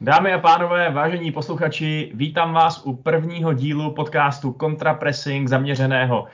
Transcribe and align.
Dámy 0.00 0.32
a 0.32 0.38
pánové, 0.38 0.90
vážení 0.90 1.32
posluchači, 1.32 2.10
vítám 2.14 2.52
vás 2.52 2.86
u 2.86 2.96
prvního 2.96 3.52
dílu 3.52 3.94
podcastu 3.94 4.56
Contrapressing 4.60 5.48
zaměřeného 5.48 6.26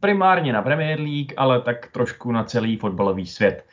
primárně 0.00 0.52
na 0.52 0.62
Premier 0.62 1.00
League, 1.00 1.32
ale 1.36 1.60
tak 1.60 1.92
trošku 1.92 2.32
na 2.32 2.44
celý 2.44 2.76
fotbalový 2.76 3.26
svět. 3.26 3.66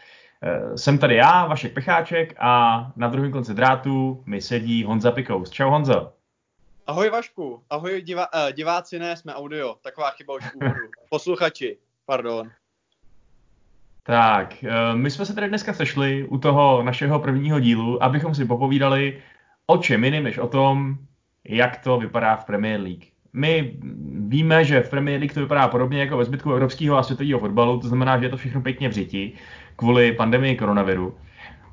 Eh, 0.43 0.77
jsem 0.77 0.97
tady 0.97 1.15
já, 1.15 1.45
Vašek 1.45 1.73
Pecháček 1.73 2.35
a 2.39 2.85
na 2.95 3.07
druhém 3.07 3.31
konci 3.31 3.53
drátu 3.53 4.23
mi 4.25 4.41
sedí 4.41 4.83
Honza 4.83 5.11
Pikous. 5.11 5.49
Čau 5.49 5.69
Honzo. 5.69 6.13
Ahoj 6.87 7.09
Vašku, 7.09 7.63
ahoj 7.69 8.01
diva, 8.01 8.27
uh, 8.33 8.51
diváci, 8.51 8.99
ne, 8.99 9.17
jsme 9.17 9.33
audio, 9.33 9.75
taková 9.81 10.11
chyba 10.11 10.33
už 10.33 10.43
úvodu. 10.55 10.89
Posluchači, 11.09 11.77
pardon. 12.05 12.51
Tak, 14.07 14.63
eh, 14.63 14.95
my 14.95 15.11
jsme 15.11 15.25
se 15.25 15.35
tady 15.35 15.47
dneska 15.49 15.73
sešli 15.73 16.23
u 16.23 16.37
toho 16.37 16.83
našeho 16.83 17.19
prvního 17.19 17.59
dílu, 17.59 18.03
abychom 18.03 18.35
si 18.35 18.45
popovídali 18.45 19.17
o 19.67 19.77
čem 19.77 20.03
jiným, 20.03 20.23
než 20.23 20.37
o 20.37 20.47
tom, 20.47 20.97
jak 21.45 21.77
to 21.77 21.97
vypadá 21.97 22.35
v 22.35 22.45
Premier 22.45 22.81
League. 22.81 23.03
My 23.33 23.73
víme, 24.27 24.65
že 24.65 24.81
v 24.81 24.89
Premier 24.89 25.19
League 25.19 25.33
to 25.33 25.39
vypadá 25.39 25.67
podobně 25.67 25.99
jako 25.99 26.17
ve 26.17 26.25
zbytku 26.25 26.51
evropského 26.51 26.97
a 26.97 27.03
světového 27.03 27.39
fotbalu, 27.39 27.79
to 27.79 27.87
znamená, 27.87 28.19
že 28.19 28.25
je 28.25 28.29
to 28.29 28.37
všechno 28.37 28.61
pěkně 28.61 28.89
v 28.89 28.91
řiti 28.91 29.31
kvůli 29.75 30.11
pandemii 30.11 30.55
koronaviru. 30.55 31.17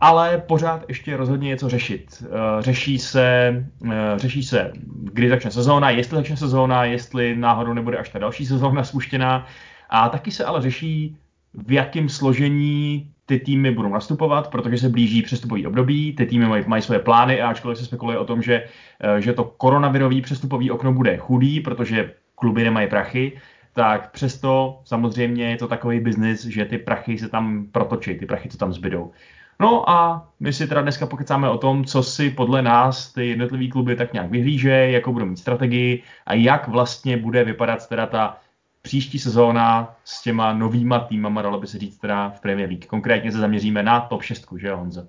Ale 0.00 0.38
pořád 0.38 0.84
ještě 0.88 1.16
rozhodně 1.16 1.48
něco 1.48 1.69
řešit. 1.69 2.24
Eh, 2.27 2.62
řeší 2.62 2.98
se, 2.98 3.64
eh, 3.91 3.92
řeší 4.16 4.42
se, 4.42 4.72
kdy 5.12 5.28
začne 5.28 5.50
sezóna, 5.50 5.91
jestli 5.91 6.16
začne 6.16 6.36
sezóna, 6.36 6.84
jestli 6.84 7.36
náhodou 7.36 7.72
nebude 7.72 7.98
až 7.98 8.08
ta 8.08 8.19
další 8.19 8.46
sezóna 8.46 8.84
spuštěná. 8.84 9.46
A 9.91 10.08
taky 10.08 10.30
se 10.30 10.44
ale 10.44 10.62
řeší, 10.62 11.16
v 11.55 11.73
jakém 11.73 12.09
složení 12.09 13.09
ty 13.27 13.38
týmy 13.38 13.70
budou 13.70 13.88
nastupovat, 13.88 14.51
protože 14.51 14.79
se 14.79 14.88
blíží 14.88 15.23
přestupový 15.23 15.66
období, 15.66 16.12
ty 16.12 16.27
týmy 16.27 16.47
mají, 16.47 16.65
mají 16.66 16.83
své 16.83 16.98
plány 16.98 17.41
a 17.41 17.51
ačkoliv 17.51 17.78
se 17.78 17.84
spekuluje 17.84 18.19
o 18.19 18.25
tom, 18.25 18.42
že, 18.42 18.65
eh, 19.01 19.20
že 19.20 19.33
to 19.33 19.45
koronavirový 19.45 20.23
přestupový 20.23 20.70
okno 20.70 20.92
bude 20.92 21.17
chudý, 21.17 21.61
protože 21.61 22.14
kluby 22.34 22.64
nemají 22.64 22.89
prachy, 22.89 23.33
tak 23.72 24.11
přesto 24.11 24.81
samozřejmě 24.84 25.50
je 25.50 25.56
to 25.56 25.69
takový 25.69 26.00
biznis, 26.00 26.44
že 26.44 26.64
ty 26.64 26.78
prachy 26.78 27.19
se 27.19 27.28
tam 27.28 27.66
protočí, 27.72 28.14
ty 28.14 28.27
prachy, 28.27 28.48
co 28.48 28.59
tam 28.59 28.72
zbydou. 28.72 29.12
No 29.61 29.91
a 29.91 30.28
my 30.41 30.53
si 30.53 30.66
teda 30.66 30.83
dneska 30.83 31.06
pokecáme 31.06 31.50
o 31.50 31.59
tom, 31.59 31.84
co 31.84 32.03
si 32.03 32.31
podle 32.31 32.62
nás 32.62 33.12
ty 33.12 33.28
jednotlivé 33.28 33.69
kluby 33.69 33.97
tak 33.97 34.12
nějak 34.12 34.31
vyhlíže, 34.31 34.70
jakou 34.70 35.12
budou 35.12 35.27
mít 35.27 35.39
strategii 35.39 36.03
a 36.27 36.34
jak 36.34 36.69
vlastně 36.69 37.16
bude 37.16 37.44
vypadat 37.44 37.89
teda 37.89 38.06
ta 38.06 38.37
příští 38.83 39.19
sezóna 39.19 39.97
s 40.05 40.22
těma 40.22 40.52
novýma 40.52 41.00
týmama, 41.00 41.42
dalo 41.42 41.61
by 41.61 41.66
se 41.66 41.78
říct 41.78 41.98
teda 41.98 42.30
v 42.30 42.41
Premier 42.41 42.69
League. 42.69 42.86
Konkrétně 42.86 43.33
se 43.33 43.38
zaměříme 43.38 43.83
na 43.83 44.00
top 44.00 44.22
6, 44.22 44.47
že 44.56 44.66
jo, 44.66 44.77
Honzo? 44.77 45.08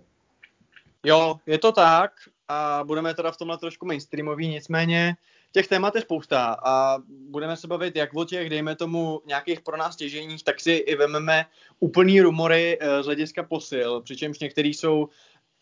Jo, 1.05 1.35
je 1.45 1.57
to 1.57 1.71
tak 1.71 2.11
a 2.47 2.83
budeme 2.83 3.13
teda 3.13 3.31
v 3.31 3.37
tomhle 3.37 3.57
trošku 3.57 3.85
mainstreamový, 3.85 4.47
nicméně 4.47 5.15
těch 5.53 5.67
témat 5.67 5.95
je 5.95 6.01
spousta 6.01 6.57
a 6.65 6.97
budeme 7.29 7.57
se 7.57 7.67
bavit 7.67 7.95
jak 7.95 8.13
o 8.13 8.25
těch, 8.25 8.49
dejme 8.49 8.75
tomu, 8.75 9.21
nějakých 9.25 9.61
pro 9.61 9.77
nás 9.77 9.95
těženích, 9.95 10.43
tak 10.43 10.59
si 10.59 10.71
i 10.71 10.95
vememe 10.95 11.45
úplný 11.79 12.21
rumory 12.21 12.77
eh, 12.81 13.03
z 13.03 13.05
hlediska 13.05 13.43
posil, 13.43 14.01
přičemž 14.01 14.39
některý 14.39 14.73
jsou 14.73 15.09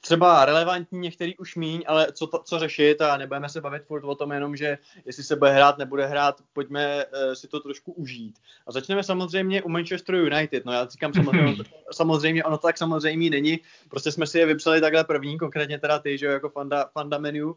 třeba 0.01 0.45
relevantní, 0.45 0.99
některý 0.99 1.37
už 1.37 1.55
míň, 1.55 1.83
ale 1.87 2.11
co, 2.11 2.27
to, 2.27 2.43
co 2.45 2.59
řešit 2.59 3.01
a 3.01 3.17
nebudeme 3.17 3.49
se 3.49 3.61
bavit 3.61 3.83
furt 3.83 4.03
o 4.03 4.15
tom 4.15 4.31
jenom, 4.31 4.55
že 4.55 4.77
jestli 5.05 5.23
se 5.23 5.35
bude 5.35 5.51
hrát, 5.51 5.77
nebude 5.77 6.05
hrát, 6.05 6.41
pojďme 6.53 7.05
uh, 7.05 7.33
si 7.33 7.47
to 7.47 7.59
trošku 7.59 7.91
užít. 7.91 8.39
A 8.67 8.71
začneme 8.71 9.03
samozřejmě 9.03 9.61
u 9.61 9.69
Manchester 9.69 10.15
United, 10.15 10.65
no 10.65 10.73
já 10.73 10.87
říkám 10.87 11.13
samozřejmě, 11.13 11.63
samozřejmě 11.91 12.43
ono 12.43 12.57
tak 12.57 12.77
samozřejmě 12.77 13.29
není, 13.29 13.59
prostě 13.89 14.11
jsme 14.11 14.27
si 14.27 14.39
je 14.39 14.45
vypsali 14.45 14.81
takhle 14.81 15.03
první, 15.03 15.37
konkrétně 15.37 15.79
teda 15.79 15.99
ty, 15.99 16.17
že 16.17 16.25
jo, 16.25 16.31
jako 16.31 16.49
fanda, 16.49 16.89
fanda 16.93 17.17
menu. 17.17 17.51
Uh, 17.51 17.55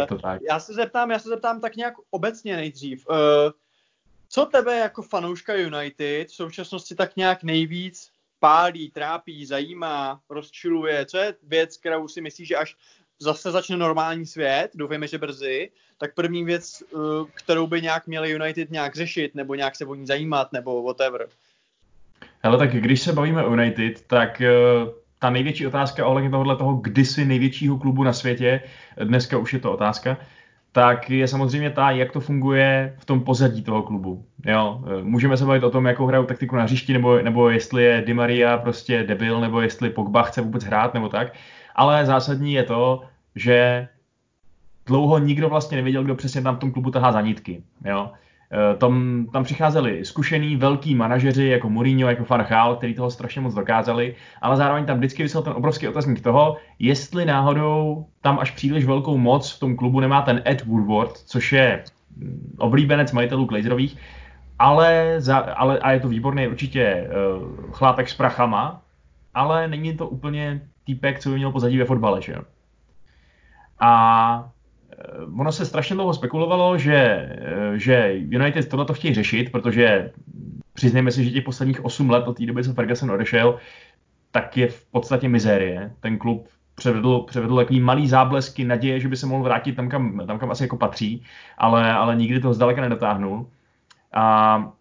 je 0.00 0.06
to 0.06 0.18
tak. 0.18 0.40
Já 0.48 0.60
se 0.60 0.74
zeptám, 0.74 1.10
já 1.10 1.18
se 1.18 1.28
zeptám 1.28 1.60
tak 1.60 1.76
nějak 1.76 1.94
obecně 2.10 2.56
nejdřív, 2.56 3.06
uh, 3.08 3.16
co 4.28 4.46
tebe 4.46 4.78
jako 4.78 5.02
fanouška 5.02 5.54
United 5.54 6.28
v 6.28 6.34
současnosti 6.34 6.94
tak 6.94 7.16
nějak 7.16 7.42
nejvíc 7.42 8.15
pálí, 8.46 8.90
trápí, 8.90 9.46
zajímá, 9.46 10.20
rozčiluje, 10.30 11.06
co 11.06 11.18
je 11.18 11.34
věc, 11.42 11.76
kterou 11.76 12.08
si 12.08 12.20
myslíš, 12.20 12.48
že 12.48 12.56
až 12.56 12.76
zase 13.18 13.50
začne 13.50 13.76
normální 13.76 14.26
svět, 14.26 14.70
doufejme, 14.74 15.08
že 15.08 15.18
brzy, 15.18 15.70
tak 15.98 16.14
první 16.14 16.44
věc, 16.44 16.82
eh, 16.82 16.96
kterou 17.34 17.66
by 17.66 17.82
nějak 17.82 18.06
měli 18.06 18.30
United 18.30 18.70
nějak 18.70 18.94
řešit, 18.94 19.34
nebo 19.34 19.54
nějak 19.54 19.76
se 19.76 19.84
o 19.84 19.94
ní 19.94 20.06
zajímat, 20.06 20.52
nebo 20.52 20.82
whatever. 20.82 21.26
Hele, 22.42 22.58
tak 22.58 22.70
když 22.70 23.02
se 23.02 23.12
bavíme 23.12 23.44
o 23.44 23.50
United, 23.50 24.06
tak 24.06 24.40
eh, 24.40 24.50
ta 25.18 25.30
největší 25.30 25.66
otázka 25.66 26.06
ohledně 26.06 26.30
tohohle 26.30 26.56
toho 26.56 26.74
kdysi 26.74 27.24
největšího 27.24 27.78
klubu 27.78 28.04
na 28.04 28.12
světě, 28.12 28.60
dneska 29.04 29.38
už 29.38 29.52
je 29.52 29.58
to 29.58 29.72
otázka, 29.72 30.16
tak 30.76 31.10
je 31.10 31.28
samozřejmě 31.28 31.70
ta, 31.70 31.90
jak 31.90 32.12
to 32.12 32.20
funguje 32.20 32.96
v 32.98 33.04
tom 33.04 33.20
pozadí 33.20 33.62
toho 33.62 33.82
klubu. 33.82 34.24
Jo, 34.46 34.84
můžeme 35.02 35.36
se 35.36 35.44
bavit 35.44 35.62
o 35.62 35.70
tom, 35.70 35.86
jakou 35.86 36.06
hrajou 36.06 36.24
taktiku 36.24 36.56
na 36.56 36.62
hřišti, 36.62 36.92
nebo, 36.92 37.22
nebo 37.22 37.50
jestli 37.50 37.84
je 37.84 38.02
Di 38.06 38.14
Maria 38.14 38.58
prostě 38.58 39.02
debil, 39.02 39.40
nebo 39.40 39.60
jestli 39.60 39.90
Pogba 39.90 40.22
chce 40.22 40.40
vůbec 40.40 40.64
hrát, 40.64 40.94
nebo 40.94 41.08
tak. 41.08 41.32
Ale 41.74 42.06
zásadní 42.06 42.52
je 42.52 42.62
to, 42.62 43.02
že 43.34 43.88
dlouho 44.86 45.18
nikdo 45.18 45.48
vlastně 45.48 45.76
nevěděl, 45.76 46.04
kdo 46.04 46.14
přesně 46.14 46.42
tam 46.42 46.56
v 46.56 46.58
tom 46.58 46.72
klubu 46.72 46.90
tahá 46.90 47.12
zanítky. 47.12 47.62
Jo. 47.84 48.10
Eh, 48.52 48.76
tam, 48.76 49.26
tam 49.32 49.44
přicházeli 49.44 50.04
zkušený 50.04 50.56
velký 50.56 50.94
manažeři 50.94 51.46
jako 51.46 51.70
Mourinho, 51.70 52.08
jako 52.08 52.24
Farchal, 52.24 52.76
který 52.76 52.94
toho 52.94 53.10
strašně 53.10 53.40
moc 53.40 53.54
dokázali, 53.54 54.14
ale 54.42 54.56
zároveň 54.56 54.84
tam 54.84 54.98
vždycky 54.98 55.22
vysel 55.22 55.42
ten 55.42 55.52
obrovský 55.52 55.88
otazník 55.88 56.20
toho, 56.20 56.56
jestli 56.78 57.24
náhodou 57.24 58.06
tam 58.20 58.38
až 58.38 58.50
příliš 58.50 58.84
velkou 58.84 59.18
moc 59.18 59.52
v 59.52 59.60
tom 59.60 59.76
klubu 59.76 60.00
nemá 60.00 60.22
ten 60.22 60.42
Ed 60.46 60.64
Woodward, 60.64 61.16
což 61.16 61.52
je 61.52 61.84
mm, 62.16 62.56
oblíbenec 62.58 63.12
majitelů 63.12 63.44
Glazerových, 63.44 63.96
ale, 64.58 65.14
za, 65.18 65.36
ale 65.38 65.78
a 65.78 65.92
je 65.92 66.00
to 66.00 66.08
výborný 66.08 66.48
určitě 66.48 67.08
uh, 67.08 67.70
chlápek 67.70 68.08
s 68.08 68.14
prachama, 68.14 68.82
ale 69.34 69.68
není 69.68 69.96
to 69.96 70.08
úplně 70.08 70.60
týpek, 70.84 71.18
co 71.18 71.28
by 71.28 71.36
měl 71.36 71.52
pozadí 71.52 71.78
ve 71.78 71.84
fotbale, 71.84 72.22
že 72.22 72.32
jo. 72.32 72.42
A 73.80 74.50
ono 75.38 75.52
se 75.52 75.66
strašně 75.66 75.96
dlouho 75.96 76.14
spekulovalo, 76.14 76.78
že, 76.78 76.96
eh, 76.96 77.78
že 77.78 78.12
United 78.16 78.68
tohle 78.68 78.84
to 78.84 78.94
chtějí 78.94 79.14
řešit, 79.14 79.52
protože 79.52 80.10
přiznejme 80.72 81.12
si, 81.12 81.24
že 81.24 81.30
těch 81.30 81.44
posledních 81.44 81.84
8 81.84 82.10
let 82.10 82.28
od 82.28 82.36
té 82.36 82.46
doby, 82.46 82.64
co 82.64 82.74
Ferguson 82.74 83.10
odešel, 83.10 83.58
tak 84.30 84.56
je 84.56 84.68
v 84.68 84.84
podstatě 84.84 85.28
mizérie. 85.28 85.92
Ten 86.00 86.18
klub 86.18 86.48
převedl, 86.74 87.20
převedl 87.20 87.56
takový 87.56 87.80
malý 87.80 88.08
záblesky 88.08 88.64
naděje, 88.64 89.00
že 89.00 89.08
by 89.08 89.16
se 89.16 89.26
mohl 89.26 89.44
vrátit 89.44 89.72
tam, 89.72 89.88
kam, 89.88 90.26
tam, 90.26 90.38
kam 90.38 90.50
asi 90.50 90.64
jako 90.64 90.76
patří, 90.76 91.22
ale, 91.58 91.92
ale 91.92 92.16
nikdy 92.16 92.40
to 92.40 92.54
zdaleka 92.54 92.80
nedotáhnul. 92.80 93.46
A 94.12 94.72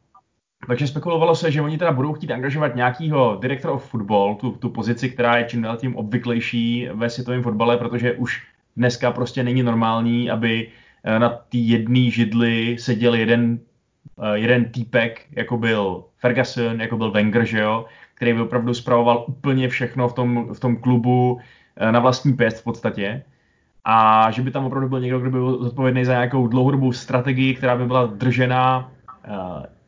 takže 0.67 0.87
spekulovalo 0.87 1.35
se, 1.35 1.51
že 1.51 1.61
oni 1.61 1.77
teda 1.77 1.91
budou 1.91 2.13
chtít 2.13 2.31
angažovat 2.31 2.75
nějakého 2.75 3.37
director 3.41 3.71
of 3.71 3.89
football, 3.89 4.35
tu, 4.35 4.51
tu 4.51 4.69
pozici, 4.69 5.09
která 5.09 5.37
je 5.37 5.45
čím 5.45 5.61
dál 5.61 5.77
tím 5.77 5.95
obvyklejší 5.95 6.89
ve 6.93 7.09
světovém 7.09 7.43
fotbale, 7.43 7.77
protože 7.77 8.13
už 8.13 8.54
dneska 8.77 9.11
prostě 9.11 9.43
není 9.43 9.63
normální, 9.63 10.29
aby 10.29 10.67
eh, 11.03 11.19
na 11.19 11.29
té 11.29 11.57
jedné 11.57 12.09
židli 12.09 12.77
seděl 12.79 13.15
jeden, 13.15 13.59
eh, 14.21 14.37
jeden 14.37 14.65
týpek, 14.65 15.25
jako 15.31 15.57
byl 15.57 16.03
Ferguson, 16.17 16.81
jako 16.81 16.97
byl 16.97 17.11
Wenger, 17.11 17.45
že 17.45 17.59
jo, 17.59 17.85
který 18.13 18.33
by 18.33 18.41
opravdu 18.41 18.73
spravoval 18.73 19.25
úplně 19.27 19.69
všechno 19.69 20.07
v 20.07 20.13
tom, 20.13 20.53
v 20.53 20.59
tom 20.59 20.77
klubu 20.77 21.39
eh, 21.77 21.91
na 21.91 21.99
vlastní 21.99 22.33
pěst 22.33 22.61
v 22.61 22.63
podstatě. 22.63 23.23
A 23.85 24.31
že 24.31 24.41
by 24.41 24.51
tam 24.51 24.65
opravdu 24.65 24.89
byl 24.89 24.99
někdo, 24.99 25.19
kdo 25.19 25.31
by 25.31 25.37
byl 25.37 25.63
zodpovědný 25.63 26.05
za 26.05 26.13
nějakou 26.13 26.47
dlouhodobou 26.47 26.91
strategii, 26.91 27.55
která 27.55 27.75
by 27.77 27.85
byla 27.85 28.05
držená 28.05 28.91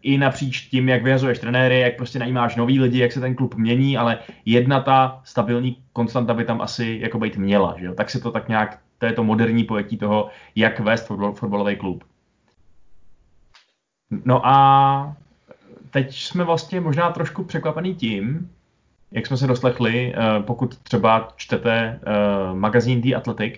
i 0.02 0.18
napříč 0.18 0.62
tím, 0.62 0.90
jak 0.90 1.04
vyhazuješ 1.04 1.40
trenéry, 1.40 1.80
jak 1.80 1.96
prostě 1.96 2.20
najímáš 2.20 2.56
nový 2.56 2.80
lidi, 2.80 3.00
jak 3.00 3.12
se 3.12 3.20
ten 3.20 3.36
klub 3.36 3.56
mění, 3.56 3.98
ale 3.98 4.20
jedna 4.46 4.80
ta 4.80 5.22
stabilní 5.24 5.78
konstanta 5.94 6.34
by 6.34 6.46
tam 6.46 6.62
asi 6.62 6.98
jako 7.02 7.20
být 7.20 7.38
měla. 7.38 7.76
Že 7.80 7.86
jo? 7.86 7.94
Tak 7.94 8.10
se 8.10 8.20
to 8.20 8.32
tak 8.32 8.48
nějak, 8.48 8.80
to 8.98 9.06
je 9.06 9.14
to 9.14 9.24
moderní 9.24 9.64
pojetí 9.64 9.98
toho, 9.98 10.30
jak 10.56 10.80
vést 10.80 11.08
fotbal, 11.08 11.34
fotbalový 11.34 11.76
klub. 11.76 12.04
No 14.26 14.48
a 14.48 15.18
teď 15.92 16.16
jsme 16.16 16.44
vlastně 16.44 16.82
možná 16.82 17.12
trošku 17.12 17.44
překvapený 17.44 17.96
tím, 17.96 18.50
jak 19.12 19.26
jsme 19.26 19.38
se 19.38 19.48
doslechli, 19.48 20.14
eh, 20.16 20.44
pokud 20.44 20.78
třeba 20.78 21.34
čtete 21.36 22.00
eh, 22.02 22.54
magazín 22.54 23.02
The 23.02 23.16
Athletic, 23.16 23.54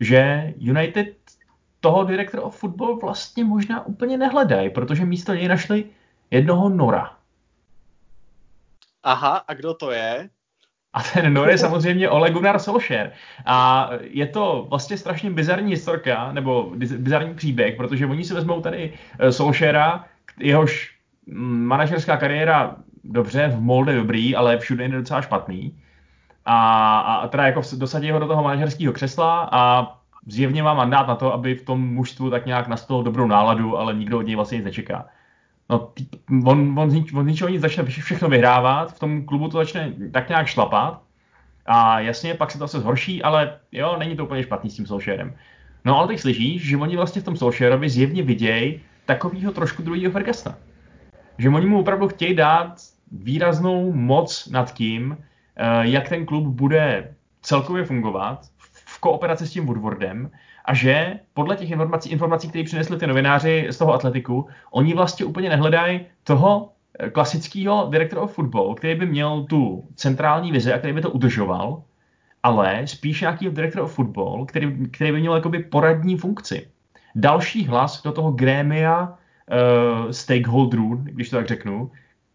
že 0.00 0.52
United 0.58 1.16
toho 1.84 2.04
direktora 2.04 2.42
of 2.42 2.56
football 2.56 2.96
vlastně 2.96 3.44
možná 3.44 3.86
úplně 3.86 4.16
nehledají, 4.18 4.70
protože 4.70 5.04
místo 5.04 5.34
něj 5.34 5.48
našli 5.48 5.84
jednoho 6.30 6.68
Nora. 6.68 7.12
Aha, 9.02 9.44
a 9.48 9.54
kdo 9.54 9.74
to 9.74 9.90
je? 9.92 10.28
A 10.92 11.02
ten 11.02 11.34
Nor 11.34 11.50
je 11.50 11.58
samozřejmě 11.58 12.08
Ole 12.08 12.30
Gunnar 12.30 12.58
Solskjaer. 12.58 13.12
A 13.44 13.90
je 14.00 14.26
to 14.26 14.66
vlastně 14.70 14.96
strašně 14.96 15.30
bizarní 15.30 15.70
historka, 15.70 16.32
nebo 16.32 16.72
bizarní 16.76 17.34
příběh, 17.34 17.76
protože 17.76 18.06
oni 18.06 18.24
si 18.24 18.34
vezmou 18.34 18.60
tady 18.60 18.92
eh, 19.18 19.32
Solskjaera, 19.32 20.04
jehož 20.40 20.96
mm, 21.26 21.64
manažerská 21.64 22.16
kariéra 22.16 22.76
dobře, 23.04 23.48
v 23.48 23.60
Molde 23.60 23.96
dobrý, 23.96 24.36
ale 24.36 24.58
všude 24.58 24.84
je 24.84 24.88
docela 24.88 25.22
špatný. 25.22 25.76
a, 26.44 26.98
a 27.00 27.28
teda 27.28 27.46
jako 27.46 27.62
dosadí 27.76 28.10
ho 28.10 28.18
do 28.18 28.26
toho 28.26 28.42
manažerského 28.42 28.92
křesla 28.92 29.48
a 29.52 29.94
zjevně 30.26 30.62
má 30.62 30.74
mandát 30.74 31.08
na 31.08 31.14
to, 31.14 31.32
aby 31.32 31.54
v 31.54 31.64
tom 31.64 31.94
mužstvu 31.94 32.30
tak 32.30 32.46
nějak 32.46 32.68
nastal 32.68 33.02
dobrou 33.02 33.26
náladu, 33.26 33.78
ale 33.78 33.94
nikdo 33.94 34.18
od 34.18 34.22
něj 34.22 34.36
vlastně 34.36 34.56
nic 34.56 34.64
nečeká. 34.64 35.06
No, 35.70 35.92
on, 36.44 36.78
on, 36.78 36.90
z, 36.90 37.12
on 37.14 37.24
z 37.24 37.26
ničeho 37.26 37.50
nic 37.50 37.60
začne 37.60 37.84
všechno 37.84 38.28
vyhrávat, 38.28 38.94
v 38.94 38.98
tom 38.98 39.24
klubu 39.24 39.48
to 39.48 39.58
začne 39.58 39.92
tak 40.12 40.28
nějak 40.28 40.46
šlapat 40.46 41.02
a 41.66 42.00
jasně, 42.00 42.34
pak 42.34 42.50
se 42.50 42.58
to 42.58 42.68
se 42.68 42.80
zhorší, 42.80 43.22
ale 43.22 43.58
jo, 43.72 43.96
není 43.98 44.16
to 44.16 44.24
úplně 44.24 44.42
špatný 44.42 44.70
s 44.70 44.76
tím 44.76 44.86
Solskjaerem. 44.86 45.34
No 45.84 45.98
ale 45.98 46.08
teď 46.08 46.20
slyšíš, 46.20 46.68
že 46.68 46.76
oni 46.76 46.96
vlastně 46.96 47.22
v 47.22 47.24
tom 47.24 47.36
Solskjaerovi 47.36 47.88
zjevně 47.88 48.22
vidějí 48.22 48.80
takového 49.06 49.52
trošku 49.52 49.82
druhého 49.82 50.12
Fergusona. 50.12 50.56
Že 51.38 51.48
oni 51.48 51.66
mu 51.66 51.80
opravdu 51.80 52.08
chtějí 52.08 52.34
dát 52.34 52.74
výraznou 53.12 53.92
moc 53.92 54.46
nad 54.46 54.74
tím, 54.74 55.16
eh, 55.56 55.88
jak 55.88 56.08
ten 56.08 56.26
klub 56.26 56.46
bude 56.46 57.14
celkově 57.42 57.84
fungovat 57.84 58.40
kooperaci 59.04 59.46
s 59.46 59.50
tím 59.50 59.66
Woodwardem 59.66 60.30
a 60.64 60.74
že 60.74 61.20
podle 61.34 61.56
těch 61.56 61.70
informací, 61.70 62.10
informací 62.10 62.48
které 62.48 62.64
přinesli 62.64 62.96
ty 62.96 63.06
novináři 63.06 63.66
z 63.70 63.78
toho 63.78 63.92
atletiku, 63.94 64.48
oni 64.70 64.94
vlastně 64.94 65.26
úplně 65.26 65.48
nehledají 65.48 66.00
toho 66.24 66.72
eh, 66.98 67.10
klasického 67.10 67.88
direktora 67.90 68.22
of 68.22 68.32
football, 68.32 68.74
který 68.74 68.94
by 68.94 69.06
měl 69.06 69.44
tu 69.44 69.84
centrální 69.94 70.52
vizi 70.52 70.72
a 70.72 70.78
který 70.78 70.92
by 70.92 71.00
to 71.00 71.10
udržoval, 71.10 71.82
ale 72.42 72.86
spíš 72.86 73.20
nějaký 73.20 73.50
direktor 73.50 73.82
of 73.82 73.94
football, 73.94 74.46
který, 74.46 74.88
který 74.88 75.12
by 75.12 75.20
měl 75.20 75.34
jakoby 75.34 75.58
poradní 75.58 76.16
funkci. 76.16 76.68
Další 77.14 77.66
hlas 77.66 78.02
do 78.02 78.12
toho 78.12 78.32
grémia 78.32 79.04
uh, 79.04 80.10
stakeholderů, 80.10 80.96
když 80.96 81.30
to 81.30 81.36
tak 81.36 81.48
řeknu, 81.48 81.90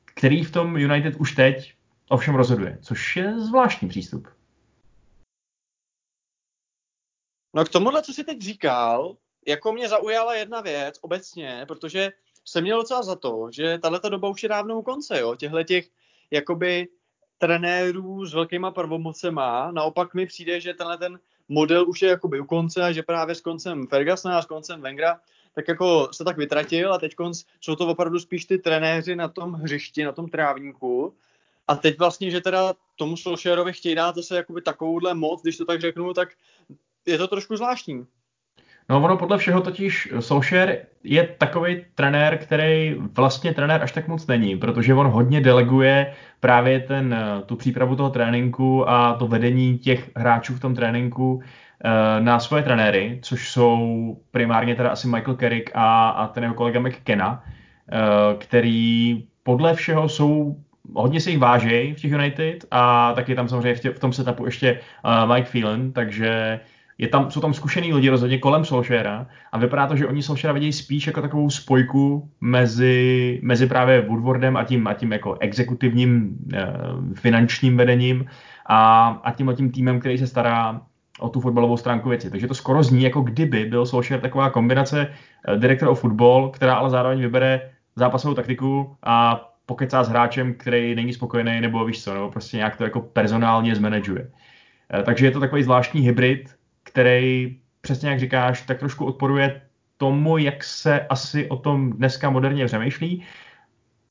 který 0.05 0.43
v 0.43 0.51
tom 0.51 0.77
United 0.77 1.15
už 1.15 1.31
teď 1.35 1.73
ovšem 2.09 2.35
rozhoduje, 2.35 2.77
což 2.81 3.17
je 3.17 3.39
zvláštní 3.39 3.89
přístup. 3.89 4.27
No 7.53 7.65
k 7.65 7.69
tomuhle, 7.69 8.01
co 8.01 8.13
jsi 8.13 8.23
teď 8.23 8.41
říkal, 8.41 9.17
jako 9.47 9.73
mě 9.73 9.89
zaujala 9.89 10.35
jedna 10.35 10.61
věc 10.61 10.99
obecně, 11.01 11.65
protože 11.67 12.11
jsem 12.45 12.63
měl 12.63 12.77
docela 12.77 13.03
za 13.03 13.15
to, 13.15 13.47
že 13.51 13.77
tahle 13.77 13.99
doba 14.09 14.29
už 14.29 14.43
je 14.43 14.49
dávno 14.49 14.79
u 14.79 14.81
konce, 14.81 15.19
jo, 15.19 15.35
těchto 15.35 15.63
těch 15.63 15.89
jakoby 16.31 16.87
trenérů 17.37 18.25
s 18.25 18.33
velkýma 18.33 18.71
prvomocema. 18.71 19.71
Naopak 19.71 20.13
mi 20.13 20.25
přijde, 20.25 20.61
že 20.61 20.73
tenhle 20.73 20.97
ten 20.97 21.19
model 21.49 21.89
už 21.89 22.01
je 22.01 22.09
jakoby 22.09 22.39
u 22.39 22.45
konce 22.45 22.83
a 22.83 22.91
že 22.91 23.03
právě 23.03 23.35
s 23.35 23.41
koncem 23.41 23.87
Fergusona 23.87 24.37
a 24.37 24.41
s 24.41 24.45
koncem 24.45 24.81
Wengra 24.81 25.19
tak 25.53 25.67
jako 25.67 26.09
se 26.11 26.23
tak 26.23 26.37
vytratil 26.37 26.93
a 26.93 26.97
teď 26.97 27.15
jsou 27.61 27.75
to 27.75 27.87
opravdu 27.87 28.19
spíš 28.19 28.45
ty 28.45 28.57
trenéři 28.57 29.15
na 29.15 29.27
tom 29.27 29.53
hřišti, 29.53 30.03
na 30.03 30.11
tom 30.11 30.29
trávníku. 30.29 31.15
A 31.67 31.75
teď 31.75 31.99
vlastně, 31.99 32.31
že 32.31 32.41
teda 32.41 32.73
tomu 32.95 33.17
Solskjaerovi 33.17 33.73
chtějí 33.73 33.95
dát 33.95 34.15
zase 34.15 34.35
jakoby 34.35 34.61
takovouhle 34.61 35.13
moc, 35.13 35.41
když 35.41 35.57
to 35.57 35.65
tak 35.65 35.81
řeknu, 35.81 36.13
tak 36.13 36.29
je 37.05 37.17
to 37.17 37.27
trošku 37.27 37.57
zvláštní. 37.57 38.05
No 38.89 38.97
ono 38.97 39.17
podle 39.17 39.37
všeho 39.37 39.61
totiž 39.61 40.13
Solskjaer 40.19 40.77
je 41.03 41.27
takový 41.37 41.85
trenér, 41.95 42.37
který 42.37 42.95
vlastně 43.13 43.53
trenér 43.53 43.83
až 43.83 43.91
tak 43.91 44.07
moc 44.07 44.27
není, 44.27 44.57
protože 44.57 44.93
on 44.93 45.07
hodně 45.07 45.41
deleguje 45.41 46.13
právě 46.39 46.79
ten, 46.79 47.15
tu 47.45 47.55
přípravu 47.55 47.95
toho 47.95 48.09
tréninku 48.09 48.89
a 48.89 49.13
to 49.13 49.27
vedení 49.27 49.77
těch 49.77 50.11
hráčů 50.15 50.53
v 50.53 50.59
tom 50.59 50.75
tréninku 50.75 51.41
eh, 51.41 52.21
na 52.21 52.39
svoje 52.39 52.63
trenéry, 52.63 53.19
což 53.21 53.51
jsou 53.51 54.17
primárně 54.31 54.75
teda 54.75 54.89
asi 54.89 55.07
Michael 55.07 55.35
Carrick 55.35 55.71
a, 55.73 56.09
a 56.09 56.27
ten 56.27 56.43
jeho 56.43 56.55
kolega 56.55 56.79
McKenna, 56.79 57.43
eh, 57.43 57.97
který 58.37 59.23
podle 59.43 59.73
všeho 59.73 60.09
jsou 60.09 60.55
hodně 60.95 61.19
si 61.19 61.29
jich 61.29 61.39
vážejí 61.39 61.93
v 61.93 62.01
těch 62.01 62.11
United 62.11 62.65
a 62.71 63.13
taky 63.13 63.35
tam 63.35 63.49
samozřejmě 63.49 63.75
v, 63.75 63.79
tě, 63.79 63.89
v 63.89 63.99
tom 63.99 64.13
setupu 64.13 64.45
ještě 64.45 64.79
Mike 65.25 65.49
Phelan, 65.51 65.91
takže 65.91 66.59
je 66.99 67.07
tam, 67.07 67.31
jsou 67.31 67.41
tam 67.41 67.53
zkušený 67.53 67.93
lidi 67.93 68.09
rozhodně 68.09 68.37
kolem 68.37 68.65
Solskjaera 68.65 69.27
a 69.51 69.57
vypadá 69.57 69.87
to, 69.87 69.95
že 69.95 70.07
oni 70.07 70.23
Solskjaera 70.23 70.53
vidějí 70.53 70.73
spíš 70.73 71.07
jako 71.07 71.21
takovou 71.21 71.49
spojku 71.49 72.29
mezi, 72.41 73.39
mezi 73.43 73.67
právě 73.67 74.01
Woodwardem 74.01 74.57
a 74.57 74.63
tím, 74.63 74.87
a 74.87 74.93
tím 74.93 75.11
jako 75.11 75.37
exekutivním 75.39 76.37
uh, 76.53 77.13
finančním 77.13 77.77
vedením 77.77 78.25
a, 78.65 79.07
a 79.23 79.31
tím 79.31 79.49
a 79.49 79.53
tím 79.53 79.71
týmem, 79.71 79.99
který 79.99 80.17
se 80.17 80.27
stará 80.27 80.81
o 81.19 81.29
tu 81.29 81.39
fotbalovou 81.39 81.77
stránku 81.77 82.09
věci. 82.09 82.29
Takže 82.29 82.47
to 82.47 82.53
skoro 82.53 82.83
zní, 82.83 83.03
jako 83.03 83.21
kdyby 83.21 83.65
byl 83.65 83.85
Solskjaer 83.85 84.21
taková 84.21 84.49
kombinace 84.49 85.07
uh, 85.07 85.55
direktor 85.55 85.89
o 85.89 85.95
fotbal, 85.95 86.49
která 86.49 86.75
ale 86.75 86.89
zároveň 86.89 87.19
vybere 87.19 87.71
zápasovou 87.95 88.33
taktiku 88.33 88.95
a 89.03 89.45
pokecá 89.65 90.03
s 90.03 90.09
hráčem, 90.09 90.53
který 90.53 90.95
není 90.95 91.13
spokojený, 91.13 91.61
nebo 91.61 91.85
víš 91.85 92.03
co, 92.03 92.13
nebo 92.13 92.31
prostě 92.31 92.57
nějak 92.57 92.77
to 92.77 92.83
jako 92.83 93.01
personálně 93.01 93.75
zmanaguje. 93.75 94.31
Eh, 94.93 95.03
takže 95.03 95.25
je 95.25 95.31
to 95.31 95.39
takový 95.39 95.63
zvláštní 95.63 96.01
hybrid, 96.01 96.58
který, 96.89 97.57
přesně 97.81 98.09
jak 98.09 98.19
říkáš, 98.19 98.61
tak 98.61 98.79
trošku 98.79 99.05
odporuje 99.05 99.61
tomu, 99.97 100.37
jak 100.37 100.63
se 100.63 100.99
asi 100.99 101.49
o 101.49 101.55
tom 101.57 101.91
dneska 101.91 102.29
moderně 102.29 102.65
přemýšlí. 102.65 103.23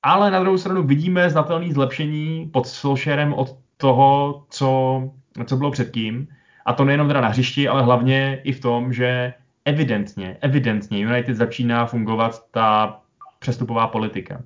Ale 0.03 0.31
na 0.31 0.41
druhou 0.41 0.59
stranu 0.59 0.83
vidíme 0.83 1.31
znatelné 1.31 1.73
zlepšení 1.73 2.51
pod 2.53 2.67
Solskjaerem 2.67 3.35
od 3.35 3.59
toho, 3.77 4.45
co, 4.51 5.03
co 5.47 5.57
bylo 5.57 5.71
předtím. 5.71 6.29
A 6.67 6.73
to 6.73 6.85
nejenom 6.85 7.09
teda 7.09 7.21
na 7.21 7.29
hřišti, 7.29 7.69
ale 7.69 7.83
hlavně 7.83 8.41
i 8.45 8.53
v 8.53 8.61
tom, 8.61 8.93
že 8.93 9.35
evidentně, 9.65 10.37
evidentně 10.41 10.99
United 10.99 11.37
začíná 11.37 11.87
fungovat 11.87 12.45
ta 12.51 13.01
přestupová 13.39 13.87
politika 13.87 14.43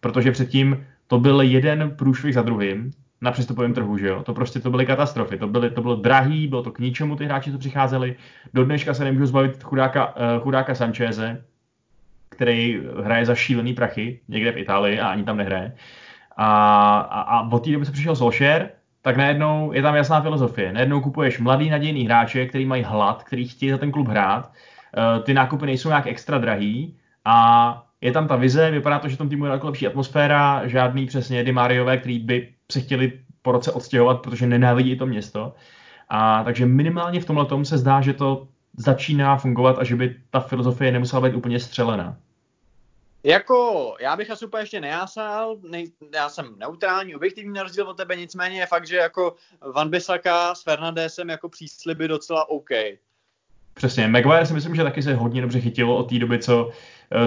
protože 0.00 0.32
předtím 0.32 0.86
to 1.06 1.18
byl 1.18 1.40
jeden 1.40 1.90
průšvih 1.90 2.34
za 2.34 2.42
druhým 2.42 2.90
na 3.26 3.32
přestupovém 3.32 3.74
trhu, 3.74 3.98
že 3.98 4.08
jo? 4.08 4.22
To 4.22 4.34
prostě 4.34 4.60
to 4.60 4.70
byly 4.70 4.86
katastrofy, 4.86 5.38
to, 5.38 5.46
byly, 5.46 5.70
to 5.70 5.82
bylo 5.82 5.96
drahý, 5.96 6.46
bylo 6.46 6.62
to 6.62 6.70
k 6.70 6.78
ničemu 6.78 7.16
ty 7.16 7.24
hráči, 7.24 7.52
co 7.52 7.58
přicházeli. 7.58 8.16
Do 8.54 8.64
dneška 8.64 8.94
se 8.94 9.04
nemůžu 9.04 9.26
zbavit 9.26 9.62
chudáka, 9.62 10.16
uh, 10.16 10.42
chudáka 10.42 10.74
Sancheze, 10.74 11.42
který 12.28 12.80
hraje 13.02 13.26
za 13.26 13.34
šílený 13.34 13.74
prachy 13.74 14.20
někde 14.28 14.52
v 14.52 14.56
Itálii 14.56 15.00
a 15.00 15.08
ani 15.08 15.24
tam 15.24 15.36
nehraje. 15.36 15.72
A, 16.36 16.46
a, 16.98 17.20
a 17.20 17.48
od 17.52 17.64
té 17.64 17.70
doby 17.70 17.86
se 17.86 17.92
přišel 17.92 18.16
Solskjaer, 18.16 18.70
tak 19.02 19.16
najednou 19.16 19.72
je 19.72 19.82
tam 19.82 19.94
jasná 19.94 20.20
filozofie. 20.20 20.72
Najednou 20.72 21.00
kupuješ 21.00 21.38
mladý 21.38 21.70
nadějný 21.70 22.04
hráče, 22.04 22.46
který 22.46 22.66
mají 22.66 22.82
hlad, 22.82 23.24
který 23.24 23.48
chtějí 23.48 23.70
za 23.70 23.78
ten 23.78 23.92
klub 23.92 24.08
hrát. 24.08 24.46
Uh, 24.46 25.24
ty 25.24 25.34
nákupy 25.34 25.66
nejsou 25.66 25.88
nějak 25.88 26.06
extra 26.06 26.38
drahý 26.38 26.96
a 27.24 27.82
je 28.00 28.12
tam 28.12 28.28
ta 28.28 28.36
vize, 28.36 28.70
vypadá 28.70 28.98
to, 28.98 29.08
že 29.08 29.16
tom 29.16 29.28
týmu 29.28 29.46
je 29.46 29.60
lepší 29.62 29.86
atmosféra, 29.86 30.66
žádný 30.66 31.06
přesně 31.06 31.44
Di 31.44 31.52
Mariové, 31.52 31.98
který 31.98 32.18
by 32.18 32.48
se 32.72 32.80
chtěli 32.80 33.20
po 33.42 33.52
roce 33.52 33.72
odstěhovat, 33.72 34.20
protože 34.20 34.46
nenávidí 34.46 34.98
to 34.98 35.06
město. 35.06 35.54
A 36.08 36.44
takže 36.44 36.66
minimálně 36.66 37.20
v 37.20 37.24
tomhle 37.24 37.46
tomu 37.46 37.64
se 37.64 37.78
zdá, 37.78 38.00
že 38.00 38.12
to 38.12 38.48
začíná 38.76 39.36
fungovat 39.36 39.78
a 39.78 39.84
že 39.84 39.96
by 39.96 40.16
ta 40.30 40.40
filozofie 40.40 40.92
nemusela 40.92 41.28
být 41.28 41.34
úplně 41.34 41.60
střelená. 41.60 42.16
Jako, 43.24 43.94
já 44.00 44.16
bych 44.16 44.30
asi 44.30 44.46
úplně 44.46 44.62
ještě 44.62 44.80
nejásal, 44.80 45.56
nej, 45.68 45.92
já 46.14 46.28
jsem 46.28 46.54
neutrální, 46.58 47.14
objektivní 47.14 47.52
na 47.52 47.62
rozdíl 47.62 47.88
od 47.88 47.96
tebe, 47.96 48.16
nicméně 48.16 48.60
je 48.60 48.66
fakt, 48.66 48.86
že 48.86 48.96
jako 48.96 49.34
Van 49.74 49.90
Bissaka 49.90 50.54
s 50.54 50.62
Fernandesem 50.62 51.28
jako 51.28 51.48
přísliby 51.48 52.08
docela 52.08 52.48
OK. 52.48 52.70
Přesně, 53.74 54.08
Maguire 54.08 54.46
si 54.46 54.54
myslím, 54.54 54.74
že 54.74 54.82
taky 54.82 55.02
se 55.02 55.14
hodně 55.14 55.42
dobře 55.42 55.60
chytilo 55.60 55.96
od 55.96 56.08
té 56.08 56.18
doby, 56.18 56.38
co, 56.38 56.70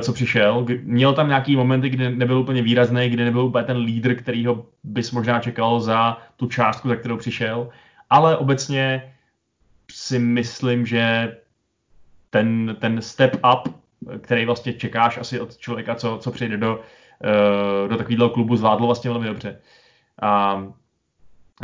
co 0.02 0.14
přišel. 0.14 0.66
Měl 0.84 1.14
tam 1.14 1.28
nějaký 1.28 1.56
momenty, 1.56 1.90
kdy 1.90 2.16
nebyl 2.16 2.40
úplně 2.40 2.62
výrazný, 2.62 3.10
kdy 3.10 3.26
nebyl 3.26 3.42
úplně 3.42 3.64
ten 3.64 3.78
lídr, 3.78 4.16
kterýho 4.16 4.66
bys 4.84 5.12
možná 5.12 5.40
čekal 5.40 5.80
za 5.80 6.18
tu 6.36 6.48
částku, 6.48 6.90
za 6.90 6.96
kterou 6.96 7.18
přišel, 7.18 7.70
ale 8.10 8.38
obecně 8.38 9.14
si 9.92 10.20
myslím, 10.20 10.86
že 10.86 11.36
ten, 12.30 12.78
ten 12.80 13.02
step 13.02 13.36
up, 13.36 13.76
který 14.22 14.46
vlastně 14.46 14.74
čekáš 14.74 15.18
asi 15.18 15.40
od 15.40 15.58
člověka, 15.58 15.96
co, 15.96 16.18
co 16.22 16.32
přijde 16.32 16.58
do, 16.58 16.82
eh, 17.24 17.88
do 17.88 17.98
takového 17.98 18.30
klubu, 18.30 18.56
zvládl 18.56 18.86
vlastně 18.86 19.10
velmi 19.10 19.28
dobře. 19.28 19.60
A 20.22 20.64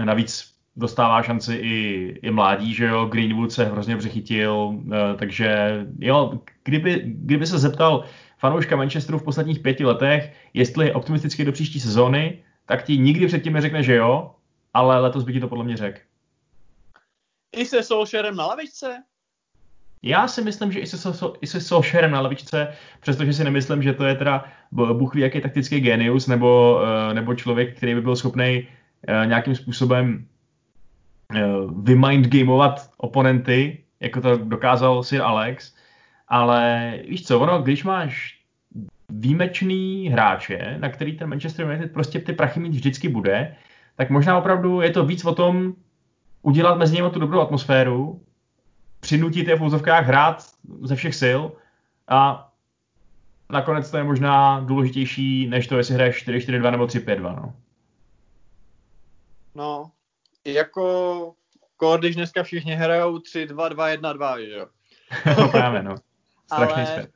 navíc 0.04 0.55
dostává 0.76 1.24
šanci 1.24 1.56
i, 1.56 2.20
i 2.22 2.32
mládí, 2.32 2.74
že 2.74 2.86
jo, 2.86 3.06
Greenwood 3.06 3.52
se 3.52 3.66
hrozně 3.66 3.98
přechytil, 3.98 4.76
eh, 4.94 5.16
takže 5.18 5.80
jo, 6.00 6.40
kdyby, 6.64 7.02
kdyby 7.06 7.48
se 7.48 7.60
zeptal 7.60 8.04
fanouška 8.38 8.76
Manchesteru 8.76 9.20
v 9.20 9.24
posledních 9.24 9.60
pěti 9.60 9.86
letech, 9.86 10.34
jestli 10.54 10.86
je 10.86 10.94
optimisticky 10.94 11.46
do 11.46 11.52
příští 11.52 11.80
sezóny, 11.80 12.44
tak 12.66 12.84
ti 12.84 12.98
nikdy 12.98 13.28
předtím 13.28 13.54
neřekne, 13.54 13.84
že 13.84 13.96
jo, 13.96 14.36
ale 14.74 15.00
letos 15.00 15.24
by 15.24 15.34
ti 15.34 15.40
to 15.40 15.48
podle 15.48 15.64
mě 15.64 15.78
řekl. 15.78 16.00
I 17.56 17.66
se 17.66 17.84
Solskjaerem 17.84 18.36
na 18.36 18.46
lavičce? 18.46 19.04
Já 20.04 20.28
si 20.28 20.42
myslím, 20.42 20.72
že 20.72 20.80
i 20.80 20.88
se, 20.88 21.10
i 21.42 21.48
se 21.48 21.62
Solskjaerem 21.62 22.12
na 22.12 22.22
lavičce, 22.22 22.68
přestože 23.00 23.34
si 23.34 23.44
nemyslím, 23.44 23.84
že 23.84 23.94
to 23.94 24.06
je 24.06 24.16
teda 24.16 24.46
Bůh 24.72 25.16
ví, 25.16 25.22
jaký 25.22 25.42
taktický 25.42 25.80
genius, 25.80 26.28
nebo, 26.28 26.82
eh, 26.84 27.14
nebo 27.14 27.36
člověk, 27.36 27.78
který 27.78 27.94
by 27.94 28.02
byl 28.02 28.16
schopný 28.16 28.68
eh, 29.08 29.26
nějakým 29.26 29.56
způsobem 29.56 30.28
Eh, 31.34 31.48
vymindgameovat 31.82 32.90
oponenty, 32.98 33.84
jako 34.00 34.22
to 34.22 34.38
dokázal 34.38 35.04
Sir 35.04 35.22
Alex, 35.22 35.76
ale 36.28 36.94
víš 37.08 37.26
co, 37.26 37.40
ono, 37.40 37.62
když 37.62 37.84
máš 37.84 38.40
výjimečný 39.10 40.10
hráče, 40.10 40.78
na 40.80 40.90
který 40.90 41.18
ten 41.18 41.30
Manchester 41.30 41.66
United 41.66 41.94
prostě 41.94 42.20
ty 42.20 42.34
prachy 42.34 42.60
mít 42.60 42.70
vždycky 42.70 43.10
bude, 43.10 43.56
tak 43.96 44.10
možná 44.10 44.38
opravdu 44.38 44.82
je 44.82 44.90
to 44.90 45.06
víc 45.06 45.26
o 45.26 45.36
tom, 45.36 45.74
udělat 46.42 46.78
mezi 46.78 46.96
nimi 46.96 47.10
tu 47.10 47.20
dobrou 47.20 47.40
atmosféru, 47.40 48.22
přinutit 49.00 49.48
je 49.48 49.56
v 49.56 49.64
úzovkách 49.64 50.06
hrát 50.06 50.46
ze 50.82 50.96
všech 50.96 51.16
sil 51.22 51.42
a 52.08 52.50
nakonec 53.50 53.92
to 53.92 53.98
je 53.98 54.04
možná 54.04 54.60
důležitější, 54.60 55.48
než 55.48 55.68
to, 55.68 55.78
jestli 55.78 55.96
hraješ 55.96 56.28
4-4-2 56.28 56.72
nebo 56.72 56.86
3-5-2. 56.86 57.22
No. 57.22 57.54
no, 59.56 59.92
jako 60.46 61.34
kor, 61.78 62.00
když 62.00 62.16
dneska 62.16 62.44
všichni 62.44 62.76
hrajou 62.76 63.18
3-2-2-1-2, 63.18 64.38
že 64.38 64.52
jo? 64.52 64.68
no 65.38 65.48
právě, 65.52 65.84
no. 65.84 65.96
Strašný 66.46 66.82
ale, 66.82 66.86
svět. 66.86 67.10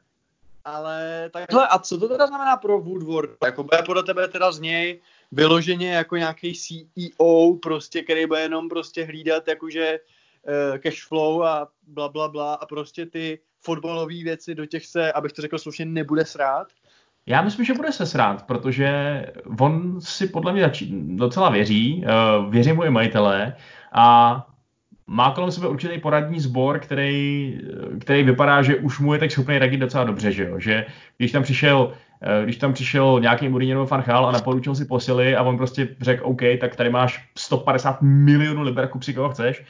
Ale 0.64 1.30
takhle, 1.34 1.68
a 1.68 1.80
co 1.80 2.00
to 2.00 2.08
teda 2.10 2.28
znamená 2.28 2.58
pro 2.58 2.82
Woodward? 2.82 3.30
Jako 3.46 3.64
bude 3.64 3.84
podle 3.86 4.04
tebe 4.04 4.28
teda 4.28 4.52
z 4.52 4.60
něj 4.60 5.02
vyloženě 5.32 5.92
jako 5.92 6.16
nějaký 6.16 6.54
CEO, 6.54 7.54
prostě, 7.54 8.02
který 8.02 8.26
bude 8.26 8.42
jenom 8.42 8.70
prostě 8.70 9.06
hlídat 9.06 9.48
jakože 9.48 10.00
uh, 10.44 10.78
cash 10.78 11.08
flow 11.08 11.44
a 11.44 11.68
bla, 11.88 12.10
bla, 12.10 12.28
bla 12.28 12.54
a 12.54 12.66
prostě 12.66 13.06
ty 13.06 13.40
fotbalové 13.62 14.24
věci 14.24 14.56
do 14.56 14.66
těch 14.66 14.86
se, 14.86 15.12
abych 15.12 15.34
to 15.34 15.42
řekl 15.42 15.58
slušně, 15.58 15.86
nebude 15.86 16.26
srát? 16.26 16.68
Já 17.26 17.42
myslím, 17.42 17.66
že 17.66 17.74
bude 17.74 17.92
se 17.92 18.06
srát, 18.06 18.46
protože 18.46 19.26
on 19.60 20.02
si 20.02 20.28
podle 20.28 20.54
mě 20.54 20.72
docela 21.16 21.50
věří, 21.50 22.04
uh, 22.06 22.52
věří 22.52 22.74
mu 22.74 22.84
i 22.84 22.90
majitelé 22.90 23.56
a 23.94 24.46
má 25.10 25.32
kolem 25.32 25.52
sebe 25.52 25.68
určitý 25.68 26.00
poradní 26.00 26.40
sbor, 26.40 26.80
který, 26.80 27.60
který 28.00 28.24
vypadá, 28.24 28.62
že 28.62 28.76
už 28.76 29.00
mu 29.00 29.14
je 29.14 29.20
tak 29.20 29.32
schopný 29.32 29.58
radit 29.58 29.80
docela 29.80 30.04
dobře, 30.04 30.32
že 30.32 30.44
jo? 30.44 30.60
Že 30.60 30.86
když 31.18 31.32
tam 31.32 31.44
přišel 31.44 31.94
eh, 32.22 32.44
když 32.44 32.58
tam 32.58 32.74
přišel 32.74 33.20
nějaký 33.22 33.50
Mourinho 33.50 33.74
nebo 33.74 33.88
Fanchal 33.88 34.26
a 34.26 34.32
naporučil 34.32 34.76
si 34.76 34.86
posily 34.86 35.36
a 35.36 35.44
on 35.44 35.58
prostě 35.58 35.88
řekl 36.02 36.26
OK, 36.26 36.42
tak 36.62 36.76
tady 36.76 36.90
máš 36.90 37.30
150 37.38 38.02
milionů 38.02 38.62
liber, 38.62 38.88
kup 38.88 39.04
si 39.04 39.14
koho 39.14 39.30
chceš, 39.30 39.62
eh, 39.62 39.66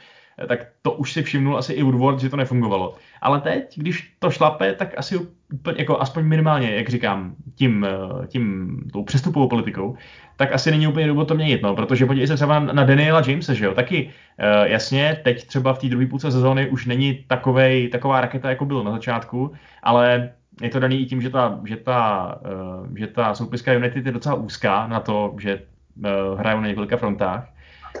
tak 0.46 0.66
to 0.82 0.92
už 0.92 1.12
si 1.12 1.22
všimnul 1.22 1.58
asi 1.58 1.72
i 1.72 1.82
Woodward, 1.82 2.20
že 2.20 2.28
to 2.28 2.36
nefungovalo. 2.36 2.94
Ale 3.20 3.40
teď, 3.40 3.78
když 3.78 4.14
to 4.18 4.30
šlape, 4.30 4.74
tak 4.74 4.98
asi 4.98 5.18
úplně, 5.52 5.76
jako 5.78 6.00
aspoň 6.00 6.24
minimálně, 6.24 6.76
jak 6.76 6.88
říkám, 6.88 7.34
tím, 7.54 7.86
eh, 7.86 8.26
tím 8.26 8.76
tou 8.92 9.04
přestupovou 9.04 9.48
politikou, 9.48 9.96
tak 10.36 10.52
asi 10.52 10.70
není 10.70 10.86
úplně 10.86 11.06
důvod 11.06 11.28
to 11.28 11.34
měnit, 11.34 11.62
no, 11.62 11.76
protože 11.76 12.06
podívej 12.06 12.26
se 12.26 12.34
třeba 12.34 12.60
na 12.60 12.84
Daniela 12.84 13.22
Jamesa, 13.26 13.54
že 13.54 13.64
jo, 13.64 13.74
taky 13.74 14.04
uh, 14.04 14.66
jasně, 14.66 15.20
teď 15.24 15.46
třeba 15.46 15.72
v 15.72 15.78
té 15.78 15.88
druhé 15.88 16.06
půlce 16.06 16.32
sezóny 16.32 16.68
už 16.68 16.86
není 16.86 17.24
takovej, 17.28 17.88
taková 17.88 18.20
raketa, 18.20 18.50
jako 18.50 18.64
byl 18.64 18.84
na 18.84 18.90
začátku, 18.90 19.52
ale 19.82 20.32
je 20.62 20.70
to 20.70 20.80
daný 20.80 21.00
i 21.00 21.06
tím, 21.06 21.22
že 21.22 21.30
ta, 21.30 21.60
že 21.64 21.76
ta, 21.76 22.34
že 22.96 23.06
ta 23.06 23.34
soupiska 23.34 23.72
United 23.72 24.06
je 24.06 24.12
docela 24.12 24.34
úzká 24.34 24.86
na 24.86 25.00
to, 25.00 25.34
že 25.40 25.60
hrajou 26.36 26.60
na 26.60 26.66
několika 26.66 26.96
frontách. 26.96 27.48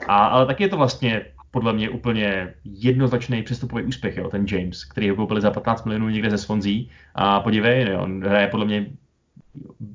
A, 0.08 0.26
ale 0.26 0.46
taky 0.46 0.62
je 0.62 0.68
to 0.68 0.76
vlastně 0.76 1.22
podle 1.50 1.72
mě 1.72 1.90
úplně 1.90 2.54
jednoznačný 2.64 3.42
přestupový 3.42 3.84
úspěch, 3.84 4.16
jo, 4.16 4.28
ten 4.28 4.46
James, 4.48 4.84
který 4.84 5.10
ho 5.10 5.16
koupili 5.16 5.40
za 5.40 5.50
15 5.50 5.84
milionů 5.84 6.08
někde 6.08 6.30
ze 6.30 6.38
Swansea 6.38 6.84
a 7.14 7.40
podívej, 7.40 7.84
ne, 7.84 7.98
on 7.98 8.24
hraje 8.24 8.48
podle 8.48 8.64
mě 8.64 8.86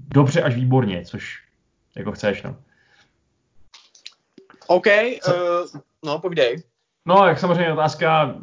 dobře 0.08 0.42
až 0.42 0.56
výborně, 0.56 1.06
což 1.06 1.44
jako 1.96 2.12
chceš, 2.12 2.44
no. 2.44 2.56
OK, 4.68 4.86
uh, 5.28 5.34
no 6.06 6.20
povídej. 6.20 6.64
No, 7.06 7.28
jak 7.28 7.40
samozřejmě 7.40 7.74
otázka, 7.74 8.36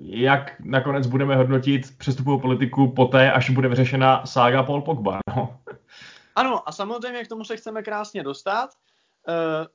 jak 0.00 0.60
nakonec 0.60 1.06
budeme 1.06 1.36
hodnotit 1.36 1.98
přestupovou 1.98 2.40
politiku 2.40 2.92
poté, 2.92 3.32
až 3.32 3.50
bude 3.50 3.68
vyřešena 3.68 4.26
sága 4.26 4.62
Paul 4.62 4.82
Pogba, 4.82 5.18
no. 5.36 5.60
Ano, 6.36 6.68
a 6.68 6.72
samozřejmě 6.72 7.24
k 7.24 7.28
tomu 7.28 7.44
se 7.44 7.56
chceme 7.56 7.82
krásně 7.82 8.22
dostat, 8.22 8.70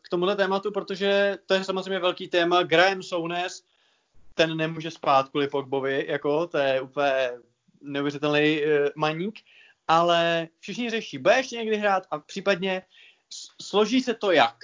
k 0.01 0.09
tomuhle 0.09 0.35
tématu, 0.35 0.71
protože 0.71 1.37
to 1.45 1.53
je 1.53 1.63
samozřejmě 1.63 1.99
velký 1.99 2.27
téma. 2.27 2.63
Graham 2.63 3.03
Sounes, 3.03 3.63
ten 4.33 4.57
nemůže 4.57 4.91
spát 4.91 5.29
kvůli 5.29 5.47
Pogbovi, 5.47 6.05
jako, 6.07 6.47
to 6.47 6.57
je 6.57 6.81
úplně 6.81 7.31
neuvěřitelný 7.81 8.61
uh, 8.61 8.69
maník, 8.95 9.39
ale 9.87 10.47
všichni 10.59 10.89
řeší, 10.89 11.17
bude 11.17 11.35
ještě 11.35 11.55
někdy 11.55 11.77
hrát 11.77 12.07
a 12.11 12.19
případně 12.19 12.81
složí 13.61 14.01
se 14.01 14.13
to 14.13 14.31
jak. 14.31 14.55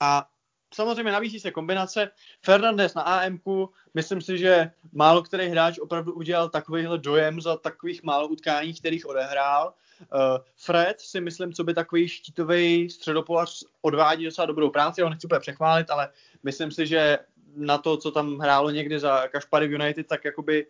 A 0.00 0.28
samozřejmě 0.74 1.12
navící 1.12 1.40
se 1.40 1.50
kombinace. 1.50 2.10
Fernandez 2.42 2.94
na 2.94 3.02
AMku, 3.02 3.72
myslím 3.94 4.20
si, 4.20 4.38
že 4.38 4.70
málo 4.92 5.22
který 5.22 5.48
hráč 5.48 5.78
opravdu 5.78 6.12
udělal 6.12 6.48
takovýhle 6.48 6.98
dojem 6.98 7.40
za 7.40 7.56
takových 7.56 8.02
málo 8.02 8.28
utkání, 8.28 8.74
kterých 8.74 9.06
odehrál. 9.06 9.74
Uh, 10.00 10.38
Fred 10.56 11.00
si 11.00 11.20
myslím, 11.20 11.52
co 11.52 11.64
by 11.64 11.74
takový 11.74 12.08
štítový 12.08 12.90
středopolař 12.90 13.64
odvádí 13.82 14.24
docela 14.24 14.46
dobrou 14.46 14.70
práci, 14.70 15.02
ho 15.02 15.10
nechci 15.10 15.26
úplně 15.26 15.40
přechválit, 15.40 15.90
ale 15.90 16.08
myslím 16.42 16.70
si, 16.70 16.86
že 16.86 17.18
na 17.56 17.78
to, 17.78 17.96
co 17.96 18.10
tam 18.10 18.38
hrálo 18.38 18.70
někdy 18.70 18.98
za 18.98 19.28
Kašpary 19.28 19.68
v 19.68 19.72
United, 19.72 20.06
tak 20.06 20.24
jakoby 20.24 20.66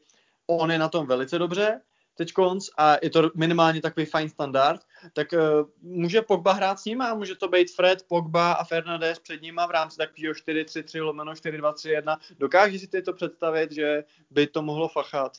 on 0.46 0.70
je 0.72 0.78
na 0.78 0.88
tom 0.88 1.06
velice 1.06 1.38
dobře 1.38 1.80
teď 2.14 2.32
konc 2.32 2.68
a 2.76 2.96
je 3.02 3.10
to 3.10 3.30
minimálně 3.34 3.80
takový 3.80 4.06
fajn 4.06 4.28
standard, 4.28 4.80
tak 5.12 5.32
uh, 5.32 5.40
může 5.82 6.22
Pogba 6.22 6.52
hrát 6.52 6.80
s 6.80 6.84
ním 6.84 7.02
a 7.02 7.14
může 7.14 7.34
to 7.34 7.48
být 7.48 7.74
Fred, 7.74 8.02
Pogba 8.08 8.52
a 8.52 8.64
Fernandez 8.64 9.18
před 9.18 9.42
nima 9.42 9.66
v 9.66 9.70
rámci 9.70 9.96
takového 9.96 10.34
4-3-3 10.34 11.04
lomeno 11.04 11.32
4-2-3-1. 11.32 12.16
Dokážeš 12.38 12.80
si 12.80 12.88
ty 12.88 13.02
to 13.02 13.12
představit, 13.12 13.72
že 13.72 14.04
by 14.30 14.46
to 14.46 14.62
mohlo 14.62 14.88
fachat? 14.88 15.32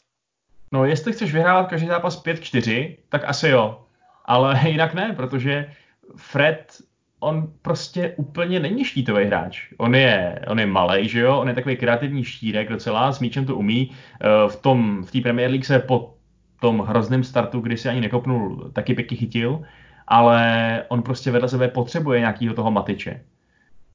No, 0.75 0.85
jestli 0.85 1.13
chceš 1.13 1.33
vyhrát 1.33 1.69
každý 1.69 1.87
zápas 1.87 2.23
5-4, 2.23 2.95
tak 3.09 3.23
asi 3.25 3.49
jo. 3.49 3.81
Ale 4.25 4.59
jinak 4.67 4.93
ne, 4.93 5.13
protože 5.13 5.69
Fred 6.15 6.77
on 7.19 7.47
prostě 7.61 8.13
úplně 8.17 8.59
není 8.59 8.85
štítový 8.85 9.25
hráč. 9.25 9.67
On 9.77 9.95
je, 9.95 10.39
on 10.47 10.59
je 10.59 10.65
malý, 10.65 11.07
že 11.09 11.19
jo, 11.19 11.39
on 11.39 11.47
je 11.47 11.53
takový 11.53 11.77
kreativní 11.77 12.23
štírek 12.23 12.69
docela, 12.69 13.11
s 13.11 13.19
míčem 13.19 13.45
to 13.45 13.55
umí. 13.55 13.91
Eh, 13.91 14.49
v 14.49 14.55
tom, 14.55 15.03
v 15.03 15.11
té 15.11 15.21
Premier 15.21 15.49
League 15.49 15.65
se 15.65 15.79
po 15.79 16.13
tom 16.61 16.79
hrozném 16.79 17.23
startu, 17.23 17.59
kdy 17.59 17.77
si 17.77 17.89
ani 17.89 18.01
nekopnul, 18.01 18.71
taky 18.73 18.93
pěkně 18.93 19.17
chytil, 19.17 19.61
ale 20.07 20.83
on 20.87 21.01
prostě 21.01 21.31
vedle 21.31 21.49
sebe 21.49 21.67
potřebuje 21.67 22.19
nějakého 22.19 22.55
toho 22.55 22.71
matiče. 22.71 23.21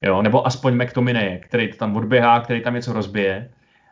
Jo, 0.03 0.23
nebo 0.23 0.47
aspoň 0.47 0.75
McTominay, 0.75 1.39
který 1.39 1.69
to 1.69 1.77
tam 1.77 1.97
odběhá, 1.97 2.41
který 2.41 2.63
tam 2.63 2.75
něco 2.75 2.93
rozbije. 2.93 3.51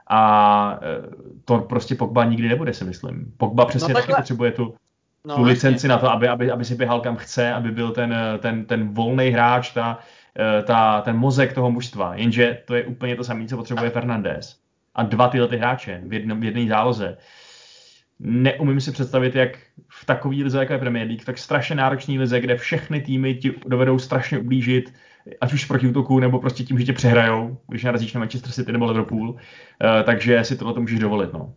A 0.09 0.81
e, 0.83 1.09
to 1.45 1.59
prostě 1.59 1.95
Pogba 1.95 2.25
nikdy 2.25 2.49
nebude, 2.49 2.75
si 2.75 2.85
myslím. 2.85 3.33
Pogba 3.37 3.67
přesně 3.67 3.95
no, 3.95 4.01
taky 4.01 4.13
potřebuje 4.15 4.53
tu, 4.53 4.75
no, 5.27 5.37
tu 5.37 5.43
licenci 5.43 5.89
na 5.89 5.99
to, 5.99 6.11
aby, 6.11 6.29
aby, 6.29 6.51
aby 6.51 6.65
si 6.65 6.75
běhal 6.75 7.01
kam 7.01 7.17
chce, 7.17 7.53
aby 7.53 7.71
byl 7.71 7.91
ten, 7.91 8.15
ten, 8.39 8.65
ten 8.65 8.89
volný 8.89 9.29
hráč, 9.29 9.73
ta, 9.73 9.99
e, 10.39 10.63
ta, 10.63 11.01
ten 11.01 11.17
mozek 11.17 11.53
toho 11.53 11.71
mužstva. 11.71 12.15
Jenže 12.15 12.59
to 12.65 12.75
je 12.75 12.85
úplně 12.85 13.17
to 13.17 13.25
samé, 13.25 13.47
co 13.47 13.57
potřebuje 13.57 13.91
Fernandez. 13.91 14.57
A 14.95 15.03
dva 15.03 15.29
tyhle 15.29 15.49
ty 15.49 15.57
hráče 15.57 16.01
v, 16.05 16.13
jednom, 16.13 16.41
v 16.41 16.45
jedné 16.45 16.69
záloze 16.69 17.17
neumím 18.19 18.81
si 18.81 18.93
představit, 18.93 19.35
jak 19.35 19.59
v 19.89 20.05
takové 20.05 20.37
lize, 20.37 20.59
jako 20.59 20.73
je 20.73 20.79
Premier 20.79 21.07
League, 21.07 21.25
tak 21.25 21.39
strašně 21.39 21.77
náročný 21.77 22.19
lize, 22.19 22.41
kde 22.41 22.57
všechny 22.57 23.01
týmy 23.01 23.35
ti 23.35 23.55
dovedou 23.67 23.99
strašně 23.99 24.39
ublížit, 24.39 24.95
ať 25.41 25.53
už 25.53 25.65
proti 25.65 25.87
útoku, 25.87 26.21
nebo 26.21 26.39
prostě 26.39 26.65
tím, 26.65 26.79
že 26.79 26.85
tě 26.85 26.93
přehrajou, 26.93 27.59
když 27.69 27.85
narazíš 27.85 28.13
na 28.13 28.19
Manchester 28.19 28.53
City 28.53 28.73
nebo 28.73 28.87
Liverpool, 28.87 29.31
uh, 29.31 29.37
takže 30.05 30.45
si 30.45 30.57
tohle 30.57 30.75
to 30.75 30.81
můžeš 30.81 30.99
dovolit. 30.99 31.33
No. 31.33 31.55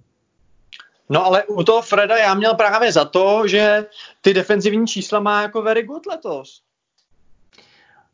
No 1.09 1.25
ale 1.25 1.43
u 1.43 1.63
toho 1.63 1.81
Freda 1.81 2.17
já 2.17 2.33
měl 2.33 2.53
právě 2.53 2.91
za 2.91 3.05
to, 3.05 3.47
že 3.47 3.85
ty 4.21 4.33
defenzivní 4.33 4.87
čísla 4.87 5.19
má 5.19 5.41
jako 5.41 5.61
very 5.61 5.83
good 5.83 6.05
letos. 6.05 6.61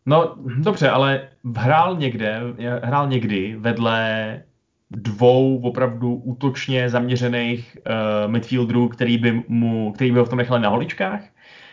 No 0.06 0.36
dobře, 0.58 0.90
ale 0.90 1.30
hrál 1.56 1.98
někde, 1.98 2.42
hrál 2.84 3.08
někdy 3.08 3.56
vedle 3.60 4.44
dvou 4.92 5.62
opravdu 5.62 6.16
útočně 6.16 6.90
zaměřených 6.90 7.78
uh, 7.78 8.32
midfielderů, 8.32 8.90
který 8.90 9.18
by, 9.18 9.44
mu, 9.48 9.92
který 9.92 10.12
by 10.12 10.20
ho 10.20 10.26
v 10.26 10.30
tom 10.30 10.38
nechali 10.38 10.62
na 10.62 10.70
holičkách. 10.70 11.22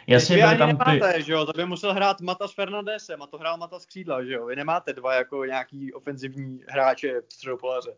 Jasně, 0.06 0.36
byly 0.36 0.58
tam 0.58 0.68
nemáte, 0.68 1.12
ty... 1.12 1.22
že 1.22 1.32
jo, 1.32 1.46
to 1.46 1.52
by 1.52 1.66
musel 1.66 1.94
hrát 1.94 2.20
Matas 2.20 2.54
Fernandesem 2.54 3.22
a 3.22 3.26
to 3.26 3.38
hrál 3.38 3.56
Matas 3.56 3.86
Křídla, 3.86 4.24
že 4.24 4.32
jo, 4.32 4.46
vy 4.46 4.56
nemáte 4.56 4.92
dva 4.92 5.14
jako 5.14 5.44
nějaký 5.44 5.92
ofenzivní 5.92 6.60
hráče 6.68 7.22
středopolaře. 7.28 7.90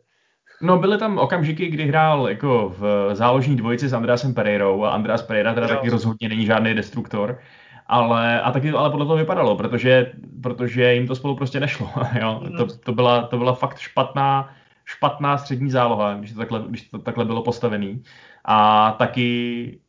No 0.60 0.78
byly 0.78 0.98
tam 0.98 1.18
okamžiky, 1.18 1.66
kdy 1.66 1.86
hrál 1.86 2.28
jako 2.28 2.74
v 2.78 3.10
záložní 3.12 3.56
dvojici 3.56 3.88
s 3.88 3.94
Andreasem 3.94 4.34
Pereirou 4.34 4.84
a 4.84 4.90
Andreas 4.90 5.22
Pereira 5.22 5.54
teda 5.54 5.66
jo. 5.66 5.74
taky 5.74 5.90
rozhodně 5.90 6.28
není 6.28 6.46
žádný 6.46 6.74
destruktor, 6.74 7.38
ale, 7.86 8.40
a 8.40 8.52
taky 8.52 8.70
to 8.70 8.78
ale 8.78 8.90
podle 8.90 9.06
toho 9.06 9.16
vypadalo, 9.16 9.56
protože, 9.56 10.12
protože 10.42 10.94
jim 10.94 11.06
to 11.06 11.14
spolu 11.14 11.36
prostě 11.36 11.60
nešlo. 11.60 11.90
Jo? 12.20 12.40
Mm. 12.44 12.56
To, 12.56 12.66
to, 12.78 12.92
byla, 12.92 13.22
to 13.22 13.38
byla 13.38 13.54
fakt 13.54 13.78
špatná, 13.78 14.54
špatná 14.84 15.38
střední 15.38 15.70
záloha, 15.70 16.14
když 16.14 16.32
to 16.32 16.38
takhle, 16.38 16.64
když 16.68 16.88
to 16.88 16.98
takhle 16.98 17.24
bylo 17.24 17.42
postavený. 17.42 18.02
A 18.44 18.90
taky 18.98 19.80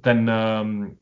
ten, 0.00 0.30
ehm, 0.30 0.96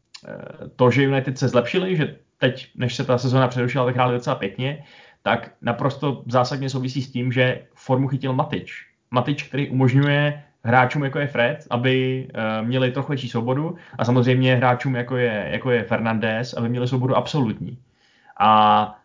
to, 0.77 0.91
že 0.91 1.03
United 1.03 1.39
se 1.39 1.49
zlepšili, 1.49 1.97
že 1.97 2.17
teď, 2.39 2.69
než 2.77 2.95
se 2.95 3.05
ta 3.05 3.19
sezóna 3.19 3.49
přerušila, 3.49 3.85
tak 3.85 3.95
hráli 3.95 4.15
docela 4.15 4.37
pěkně, 4.37 4.85
tak 5.23 5.51
naprosto 5.63 6.23
zásadně 6.27 6.71
souvisí 6.71 7.03
s 7.03 7.11
tím, 7.11 7.33
že 7.33 7.61
formu 7.75 8.09
chytil 8.09 8.33
Matič. 8.33 8.87
Matič, 9.11 9.43
který 9.43 9.71
umožňuje 9.71 10.43
hráčům, 10.65 11.05
jako 11.05 11.19
je 11.19 11.27
Fred, 11.27 11.67
aby 11.71 12.27
uh, 12.35 12.67
měli 12.67 12.91
trochu 12.91 13.13
větší 13.13 13.29
svobodu 13.29 13.77
a 13.99 14.05
samozřejmě 14.05 14.57
hráčům, 14.57 14.95
jako 14.95 15.17
je, 15.17 15.49
jako 15.51 15.71
je 15.71 15.83
Fernandez, 15.83 16.55
aby 16.55 16.69
měli 16.69 16.89
svobodu 16.89 17.17
absolutní. 17.17 17.79
A 18.39 18.99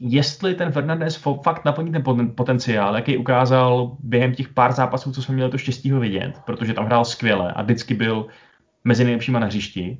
jestli 0.00 0.54
ten 0.54 0.72
Fernandez 0.72 1.16
fakt 1.42 1.64
naplní 1.64 1.92
ten 1.92 2.02
potenciál, 2.34 2.96
jaký 2.96 3.16
ukázal 3.16 3.96
během 3.98 4.34
těch 4.34 4.48
pár 4.48 4.72
zápasů, 4.72 5.12
co 5.12 5.22
jsme 5.22 5.34
měli 5.34 5.50
to 5.50 5.58
štěstí 5.58 5.90
ho 5.90 6.00
vidět, 6.00 6.40
protože 6.46 6.74
tam 6.74 6.84
hrál 6.84 7.04
skvěle 7.04 7.52
a 7.52 7.62
vždycky 7.62 7.94
byl 7.94 8.26
mezi 8.84 9.04
nejlepšíma 9.04 9.38
na 9.38 9.46
hřišti, 9.46 9.98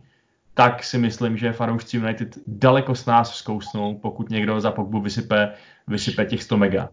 tak 0.58 0.84
si 0.84 0.98
myslím, 0.98 1.36
že 1.36 1.52
fanoušci 1.52 1.96
United 1.96 2.38
daleko 2.46 2.94
s 2.94 3.06
nás 3.06 3.36
zkousnou, 3.36 3.98
pokud 3.98 4.30
někdo 4.30 4.60
za 4.60 4.70
Pogbu 4.70 5.00
vysype, 5.00 5.52
vysype 5.88 6.24
těch 6.24 6.42
100 6.42 6.56
mega. 6.56 6.88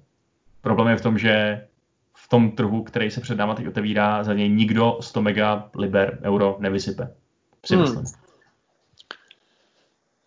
Problém 0.61 0.87
je 0.87 0.97
v 0.97 1.01
tom, 1.01 1.17
že 1.17 1.65
v 2.13 2.27
tom 2.27 2.51
trhu, 2.51 2.83
který 2.83 3.11
se 3.11 3.21
před 3.21 3.37
náma 3.37 3.55
teď 3.55 3.67
otevírá, 3.67 4.23
za 4.23 4.33
něj 4.33 4.49
nikdo 4.49 4.97
100 5.01 5.21
mega 5.21 5.69
liber 5.75 6.19
euro 6.23 6.57
nevysype. 6.59 7.15
Si 7.65 7.75
hmm. 7.75 7.83
myslím. 7.83 8.03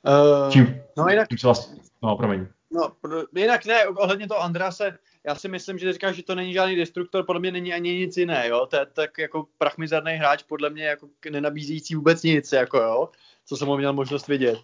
Uh, 0.02 0.50
čím, 0.50 0.80
no 0.96 1.08
jinak... 1.08 1.28
Čím 1.28 1.38
se 1.38 1.46
vlastně, 1.46 1.82
no, 2.02 2.16
promiň. 2.16 2.46
No, 2.70 2.92
jinak 3.36 3.66
ne, 3.66 3.86
ohledně 3.86 4.28
toho 4.28 4.40
Andrase, 4.40 4.98
já 5.26 5.34
si 5.34 5.48
myslím, 5.48 5.78
že 5.78 5.92
říkáš, 5.92 6.16
že 6.16 6.22
to 6.22 6.34
není 6.34 6.52
žádný 6.52 6.76
destruktor, 6.76 7.24
podle 7.24 7.40
mě 7.40 7.52
není 7.52 7.72
ani 7.72 7.94
nic 7.94 8.16
jiné, 8.16 8.48
jo, 8.48 8.66
to 8.66 8.76
je 8.76 8.86
tak 8.86 9.18
jako 9.18 9.46
prachmizerný 9.58 10.12
hráč, 10.12 10.42
podle 10.42 10.70
mě 10.70 10.84
jako 10.84 11.08
nenabízící 11.30 11.94
vůbec 11.94 12.22
nic, 12.22 12.52
jako 12.52 12.78
jo, 12.78 13.08
co 13.48 13.56
jsem 13.56 13.68
ho 13.68 13.76
měl 13.76 13.92
možnost 13.92 14.28
vidět. 14.28 14.58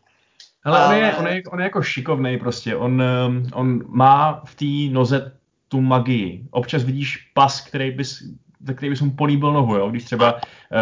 Ale 0.64 0.86
on, 0.86 0.94
je, 0.94 1.14
on, 1.14 1.26
je, 1.26 1.42
on 1.52 1.58
je 1.58 1.64
jako 1.64 1.82
šikovný 1.82 2.38
prostě, 2.38 2.76
on, 2.76 3.02
um, 3.26 3.46
on 3.52 3.80
má 3.88 4.42
v 4.44 4.54
té 4.54 4.94
noze 4.94 5.32
tu 5.68 5.80
magii. 5.80 6.46
Občas 6.50 6.84
vidíš 6.84 7.30
pas, 7.34 7.60
který 7.60 7.90
bys, 7.90 8.22
za 8.60 8.72
který 8.72 8.90
bys 8.90 9.00
mu 9.00 9.10
políbil 9.10 9.52
nohu, 9.52 9.76
jo? 9.76 9.90
když 9.90 10.04
třeba 10.04 10.34
uh, 10.34 10.40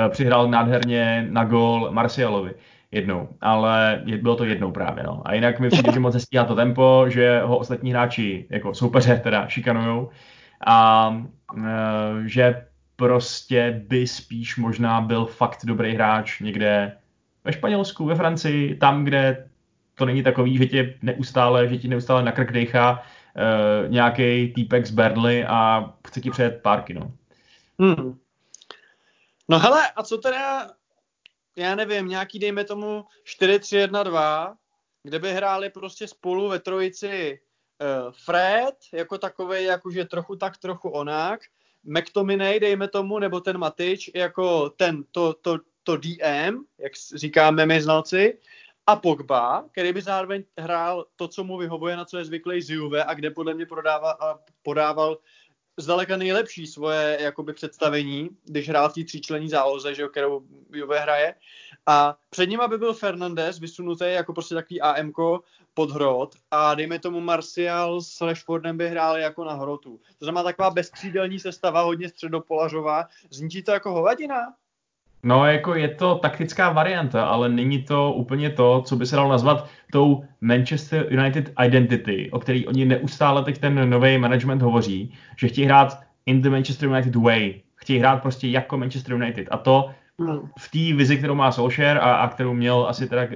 přihrál 0.09 0.49
nádherně 0.49 1.27
na 1.31 1.45
gol 1.45 1.89
Marcialovi 1.91 2.55
jednou, 2.91 3.29
ale 3.41 4.03
je, 4.05 4.19
bylo 4.19 4.37
to 4.37 4.45
jednou 4.45 4.73
právě. 4.73 5.05
No. 5.05 5.23
A 5.25 5.35
jinak 5.35 5.61
mi 5.61 5.69
přijde, 5.69 5.93
že 5.93 6.01
moc 6.01 6.15
nestíhá 6.15 6.45
to 6.45 6.55
tempo, 6.55 7.05
že 7.09 7.41
ho 7.41 7.59
ostatní 7.59 7.91
hráči, 7.91 8.47
jako 8.51 8.75
soupeře 8.75 9.21
teda, 9.23 9.49
šikanujou 9.49 10.11
a 10.67 11.09
uh, 11.55 11.65
že 12.25 12.67
prostě 12.97 13.83
by 13.89 14.07
spíš 14.07 14.57
možná 14.57 15.01
byl 15.01 15.27
fakt 15.27 15.65
dobrý 15.65 15.95
hráč 15.95 16.41
někde 16.41 16.93
ve 17.45 17.53
Španělsku, 17.53 18.05
ve 18.05 18.15
Francii, 18.15 18.77
tam, 18.77 19.05
kde 19.05 19.49
to 19.95 20.05
není 20.05 20.23
takový, 20.23 20.57
že 20.57 20.67
tě 20.67 20.99
neustále, 21.03 21.69
že 21.69 21.79
ti 21.79 21.89
neustále 21.89 22.23
na 22.23 22.33
krk 22.33 22.53
dejchá 22.53 22.93
uh, 22.93 23.91
nějaký 23.91 24.53
týpek 24.53 24.87
z 24.87 24.91
Berly 24.91 25.45
a 25.45 25.93
chce 26.09 26.21
ti 26.21 26.31
přejet 26.31 26.63
párky, 26.63 26.95
no. 26.95 27.13
Hmm. 27.79 28.19
No 29.49 29.59
hele, 29.59 29.91
a 29.97 30.03
co 30.03 30.19
teda 30.19 30.71
já 31.57 31.75
nevím, 31.75 32.09
nějaký 32.09 32.39
dejme 32.39 32.65
tomu 32.65 33.05
4-3-1-2, 33.41 34.55
kde 35.03 35.19
by 35.19 35.33
hráli 35.33 35.71
prostě 35.71 36.09
spolu 36.09 36.49
ve 36.49 36.59
trojici 36.59 37.41
uh, 37.81 38.13
Fred, 38.25 38.75
jako 38.93 39.19
takový, 39.19 39.65
jakože 39.65 40.05
trochu 40.05 40.37
tak, 40.37 40.59
trochu 40.59 40.89
onak, 40.89 41.41
McTominay, 41.85 42.61
dejme 42.61 42.89
tomu, 42.89 43.19
nebo 43.19 43.41
ten 43.41 43.59
Matič, 43.59 44.11
jako 44.15 44.71
ten, 44.71 45.05
to, 45.11 45.35
to, 45.35 45.59
to 45.83 45.97
DM, 45.97 46.65
jak 46.79 46.93
říkáme 47.15 47.67
my 47.67 47.83
znalci, 47.83 48.39
a 48.87 48.97
Pogba, 48.97 49.65
který 49.73 49.93
by 49.93 50.03
zároveň 50.03 50.45
hrál 50.59 51.07
to, 51.17 51.29
co 51.29 51.45
mu 51.45 51.59
vyhovuje, 51.59 51.97
na 51.97 52.05
co 52.05 52.19
je 52.19 52.25
zvyklý 52.25 52.63
z 52.63 52.71
Juve 52.71 53.05
a 53.05 53.15
kde 53.15 53.31
podle 53.31 53.55
mě 53.55 53.67
prodává, 53.67 54.11
a 54.11 54.39
podával 54.63 55.19
zdaleka 55.77 56.17
nejlepší 56.17 56.67
svoje 56.67 57.19
jakoby 57.21 57.53
představení, 57.53 58.31
když 58.45 58.69
hrál 58.69 58.89
v 58.89 58.95
té 58.95 59.05
tříčlení 59.05 59.49
záloze, 59.49 59.95
že 59.95 60.09
kterou 60.09 60.43
Juve 60.73 61.01
hraje. 61.01 61.35
A 61.87 62.17
před 62.31 62.47
ním 62.47 62.61
by 62.69 62.79
byl 62.79 62.95
Fernandez 62.95 63.59
vysunutý 63.59 64.05
jako 64.07 64.33
prostě 64.33 64.55
takový 64.55 64.81
AMK 64.81 65.17
pod 65.75 65.91
hrot 65.91 66.35
a 66.51 66.75
dejme 66.75 66.99
tomu 66.99 67.21
Martial 67.21 68.01
s 68.01 68.21
Rashfordem 68.21 68.77
by 68.77 68.89
hráli 68.89 69.23
jako 69.23 69.45
na 69.45 69.53
hrotu. 69.53 70.01
To 70.19 70.25
znamená 70.25 70.43
taková 70.43 70.71
bezkřídelní 70.71 71.39
sestava, 71.39 71.83
hodně 71.83 72.09
středopolařová. 72.09 73.09
Zní 73.31 73.63
to 73.63 73.73
jako 73.73 73.93
hovadina? 73.93 74.55
No, 75.25 75.47
jako 75.47 75.75
je 75.75 75.89
to 75.89 76.15
taktická 76.15 76.73
varianta, 76.73 77.25
ale 77.25 77.49
není 77.49 77.83
to 77.83 78.13
úplně 78.13 78.51
to, 78.51 78.83
co 78.83 78.97
by 78.97 79.07
se 79.07 79.17
dalo 79.17 79.29
nazvat 79.29 79.69
tou 79.93 80.25
Manchester 80.41 81.07
United 81.11 81.53
identity, 81.65 82.31
o 82.31 82.39
který 82.39 82.67
oni 82.67 82.85
neustále 82.85 83.45
teď 83.45 83.59
ten 83.59 83.91
nový 83.91 84.19
management 84.19 84.63
hovoří, 84.63 85.15
že 85.37 85.49
chtějí 85.49 85.67
hrát 85.67 86.01
in 86.27 86.43
the 86.43 86.51
Manchester 86.51 86.89
United 86.89 87.17
way. 87.17 87.55
Chtějí 87.77 87.99
hrát 87.99 88.23
prostě 88.23 88.49
jako 88.49 88.79
Manchester 88.79 89.15
United. 89.15 89.49
A 89.51 89.57
to 89.57 89.91
v 90.59 90.71
té 90.71 90.97
vizi, 90.97 91.17
kterou 91.17 91.35
má 91.35 91.53
Solskjaer 91.53 91.99
a, 91.99 92.15
a 92.15 92.29
kterou 92.29 92.55
měl 92.55 92.87
asi 92.89 93.09
teda 93.09 93.23
uh, 93.23 93.29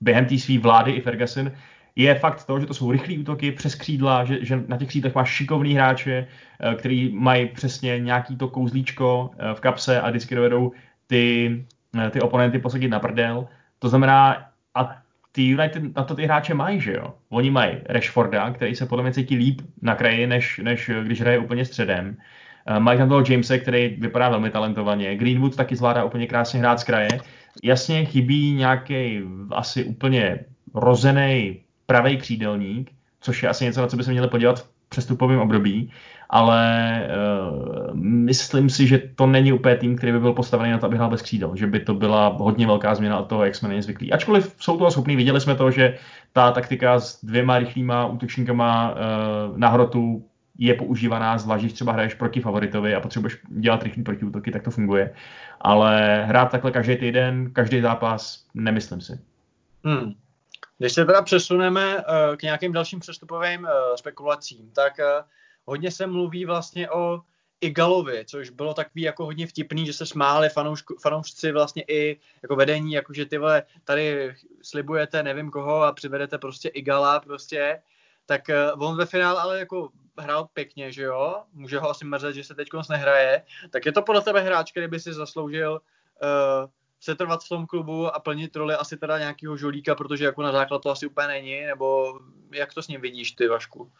během 0.00 0.26
té 0.26 0.38
své 0.38 0.58
vlády 0.58 0.92
i 0.92 1.00
Ferguson, 1.00 1.52
je 1.96 2.14
fakt 2.14 2.44
to, 2.44 2.60
že 2.60 2.66
to 2.66 2.74
jsou 2.74 2.92
rychlé 2.92 3.18
útoky 3.18 3.52
přes 3.52 3.74
křídla, 3.74 4.24
že, 4.24 4.44
že 4.44 4.64
na 4.68 4.76
těch 4.76 4.88
křídlech 4.88 5.14
máš 5.14 5.30
šikovný 5.30 5.74
hráče, 5.74 6.26
eh, 6.60 6.74
který 6.74 7.12
mají 7.14 7.48
přesně 7.48 7.98
nějaký 7.98 8.36
to 8.36 8.48
kouzlíčko 8.48 9.30
eh, 9.38 9.54
v 9.54 9.60
kapse 9.60 10.00
a 10.00 10.10
vždycky 10.10 10.34
dovedou 10.34 10.72
ty, 11.06 11.64
eh, 11.98 12.10
ty 12.10 12.20
oponenty 12.20 12.58
posadit 12.58 12.88
na 12.88 13.00
prdel. 13.00 13.48
To 13.78 13.88
znamená, 13.88 14.46
a 14.74 14.96
ty 15.32 15.42
United 15.42 15.96
na 15.96 16.04
to 16.04 16.14
ty 16.14 16.24
hráče 16.24 16.54
mají, 16.54 16.80
že 16.80 16.92
jo? 16.92 17.14
Oni 17.28 17.50
mají 17.50 17.76
Rashforda, 17.88 18.50
který 18.50 18.74
se 18.74 18.86
podle 18.86 19.02
mě 19.02 19.12
cítí 19.12 19.36
líp 19.36 19.60
na 19.82 19.94
kraji, 19.94 20.26
než, 20.26 20.60
než 20.62 20.90
když 21.02 21.20
hraje 21.20 21.38
úplně 21.38 21.64
středem. 21.64 22.16
Mají 22.78 22.98
tam 22.98 23.08
toho 23.08 23.24
Jamesa, 23.28 23.58
který 23.58 23.88
vypadá 23.88 24.28
velmi 24.28 24.50
talentovaně. 24.50 25.16
Greenwood 25.16 25.56
taky 25.56 25.76
zvládá 25.76 26.04
úplně 26.04 26.26
krásně 26.26 26.60
hrát 26.60 26.80
z 26.80 26.84
kraje. 26.84 27.08
Jasně 27.62 28.04
chybí 28.04 28.52
nějaký 28.52 29.22
asi 29.50 29.84
úplně 29.84 30.38
rozený 30.74 31.63
pravý 31.86 32.16
křídelník, 32.16 32.90
což 33.20 33.42
je 33.42 33.48
asi 33.48 33.64
něco, 33.64 33.80
na 33.80 33.86
co 33.86 33.96
by 33.96 34.04
se 34.04 34.10
měli 34.10 34.28
podívat 34.28 34.58
v 34.60 34.88
přestupovém 34.88 35.40
období, 35.40 35.90
ale 36.30 37.02
uh, 37.06 37.94
myslím 37.94 38.70
si, 38.70 38.86
že 38.86 38.98
to 39.14 39.26
není 39.26 39.52
úplně 39.52 39.76
tým, 39.76 39.96
který 39.96 40.12
by 40.12 40.20
byl 40.20 40.32
postavený 40.32 40.72
na 40.72 40.78
to, 40.78 40.86
aby 40.86 40.96
hrál 40.96 41.10
bez 41.10 41.22
křídel, 41.22 41.56
že 41.56 41.66
by 41.66 41.80
to 41.80 41.94
byla 41.94 42.28
hodně 42.28 42.66
velká 42.66 42.94
změna 42.94 43.18
od 43.18 43.24
toho, 43.24 43.44
jak 43.44 43.54
jsme 43.54 43.68
na 43.68 43.74
ně 43.74 43.82
zvyklí. 43.82 44.12
Ačkoliv 44.12 44.54
jsou 44.58 44.78
toho 44.78 44.90
schopní, 44.90 45.16
viděli 45.16 45.40
jsme 45.40 45.54
to, 45.54 45.70
že 45.70 45.98
ta 46.32 46.52
taktika 46.52 47.00
s 47.00 47.24
dvěma 47.24 47.58
rychlýma 47.58 48.06
útočníkama 48.06 48.90
uh, 48.92 49.58
na 49.58 49.68
hrotu 49.68 50.24
je 50.58 50.74
používaná, 50.74 51.38
zvlášť 51.38 51.62
když 51.62 51.72
třeba 51.72 51.92
hraješ 51.92 52.14
proti 52.14 52.40
favoritovi 52.40 52.94
a 52.94 53.00
potřebuješ 53.00 53.38
dělat 53.48 53.82
rychlý 53.82 54.02
protiútoky, 54.02 54.50
tak 54.50 54.62
to 54.62 54.70
funguje. 54.70 55.14
Ale 55.60 56.24
hrát 56.24 56.50
takhle 56.50 56.70
každý 56.70 56.96
týden, 56.96 57.50
každý 57.52 57.80
zápas, 57.80 58.46
nemyslím 58.54 59.00
si. 59.00 59.18
Hmm. 59.84 60.12
Když 60.78 60.92
se 60.92 61.04
teda 61.04 61.22
přesuneme 61.22 61.96
uh, 61.96 62.36
k 62.36 62.42
nějakým 62.42 62.72
dalším 62.72 63.00
přestupovým 63.00 63.64
uh, 63.64 63.70
spekulacím, 63.96 64.70
tak 64.70 64.92
uh, 64.98 65.28
hodně 65.64 65.90
se 65.90 66.06
mluví 66.06 66.44
vlastně 66.44 66.90
o 66.90 67.20
Igalovi, 67.60 68.24
což 68.24 68.50
bylo 68.50 68.74
takový 68.74 69.02
jako 69.02 69.24
hodně 69.24 69.46
vtipný, 69.46 69.86
že 69.86 69.92
se 69.92 70.06
smáli 70.06 70.48
fanoušku, 70.48 70.96
fanoušci 71.02 71.52
vlastně 71.52 71.84
i 71.88 72.20
jako 72.42 72.56
vedení, 72.56 72.92
jako 72.92 73.12
že 73.12 73.26
ty 73.26 73.38
vole, 73.38 73.62
tady 73.84 74.34
slibujete 74.62 75.22
nevím 75.22 75.50
koho 75.50 75.82
a 75.82 75.92
přivedete 75.92 76.38
prostě 76.38 76.68
Igala 76.68 77.20
prostě, 77.20 77.82
tak 78.26 78.42
on 78.78 78.96
ve 78.96 79.06
finále 79.06 79.40
ale 79.40 79.58
jako 79.58 79.88
hrál 80.18 80.48
pěkně, 80.52 80.92
že 80.92 81.02
jo, 81.02 81.42
může 81.52 81.78
ho 81.78 81.90
asi 81.90 82.04
mrzet, 82.04 82.34
že 82.34 82.44
se 82.44 82.54
teď 82.54 82.68
nehraje, 82.90 83.42
tak 83.70 83.86
je 83.86 83.92
to 83.92 84.02
podle 84.02 84.22
tebe 84.22 84.40
hráč, 84.40 84.70
který 84.70 84.88
by 84.88 85.00
si 85.00 85.12
zasloužil 85.12 85.72
uh, 85.72 86.70
setrvat 87.04 87.44
v 87.44 87.48
tom 87.48 87.66
klubu 87.66 88.14
a 88.14 88.20
plnit 88.20 88.56
roli 88.56 88.74
asi 88.74 88.96
teda 88.96 89.18
nějakého 89.18 89.56
žolíka, 89.56 89.94
protože 89.94 90.24
jako 90.24 90.42
na 90.42 90.52
základ 90.52 90.82
to 90.82 90.90
asi 90.90 91.06
úplně 91.06 91.28
není, 91.28 91.66
nebo 91.66 92.18
jak 92.52 92.74
to 92.74 92.82
s 92.82 92.88
ním 92.88 93.00
vidíš 93.00 93.32
ty, 93.32 93.48
Vašku? 93.48 93.90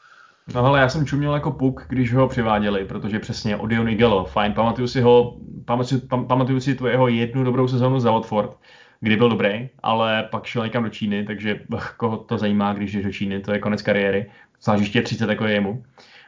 No 0.55 0.65
ale 0.65 0.81
já 0.81 0.89
jsem 0.89 1.07
čuměl 1.07 1.35
jako 1.35 1.51
puk, 1.53 1.85
když 1.89 2.15
ho 2.15 2.29
přiváděli, 2.29 2.85
protože 2.85 3.19
přesně 3.19 3.57
Odion 3.57 3.89
Igalo, 3.89 4.25
fajn, 4.25 4.53
pamatuju 4.53 4.89
si 4.89 5.01
ho, 5.01 5.37
pamatuju, 5.65 6.01
pamatuju 6.29 6.61
si 6.61 6.75
tu 6.75 6.87
jeho 6.87 7.09
jednu 7.09 7.45
dobrou 7.45 7.69
sezónu 7.69 8.01
za 8.01 8.11
Watford, 8.11 8.59
kdy 9.01 9.17
byl 9.17 9.29
dobrý, 9.29 9.69
ale 9.83 10.29
pak 10.31 10.45
šel 10.45 10.65
někam 10.65 10.83
do 10.83 10.91
Číny, 10.91 11.25
takže 11.25 11.61
koho 11.97 12.17
to 12.17 12.39
zajímá, 12.39 12.73
když 12.73 12.93
jdeš 12.93 13.05
do 13.05 13.13
Číny, 13.13 13.41
to 13.41 13.53
je 13.53 13.59
konec 13.59 13.83
kariéry, 13.83 14.31
zvlášť 14.63 14.81
ještě 14.81 15.03
30 15.03 15.29
jako 15.29 15.45
je 15.45 15.55
jemu. 15.55 15.85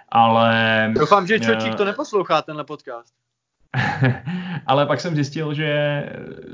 Ale... 0.09 0.93
Doufám, 0.99 1.27
že 1.27 1.41
Čočík 1.41 1.71
uh, 1.71 1.77
to 1.77 1.85
neposlouchá, 1.85 2.43
tenhle 2.43 2.65
podcast. 2.65 3.15
ale 4.67 4.87
pak 4.87 5.01
jsem 5.01 5.15
zjistil, 5.15 5.55
že 5.55 6.03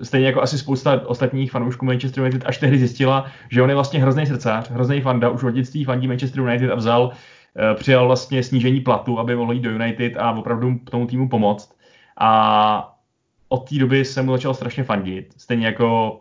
stejně 0.03 0.27
jako 0.27 0.43
asi 0.43 0.59
spousta 0.59 1.09
ostatních 1.09 1.51
fanoušků 1.51 1.85
Manchester 1.85 2.25
United 2.25 2.43
až 2.47 2.59
tehdy 2.59 2.79
zjistila, 2.79 3.27
že 3.51 3.63
on 3.63 3.69
je 3.69 3.75
vlastně 3.75 4.01
hrozný 4.01 4.27
srdcář, 4.27 4.71
hrozný 4.71 5.01
fanda, 5.01 5.29
už 5.29 5.43
od 5.43 5.51
dětství 5.51 5.85
fandí 5.85 6.09
Manchester 6.09 6.41
United 6.41 6.71
a 6.71 6.75
vzal, 6.75 7.11
eh, 7.57 7.75
přijal 7.75 8.07
vlastně 8.07 8.43
snížení 8.43 8.81
platu, 8.81 9.19
aby 9.19 9.37
mohl 9.37 9.53
jít 9.53 9.63
do 9.63 9.71
United 9.71 10.17
a 10.17 10.33
opravdu 10.33 10.79
tomu 10.91 11.07
týmu 11.07 11.29
pomoct. 11.29 11.77
A 12.19 12.99
od 13.49 13.69
té 13.69 13.79
doby 13.79 14.05
jsem 14.05 14.27
mu 14.27 14.33
začal 14.33 14.55
strašně 14.55 14.85
fandit, 14.85 15.35
stejně 15.37 15.67
jako 15.67 16.21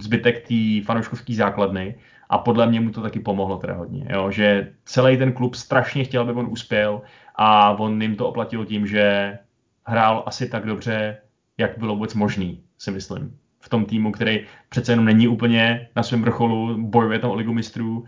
zbytek 0.00 0.48
té 0.48 0.84
fanouškovské 0.84 1.34
základny 1.34 1.94
a 2.30 2.38
podle 2.38 2.66
mě 2.66 2.80
mu 2.80 2.90
to 2.90 3.02
taky 3.02 3.20
pomohlo 3.20 3.56
teda 3.56 3.74
hodně, 3.74 4.06
jo? 4.10 4.30
že 4.30 4.72
celý 4.84 5.16
ten 5.16 5.32
klub 5.32 5.54
strašně 5.54 6.04
chtěl, 6.04 6.22
aby 6.22 6.32
on 6.32 6.46
uspěl 6.50 7.02
a 7.36 7.70
on 7.70 8.02
jim 8.02 8.16
to 8.16 8.28
oplatil 8.28 8.64
tím, 8.64 8.86
že 8.86 9.38
hrál 9.84 10.22
asi 10.26 10.48
tak 10.48 10.66
dobře, 10.66 11.16
jak 11.58 11.78
bylo 11.78 11.94
vůbec 11.94 12.14
možný, 12.14 12.60
si 12.78 12.90
myslím. 12.90 13.38
v 13.62 13.68
tom 13.68 13.84
týmu, 13.84 14.12
který 14.12 14.40
přece 14.68 14.92
jenom 14.92 15.04
není 15.04 15.28
úplně 15.28 15.88
na 15.96 16.02
svém 16.02 16.22
vrcholu, 16.22 16.76
bojuje 16.78 17.18
tam 17.18 17.30
o 17.30 17.34
ligu 17.34 17.52
mistrů 17.52 17.98
uh, 17.98 18.04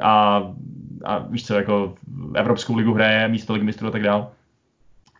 a, 0.00 0.42
a 1.04 1.18
víš 1.18 1.46
co, 1.46 1.54
jako 1.54 1.94
Evropskou 2.34 2.76
ligu 2.76 2.94
hraje 2.94 3.28
místo 3.28 3.52
ligy 3.52 3.64
mistrů 3.64 3.88
a 3.88 3.90
tak 3.90 4.02
dále. 4.02 4.26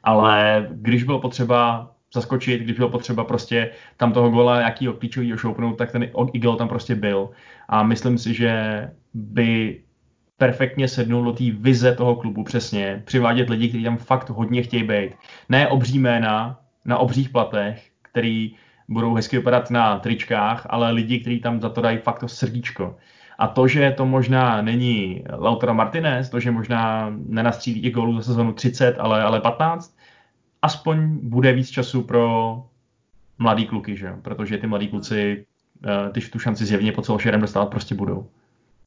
Ale 0.03 0.68
když 0.70 1.05
bylo 1.05 1.20
potřeba 1.20 1.90
zaskočit, 2.14 2.62
když 2.62 2.77
bylo 2.77 2.88
potřeba 2.88 3.25
prostě 3.25 3.70
tam 3.96 4.12
toho 4.12 4.31
gola 4.31 4.59
nějakýho 4.59 4.92
klíčového 4.92 5.38
šoupnout, 5.38 5.79
tak 5.79 5.92
ten 5.92 6.11
Eagle 6.35 6.57
tam 6.57 6.68
prostě 6.68 6.94
byl. 6.94 7.31
A 7.68 7.83
myslím 7.83 8.18
si, 8.18 8.35
že 8.35 8.53
by 9.14 9.81
perfektně 10.40 10.88
sednul 10.88 11.24
do 11.24 11.33
té 11.33 11.44
vize 11.50 11.94
toho 11.94 12.16
klubu 12.16 12.44
přesně, 12.44 13.03
přivádět 13.05 13.50
lidi, 13.50 13.68
kteří 13.68 13.85
tam 13.85 13.96
fakt 13.96 14.31
hodně 14.31 14.62
chtějí 14.62 14.83
být. 14.83 15.12
Ne 15.48 15.68
obří 15.68 15.98
jména 15.98 16.61
na 16.85 16.98
obřích 16.98 17.29
platech, 17.29 17.90
který 18.03 18.55
budou 18.88 19.14
hezky 19.14 19.37
vypadat 19.37 19.70
na 19.70 19.98
tričkách, 19.98 20.66
ale 20.70 20.92
lidi, 20.92 21.20
kteří 21.20 21.40
tam 21.40 21.61
za 21.61 21.68
to 21.68 21.81
dají 21.81 21.98
fakt 21.98 22.18
to 22.18 22.29
srdíčko. 22.29 22.96
A 23.38 23.46
to, 23.46 23.68
že 23.68 23.94
to 23.96 24.07
možná 24.07 24.62
není 24.62 25.24
Lautaro 25.38 25.74
Martinez, 25.74 26.31
to, 26.31 26.40
že 26.40 26.50
možná 26.50 27.12
nenastřílí 27.26 27.81
i 27.81 27.90
gólů 27.90 28.16
za 28.16 28.22
sezonu 28.22 28.53
30, 28.53 28.96
ale, 28.98 29.22
ale 29.22 29.40
15, 29.40 29.96
aspoň 30.62 31.18
bude 31.22 31.53
víc 31.53 31.70
času 31.70 32.03
pro 32.03 32.57
mladý 33.38 33.66
kluky, 33.66 33.96
že? 33.96 34.12
protože 34.22 34.59
ty 34.59 34.66
mladí 34.66 34.88
kluci 34.88 35.46
eh, 35.85 36.11
ty 36.11 36.20
tu 36.20 36.38
šanci 36.38 36.64
zjevně 36.64 36.92
po 36.92 37.03
celošerem 37.03 37.40
dostávat 37.40 37.66
prostě 37.66 37.94
budou. 37.94 38.29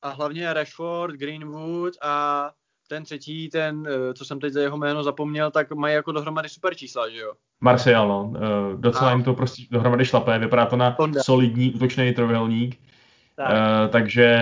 A 0.04 0.10
hlavně 0.10 0.54
Rashford, 0.54 1.16
Greenwood 1.16 1.94
a 2.02 2.52
ten 2.88 3.04
třetí, 3.04 3.50
ten, 3.50 3.88
eh, 3.88 4.14
co 4.14 4.26
jsem 4.26 4.40
teď 4.40 4.54
za 4.54 4.62
jeho 4.62 4.78
jméno 4.78 5.04
zapomněl, 5.04 5.52
tak 5.52 5.72
mají 5.72 5.96
jako 5.96 6.12
dohromady 6.12 6.50
super 6.50 6.76
čísla, 6.76 7.10
že 7.10 7.18
jo? 7.18 7.34
Martial, 7.62 8.08
no. 8.08 8.34
Eh, 8.36 8.78
docela 8.78 9.10
a... 9.10 9.14
jim 9.14 9.24
to 9.24 9.34
prostě 9.34 9.64
dohromady 9.72 10.06
šlapé, 10.06 10.40
vypadá 10.40 10.66
to 10.66 10.76
na 10.76 10.96
Honda. 11.00 11.24
solidní 11.24 11.74
útočný 11.74 12.14
trojuhelník. 12.14 12.80
Tak. 13.36 13.50
Uh, 13.50 13.92
takže 13.92 14.38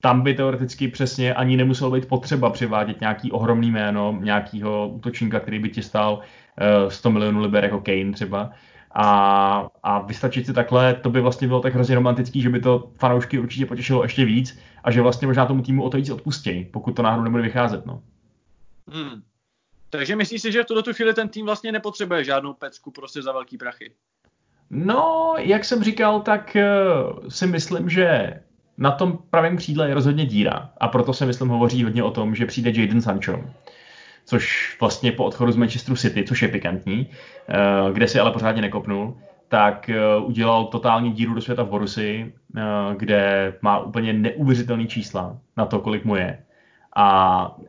tam 0.00 0.22
by 0.22 0.34
teoreticky 0.34 0.88
přesně 0.88 1.34
ani 1.34 1.56
nemuselo 1.56 1.90
být 1.90 2.08
potřeba 2.08 2.50
přivádět 2.50 3.00
nějaký 3.00 3.32
ohromný 3.32 3.70
jméno, 3.70 4.18
nějakýho 4.20 4.88
útočníka, 4.88 5.40
který 5.40 5.58
by 5.58 5.68
ti 5.68 5.82
stál 5.82 6.14
uh, 6.14 6.90
100 6.90 7.10
milionů 7.10 7.40
liber 7.40 7.64
jako 7.64 7.80
Kane 7.80 8.12
třeba. 8.12 8.50
A, 8.94 9.68
a 9.82 9.98
vystačit 9.98 10.46
si 10.46 10.52
takhle, 10.52 10.94
to 10.94 11.10
by 11.10 11.20
vlastně 11.20 11.48
bylo 11.48 11.60
tak 11.60 11.74
hrozně 11.74 11.94
romantický, 11.94 12.42
že 12.42 12.50
by 12.50 12.60
to 12.60 12.90
fanoušky 12.98 13.38
určitě 13.38 13.66
potěšilo 13.66 14.02
ještě 14.02 14.24
víc 14.24 14.58
a 14.84 14.90
že 14.90 15.02
vlastně 15.02 15.26
možná 15.26 15.46
tomu 15.46 15.62
týmu 15.62 15.82
o 15.82 15.90
to 15.90 15.96
víc 15.96 16.10
odpustějí, 16.10 16.64
pokud 16.64 16.96
to 16.96 17.02
náhodou 17.02 17.24
nebude 17.24 17.42
vycházet. 17.42 17.86
No. 17.86 18.02
Hmm. 18.88 19.22
Takže 19.90 20.16
myslíš 20.16 20.42
si, 20.42 20.52
že 20.52 20.62
v 20.62 20.66
tuto 20.66 20.94
chvíli 20.94 21.14
ten 21.14 21.28
tým 21.28 21.46
vlastně 21.46 21.72
nepotřebuje 21.72 22.24
žádnou 22.24 22.54
pecku 22.54 22.90
prostě 22.90 23.22
za 23.22 23.32
velký 23.32 23.58
prachy? 23.58 23.92
No, 24.70 25.34
jak 25.38 25.64
jsem 25.64 25.84
říkal, 25.84 26.20
tak 26.20 26.56
uh, 26.56 27.28
si 27.28 27.46
myslím, 27.46 27.88
že 27.88 28.34
na 28.78 28.90
tom 28.90 29.18
pravém 29.30 29.56
křídle 29.56 29.88
je 29.88 29.94
rozhodně 29.94 30.26
díra 30.26 30.70
a 30.80 30.88
proto 30.88 31.12
se 31.12 31.26
myslím 31.26 31.48
hovoří 31.48 31.84
hodně 31.84 32.02
o 32.02 32.10
tom, 32.10 32.34
že 32.34 32.46
přijde 32.46 32.80
Jaden 32.80 33.02
Sancho, 33.02 33.44
což 34.30 34.76
vlastně 34.80 35.12
po 35.12 35.24
odchodu 35.24 35.52
z 35.52 35.56
Manchesteru 35.56 35.96
City, 35.96 36.24
což 36.24 36.42
je 36.42 36.48
pikantní, 36.48 37.06
uh, 37.06 37.92
kde 37.92 38.08
si 38.08 38.20
ale 38.20 38.30
pořádně 38.30 38.62
nekopnul, 38.62 39.18
tak 39.48 39.90
uh, 40.18 40.28
udělal 40.28 40.64
totální 40.64 41.12
díru 41.12 41.34
do 41.34 41.40
světa 41.40 41.62
v 41.62 41.68
Borusi, 41.68 42.32
kde 42.96 43.52
má 43.62 43.78
úplně 43.78 44.12
neuvěřitelný 44.12 44.86
čísla 44.86 45.36
na 45.56 45.66
to, 45.66 45.78
kolik 45.78 46.04
mu 46.04 46.16
je. 46.16 46.38
A, 46.96 47.06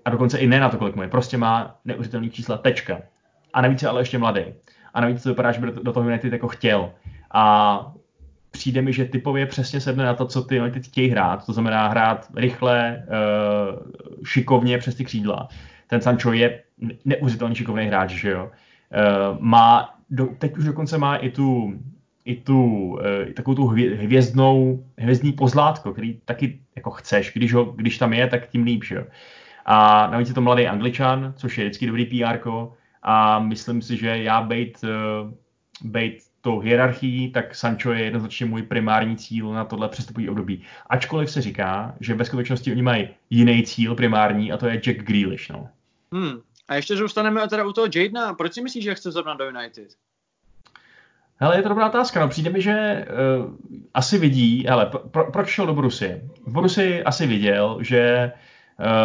a 0.06 0.10
dokonce 0.10 0.38
i 0.38 0.48
ne 0.48 0.60
na 0.60 0.70
to, 0.70 0.78
kolik 0.78 0.96
mu 0.96 1.02
je, 1.02 1.08
prostě 1.08 1.38
má 1.38 1.76
neuvěřitelný 1.86 2.30
čísla, 2.30 2.58
tečka. 2.58 3.02
A 3.54 3.62
navíc 3.62 3.82
je 3.82 3.90
ale 3.90 4.02
ještě 4.02 4.18
mladý 4.18 4.42
a 4.94 5.02
navíc 5.02 5.24
to 5.24 5.30
vypadá, 5.30 5.52
že 5.52 5.62
by 5.62 5.72
do 5.84 5.94
toho 5.94 6.10
United 6.10 6.34
jako 6.34 6.48
chtěl. 6.48 6.92
A 7.34 7.94
přijde 8.52 8.82
mi, 8.82 8.94
že 8.94 9.06
typově 9.06 9.46
přesně 9.46 9.82
sedne 9.82 10.06
na 10.06 10.14
to, 10.14 10.26
co 10.26 10.42
ty 10.42 10.56
United 10.56 10.84
chtějí 10.84 11.10
hrát. 11.10 11.46
To 11.46 11.54
znamená 11.54 11.88
hrát 11.88 12.28
rychle, 12.36 13.04
eh, 13.04 13.06
šikovně 14.26 14.78
přes 14.78 14.96
ty 14.96 15.06
křídla. 15.06 15.48
Ten 15.92 16.02
Sancho 16.02 16.34
je 16.34 16.64
neuvěřitelně 17.06 17.56
šikovný 17.56 17.86
hráč, 17.86 18.10
že 18.12 18.30
jo. 18.30 18.52
Eh, 18.92 19.38
má, 19.40 19.96
do, 20.10 20.28
teď 20.38 20.58
už 20.58 20.66
dokonce 20.66 20.98
má 20.98 21.16
i 21.16 21.30
tu, 21.30 21.74
i 22.26 22.36
tu 22.36 23.00
e, 23.04 23.34
takovou 23.34 23.56
tu 23.56 23.66
hvězdnou, 23.68 24.86
hvězdný 24.98 25.34
pozlátko, 25.34 25.94
který 25.94 26.20
taky 26.26 26.60
jako 26.76 26.92
chceš, 26.92 27.32
když, 27.34 27.54
ho, 27.54 27.66
když 27.66 27.98
tam 27.98 28.14
je, 28.14 28.28
tak 28.28 28.48
tím 28.48 28.64
líp, 28.64 28.84
že 28.84 28.96
jo. 28.96 29.04
A 29.66 30.08
navíc 30.12 30.28
je 30.28 30.34
to 30.34 30.42
mladý 30.42 30.68
angličan, 30.68 31.34
což 31.38 31.58
je 31.58 31.66
vždycky 31.66 31.88
dobrý 31.88 32.06
PR, 32.06 32.38
a 33.04 33.40
myslím 33.40 33.82
si, 33.82 33.98
že 33.98 34.24
já 34.24 34.42
bejt, 34.42 34.84
eh, 34.84 35.34
bejt 35.84 36.20
tou 36.42 36.60
hierarchií, 36.60 37.32
tak 37.32 37.56
Sancho 37.56 37.92
je 37.92 38.04
jednoznačně 38.04 38.46
můj 38.46 38.64
primární 38.64 39.18
cíl 39.18 39.54
na 39.54 39.66
tohle 39.66 39.90
přestupový 39.90 40.30
období. 40.30 40.62
Ačkoliv 40.90 41.32
se 41.32 41.42
říká, 41.42 41.96
že 42.00 42.14
ve 42.14 42.26
skutečnosti 42.26 42.72
oni 42.72 42.82
mají 42.82 43.10
jiný 43.30 43.64
cíl 43.64 43.96
primární 43.96 44.52
a 44.52 44.58
to 44.58 44.68
je 44.68 44.82
Jack 44.84 45.04
Grealish. 45.04 45.50
No. 45.50 45.70
Hmm. 46.14 46.42
A 46.68 46.76
ještě 46.76 46.96
zůstaneme 46.96 47.48
teda 47.48 47.66
u 47.66 47.74
toho 47.74 47.88
Jadena. 47.96 48.34
Proč 48.34 48.54
si 48.54 48.62
myslíš, 48.62 48.84
že 48.84 48.96
chce 48.96 49.12
zrovna 49.12 49.34
do 49.34 49.46
United? 49.46 49.88
Hele, 51.36 51.58
je 51.58 51.62
to 51.62 51.70
dobrá 51.70 51.88
otázka. 51.88 52.20
No, 52.20 52.28
přijde 52.28 52.50
mi, 52.50 52.62
že 52.62 53.06
uh, 53.40 53.54
asi 53.94 54.18
vidí, 54.18 54.66
hele, 54.68 54.86
pro, 54.86 55.32
proč 55.32 55.48
šel 55.48 55.66
do 55.66 55.74
Borusy? 55.74 56.22
V 56.46 56.52
Borusy 56.52 57.04
asi 57.04 57.28
viděl, 57.28 57.78
že 57.82 58.32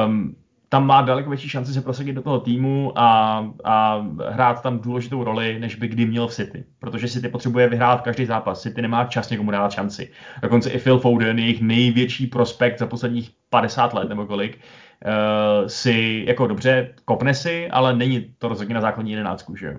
um, 0.06 0.36
tam 0.68 0.86
má 0.86 1.02
daleko 1.02 1.30
větší 1.30 1.48
šanci 1.48 1.72
se 1.72 1.82
prosadit 1.82 2.12
do 2.12 2.22
toho 2.22 2.40
týmu 2.40 2.98
a, 2.98 3.38
a 3.64 4.06
hrát 4.28 4.62
tam 4.62 4.78
důležitou 4.78 5.24
roli, 5.24 5.58
než 5.58 5.74
by 5.74 5.88
kdy 5.88 6.06
měl 6.06 6.28
v 6.28 6.34
City. 6.34 6.64
Protože 6.78 7.08
City 7.08 7.28
potřebuje 7.28 7.68
vyhrát 7.68 8.00
každý 8.00 8.26
zápas. 8.26 8.62
City 8.62 8.82
nemá 8.82 9.04
čas 9.04 9.30
někomu 9.30 9.50
dát 9.50 9.72
šanci. 9.72 10.10
Dokonce 10.42 10.70
i 10.70 10.78
Phil 10.78 10.98
Foden, 10.98 11.38
jejich 11.38 11.60
největší 11.60 12.26
prospekt 12.26 12.78
za 12.78 12.86
posledních 12.86 13.30
50 13.50 13.94
let 13.94 14.08
nebo 14.08 14.26
kolik, 14.26 14.58
uh, 15.04 15.66
si 15.66 16.24
jako 16.28 16.46
dobře 16.46 16.94
kopne 17.04 17.34
si, 17.34 17.70
ale 17.70 17.96
není 17.96 18.34
to 18.38 18.48
rozhodně 18.48 18.74
na 18.74 18.80
základní 18.80 19.10
jedenáctku, 19.10 19.56
že 19.56 19.76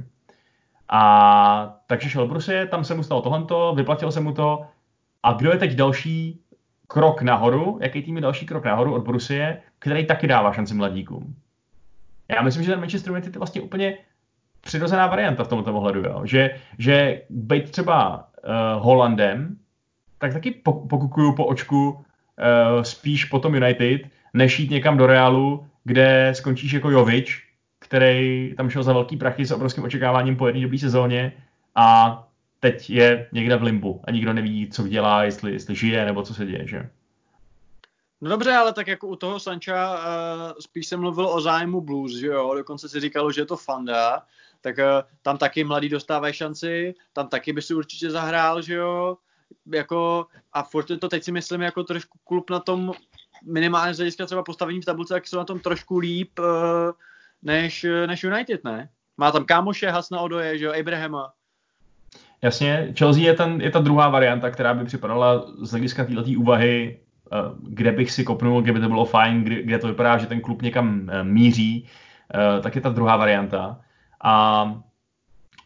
A 0.89 1.79
takže 1.87 2.09
šel 2.09 2.27
Brusie, 2.27 2.65
tam 2.65 2.83
se 2.83 2.95
mu 2.95 3.03
stalo 3.03 3.21
tohle, 3.21 3.45
vyplatil 3.75 4.11
se 4.11 4.19
mu 4.19 4.33
to. 4.33 4.65
A 5.23 5.33
kdo 5.33 5.51
je 5.51 5.57
teď 5.57 5.75
další 5.75 6.41
krok 6.87 7.21
nahoru, 7.21 7.79
jaký 7.81 8.01
tým 8.01 8.15
je 8.15 8.21
další 8.21 8.45
krok 8.45 8.65
nahoru 8.65 8.93
od 8.93 9.03
Brusie, 9.03 9.61
který 9.79 10.05
taky 10.05 10.27
dává 10.27 10.53
šanci 10.53 10.73
mladíkům. 10.73 11.35
Já 12.35 12.41
myslím, 12.41 12.63
že 12.63 12.71
ten 12.71 12.79
Manchester 12.79 13.11
United 13.11 13.35
je 13.35 13.39
vlastně 13.39 13.61
úplně 13.61 13.97
přirozená 14.61 15.07
varianta 15.07 15.43
v 15.43 15.47
tomto 15.47 15.73
ohledu, 15.73 16.01
jo? 16.01 16.21
Že, 16.23 16.59
že 16.77 17.21
být 17.29 17.71
třeba 17.71 18.17
uh, 18.17 18.83
Holandem, 18.83 19.57
tak 20.17 20.33
taky 20.33 20.51
pokukuju 20.63 21.33
po 21.35 21.45
očku 21.45 21.89
uh, 21.89 22.01
spíš 22.81 23.25
potom 23.25 23.55
United, 23.55 24.01
než 24.37 24.59
jít 24.59 24.71
někam 24.71 24.97
do 24.97 25.07
Realu, 25.07 25.67
kde 25.83 26.33
skončíš 26.35 26.71
jako 26.71 26.89
Jovič, 26.89 27.43
který 27.79 28.53
tam 28.57 28.69
šel 28.69 28.83
za 28.83 28.93
velký 28.93 29.17
prachy 29.17 29.45
s 29.45 29.51
obrovským 29.51 29.83
očekáváním 29.83 30.35
po 30.35 30.47
jedné 30.47 30.61
dobré 30.61 30.79
sezóně 30.79 31.33
a 31.75 32.27
teď 32.59 32.89
je 32.89 33.29
někde 33.31 33.55
v 33.55 33.63
limbu 33.63 34.01
a 34.03 34.11
nikdo 34.11 34.33
neví, 34.33 34.69
co 34.71 34.87
dělá, 34.87 35.23
jestli, 35.23 35.51
jestli 35.51 35.75
žije 35.75 36.05
nebo 36.05 36.23
co 36.23 36.33
se 36.33 36.45
děje, 36.45 36.67
že? 36.67 36.89
No 38.21 38.29
dobře, 38.29 38.53
ale 38.53 38.73
tak 38.73 38.87
jako 38.87 39.07
u 39.07 39.15
toho 39.15 39.39
Sancha 39.39 39.93
uh, 39.93 40.53
spíš 40.59 40.87
jsem 40.87 40.99
mluvil 40.99 41.27
o 41.27 41.41
zájmu 41.41 41.81
Blues, 41.81 42.15
že 42.15 42.27
jo, 42.27 42.53
dokonce 42.55 42.89
si 42.89 42.99
říkalo, 42.99 43.31
že 43.31 43.41
je 43.41 43.45
to 43.45 43.57
fanda, 43.57 44.23
tak 44.61 44.77
uh, 44.77 44.83
tam 45.21 45.37
taky 45.37 45.63
mladý 45.63 45.89
dostávají 45.89 46.33
šanci, 46.33 46.95
tam 47.13 47.27
taky 47.27 47.53
by 47.53 47.61
si 47.61 47.73
určitě 47.73 48.11
zahrál, 48.11 48.61
že 48.61 48.73
jo, 48.73 49.17
jako 49.73 50.25
a 50.53 50.63
furt 50.63 50.85
to 50.99 51.09
teď 51.09 51.23
si 51.23 51.31
myslím 51.31 51.61
jako 51.61 51.83
trošku 51.83 52.19
klub 52.23 52.49
na 52.49 52.59
tom 52.59 52.93
minimálně 53.45 53.93
z 53.93 53.97
hlediska 53.97 54.25
třeba 54.25 54.43
postavení 54.43 54.81
v 54.81 54.85
tabulce, 54.85 55.13
tak 55.13 55.27
jsou 55.27 55.37
na 55.37 55.43
tom 55.43 55.59
trošku 55.59 55.97
líp 55.97 56.39
uh, 56.39 56.45
než, 57.43 57.85
než 58.05 58.23
United, 58.23 58.63
ne? 58.63 58.89
Má 59.17 59.31
tam 59.31 59.45
kámoše, 59.45 59.89
Hasna 59.89 60.19
Odoje, 60.19 60.57
že 60.57 60.65
jo, 60.65 60.73
Abrahama. 60.79 61.33
Jasně, 62.41 62.93
Chelsea 62.97 63.23
je, 63.23 63.33
ten, 63.33 63.61
je 63.61 63.71
ta 63.71 63.79
druhá 63.79 64.09
varianta, 64.09 64.49
která 64.49 64.73
by 64.73 64.85
připadala 64.85 65.45
z 65.61 65.71
hlediska 65.71 66.05
této 66.05 66.23
úvahy, 66.37 66.99
eh, 67.31 67.37
kde 67.69 67.91
bych 67.91 68.11
si 68.11 68.23
kopnul, 68.23 68.61
kde 68.61 68.73
by 68.73 68.79
to 68.79 68.87
bylo 68.87 69.05
fajn, 69.05 69.43
kde, 69.43 69.63
kde 69.63 69.79
to 69.79 69.87
vypadá, 69.87 70.17
že 70.17 70.27
ten 70.27 70.41
klub 70.41 70.61
někam 70.61 71.09
eh, 71.09 71.23
míří, 71.23 71.87
eh, 72.33 72.61
tak 72.61 72.75
je 72.75 72.81
ta 72.81 72.89
druhá 72.89 73.17
varianta. 73.17 73.81
A 74.23 74.75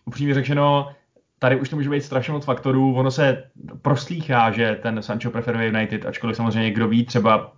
upřímně 0.05 0.33
řečeno, 0.33 0.91
tady 1.39 1.59
už 1.59 1.69
to 1.69 1.75
může 1.75 1.89
být 1.89 2.03
strašně 2.03 2.33
moc 2.33 2.45
faktorů. 2.45 2.95
Ono 2.95 3.11
se 3.11 3.43
proslýchá, 3.81 4.51
že 4.51 4.79
ten 4.81 5.01
Sancho 5.01 5.29
preferuje 5.29 5.67
United, 5.67 6.05
ačkoliv 6.05 6.37
samozřejmě 6.37 6.71
kdo 6.71 6.87
ví, 6.87 7.05
třeba 7.05 7.53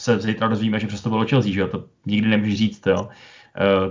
se 0.00 0.18
zítra 0.18 0.48
dozvíme, 0.48 0.80
že 0.80 0.86
přesto 0.86 1.08
bylo 1.08 1.26
Chelsea, 1.26 1.52
že 1.52 1.60
jo? 1.60 1.68
to 1.68 1.84
nikdy 2.06 2.28
nemůžeš 2.28 2.58
říct. 2.58 2.86
Jo? 2.86 3.08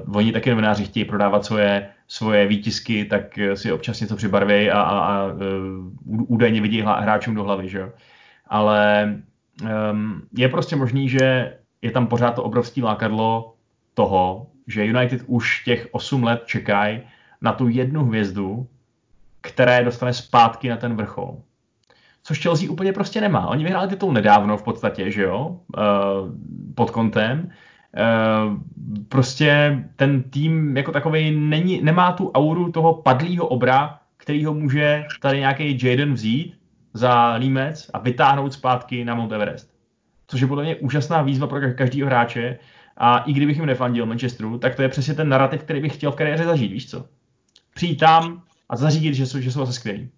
Uh, 0.07 0.15
oni 0.15 0.31
taky 0.31 0.49
novináři 0.49 0.85
chtějí 0.85 1.05
prodávat 1.05 1.45
svoje, 1.45 1.89
svoje 2.07 2.47
výtisky, 2.47 3.05
tak 3.05 3.39
si 3.55 3.71
občas 3.71 3.99
něco 3.99 4.15
přibarvějí 4.15 4.71
a, 4.71 4.81
a, 4.81 4.99
a 4.99 5.25
uh, 5.25 6.23
údajně 6.27 6.61
vidí 6.61 6.81
hráčům 6.81 7.35
do 7.35 7.43
hlavy. 7.43 7.69
Že 7.69 7.77
jo? 7.77 7.91
Ale 8.47 9.15
um, 9.91 10.21
je 10.37 10.49
prostě 10.49 10.75
možný, 10.75 11.09
že 11.09 11.53
je 11.81 11.91
tam 11.91 12.07
pořád 12.07 12.31
to 12.31 12.43
obrovské 12.43 12.83
lákadlo 12.83 13.53
toho, 13.93 14.47
že 14.67 14.85
United 14.85 15.21
už 15.25 15.63
těch 15.63 15.87
8 15.91 16.23
let 16.23 16.43
čekají 16.45 17.01
na 17.41 17.53
tu 17.53 17.67
jednu 17.67 18.05
hvězdu, 18.05 18.67
které 19.41 19.83
dostane 19.83 20.13
zpátky 20.13 20.69
na 20.69 20.77
ten 20.77 20.95
vrchol. 20.95 21.41
Což 22.27 22.41
Chelsea 22.41 22.69
úplně 22.69 22.93
prostě 22.93 23.21
nemá. 23.21 23.47
Oni 23.47 23.63
vyhráli 23.63 23.87
titul 23.87 24.13
nedávno 24.13 24.57
v 24.57 24.63
podstatě, 24.63 25.11
že 25.11 25.21
jo, 25.21 25.47
uh, 25.47 25.83
pod 26.75 26.91
kontem. 26.91 27.49
Uh, 27.97 28.59
prostě 29.09 29.79
ten 29.95 30.23
tým 30.23 30.77
jako 30.77 30.91
takový 30.91 31.31
není, 31.31 31.81
nemá 31.81 32.11
tu 32.11 32.31
auru 32.31 32.71
toho 32.71 32.93
padlého 32.93 33.47
obra, 33.47 33.99
který 34.17 34.45
ho 34.45 34.53
může 34.53 35.05
tady 35.21 35.39
nějaký 35.39 35.79
Jaden 35.83 36.13
vzít 36.13 36.57
za 36.93 37.33
límec 37.33 37.89
a 37.93 37.99
vytáhnout 37.99 38.53
zpátky 38.53 39.05
na 39.05 39.15
Mount 39.15 39.31
Everest. 39.31 39.71
Což 40.27 40.41
je 40.41 40.47
podle 40.47 40.63
mě 40.63 40.75
úžasná 40.75 41.21
výzva 41.21 41.47
pro 41.47 41.73
každého 41.73 42.07
hráče 42.07 42.59
a 42.97 43.17
i 43.17 43.33
kdybych 43.33 43.57
jim 43.57 43.65
nefandil 43.65 44.05
Manchesteru, 44.05 44.57
tak 44.57 44.75
to 44.75 44.81
je 44.81 44.89
přesně 44.89 45.13
ten 45.13 45.29
narrativ, 45.29 45.63
který 45.63 45.81
bych 45.81 45.93
chtěl 45.93 46.11
v 46.11 46.15
kariéře 46.15 46.43
zažít, 46.43 46.71
víš 46.71 46.89
co? 46.89 47.05
Přijít 47.73 47.97
tam 47.97 48.43
a 48.69 48.75
zařídit, 48.75 49.13
že 49.13 49.25
jsou, 49.25 49.39
že 49.39 49.51
jsou 49.51 49.59
zase 49.59 49.73
skvělí. 49.73 50.09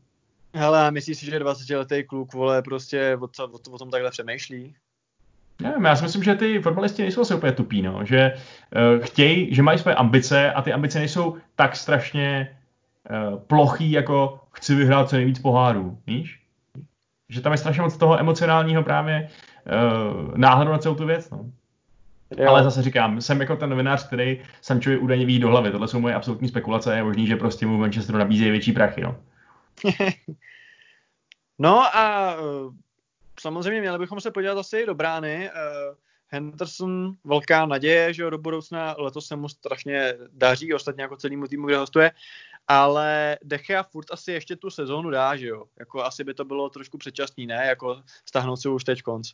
Hele, 0.53 0.91
myslíš 0.91 1.17
si, 1.17 1.25
že 1.25 1.39
20-letý 1.39 2.03
kluk, 2.03 2.33
vole, 2.33 2.61
prostě 2.61 3.17
o, 3.21 3.27
to, 3.27 3.43
o, 3.45 3.71
o 3.71 3.77
tom 3.77 3.91
takhle 3.91 4.11
přemýšlí? 4.11 4.75
Nevím, 5.61 5.85
já 5.85 5.95
si 5.95 6.03
myslím, 6.03 6.23
že 6.23 6.35
ty 6.35 6.59
fotbalisti 6.59 7.01
nejsou 7.01 7.21
asi 7.21 7.33
úplně 7.33 7.51
tupí, 7.51 7.81
no. 7.81 8.05
že 8.05 8.33
uh, 8.35 9.05
chtějí, 9.05 9.55
že 9.55 9.63
mají 9.63 9.79
své 9.79 9.95
ambice 9.95 10.51
a 10.51 10.61
ty 10.61 10.73
ambice 10.73 10.99
nejsou 10.99 11.37
tak 11.55 11.75
strašně 11.75 12.57
uh, 13.31 13.39
plochý, 13.39 13.91
jako 13.91 14.39
chci 14.51 14.75
vyhrát 14.75 15.09
co 15.09 15.15
nejvíc 15.15 15.39
pohárů, 15.39 15.97
víš? 16.07 16.39
Že 17.29 17.41
tam 17.41 17.51
je 17.51 17.57
strašně 17.57 17.81
moc 17.81 17.97
toho 17.97 18.19
emocionálního 18.19 18.83
právě 18.83 19.29
uh, 19.29 20.37
náhledu 20.37 20.71
na 20.71 20.77
celou 20.77 20.95
tu 20.95 21.05
věc, 21.05 21.29
no. 21.29 21.45
Jo. 22.37 22.49
Ale 22.49 22.63
zase 22.63 22.81
říkám, 22.81 23.21
jsem 23.21 23.41
jako 23.41 23.55
ten 23.55 23.69
novinář, 23.69 24.07
který 24.07 24.39
Sanchovi 24.61 24.97
údajně 24.97 25.25
ví 25.25 25.39
do 25.39 25.47
hlavy. 25.47 25.71
Tohle 25.71 25.87
jsou 25.87 25.99
moje 25.99 26.15
absolutní 26.15 26.47
spekulace. 26.47 26.95
Je 26.95 27.03
možný, 27.03 27.27
že 27.27 27.35
prostě 27.35 27.65
mu 27.65 27.77
Manchesteru 27.77 28.17
nabízí 28.17 28.51
větší 28.51 28.71
prachy. 28.71 29.01
No, 29.01 29.15
no 31.59 31.95
a 31.95 32.35
uh, 32.41 32.73
samozřejmě 33.39 33.81
měli 33.81 33.99
bychom 33.99 34.21
se 34.21 34.31
podívat 34.31 34.57
asi 34.57 34.85
do 34.85 34.95
brány. 34.95 35.49
Uh, 35.49 35.95
Henderson, 36.31 37.13
velká 37.23 37.65
naděje, 37.65 38.13
že 38.13 38.29
do 38.29 38.37
budoucna. 38.37 38.95
Letos 38.97 39.27
se 39.27 39.35
mu 39.35 39.49
strašně 39.49 40.13
daří, 40.31 40.73
ostatně 40.73 41.01
jako 41.01 41.17
celému 41.17 41.47
týmu, 41.47 41.67
kde 41.67 41.77
hostuje. 41.77 42.11
Ale 42.67 43.37
Dechea 43.43 43.83
furt 43.83 44.11
asi 44.11 44.31
ještě 44.31 44.55
tu 44.55 44.69
sezónu 44.69 45.09
dá, 45.09 45.35
že 45.35 45.47
jo. 45.47 45.65
Jako 45.79 46.03
asi 46.03 46.23
by 46.23 46.33
to 46.33 46.45
bylo 46.45 46.69
trošku 46.69 46.97
předčasný, 46.97 47.47
ne? 47.47 47.65
Jako 47.65 48.03
stáhnout 48.25 48.57
si 48.57 48.69
už 48.69 48.83
teď 48.83 49.01
konc. 49.01 49.31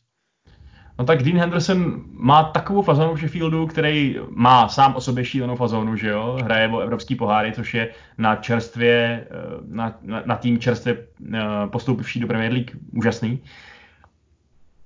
No 1.00 1.06
tak 1.06 1.24
Dean 1.24 1.38
Henderson 1.38 2.04
má 2.12 2.44
takovou 2.44 2.82
fazonu 2.82 3.14
v 3.14 3.20
Sheffieldu, 3.20 3.68
který 3.68 4.16
má 4.30 4.68
sám 4.68 4.96
o 4.96 5.02
sobě 5.02 5.26
šílenou 5.26 5.56
fazonu, 5.56 5.96
že 5.96 6.10
jo, 6.10 6.38
hraje 6.44 6.70
o 6.70 6.80
evropský 6.80 7.16
poháry, 7.16 7.52
což 7.52 7.74
je 7.74 7.90
na 8.18 8.36
čerstvě, 8.36 9.28
eh, 9.30 9.36
na, 9.68 9.98
na, 10.02 10.24
na 10.26 10.36
tým 10.36 10.60
čerstvě 10.60 10.98
eh, 11.34 11.40
postoupivší 11.68 12.20
do 12.20 12.28
Premier 12.28 12.52
League 12.52 12.72
úžasný. 12.94 13.40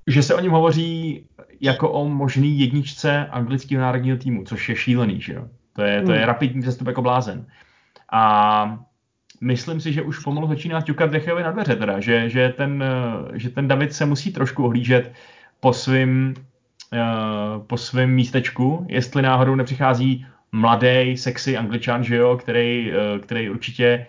Že 0.08 0.24
se 0.24 0.36
o 0.36 0.40
něm 0.40 0.52
hovoří 0.52 1.26
jako 1.62 1.92
o 1.92 2.10
možný 2.10 2.60
jedničce 2.60 3.28
anglického 3.28 3.82
národního 3.82 4.18
týmu, 4.18 4.44
což 4.44 4.70
je 4.70 4.76
šílený, 4.76 5.22
že 5.22 5.34
jo. 5.34 5.48
To 5.74 5.82
je, 5.82 6.02
to 6.02 6.12
je 6.12 6.18
hmm. 6.18 6.28
rapidní 6.28 6.62
přestup 6.62 6.88
jako 6.88 7.02
blázen. 7.02 7.46
A 8.12 8.80
myslím 9.42 9.82
si, 9.82 9.94
že 9.94 10.02
už 10.02 10.20
pomalu 10.20 10.48
začíná 10.48 10.82
ťukat 10.82 11.12
Decheovi 11.12 11.44
na 11.44 11.52
dveře 11.52 11.76
teda, 11.76 12.00
že, 12.00 12.30
že, 12.30 12.50
ten, 12.50 12.84
eh, 12.84 13.40
že 13.40 13.50
ten 13.50 13.68
David 13.68 13.94
se 13.94 14.06
musí 14.06 14.34
trošku 14.34 14.64
ohlížet 14.64 15.14
po 15.60 15.74
svým, 15.74 16.34
uh, 16.94 17.64
po 17.68 17.78
svým 17.78 18.10
místečku, 18.10 18.86
jestli 18.90 19.22
náhodou 19.22 19.56
nepřichází 19.56 20.26
mladý, 20.52 21.18
sexy 21.18 21.58
angličan, 21.58 22.04
že 22.04 22.16
jo, 22.16 22.38
který, 22.38 22.92
uh, 22.92 23.22
který 23.22 23.50
určitě 23.50 24.06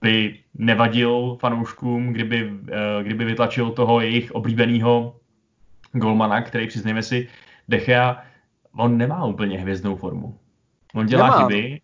by 0.00 0.38
nevadil 0.54 1.36
fanouškům, 1.40 2.12
kdyby, 2.12 2.50
uh, 2.50 2.58
kdyby 3.02 3.24
vytlačil 3.24 3.70
toho 3.70 4.00
jejich 4.00 4.32
oblíbeného 4.32 5.16
golmana, 5.92 6.42
který 6.42 6.66
přiznejme 6.66 7.02
si, 7.02 7.28
Dechea, 7.68 8.22
on 8.76 8.98
nemá 8.98 9.24
úplně 9.24 9.58
hvězdnou 9.58 9.96
formu. 9.96 10.38
On 10.94 11.06
dělá 11.06 11.26
nemá. 11.26 11.48
chyby, 11.48 11.80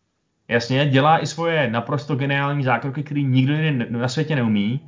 jasně, 0.49 0.87
dělá 0.87 1.23
i 1.23 1.27
svoje 1.27 1.71
naprosto 1.71 2.17
geniální 2.17 2.65
zákroky, 2.65 3.03
který 3.03 3.25
nikdo 3.25 3.55
na 3.91 4.09
světě 4.09 4.37
neumí, 4.37 4.81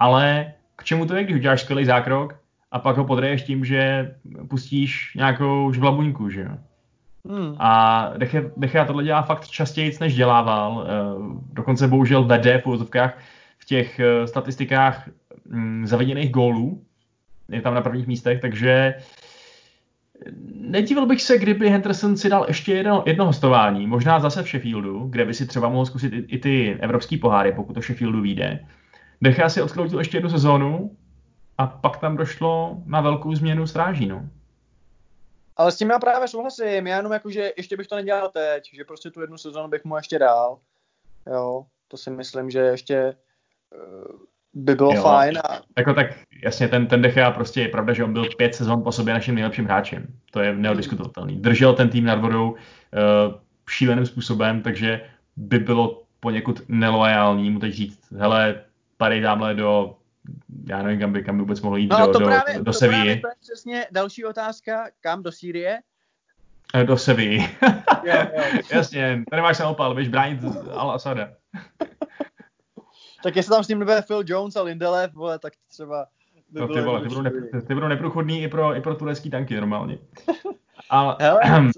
ale 0.00 0.52
k 0.76 0.84
čemu 0.84 1.06
to 1.06 1.14
je, 1.14 1.24
když 1.24 1.36
uděláš 1.36 1.60
skvělý 1.60 1.84
zákrok 1.84 2.34
a 2.70 2.78
pak 2.78 2.96
ho 2.96 3.04
podreješ 3.04 3.42
tím, 3.42 3.64
že 3.64 4.14
pustíš 4.48 5.12
nějakou 5.16 5.72
žvlabuňku, 5.72 6.30
že 6.30 6.40
jo. 6.40 6.56
Hmm. 7.28 7.54
A 7.58 8.12
Deche, 8.56 8.84
tohle 8.86 9.04
dělá 9.04 9.22
fakt 9.22 9.48
častěji, 9.48 9.92
než 10.00 10.14
dělával. 10.14 10.86
Eh, 10.86 10.92
dokonce 11.52 11.88
bohužel 11.88 12.24
vede 12.24 12.58
v 12.58 12.66
úvozovkách 12.66 13.18
v 13.58 13.64
těch 13.64 14.00
eh, 14.00 14.26
statistikách 14.26 15.08
mm, 15.48 15.86
zavedených 15.86 16.30
gólů. 16.30 16.82
Je 17.48 17.60
tam 17.60 17.74
na 17.74 17.80
prvních 17.80 18.06
místech, 18.06 18.40
takže 18.40 18.94
nedivil 20.54 21.06
bych 21.06 21.22
se, 21.22 21.38
kdyby 21.38 21.70
Henderson 21.70 22.16
si 22.16 22.28
dal 22.28 22.44
ještě 22.48 22.72
jedno, 22.72 23.02
jedno 23.06 23.24
hostování, 23.24 23.86
možná 23.86 24.20
zase 24.20 24.42
v 24.42 24.48
Sheffieldu, 24.48 25.06
kde 25.10 25.24
by 25.24 25.34
si 25.34 25.46
třeba 25.46 25.68
mohl 25.68 25.86
zkusit 25.86 26.12
i, 26.12 26.16
i 26.16 26.38
ty 26.38 26.76
evropský 26.80 27.16
poháry, 27.16 27.52
pokud 27.52 27.72
to 27.72 27.80
Sheffieldu 27.80 28.20
vyjde. 28.20 28.66
Decha 29.22 29.48
si 29.48 29.62
odkroutil 29.62 29.98
ještě 29.98 30.16
jednu 30.16 30.30
sezónu, 30.30 30.90
a 31.58 31.66
pak 31.66 31.96
tam 31.96 32.16
došlo 32.16 32.76
na 32.86 33.00
velkou 33.00 33.34
změnu 33.34 33.66
stráží, 33.66 34.06
no. 34.06 34.28
Ale 35.56 35.72
s 35.72 35.76
tím 35.76 35.90
já 35.90 35.98
právě 35.98 36.28
souhlasím, 36.28 36.86
já 36.86 36.96
jenom 36.96 37.12
jako, 37.12 37.30
že 37.30 37.52
ještě 37.56 37.76
bych 37.76 37.86
to 37.86 37.96
nedělal 37.96 38.28
teď, 38.28 38.70
že 38.74 38.84
prostě 38.84 39.10
tu 39.10 39.20
jednu 39.20 39.38
sezónu 39.38 39.68
bych 39.68 39.84
mu 39.84 39.96
ještě 39.96 40.18
dál. 40.18 40.58
Jo, 41.26 41.64
to 41.88 41.96
si 41.96 42.10
myslím, 42.10 42.50
že 42.50 42.58
ještě 42.58 43.16
uh, 43.74 44.18
by 44.54 44.74
bylo 44.74 44.94
jo, 44.94 45.02
fajn. 45.02 45.38
A... 45.38 45.60
Jako 45.78 45.94
tak 45.94 46.06
jasně, 46.44 46.68
ten, 46.68 46.86
ten 46.86 47.02
Dechea 47.02 47.30
prostě 47.30 47.60
je 47.60 47.68
pravda, 47.68 47.92
že 47.92 48.04
on 48.04 48.12
byl 48.12 48.24
pět 48.36 48.54
sezon 48.54 48.82
po 48.82 48.92
sobě 48.92 49.14
naším 49.14 49.34
nejlepším 49.34 49.64
hráčem. 49.64 50.06
To 50.30 50.40
je 50.40 50.54
neodiskutovatelný. 50.54 51.36
Držel 51.36 51.74
ten 51.74 51.88
tým 51.88 52.04
nad 52.04 52.20
vodou 52.20 52.50
uh, 52.50 52.56
šíleným 53.68 54.06
způsobem, 54.06 54.62
takže 54.62 55.00
by 55.36 55.58
bylo 55.58 56.02
poněkud 56.20 56.62
neloajální 56.68 57.50
mu 57.50 57.58
teď 57.58 57.72
říct, 57.72 58.12
hele, 58.12 58.64
tady 58.96 59.20
dámhle 59.20 59.54
do 59.54 59.97
já 60.68 60.82
nevím, 60.82 61.00
kam 61.00 61.12
by, 61.12 61.24
kam 61.24 61.36
by 61.36 61.40
vůbec 61.40 61.60
mohl 61.60 61.76
jít 61.76 61.88
no, 61.88 62.06
do, 62.06 62.12
to 62.12 62.18
právě, 62.18 62.54
do, 62.54 62.58
do 62.58 62.64
to 62.64 62.72
Sevilly. 62.72 63.20
to 63.20 63.28
je 63.28 63.34
přesně 63.40 63.86
další 63.90 64.24
otázka, 64.24 64.86
kam 65.00 65.22
do 65.22 65.32
Sýrie? 65.32 65.78
Eh, 66.74 66.84
do 66.84 66.96
Sevilly. 66.96 67.50
Jasně, 68.72 69.24
tady 69.30 69.42
máš 69.42 69.56
samopal, 69.56 69.94
běž 69.94 70.08
bránit 70.08 70.40
Al-Asada. 70.42 71.34
tak 73.22 73.36
jestli 73.36 73.50
tam 73.50 73.64
s 73.64 73.68
ním 73.68 73.78
nebude 73.78 74.02
Phil 74.02 74.22
Jones 74.26 74.56
a 74.56 74.62
Lindelef, 74.62 75.14
vole, 75.14 75.38
tak 75.38 75.52
třeba 75.68 76.06
by 76.50 76.60
no, 76.60 76.68
ty, 76.68 76.80
vole, 76.80 77.00
ty, 77.00 77.08
budou 77.08 77.22
ne, 77.22 77.30
ty 77.66 77.74
budou 77.74 77.88
neprůchodný 77.88 78.42
i 78.42 78.48
pro, 78.48 78.76
i 78.76 78.80
pro 78.80 78.94
turecký 78.94 79.30
tanky 79.30 79.56
normálně. 79.56 79.98
Ale, 80.90 81.16
Hele, 81.20 81.40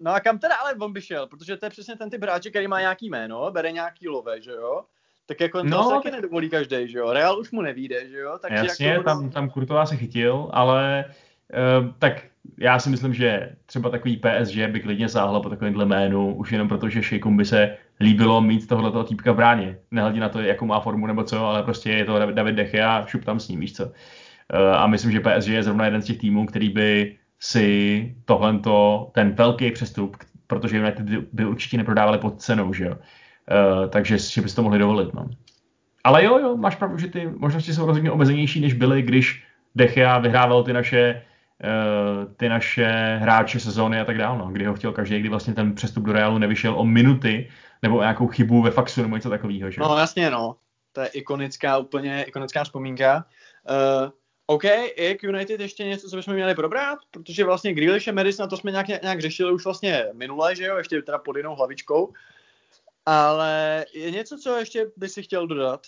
no 0.00 0.10
a 0.10 0.20
kam 0.20 0.38
teda 0.38 0.54
ale 0.54 0.74
on 0.74 0.92
by 0.92 1.02
šel? 1.02 1.26
Protože 1.26 1.56
to 1.56 1.66
je 1.66 1.70
přesně 1.70 1.96
ten 1.96 2.10
typ 2.10 2.22
hráče, 2.22 2.50
který 2.50 2.68
má 2.68 2.80
nějaký 2.80 3.10
jméno, 3.10 3.50
bere 3.50 3.72
nějaký 3.72 4.08
love, 4.08 4.40
že 4.40 4.50
jo? 4.50 4.84
Tak 5.26 5.40
jako 5.40 5.62
no, 5.62 5.84
to 5.84 5.90
taky 5.90 6.10
nedovolí 6.10 6.50
každý, 6.50 6.88
že 6.88 6.98
jo? 6.98 7.12
Real 7.12 7.38
už 7.38 7.50
mu 7.50 7.62
nevíde, 7.62 8.08
že 8.08 8.18
jo? 8.18 8.38
Takže 8.42 8.66
jasně, 8.66 8.86
jako... 8.86 9.04
tam, 9.04 9.30
tam 9.30 9.50
Kurtová 9.50 9.86
se 9.86 9.96
chytil, 9.96 10.48
ale 10.52 11.04
uh, 11.80 11.90
tak 11.98 12.24
já 12.58 12.78
si 12.78 12.90
myslím, 12.90 13.14
že 13.14 13.50
třeba 13.66 13.90
takový 13.90 14.16
PSG 14.16 14.56
by 14.56 14.80
klidně 14.80 15.08
sáhlo 15.08 15.42
po 15.42 15.48
takovémhle 15.48 15.84
jménu, 15.84 16.34
už 16.34 16.52
jenom 16.52 16.68
proto, 16.68 16.88
že 16.88 17.02
Šejkům 17.02 17.36
by 17.36 17.44
se 17.44 17.76
líbilo 18.00 18.40
mít 18.40 18.68
tohoto 18.68 19.04
týpka 19.04 19.32
v 19.32 19.36
bráně. 19.36 19.78
Nehledě 19.90 20.20
na 20.20 20.28
to, 20.28 20.40
jakou 20.40 20.66
má 20.66 20.80
formu 20.80 21.06
nebo 21.06 21.24
co, 21.24 21.46
ale 21.46 21.62
prostě 21.62 21.90
je 21.90 22.04
to 22.04 22.32
David 22.32 22.54
Dechy 22.54 22.80
a 22.80 23.04
šup 23.06 23.24
tam 23.24 23.40
s 23.40 23.48
ním, 23.48 23.60
víš 23.60 23.76
co. 23.76 23.84
Uh, 23.84 23.90
a 24.74 24.86
myslím, 24.86 25.12
že 25.12 25.20
PSG 25.20 25.48
je 25.48 25.62
zrovna 25.62 25.84
jeden 25.84 26.02
z 26.02 26.06
těch 26.06 26.18
týmů, 26.18 26.46
který 26.46 26.68
by 26.68 27.16
si 27.40 28.14
tohle 28.24 28.60
ten 29.12 29.32
velký 29.32 29.70
přestup, 29.70 30.16
protože 30.46 30.76
United 30.76 31.06
by 31.32 31.46
určitě 31.46 31.76
neprodávali 31.76 32.18
pod 32.18 32.40
cenou, 32.40 32.72
že 32.72 32.84
jo 32.84 32.96
takže 33.88 34.18
že 34.18 34.40
bys 34.40 34.54
to 34.54 34.62
mohli 34.62 34.78
dovolit. 34.78 35.14
No. 35.14 35.28
Ale 36.04 36.24
jo, 36.24 36.38
jo, 36.38 36.56
máš 36.56 36.76
pravdu, 36.76 36.98
že 36.98 37.08
ty 37.08 37.30
možnosti 37.36 37.74
jsou 37.74 37.86
rozhodně 37.86 38.10
omezenější, 38.10 38.60
než 38.60 38.74
byly, 38.74 39.02
když 39.02 39.44
Dechea 39.74 40.18
vyhrával 40.18 40.64
ty 40.64 40.72
naše, 40.72 41.22
uh, 41.64 42.34
ty 42.34 42.48
naše 42.48 43.18
hráče 43.22 43.60
sezóny 43.60 44.00
a 44.00 44.04
tak 44.04 44.18
dále, 44.18 44.38
no, 44.38 44.46
kdy 44.46 44.64
ho 44.64 44.74
chtěl 44.74 44.92
každý, 44.92 45.20
kdy 45.20 45.28
vlastně 45.28 45.54
ten 45.54 45.74
přestup 45.74 46.04
do 46.04 46.12
Realu 46.12 46.38
nevyšel 46.38 46.74
o 46.78 46.84
minuty 46.84 47.50
nebo 47.82 47.96
o 47.96 48.00
nějakou 48.00 48.26
chybu 48.26 48.62
ve 48.62 48.70
faxu 48.70 49.02
nebo 49.02 49.16
něco 49.16 49.30
takového. 49.30 49.70
Že? 49.70 49.80
No 49.80 49.98
jasně, 49.98 50.30
no. 50.30 50.56
To 50.92 51.00
je 51.00 51.06
ikonická, 51.06 51.78
úplně 51.78 52.24
ikonická 52.24 52.64
vzpomínka. 52.64 53.24
Uh, 53.70 54.10
OK, 54.46 54.64
je 54.98 55.14
k 55.14 55.22
United 55.22 55.60
ještě 55.60 55.84
něco, 55.84 56.08
co 56.08 56.16
bychom 56.16 56.34
měli 56.34 56.54
probrat? 56.54 56.98
Protože 57.10 57.44
vlastně 57.44 57.74
Grealish 57.74 58.08
a 58.08 58.12
Madison, 58.12 58.48
to 58.48 58.56
jsme 58.56 58.70
nějak, 58.70 59.02
nějak 59.02 59.20
řešili 59.20 59.52
už 59.52 59.64
vlastně 59.64 60.04
minule, 60.12 60.56
že 60.56 60.64
jo, 60.64 60.76
ještě 60.76 61.02
teda 61.02 61.18
pod 61.18 61.36
jinou 61.36 61.54
hlavičkou. 61.54 62.12
Ale 63.06 63.84
je 63.94 64.10
něco, 64.10 64.38
co 64.38 64.56
ještě 64.56 64.86
by 64.96 65.08
si 65.08 65.22
chtěl 65.22 65.46
dodat? 65.46 65.80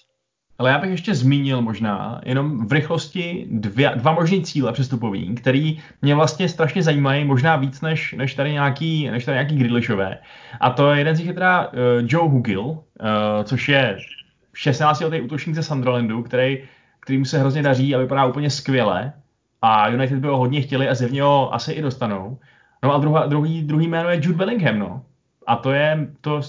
Ale 0.59 0.71
já 0.71 0.79
bych 0.79 0.91
ještě 0.91 1.15
zmínil 1.15 1.63
možná 1.63 2.21
jenom 2.25 2.67
v 2.67 2.73
rychlosti 2.73 3.47
dvě, 3.51 3.93
dva 3.97 4.13
možný 4.13 4.43
cíle 4.43 4.73
přestupový, 4.73 5.35
který 5.35 5.83
mě 6.03 6.15
vlastně 6.15 6.49
strašně 6.49 6.83
zajímají, 6.83 7.25
možná 7.25 7.57
víc 7.57 7.81
než, 7.81 8.13
než 8.13 8.35
tady 8.35 8.53
nějaký, 8.53 9.11
než 9.11 9.25
tady 9.25 9.35
nějaký 9.35 9.57
Grealishové. 9.57 10.19
A 10.61 10.71
to 10.71 10.91
je 10.91 10.99
jeden 10.99 11.17
z 11.17 11.19
nich 11.19 11.29
je 11.29 11.35
teda 11.35 11.69
uh, 11.69 11.75
Joe 12.07 12.31
Hugill, 12.31 12.65
uh, 12.65 12.79
což 13.45 13.69
je 13.69 13.99
16 14.55 15.01
letý 15.01 15.21
útočník 15.21 15.57
ze 15.57 15.63
Sunderlandu, 15.63 16.23
který, 16.23 16.59
kterým 17.01 17.25
se 17.25 17.39
hrozně 17.39 17.63
daří 17.63 17.95
a 17.95 17.99
vypadá 17.99 18.27
úplně 18.27 18.51
skvěle. 18.51 19.13
A 19.63 19.89
United 19.89 20.19
by 20.19 20.29
ho 20.29 20.37
hodně 20.37 20.63
chtěli 20.63 20.89
a 20.89 20.95
zjevně 20.95 21.23
ho 21.23 21.55
asi 21.55 21.73
i 21.73 21.83
dostanou. 21.83 22.39
No 22.83 22.95
a 22.95 22.99
druhá, 22.99 23.27
druhý, 23.27 23.63
druhý 23.63 23.89
jméno 23.89 24.09
je 24.09 24.21
Jude 24.23 24.39
Bellingham, 24.39 24.79
no. 24.79 25.05
A 25.47 25.57
to 25.57 25.73
je, 25.73 26.09
to, 26.21 26.41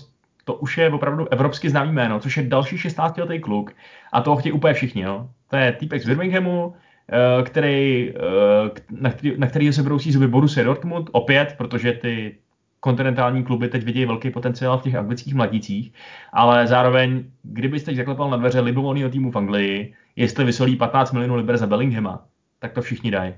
to 0.50 0.56
už 0.56 0.78
je 0.78 0.90
opravdu 0.90 1.28
evropsky 1.34 1.70
známý 1.70 1.92
jméno, 1.92 2.20
což 2.20 2.38
je 2.38 2.44
další 2.44 2.78
16 2.78 3.18
letý 3.18 3.40
kluk. 3.40 3.74
A 4.12 4.22
toho 4.22 4.38
chtějí 4.38 4.54
úplně 4.54 4.74
všichni, 4.74 5.04
no. 5.04 5.30
To 5.50 5.56
je 5.56 5.72
týpek 5.72 6.02
z 6.02 6.06
Birminghamu, 6.06 6.74
eh, 6.74 7.44
který, 7.44 8.10
eh, 8.10 8.70
na, 8.92 9.10
který, 9.10 9.34
na 9.38 9.48
který 9.48 9.74
se 9.74 9.84
brousí 9.84 10.12
zuby 10.12 10.28
Borussia 10.28 10.64
Dortmund, 10.64 11.10
opět, 11.12 11.56
protože 11.58 11.92
ty 11.92 12.38
kontinentální 12.80 13.44
kluby 13.44 13.68
teď 13.68 13.84
vidějí 13.84 14.06
velký 14.06 14.30
potenciál 14.30 14.78
v 14.78 14.82
těch 14.82 14.96
anglických 14.96 15.34
mladících, 15.34 15.94
ale 16.34 16.68
zároveň, 16.68 17.24
kdybyste 17.44 17.96
zaklepal 17.96 18.30
na 18.30 18.38
dveře 18.38 18.60
libovolného 18.60 19.10
týmu 19.10 19.32
v 19.32 19.38
Anglii, 19.38 19.94
jestli 20.16 20.46
vysolí 20.46 20.76
15 20.76 21.12
milionů 21.12 21.36
liber 21.36 21.58
za 21.58 21.68
Bellinghama, 21.68 22.26
tak 22.60 22.74
to 22.74 22.82
všichni 22.82 23.12
dají. 23.12 23.34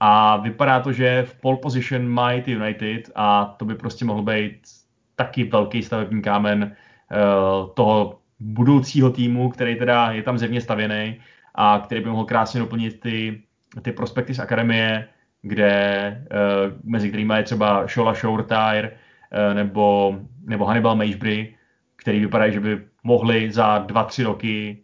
A 0.00 0.36
vypadá 0.36 0.80
to, 0.80 0.92
že 0.92 1.22
v 1.22 1.34
pole 1.40 1.56
position 1.56 2.08
mají 2.08 2.42
ty 2.42 2.52
United 2.52 3.10
a 3.14 3.54
to 3.58 3.64
by 3.64 3.74
prostě 3.74 4.04
mohl 4.04 4.22
být 4.22 4.87
taky 5.18 5.44
velký 5.44 5.82
stavební 5.82 6.22
kámen 6.22 6.62
uh, 6.62 7.74
toho 7.74 8.18
budoucího 8.40 9.10
týmu, 9.10 9.50
který 9.50 9.76
teda 9.76 10.12
je 10.12 10.22
tam 10.22 10.38
zevně 10.38 10.60
stavěný 10.60 11.18
a 11.54 11.82
který 11.84 12.00
by 12.00 12.10
mohl 12.10 12.24
krásně 12.24 12.60
doplnit 12.60 13.00
ty, 13.00 13.42
ty 13.82 13.92
prospekty 13.92 14.34
z 14.34 14.38
akademie, 14.38 15.08
kde, 15.42 16.24
uh, 16.30 16.72
mezi 16.84 17.08
kterými 17.08 17.34
je 17.36 17.42
třeba 17.42 17.86
Shola 17.86 18.14
Shortire 18.14 18.90
uh, 18.90 19.54
nebo, 19.54 20.16
nebo 20.46 20.64
Hannibal 20.64 20.96
Magebury, 20.96 21.54
který 21.96 22.20
vypadají, 22.20 22.52
že 22.52 22.60
by 22.60 22.80
mohli 23.02 23.50
za 23.52 23.78
dva, 23.78 24.04
tři 24.04 24.22
roky 24.22 24.82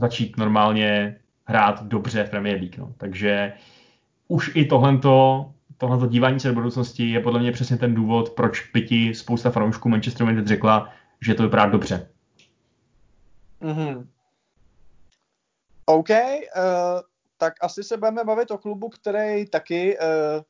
začít 0.00 0.36
normálně 0.36 1.16
hrát 1.44 1.84
dobře 1.84 2.24
v 2.24 2.30
Premier 2.30 2.56
League. 2.60 2.78
No. 2.78 2.92
Takže 2.96 3.52
už 4.28 4.50
i 4.54 4.64
tohleto, 4.64 5.50
tohleto 5.84 6.06
dívání 6.06 6.40
se 6.40 6.48
do 6.48 6.54
budoucnosti 6.54 7.10
je 7.10 7.20
podle 7.20 7.40
mě 7.40 7.52
přesně 7.52 7.76
ten 7.76 7.94
důvod, 7.94 8.30
proč 8.30 8.70
by 8.70 8.82
ti 8.82 9.14
spousta 9.14 9.50
fanoušků 9.50 9.88
Manchester 9.88 10.26
United 10.26 10.46
řekla, 10.46 10.92
že 11.20 11.34
to 11.34 11.42
vypadá 11.42 11.66
dobře. 11.66 12.08
Mm-hmm. 13.62 14.06
OK, 15.86 16.10
uh, 16.10 16.16
tak 17.38 17.54
asi 17.60 17.84
se 17.84 17.96
budeme 17.96 18.24
bavit 18.24 18.50
o 18.50 18.58
klubu, 18.58 18.88
který 18.88 19.46
taky, 19.46 19.98
uh, 19.98 20.42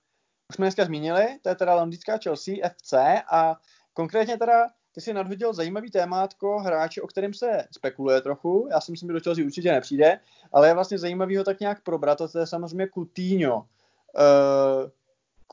už 0.51 0.57
jsme 0.57 0.65
dneska 0.65 0.85
zmínili, 0.85 1.27
to 1.43 1.49
je 1.49 1.55
teda 1.55 1.75
londýnská 1.75 2.19
Chelsea 2.23 2.55
FC 2.69 2.93
a 3.31 3.57
konkrétně 3.93 4.37
teda 4.37 4.67
ty 4.93 5.01
si 5.01 5.13
nadhodil 5.13 5.55
zajímavý 5.55 5.91
témátko 5.91 6.59
hráče, 6.59 7.03
o 7.03 7.07
kterém 7.07 7.35
se 7.35 7.67
spekuluje 7.71 8.21
trochu. 8.21 8.69
Já 8.71 8.81
si 8.81 8.93
myslím, 8.93 9.09
že 9.09 9.13
do 9.13 9.21
Chelsea 9.21 9.45
určitě 9.45 9.73
nepřijde, 9.73 10.21
ale 10.53 10.69
je 10.69 10.75
vlastně 10.75 10.99
zajímavý 10.99 11.37
ho 11.37 11.45
tak 11.45 11.61
nějak 11.61 11.83
probrat, 11.83 12.21
a 12.21 12.29
to 12.29 12.39
je 12.39 12.47
samozřejmě 12.47 12.89
Coutinho. 12.95 13.57
Uh, 13.57 14.91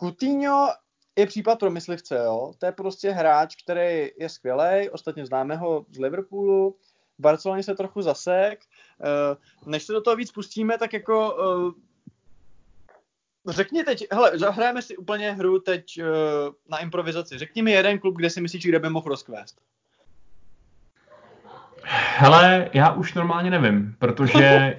Coutinho 0.02 0.68
je 1.16 1.28
případ 1.28 1.60
pro 1.60 1.72
myslivce, 1.72 2.18
jo. 2.18 2.54
To 2.58 2.66
je 2.66 2.72
prostě 2.72 3.12
hráč, 3.12 3.56
který 3.64 4.10
je 4.20 4.30
skvělý, 4.30 4.90
ostatně 4.90 5.26
známe 5.26 5.56
ho 5.56 5.86
z 5.92 6.00
Liverpoolu, 6.00 6.76
v 7.20 7.22
Barceloně 7.22 7.64
se 7.64 7.76
trochu 7.76 8.02
zasek. 8.02 8.60
Uh, 9.00 9.72
než 9.72 9.84
se 9.84 9.94
do 9.94 10.02
toho 10.02 10.16
víc 10.16 10.32
pustíme, 10.32 10.78
tak 10.78 10.94
jako 10.94 11.36
uh, 11.36 11.72
Řekni 13.48 13.84
teď, 13.84 14.08
hele, 14.12 14.38
zahrajeme 14.38 14.82
si 14.82 14.98
úplně 14.98 15.32
hru 15.32 15.60
teď 15.60 16.02
uh, 16.02 16.08
na 16.70 16.78
improvizaci. 16.78 17.38
Řekni 17.38 17.62
mi 17.62 17.72
jeden 17.72 18.00
klub, 18.00 18.16
kde 18.16 18.30
si 18.30 18.42
myslíš, 18.42 18.66
kde 18.66 18.80
by 18.80 18.90
mohl 18.90 19.10
rozkvést. 19.10 19.62
Hele, 22.18 22.70
já 22.74 22.92
už 22.94 23.14
normálně 23.14 23.50
nevím, 23.50 23.96
protože 24.00 24.78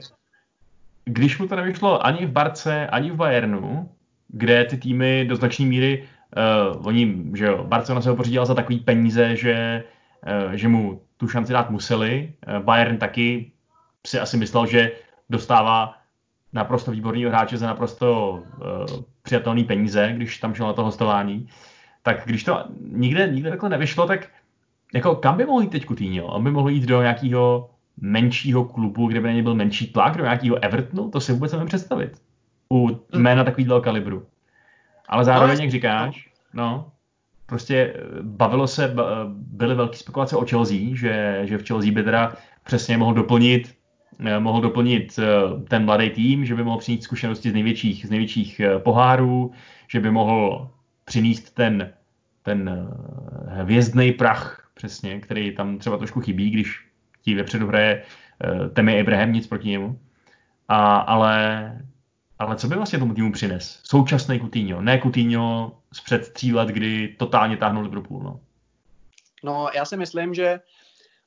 když 1.04 1.38
mu 1.38 1.48
to 1.48 1.56
nevyšlo 1.56 2.06
ani 2.06 2.26
v 2.26 2.30
Barce, 2.30 2.86
ani 2.86 3.10
v 3.10 3.16
Bayernu, 3.16 3.90
kde 4.32 4.64
ty 4.64 4.76
týmy 4.76 5.24
do 5.28 5.36
značné 5.36 5.66
míry, 5.66 6.04
uh, 6.72 6.86
oni, 6.86 7.16
že 7.34 7.44
jo, 7.46 7.64
Barcelona 7.64 8.00
se 8.00 8.10
ho 8.10 8.16
pořídila 8.16 8.44
za 8.44 8.54
takový 8.54 8.80
peníze, 8.80 9.36
že, 9.36 9.84
uh, 10.46 10.52
že 10.52 10.68
mu 10.68 11.00
tu 11.16 11.28
šanci 11.28 11.52
dát 11.52 11.70
museli. 11.70 12.32
Uh, 12.48 12.64
Bayern 12.64 12.96
taky 12.96 13.52
si 14.06 14.20
asi 14.20 14.36
myslel, 14.36 14.66
že 14.66 14.92
dostává 15.30 15.94
naprosto 16.52 16.90
výborný 16.90 17.24
hráče 17.24 17.58
za 17.58 17.66
naprosto 17.66 18.32
uh, 18.42 19.02
přijatelný 19.22 19.64
peníze, 19.64 20.12
když 20.16 20.38
tam 20.38 20.54
šel 20.54 20.66
na 20.66 20.72
to 20.72 20.84
hostování. 20.84 21.48
Tak 22.02 22.22
když 22.24 22.44
to 22.44 22.64
nikde, 22.92 23.28
nikde 23.28 23.50
takhle 23.50 23.68
nevyšlo, 23.68 24.06
tak 24.06 24.28
jako 24.94 25.14
kam 25.14 25.36
by 25.36 25.46
mohl 25.46 25.62
jít 25.62 25.70
teď 25.70 25.86
Coutinho? 25.86 26.26
On 26.26 26.44
by 26.44 26.50
mohl 26.50 26.68
jít 26.68 26.84
do 26.84 27.02
nějakého 27.02 27.70
menšího 28.00 28.64
klubu, 28.64 29.06
kde 29.06 29.20
by 29.20 29.28
na 29.28 29.34
ně 29.34 29.42
byl 29.42 29.54
menší 29.54 29.92
tlak, 29.92 30.16
do 30.16 30.24
nějakého 30.24 30.64
Evertonu? 30.64 31.10
To 31.10 31.20
si 31.20 31.32
vůbec 31.32 31.52
nemůžu 31.52 31.68
představit. 31.68 32.22
U 32.72 33.00
jména 33.14 33.44
takového 33.44 33.80
kalibru. 33.80 34.26
Ale 35.08 35.24
zároveň, 35.24 35.60
jak 35.60 35.70
říkáš, 35.70 36.28
no, 36.52 36.92
prostě 37.46 37.76
eh, 37.76 38.00
bavilo 38.22 38.66
se, 38.66 38.94
byly 39.28 39.74
velké 39.74 39.96
spekulace 39.96 40.36
o 40.36 40.46
Chelsea, 40.46 40.78
že, 40.94 41.40
že 41.44 41.58
v 41.58 41.66
Chelsea 41.66 41.92
by 41.92 42.02
teda 42.02 42.32
přesně 42.64 42.96
mohl 42.96 43.14
doplnit 43.14 43.74
Eh, 44.24 44.40
mohl 44.40 44.60
doplnit 44.60 45.18
eh, 45.18 45.24
ten 45.68 45.84
mladý 45.84 46.10
tým, 46.10 46.44
že 46.44 46.54
by 46.54 46.64
mohl 46.64 46.78
přinést 46.78 47.02
zkušenosti 47.02 47.50
z 47.50 47.54
největších, 47.54 48.06
z 48.06 48.10
největších 48.10 48.60
eh, 48.60 48.78
pohárů, 48.78 49.52
že 49.88 50.00
by 50.00 50.10
mohl 50.10 50.70
přinést 51.04 51.54
ten, 51.54 51.92
ten 52.42 52.88
hvězdný 53.48 54.12
prach, 54.12 54.70
přesně, 54.74 55.20
který 55.20 55.54
tam 55.54 55.78
třeba 55.78 55.98
trošku 55.98 56.20
chybí, 56.20 56.50
když 56.50 56.86
ti 57.22 57.34
vepředu 57.34 57.66
hraje 57.66 58.02
Temi 58.72 59.00
Abraham, 59.00 59.32
nic 59.32 59.46
proti 59.46 59.68
němu. 59.68 59.98
A, 60.68 60.96
ale, 60.96 61.82
ale 62.42 62.56
co 62.56 62.68
by 62.68 62.74
vlastně 62.74 62.98
tomu 62.98 63.14
týmu 63.14 63.32
přines? 63.32 63.80
Současný 63.82 64.40
Coutinho, 64.40 64.82
ne 64.82 65.00
Coutinho 65.02 65.76
z 65.92 66.00
před 66.00 66.32
tří 66.32 66.52
let, 66.52 66.68
kdy 66.68 67.16
totálně 67.18 67.56
táhnul 67.56 67.82
Liverpool. 67.82 68.22
No. 68.22 68.40
no, 69.44 69.68
já 69.74 69.84
si 69.84 69.96
myslím, 69.96 70.34
že 70.34 70.60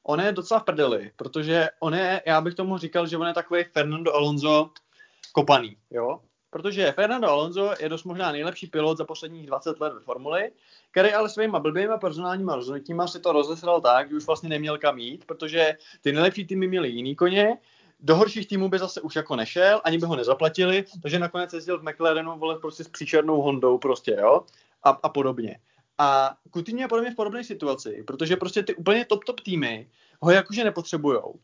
on 0.03 0.21
je 0.21 0.31
docela 0.31 0.59
v 0.59 0.63
prdeli, 0.63 1.11
protože 1.15 1.69
on 1.79 1.93
je, 1.93 2.21
já 2.25 2.41
bych 2.41 2.55
tomu 2.55 2.77
říkal, 2.77 3.07
že 3.07 3.17
on 3.17 3.27
je 3.27 3.33
takový 3.33 3.63
Fernando 3.63 4.13
Alonso 4.13 4.69
kopaný, 5.31 5.77
jo? 5.91 6.19
Protože 6.49 6.91
Fernando 6.91 7.29
Alonso 7.29 7.73
je 7.79 7.89
dost 7.89 8.03
možná 8.03 8.31
nejlepší 8.31 8.67
pilot 8.67 8.97
za 8.97 9.05
posledních 9.05 9.47
20 9.47 9.79
let 9.79 9.93
ve 9.93 9.99
formuli, 9.99 10.51
který 10.91 11.13
ale 11.13 11.29
svýma 11.29 11.59
blbýma 11.59 11.97
personálníma 11.97 12.55
rozhodnutíma 12.55 13.07
si 13.07 13.19
to 13.19 13.31
rozesral 13.31 13.81
tak, 13.81 14.09
že 14.09 14.15
už 14.15 14.25
vlastně 14.25 14.49
neměl 14.49 14.77
kam 14.77 14.99
jít, 14.99 15.25
protože 15.25 15.77
ty 16.01 16.11
nejlepší 16.11 16.45
týmy 16.45 16.67
měli 16.67 16.89
jiný 16.89 17.15
koně, 17.15 17.57
do 17.99 18.15
horších 18.15 18.47
týmů 18.47 18.69
by 18.69 18.79
zase 18.79 19.01
už 19.01 19.15
jako 19.15 19.35
nešel, 19.35 19.81
ani 19.83 19.97
by 19.97 20.05
ho 20.05 20.15
nezaplatili, 20.15 20.85
takže 21.01 21.19
nakonec 21.19 21.53
jezdil 21.53 21.79
v 21.79 21.83
McLarenu, 21.83 22.39
vole, 22.39 22.59
prostě 22.59 22.83
s 22.83 22.87
příšernou 22.87 23.41
Hondou 23.41 23.77
prostě, 23.77 24.17
jo, 24.19 24.41
a, 24.83 24.89
a 24.89 25.09
podobně. 25.09 25.59
A 25.97 26.37
Coutinho 26.53 26.81
je 26.81 26.87
podle 26.87 27.01
mě 27.01 27.11
v 27.11 27.15
podobné 27.15 27.43
situaci, 27.43 28.03
protože 28.07 28.35
prostě 28.35 28.63
ty 28.63 28.75
úplně 28.75 29.05
top 29.05 29.23
top 29.23 29.39
týmy 29.39 29.89
ho 30.21 30.31
jakože 30.31 30.63
nepotřebujou. 30.63 31.35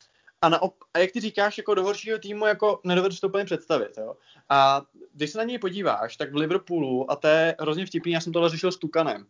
A, 0.42 0.50
na, 0.50 0.60
a 0.94 1.00
jak 1.00 1.12
ty 1.12 1.20
říkáš, 1.20 1.58
jako 1.58 1.76
do 1.76 1.84
horšího 1.84 2.20
týmu 2.20 2.46
jako 2.46 2.80
nedovedu 2.84 3.16
to 3.16 3.28
úplně 3.28 3.46
představit. 3.46 3.98
Jo? 3.98 4.16
A 4.50 4.82
když 5.14 5.30
se 5.30 5.38
na 5.38 5.44
něj 5.44 5.60
podíváš, 5.60 6.18
tak 6.18 6.32
v 6.32 6.36
Liverpoolu, 6.36 7.12
a 7.12 7.16
to 7.16 7.28
je 7.28 7.56
hrozně 7.60 7.86
vtipný, 7.86 8.12
já 8.12 8.22
jsem 8.22 8.34
tohle 8.34 8.50
řešil 8.50 8.72
s 8.72 8.78
Tukanem. 8.78 9.26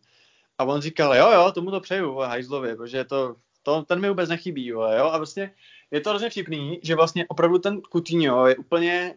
A 0.58 0.64
on 0.64 0.80
říkal, 0.80 1.16
jo, 1.16 1.30
jo, 1.30 1.52
tomu 1.52 1.70
to 1.70 1.80
přeju, 1.80 2.14
Hajzlovi, 2.14 2.76
protože 2.76 3.04
to, 3.04 3.36
to, 3.62 3.82
ten 3.82 4.00
mi 4.00 4.08
vůbec 4.08 4.28
nechybí, 4.28 4.66
jo. 4.66 4.80
A 4.80 5.18
vlastně 5.18 5.54
je 5.92 6.00
to 6.00 6.10
hrozně 6.10 6.30
vtipný, 6.30 6.80
že 6.82 6.94
vlastně 6.94 7.26
opravdu 7.28 7.58
ten 7.58 7.80
Coutinho 7.92 8.46
je 8.46 8.56
úplně 8.56 9.14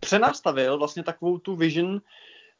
přenastavil 0.00 0.78
vlastně 0.78 1.02
takovou 1.02 1.38
tu 1.38 1.56
vision 1.56 2.00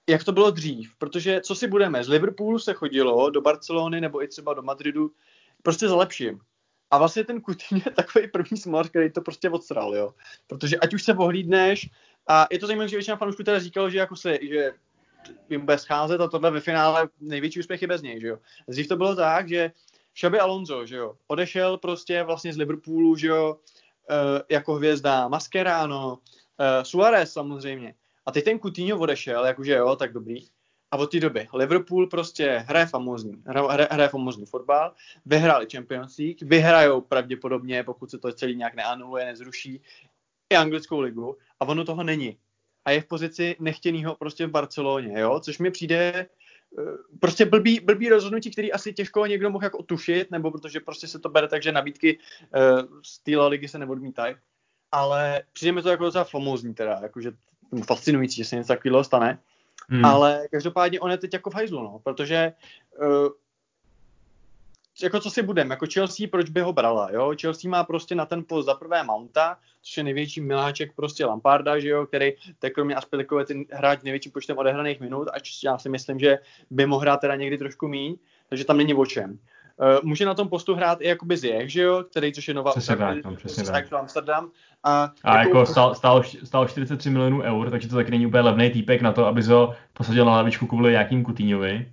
jak 0.09 0.25
to 0.25 0.33
bylo 0.33 0.51
dřív, 0.51 0.95
protože 0.99 1.41
co 1.41 1.55
si 1.55 1.67
budeme, 1.67 2.05
z 2.05 2.09
Liverpoolu 2.09 2.59
se 2.59 2.75
chodilo 2.75 3.31
do 3.31 3.41
Barcelony 3.41 4.01
nebo 4.01 4.23
i 4.23 4.29
třeba 4.29 4.55
do 4.55 4.63
Madridu 4.63 5.11
prostě 5.63 5.89
za 5.89 5.97
lepším. 5.97 6.41
A 6.91 6.99
vlastně 6.99 7.25
ten 7.25 7.43
Coutinho 7.43 7.83
je 7.87 7.93
takový 7.93 8.29
první 8.29 8.57
smart, 8.57 8.89
který 8.89 9.13
to 9.13 9.21
prostě 9.21 9.51
odstral, 9.51 9.97
jo. 9.97 10.15
Protože 10.47 10.77
ať 10.77 10.95
už 10.95 11.03
se 11.03 11.15
pohlídneš, 11.15 11.91
a 12.29 12.47
je 12.51 12.59
to 12.59 12.67
zajímavé, 12.67 12.89
že 12.89 12.97
většina 12.97 13.17
fanoušků 13.17 13.43
teda 13.43 13.59
říkalo, 13.59 13.91
že 13.91 13.99
jako 13.99 14.17
se, 14.17 14.39
že 14.43 14.73
jim 15.51 15.61
bude 15.61 15.79
scházet 15.79 16.21
a 16.21 16.29
tohle 16.29 16.51
ve 16.51 16.61
finále 16.61 17.09
největší 17.21 17.61
úspěch 17.61 17.83
je 17.83 17.89
bez 17.89 18.03
něj, 18.03 18.21
že 18.21 18.27
jo. 18.27 18.39
Dřív 18.69 18.89
to 18.89 18.97
bylo 18.97 19.17
tak, 19.17 19.49
že 19.49 19.73
Xabi 20.15 20.39
Alonso, 20.39 20.87
že 20.87 20.97
jo, 20.97 21.17
odešel 21.27 21.79
prostě 21.79 22.23
vlastně 22.23 22.53
z 22.53 22.57
Liverpoolu, 22.57 23.17
že 23.17 23.27
jo, 23.27 23.57
e, 24.11 24.55
jako 24.55 24.75
hvězda, 24.75 25.29
Mascherano, 25.29 26.19
e, 26.59 26.85
Suarez 26.85 27.33
samozřejmě. 27.33 27.95
A 28.27 28.33
teď 28.33 28.45
ten 28.45 28.59
Coutinho 28.59 28.99
odešel, 28.99 29.47
jakože 29.47 29.73
jo, 29.73 29.97
tak 29.97 30.13
dobrý. 30.13 30.47
A 30.91 30.97
od 30.97 31.11
té 31.11 31.21
doby 31.21 31.49
Liverpool 31.55 32.07
prostě 32.07 32.65
hraje 32.69 32.87
famózní, 32.87 33.43
hraje, 33.47 33.89
hraje 33.91 34.09
famózní 34.09 34.47
fotbal, 34.47 34.95
vyhráli 35.27 35.67
Champions 35.73 36.19
League, 36.19 36.43
vyhrajou 36.43 37.01
pravděpodobně, 37.01 37.85
pokud 37.85 38.11
se 38.11 38.19
to 38.19 38.33
celý 38.33 38.57
nějak 38.57 38.75
neanuluje, 38.75 39.25
nezruší, 39.25 39.81
i 40.51 40.57
anglickou 40.57 41.01
ligu 41.01 41.37
a 41.61 41.69
ono 41.69 41.85
toho 41.85 42.03
není. 42.03 42.39
A 42.85 42.91
je 42.91 43.01
v 43.01 43.07
pozici 43.07 43.57
nechtěného 43.61 44.15
prostě 44.15 44.47
v 44.47 44.51
Barceloně, 44.51 45.21
jo, 45.21 45.41
což 45.41 45.59
mi 45.59 45.71
přijde 45.71 46.27
prostě 47.21 47.45
blbý, 47.45 47.81
blbý 47.81 48.09
rozhodnutí, 48.09 48.51
který 48.51 48.73
asi 48.73 48.93
těžko 48.93 49.27
někdo 49.27 49.51
mohl 49.51 49.65
jako 49.65 49.79
otušit, 49.79 50.31
nebo 50.31 50.51
protože 50.51 50.81
prostě 50.81 51.09
se 51.09 51.19
to 51.19 51.29
bere 51.29 51.49
tak, 51.49 51.63
že 51.63 51.73
nabídky 51.73 52.19
uh, 52.19 53.01
z 53.03 53.19
téhle 53.19 53.49
ligy 53.49 53.69
se 53.69 53.79
neodmítají. 53.79 54.35
Ale 54.93 55.43
přijde 55.53 55.73
mi 55.73 55.83
to 55.83 55.89
jako 55.89 56.05
docela 56.05 56.25
famózní 56.25 56.75
teda, 56.75 56.99
jakože 57.03 57.33
fascinující, 57.87 58.37
že 58.37 58.45
se 58.45 58.57
něco 58.57 58.69
takového 58.69 59.05
stane. 59.05 59.39
Hmm. 59.89 60.05
Ale 60.05 60.49
každopádně 60.51 61.01
on 61.01 61.11
je 61.11 61.19
teď 61.19 61.33
jako 61.33 61.51
v 61.51 61.55
hajzlu, 61.55 61.83
no, 61.83 62.01
protože 62.05 62.53
uh, 63.03 63.29
jako 65.03 65.21
co 65.21 65.31
si 65.31 65.43
budem, 65.43 65.71
jako 65.71 65.87
Chelsea, 65.93 66.27
proč 66.31 66.51
by 66.51 66.61
ho 66.61 66.73
brala, 66.73 67.09
jo? 67.13 67.33
Chelsea 67.41 67.71
má 67.71 67.85
prostě 67.85 68.15
na 68.15 68.27
ten 68.27 68.45
post 68.49 68.67
za 68.67 68.75
prvé 68.75 69.03
Mounta, 69.03 69.57
což 69.83 69.97
je 69.97 70.03
největší 70.03 70.41
miláček 70.41 70.93
prostě 70.97 71.27
Lamparda, 71.27 71.79
že 71.79 71.89
jo, 71.89 72.07
který 72.07 72.33
je 72.63 72.71
kromě 72.71 72.95
Aspilikově 72.95 73.45
ten 73.45 73.65
hráč 73.71 74.03
největším 74.03 74.33
počtem 74.33 74.59
odehraných 74.59 75.01
minut, 75.01 75.29
až 75.33 75.63
já 75.65 75.79
si 75.79 75.89
myslím, 75.89 76.19
že 76.19 76.39
by 76.71 76.87
mohl 76.87 77.01
hrát 77.01 77.21
teda 77.21 77.37
někdy 77.37 77.59
trošku 77.59 77.89
míň, 77.89 78.17
takže 78.49 78.65
tam 78.65 78.77
není 78.77 78.95
o 78.95 79.07
čem. 79.07 79.39
Uh, 79.77 79.99
může 80.03 80.27
na 80.27 80.35
tom 80.35 80.49
postu 80.49 80.75
hrát 80.75 81.01
i 81.01 81.09
jakoby 81.09 81.37
Ziyech, 81.37 81.73
že 81.73 81.83
jo, 81.83 82.05
který, 82.11 82.33
což 82.33 82.49
je 82.49 82.55
nová 82.55 82.71
přesně 82.71 82.97
tak, 82.97 83.25
no, 83.25 83.37
přesně 83.37 83.65
tak. 83.65 83.93
Amsterdam. 83.93 84.51
A, 84.85 85.11
a 85.25 85.39
jako, 85.39 85.59
jako 85.59 85.67
stál, 85.67 85.95
stál, 85.95 86.23
stál, 86.45 86.69
43 86.69 87.11
milionů 87.11 87.43
eur, 87.43 87.71
takže 87.71 87.89
to 87.89 87.97
taky 87.97 88.11
není 88.11 88.27
úplně 88.27 88.41
levný 88.41 88.71
týpek 88.71 89.03
na 89.03 89.13
to, 89.13 89.27
aby 89.27 89.43
ho 89.43 89.75
posadil 89.93 90.25
na 90.25 90.33
lavičku 90.33 90.67
kvůli 90.67 90.91
nějakým 90.91 91.25
Kutíňovi. 91.25 91.93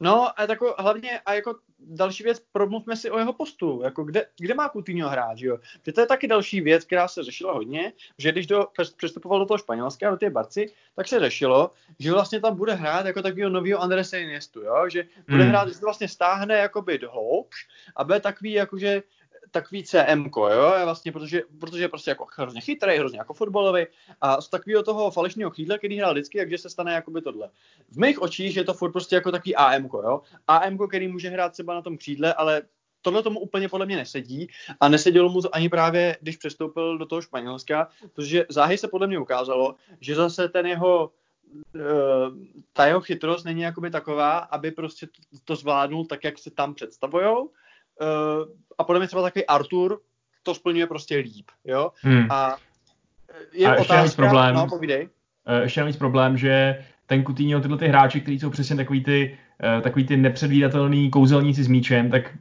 No 0.00 0.40
a 0.40 0.42
jako 0.48 0.74
hlavně 0.78 1.20
a 1.26 1.34
jako 1.34 1.54
další 1.86 2.22
věc, 2.22 2.42
promluvme 2.52 2.96
si 2.96 3.10
o 3.10 3.18
jeho 3.18 3.32
postu, 3.32 3.80
jako 3.84 4.04
kde, 4.04 4.26
kde 4.38 4.54
má 4.54 4.68
Coutinho 4.68 5.08
hrát, 5.08 5.38
že 5.38 5.46
jo? 5.46 5.58
Že 5.86 5.92
to 5.92 6.00
je 6.00 6.06
taky 6.06 6.28
další 6.28 6.60
věc, 6.60 6.84
která 6.84 7.08
se 7.08 7.22
řešila 7.22 7.52
hodně, 7.52 7.92
že 8.18 8.32
když 8.32 8.46
do, 8.46 8.66
přestupoval 8.96 9.38
do 9.38 9.46
toho 9.46 9.58
Španělska, 9.58 10.10
do 10.10 10.16
té 10.16 10.30
Barci, 10.30 10.72
tak 10.96 11.08
se 11.08 11.20
řešilo, 11.20 11.70
že 11.98 12.12
vlastně 12.12 12.40
tam 12.40 12.56
bude 12.56 12.74
hrát 12.74 13.06
jako 13.06 13.22
takového 13.22 13.50
nového 13.50 13.80
Andrese 13.80 14.20
Iniestu, 14.20 14.60
jo? 14.62 14.88
Že 14.88 15.06
bude 15.28 15.42
hmm. 15.42 15.48
hrát, 15.48 15.68
že 15.68 15.74
vlastně 15.82 16.08
stáhne 16.08 16.54
jakoby 16.54 16.98
do 16.98 17.10
hloubš 17.10 17.68
a 17.96 18.04
bude 18.04 18.20
takový 18.20 18.52
jakože 18.52 19.02
takový 19.50 19.84
CM, 19.84 20.30
jo, 20.36 20.74
vlastně, 20.84 21.12
protože, 21.12 21.42
protože 21.60 21.84
je 21.84 21.88
prostě 21.88 22.10
jako 22.10 22.26
hrozně 22.36 22.60
chytrý, 22.60 22.98
hrozně 22.98 23.18
jako 23.18 23.34
fotbalový 23.34 23.86
a 24.20 24.40
z 24.40 24.48
takového 24.48 24.82
toho 24.82 25.10
falešného 25.10 25.50
křídla, 25.50 25.78
který 25.78 25.98
hrál 25.98 26.12
vždycky, 26.12 26.38
takže 26.38 26.58
se 26.58 26.70
stane 26.70 26.92
jakoby 26.92 27.22
tohle. 27.22 27.50
V 27.90 27.96
mých 27.96 28.22
očích 28.22 28.56
je 28.56 28.64
to 28.64 28.74
furt 28.74 28.92
prostě 28.92 29.14
jako 29.14 29.32
takový 29.32 29.56
AM, 29.56 29.84
jo. 29.84 30.20
AM, 30.48 30.78
který 30.88 31.08
může 31.08 31.28
hrát 31.28 31.52
třeba 31.52 31.74
na 31.74 31.82
tom 31.82 31.98
křídle, 31.98 32.34
ale 32.34 32.62
tohle 33.04 33.22
tomu 33.22 33.40
úplně 33.40 33.68
podle 33.68 33.86
mě 33.86 33.96
nesedí 33.96 34.48
a 34.80 34.88
nesedělo 34.88 35.28
mu 35.28 35.42
to 35.42 35.54
ani 35.54 35.68
právě, 35.68 36.16
když 36.20 36.36
přestoupil 36.36 36.98
do 36.98 37.06
toho 37.06 37.22
Španělska, 37.22 37.88
protože 38.14 38.46
záhy 38.48 38.78
se 38.78 38.88
podle 38.88 39.06
mě 39.06 39.18
ukázalo, 39.18 39.74
že 40.00 40.14
zase 40.14 40.48
ten 40.48 40.66
jeho 40.66 41.10
eh, 41.76 41.80
ta 42.72 42.86
jeho 42.86 43.00
chytrost 43.00 43.44
není 43.44 43.62
jakoby 43.62 43.90
taková, 43.90 44.38
aby 44.38 44.70
prostě 44.70 45.08
to, 45.44 45.56
zvládnul 45.56 46.04
tak, 46.04 46.24
jak 46.24 46.38
se 46.38 46.50
tam 46.50 46.74
představujou, 46.74 47.50
a 48.78 48.84
podle 48.84 49.00
mě 49.00 49.06
třeba 49.06 49.22
takový 49.22 49.46
Artur 49.46 50.00
to 50.42 50.54
splňuje 50.54 50.86
prostě 50.86 51.16
líp, 51.16 51.46
jo. 51.64 51.90
Hmm. 52.00 52.26
A 52.30 52.56
je 53.52 53.68
a 53.68 53.72
otázka, 53.72 54.02
ještě 54.02 54.16
problém, 54.16 54.54
no, 54.54 54.66
povídej. 54.66 55.08
Uh, 55.48 55.62
ještě 55.62 55.84
víc 55.84 55.96
problém, 55.96 56.36
že 56.36 56.84
ten 57.06 57.24
Coutinho, 57.24 57.60
tyhle 57.60 57.78
ty 57.78 57.88
hráči, 57.88 58.20
kteří 58.20 58.38
jsou 58.38 58.50
přesně 58.50 58.76
takový 58.76 59.04
ty, 59.04 59.38
uh, 59.76 59.82
takový 59.82 60.06
ty 60.06 60.16
nepředvídatelný 60.16 61.10
kouzelníci 61.10 61.64
s 61.64 61.68
míčem, 61.68 62.10
tak 62.10 62.34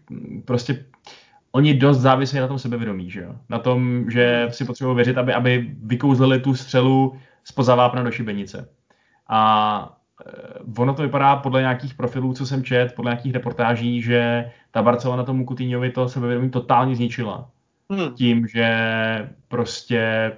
prostě 0.46 0.86
oni 1.52 1.74
dost 1.74 1.98
závisí 1.98 2.38
na 2.38 2.48
tom 2.48 2.60
sebevědomí, 2.60 3.10
že 3.10 3.22
jo? 3.22 3.36
Na 3.50 3.60
tom, 3.60 4.06
že 4.12 4.48
si 4.50 4.66
potřebují 4.66 4.96
věřit, 4.96 5.18
aby, 5.18 5.34
aby 5.34 5.76
vykouzlili 5.84 6.40
tu 6.40 6.56
střelu 6.56 7.20
spoza 7.44 7.76
vápna 7.76 8.04
do 8.04 8.12
šibenice. 8.12 8.70
A 9.28 9.98
Eh, 9.98 10.03
ono 10.78 10.94
to 10.94 11.02
vypadá 11.02 11.36
podle 11.36 11.62
nějakých 11.62 11.94
profilů, 11.94 12.34
co 12.34 12.46
jsem 12.46 12.64
čet, 12.64 12.96
podle 12.96 13.12
nějakých 13.12 13.34
reportáží, 13.34 14.02
že 14.02 14.52
ta 14.72 14.82
Barcelona 14.82 15.24
tomu 15.24 15.46
Coutinhovi 15.46 15.92
to 15.92 16.10
sebevědomí 16.10 16.50
totálně 16.50 16.96
zničila. 16.96 17.50
Hmm. 17.90 18.14
Tím, 18.14 18.48
že 18.48 18.68
prostě 19.48 20.32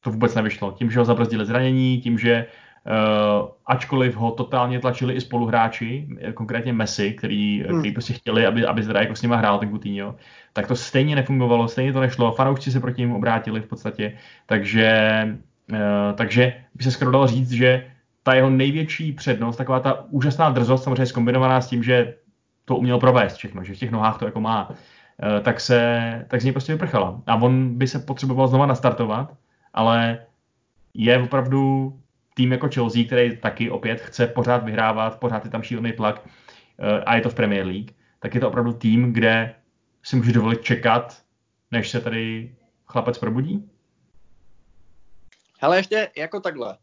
to 0.00 0.10
vůbec 0.10 0.34
nevyšlo. 0.34 0.72
Tím, 0.72 0.90
že 0.90 0.98
ho 0.98 1.04
zabrzdili 1.04 1.46
zranění, 1.46 2.00
tím, 2.00 2.18
že 2.18 2.46
uh, 2.86 3.48
ačkoliv 3.66 4.16
ho 4.16 4.30
totálně 4.30 4.80
tlačili 4.80 5.14
i 5.14 5.20
spoluhráči, 5.20 6.08
eh, 6.20 6.32
konkrétně 6.32 6.72
Messi, 6.72 7.12
který, 7.12 7.62
hmm. 7.62 7.78
který 7.78 7.92
prostě 7.92 8.12
chtěli, 8.12 8.46
aby, 8.46 8.66
aby 8.66 8.82
zda 8.82 9.00
jako 9.00 9.16
s 9.16 9.22
nima 9.22 9.36
hrál 9.36 9.58
ten 9.58 9.70
Coutinho, 9.70 10.16
tak 10.52 10.66
to 10.66 10.76
stejně 10.76 11.16
nefungovalo, 11.16 11.68
stejně 11.68 11.92
to 11.92 12.00
nešlo, 12.00 12.32
fanoušci 12.32 12.72
se 12.72 12.80
proti 12.80 13.00
němu 13.00 13.16
obrátili 13.16 13.60
v 13.60 13.66
podstatě, 13.66 14.16
takže, 14.46 15.22
uh, 15.72 15.78
takže 16.14 16.54
by 16.74 16.84
se 16.84 16.90
skoro 16.90 17.10
dalo 17.10 17.26
říct, 17.26 17.50
že 17.50 17.90
ta 18.22 18.34
jeho 18.34 18.50
největší 18.50 19.12
přednost, 19.12 19.56
taková 19.56 19.80
ta 19.80 20.04
úžasná 20.10 20.50
drzost, 20.50 20.84
samozřejmě 20.84 21.06
zkombinovaná 21.06 21.60
s 21.60 21.68
tím, 21.68 21.82
že 21.82 22.14
to 22.64 22.76
uměl 22.76 22.98
provést 22.98 23.36
všechno, 23.36 23.64
že 23.64 23.74
v 23.74 23.78
těch 23.78 23.90
nohách 23.90 24.18
to 24.18 24.24
jako 24.24 24.40
má, 24.40 24.70
eh, 25.22 25.40
tak, 25.40 25.60
se, 25.60 26.26
tak 26.28 26.40
z 26.40 26.44
něj 26.44 26.52
prostě 26.52 26.72
vyprchala. 26.72 27.22
A 27.26 27.34
on 27.34 27.78
by 27.78 27.88
se 27.88 27.98
potřeboval 27.98 28.48
znova 28.48 28.66
nastartovat, 28.66 29.34
ale 29.74 30.26
je 30.94 31.22
opravdu 31.22 31.92
tým 32.34 32.52
jako 32.52 32.68
Chelsea, 32.68 33.04
který 33.04 33.36
taky 33.36 33.70
opět 33.70 34.00
chce 34.00 34.26
pořád 34.26 34.64
vyhrávat, 34.64 35.20
pořád 35.20 35.44
je 35.44 35.50
tam 35.50 35.62
šílený 35.62 35.92
tlak 35.92 36.22
eh, 36.78 37.04
a 37.04 37.14
je 37.14 37.20
to 37.20 37.30
v 37.30 37.34
Premier 37.34 37.66
League, 37.66 37.90
tak 38.20 38.34
je 38.34 38.40
to 38.40 38.48
opravdu 38.48 38.72
tým, 38.72 39.12
kde 39.12 39.54
si 40.02 40.16
může 40.16 40.32
dovolit 40.32 40.62
čekat, 40.62 41.22
než 41.70 41.90
se 41.90 42.00
tady 42.00 42.54
chlapec 42.86 43.18
probudí? 43.18 43.70
Ale 45.60 45.76
ještě 45.76 46.10
jako 46.16 46.40
takhle. 46.40 46.76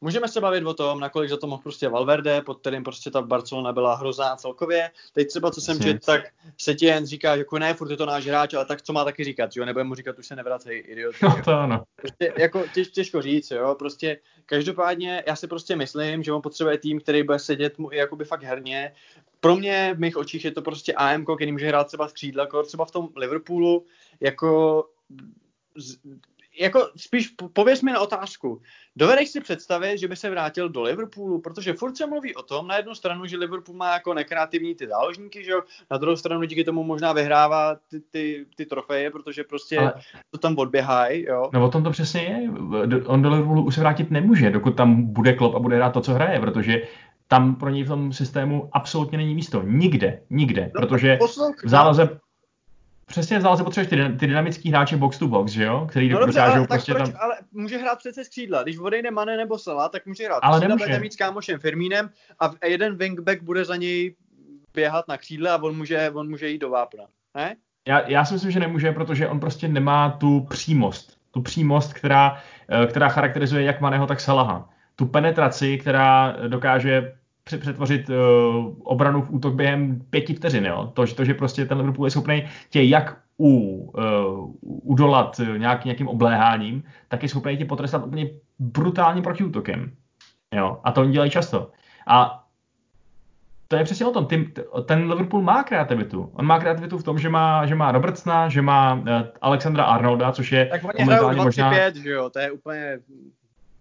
Můžeme 0.00 0.28
se 0.28 0.40
bavit 0.40 0.64
o 0.64 0.74
tom, 0.74 1.00
nakolik 1.00 1.30
za 1.30 1.36
to 1.36 1.46
mohl 1.46 1.62
prostě 1.62 1.88
Valverde, 1.88 2.42
pod 2.42 2.60
kterým 2.60 2.84
prostě 2.84 3.10
ta 3.10 3.22
Barcelona 3.22 3.72
byla 3.72 3.94
hrozná 3.94 4.36
celkově. 4.36 4.90
Teď 5.12 5.28
třeba, 5.28 5.50
co 5.50 5.60
jsem 5.60 5.80
četl, 5.80 5.98
tak 6.06 6.22
se 6.58 6.74
ti 6.74 6.86
jen 6.86 7.06
říká, 7.06 7.36
že 7.36 7.40
jako 7.40 7.58
ne, 7.58 7.74
furt 7.74 7.90
je 7.90 7.96
to 7.96 8.06
náš 8.06 8.26
hráč, 8.26 8.54
ale 8.54 8.64
tak 8.64 8.82
co 8.82 8.92
má 8.92 9.04
taky 9.04 9.24
říkat, 9.24 9.50
jo? 9.56 9.64
Nebudeme 9.64 9.88
mu 9.88 9.94
říkat, 9.94 10.18
už 10.18 10.26
se 10.26 10.36
nevracej, 10.36 10.84
idiot. 10.86 11.14
No 11.22 11.42
to 11.44 11.52
ano. 11.52 11.84
Prostě, 11.96 12.32
jako 12.38 12.64
těž, 12.74 12.88
těžko 12.88 13.22
říct, 13.22 13.50
jo? 13.50 13.74
Prostě 13.78 14.18
každopádně 14.46 15.24
já 15.26 15.36
si 15.36 15.46
prostě 15.46 15.76
myslím, 15.76 16.22
že 16.22 16.32
on 16.32 16.42
potřebuje 16.42 16.78
tým, 16.78 17.00
který 17.00 17.22
bude 17.22 17.38
sedět 17.38 17.78
mu 17.78 17.92
i 17.92 17.96
jakoby 17.96 18.24
fakt 18.24 18.42
herně. 18.42 18.92
Pro 19.40 19.56
mě 19.56 19.94
v 19.94 20.00
mých 20.00 20.16
očích 20.16 20.44
je 20.44 20.50
to 20.50 20.62
prostě 20.62 20.92
AM, 20.92 21.24
který 21.36 21.52
může 21.52 21.68
hrát 21.68 21.86
třeba 21.86 22.08
z 22.08 22.12
křídla, 22.12 22.48
třeba 22.66 22.84
v 22.84 22.90
tom 22.90 23.08
Liverpoolu, 23.16 23.84
jako 24.20 24.84
jako 26.60 26.88
spíš 26.96 27.34
pověz 27.52 27.82
mi 27.82 27.92
na 27.92 28.00
otázku. 28.00 28.60
Dovedeš 28.96 29.28
si 29.28 29.40
představit, 29.40 29.98
že 29.98 30.08
by 30.08 30.16
se 30.16 30.30
vrátil 30.30 30.68
do 30.68 30.82
Liverpoolu, 30.82 31.40
protože 31.40 31.72
furt 31.72 31.96
se 31.96 32.06
mluví 32.06 32.34
o 32.34 32.42
tom, 32.42 32.66
na 32.66 32.76
jednu 32.76 32.94
stranu, 32.94 33.26
že 33.26 33.36
Liverpool 33.36 33.76
má 33.76 33.92
jako 33.92 34.14
nekreativní 34.14 34.74
ty 34.74 34.86
záložníky, 34.88 35.44
že 35.44 35.50
jo, 35.50 35.62
na 35.90 35.98
druhou 35.98 36.16
stranu 36.16 36.44
díky 36.44 36.64
tomu 36.64 36.82
možná 36.82 37.12
vyhrává 37.12 37.74
ty, 37.74 38.00
ty, 38.00 38.46
ty 38.56 38.66
trofeje, 38.66 39.10
protože 39.10 39.44
prostě 39.44 39.78
Ale... 39.78 39.94
to 40.30 40.38
tam 40.38 40.58
odběhají, 40.58 41.24
jo. 41.24 41.50
No 41.52 41.64
o 41.64 41.68
tom 41.68 41.84
to 41.84 41.90
přesně 41.90 42.20
je. 42.22 42.50
On 43.06 43.22
do 43.22 43.30
Liverpoolu 43.30 43.64
už 43.64 43.74
se 43.74 43.80
vrátit 43.80 44.10
nemůže, 44.10 44.50
dokud 44.50 44.76
tam 44.76 45.02
bude 45.02 45.32
klop 45.32 45.54
a 45.54 45.58
bude 45.58 45.76
hrát 45.76 45.90
to, 45.90 46.00
co 46.00 46.14
hraje, 46.14 46.40
protože 46.40 46.82
tam 47.28 47.54
pro 47.54 47.70
něj 47.70 47.84
v 47.84 47.88
tom 47.88 48.12
systému 48.12 48.70
absolutně 48.72 49.18
není 49.18 49.34
místo. 49.34 49.62
Nikde, 49.62 50.22
nikde, 50.30 50.70
no, 50.74 50.80
protože 50.80 51.18
v 51.64 51.68
záloze 51.68 52.18
Přesně 53.06 53.38
vzal 53.38 53.56
se 53.56 53.64
potřebuješ 53.64 53.90
ty, 53.90 54.18
ty 54.18 54.26
dynamický 54.26 54.70
hráče 54.70 54.96
box 54.96 55.18
to 55.18 55.28
box, 55.28 55.52
že 55.52 55.64
jo? 55.64 55.86
Který 55.90 56.08
no 56.08 56.18
dobře, 56.18 56.40
ale, 56.40 56.66
prostě 56.66 56.94
proč, 56.94 57.10
tam... 57.10 57.20
ale 57.20 57.36
může 57.52 57.76
hrát 57.76 57.98
přece 57.98 58.24
z 58.24 58.28
křídla. 58.28 58.62
Když 58.62 58.78
odejde 58.78 59.10
Mane 59.10 59.36
nebo 59.36 59.58
Sala, 59.58 59.88
tak 59.88 60.06
může 60.06 60.24
hrát 60.24 60.38
ale 60.42 60.60
křídla, 60.60 60.76
bude 60.76 60.98
mít 60.98 61.12
s 61.12 61.16
kámošem 61.16 61.60
Fermínem 61.60 62.10
a 62.40 62.66
jeden 62.66 62.96
wingback 62.96 63.42
bude 63.42 63.64
za 63.64 63.76
něj 63.76 64.16
běhat 64.74 65.08
na 65.08 65.16
křídle 65.16 65.50
a 65.50 65.62
on 65.62 65.76
může, 65.76 66.10
on 66.10 66.28
může 66.28 66.48
jít 66.48 66.58
do 66.58 66.70
vápna. 66.70 67.04
Ne? 67.34 67.56
Já, 67.88 68.08
já 68.08 68.24
si 68.24 68.34
myslím, 68.34 68.50
že 68.50 68.60
nemůže, 68.60 68.92
protože 68.92 69.28
on 69.28 69.40
prostě 69.40 69.68
nemá 69.68 70.10
tu 70.10 70.40
přímost. 70.40 71.16
Tu 71.30 71.42
přímost, 71.42 71.94
která, 71.94 72.42
eh, 72.68 72.86
která 72.86 73.08
charakterizuje 73.08 73.64
jak 73.64 73.80
Maneho, 73.80 74.06
tak 74.06 74.20
Salaha. 74.20 74.68
Tu 74.96 75.06
penetraci, 75.06 75.78
která 75.78 76.36
dokáže 76.48 77.15
přetvořit 77.46 78.08
uh, 78.08 78.14
obranu 78.82 79.22
v 79.22 79.30
útok 79.30 79.54
během 79.54 80.00
pěti 80.10 80.34
vteřin. 80.34 80.66
Jo? 80.66 80.92
To, 80.94 81.06
to, 81.06 81.24
že 81.24 81.34
prostě 81.34 81.64
ten 81.64 81.78
Liverpool 81.78 82.06
je 82.06 82.10
schopný 82.10 82.44
tě 82.70 82.82
jak 82.82 83.16
u, 83.38 83.50
uh, 83.50 84.54
udolat 84.62 85.40
nějak, 85.56 85.84
nějakým 85.84 86.08
obléháním, 86.08 86.82
tak 87.08 87.22
je 87.22 87.28
schopný 87.28 87.56
tě 87.56 87.64
potrestat 87.64 88.06
úplně 88.06 88.30
brutálním 88.58 89.22
protiútokem. 89.22 89.92
Jo? 90.54 90.80
A 90.84 90.92
to 90.92 91.00
oni 91.00 91.12
dělají 91.12 91.30
často. 91.30 91.70
A 92.06 92.42
to 93.68 93.76
je 93.76 93.84
přesně 93.84 94.06
o 94.06 94.12
tom. 94.12 94.26
Ty, 94.26 94.52
ten 94.84 95.10
Liverpool 95.10 95.42
má 95.42 95.62
kreativitu. 95.62 96.30
On 96.32 96.46
má 96.46 96.58
kreativitu 96.58 96.98
v 96.98 97.04
tom, 97.04 97.18
že 97.18 97.28
má, 97.28 97.66
že 97.66 97.74
má 97.74 97.92
Robertsona, 97.92 98.48
že 98.48 98.62
má 98.62 98.94
uh, 98.94 99.02
Alexandra 99.40 99.84
Arnolda, 99.84 100.32
což 100.32 100.52
je 100.52 100.66
tak 100.66 100.84
oni 100.84 101.04
momentálně 101.04 101.40
25, 101.40 101.94
možná... 101.94 102.02
že 102.02 102.10
jo, 102.10 102.30
to 102.30 102.38
je 102.38 102.50
úplně 102.50 102.98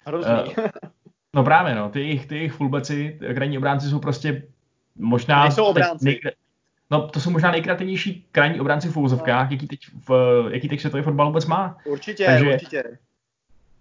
hrozný. 0.05 0.55
Uh, 0.57 0.65
No 1.35 1.43
právě, 1.43 1.75
no, 1.75 1.89
ty 1.89 1.99
jejich, 1.99 2.25
ty 2.25 2.35
jejich 2.35 2.53
fullbacki, 2.53 3.19
krajní 3.33 3.57
obránci 3.57 3.89
jsou 3.89 3.99
prostě 3.99 4.43
možná... 4.95 5.43
Nejsou 5.43 5.63
obránci. 5.63 6.05
Nej, 6.05 6.19
no, 6.91 7.07
to 7.07 7.19
jsou 7.19 7.29
možná 7.29 7.51
nejkreativnější 7.51 8.27
krajní 8.31 8.59
obránci 8.59 8.87
v 8.87 8.97
úvozovkách, 8.97 9.49
no. 9.49 9.53
jaký 9.53 9.67
teď, 9.67 9.79
v, 10.07 10.09
jaký 10.51 10.69
teď 10.69 10.79
světový 10.79 11.03
fotbal 11.03 11.27
vůbec 11.27 11.45
má. 11.45 11.77
Určitě, 11.85 12.25
takže, 12.25 12.53
určitě. 12.53 12.83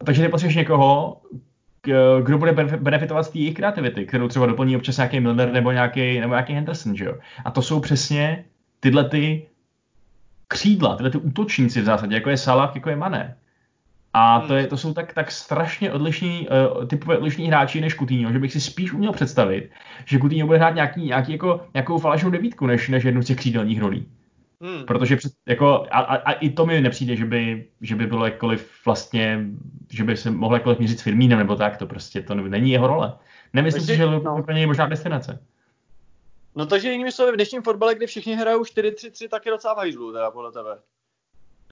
Takže 0.05 0.23
ty 0.23 0.29
potřebuješ 0.29 0.57
někoho, 0.57 1.21
kdo 2.23 2.39
bude 2.39 2.53
benefitovat 2.77 3.27
z 3.27 3.31
té 3.31 3.39
jejich 3.39 3.55
kreativity, 3.55 4.07
kterou 4.07 4.29
třeba 4.29 4.47
doplní 4.47 4.77
občas 4.77 4.97
nějaký 4.97 5.21
Milner 5.21 5.53
nebo 5.53 5.73
nějaký, 5.73 6.21
nebo 6.21 6.35
nějaký 6.35 6.53
Henderson, 6.53 6.97
že 6.97 7.05
jo? 7.05 7.19
A 7.45 7.51
to 7.51 7.63
jsou 7.63 7.81
přesně 7.81 8.45
tyhle 8.81 9.09
ty 9.09 9.47
křídla, 10.49 10.97
tyhle 10.97 11.11
ty 11.11 11.19
útočníci 11.19 11.81
v 11.81 11.85
zásadě, 11.85 12.15
jako 12.15 12.31
je 12.31 12.37
Salah, 12.37 12.75
jako 12.75 12.91
je 12.91 12.97
Mané. 12.97 13.37
A 14.17 14.41
to, 14.41 14.55
je, 14.55 14.67
to 14.67 14.77
jsou 14.77 14.95
tak, 14.95 15.15
tak 15.15 15.31
strašně 15.31 15.93
odlišní, 15.93 16.49
uh, 16.77 16.87
typové 16.87 17.19
odlišní 17.19 17.47
hráči 17.47 17.81
než 17.81 17.95
Coutinho, 17.95 18.33
že 18.33 18.39
bych 18.39 18.53
si 18.53 18.61
spíš 18.61 18.93
uměl 18.93 19.13
představit, 19.13 19.71
že 20.05 20.19
Coutinho 20.19 20.47
bude 20.47 20.59
hrát 20.59 20.75
nějaký, 20.75 21.07
nějaký 21.07 21.33
jako, 21.33 21.67
nějakou 21.75 21.99
falešnou 21.99 22.31
devítku, 22.31 22.67
než, 22.67 22.89
než 22.89 23.05
jednu 23.05 23.23
z 23.23 23.27
těch 23.27 23.37
křídelních 23.37 23.81
rolí. 23.81 24.07
Hmm. 24.61 24.85
Protože 24.85 25.17
před, 25.17 25.33
jako, 25.47 25.87
a, 25.91 25.99
a, 25.99 26.17
a, 26.17 26.33
i 26.33 26.51
to 26.51 26.67
mi 26.67 26.81
nepřijde, 26.81 27.17
že 27.17 27.25
by, 27.25 27.67
že 27.81 27.97
by 27.97 28.07
bylo 28.07 28.25
jakkoliv 28.25 28.71
vlastně, 28.85 29.47
že 29.91 30.05
by 30.05 30.17
se 30.17 30.31
mohl 30.31 30.55
jakkoliv 30.55 30.79
měřit 30.79 30.99
s 30.99 31.03
Firmínem 31.03 31.39
nebo 31.39 31.57
tak, 31.57 31.77
to 31.77 31.87
prostě 31.87 32.23
to 32.23 32.35
není 32.35 32.71
jeho 32.71 32.87
role. 32.87 33.13
Nemyslím 33.53 33.81
takže, 33.81 33.93
si, 33.93 33.97
že 33.97 34.05
to 34.05 34.43
no. 34.49 34.57
je 34.57 34.67
možná 34.67 34.87
destinace. 34.87 35.39
No 36.57 36.67
takže 36.67 36.93
jinými 36.93 37.13
slovy, 37.13 37.33
v 37.33 37.37
dnešním 37.37 37.63
fotbale, 37.63 37.95
kdy 37.95 38.07
všichni 38.07 38.35
hrajou 38.35 38.63
4-3-3, 38.63 39.29
tak 39.29 39.47
je 39.47 39.53
docela 39.53 39.75
hajzlu, 39.75 40.13
teda 40.13 40.31
podle 40.31 40.53
tebe. 40.53 40.79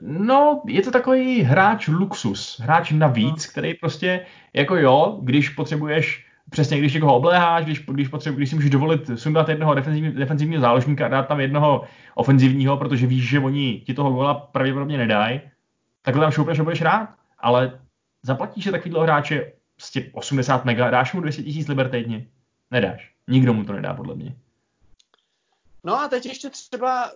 No, 0.04 0.62
je 0.66 0.82
to 0.82 0.90
takový 0.90 1.42
hráč 1.42 1.88
luxus, 1.88 2.60
hráč 2.60 2.90
navíc, 2.90 3.46
no. 3.46 3.50
který 3.50 3.74
prostě, 3.74 4.26
jako 4.52 4.76
jo, 4.76 5.18
když 5.22 5.48
potřebuješ, 5.48 6.26
přesně 6.50 6.78
když 6.78 6.94
někoho 6.94 7.16
obléháš, 7.16 7.64
když, 7.64 7.84
když, 7.86 8.08
potřebuji, 8.08 8.36
když 8.36 8.48
si 8.48 8.54
můžeš 8.54 8.70
dovolit 8.70 9.10
sundat 9.14 9.48
jednoho 9.48 9.74
defenzivního, 9.74 10.14
defenzivního 10.14 10.60
záložníka 10.60 11.06
a 11.06 11.08
dát 11.08 11.28
tam 11.28 11.40
jednoho 11.40 11.84
ofenzivního, 12.14 12.76
protože 12.76 13.06
víš, 13.06 13.28
že 13.28 13.40
oni 13.40 13.82
ti 13.86 13.94
toho 13.94 14.12
gola 14.12 14.34
pravděpodobně 14.34 14.98
nedají, 14.98 15.40
tak 16.02 16.14
tam 16.14 16.30
šoupneš 16.30 16.58
a 16.58 16.64
budeš 16.64 16.82
rád, 16.82 17.08
ale 17.38 17.80
zaplatíš 18.22 18.64
se 18.64 18.70
takovýhle 18.70 19.02
hráče 19.02 19.52
z 19.78 19.96
80 20.12 20.64
mega, 20.64 20.90
dáš 20.90 21.12
mu 21.12 21.20
200 21.20 21.42
tisíc 21.42 21.68
liber 21.68 21.88
týdně? 21.88 22.26
Nedáš. 22.70 23.12
Nikdo 23.28 23.54
mu 23.54 23.64
to 23.64 23.72
nedá, 23.72 23.94
podle 23.94 24.14
mě. 24.14 24.34
No 25.84 26.00
a 26.00 26.08
teď 26.08 26.26
ještě 26.26 26.50
třeba 26.50 27.10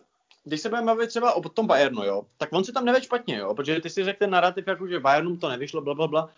když 0.47 0.61
se 0.61 0.69
budeme 0.69 0.87
bavit 0.87 1.07
třeba 1.07 1.35
o 1.35 1.49
tom 1.49 1.67
Bayernu, 1.67 2.05
jo, 2.05 2.23
tak 2.37 2.49
on 2.53 2.65
si 2.65 2.73
tam 2.73 2.85
nevede 2.85 3.05
špatně, 3.05 3.37
jo, 3.37 3.55
protože 3.55 3.81
ty 3.81 3.91
si 3.91 4.05
řekl 4.05 4.19
ten 4.19 4.31
narrativ, 4.31 4.67
jako 4.67 4.87
že 4.87 5.01
Bayernu 5.01 5.37
to 5.37 5.49
nevyšlo, 5.49 5.81
bla, 5.81 5.95
bla, 5.95 6.07
bla. 6.09 6.29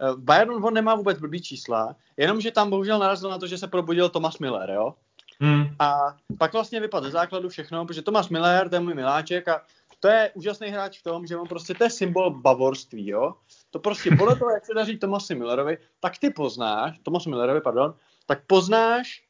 Eh, 0.00 0.12
v 0.12 0.18
Bayernu 0.18 0.66
on 0.66 0.74
nemá 0.74 0.94
vůbec 0.94 1.18
blbý 1.18 1.42
čísla, 1.42 1.96
jenomže 2.16 2.50
tam 2.50 2.70
bohužel 2.70 2.98
narazil 2.98 3.30
na 3.30 3.38
to, 3.38 3.46
že 3.46 3.58
se 3.58 3.66
probudil 3.66 4.08
Thomas 4.08 4.38
Miller, 4.38 4.70
jo. 4.70 4.94
Hmm. 5.40 5.64
A 5.78 6.16
pak 6.38 6.52
vlastně 6.52 6.80
vypadl 6.80 7.06
ze 7.06 7.10
základu 7.10 7.48
všechno, 7.48 7.86
protože 7.86 8.02
Thomas 8.02 8.28
Miller, 8.28 8.68
to 8.68 8.76
je 8.76 8.80
můj 8.80 8.94
miláček 8.94 9.48
a 9.48 9.62
to 10.00 10.08
je 10.08 10.30
úžasný 10.34 10.68
hráč 10.68 10.98
v 10.98 11.02
tom, 11.02 11.26
že 11.26 11.36
on 11.36 11.48
prostě 11.48 11.74
to 11.74 11.84
je 11.84 11.90
symbol 11.90 12.30
bavorství, 12.30 13.08
jo. 13.08 13.34
To 13.70 13.78
prostě 13.78 14.10
podle 14.18 14.36
toho, 14.36 14.50
jak 14.50 14.66
se 14.66 14.74
daří 14.74 14.98
Tomasi 14.98 15.34
Millerovi, 15.34 15.78
tak 16.00 16.18
ty 16.18 16.30
poznáš, 16.30 16.98
Tomas 17.02 17.26
Millerovi, 17.26 17.60
pardon, 17.60 17.94
tak 18.26 18.46
poznáš, 18.46 19.22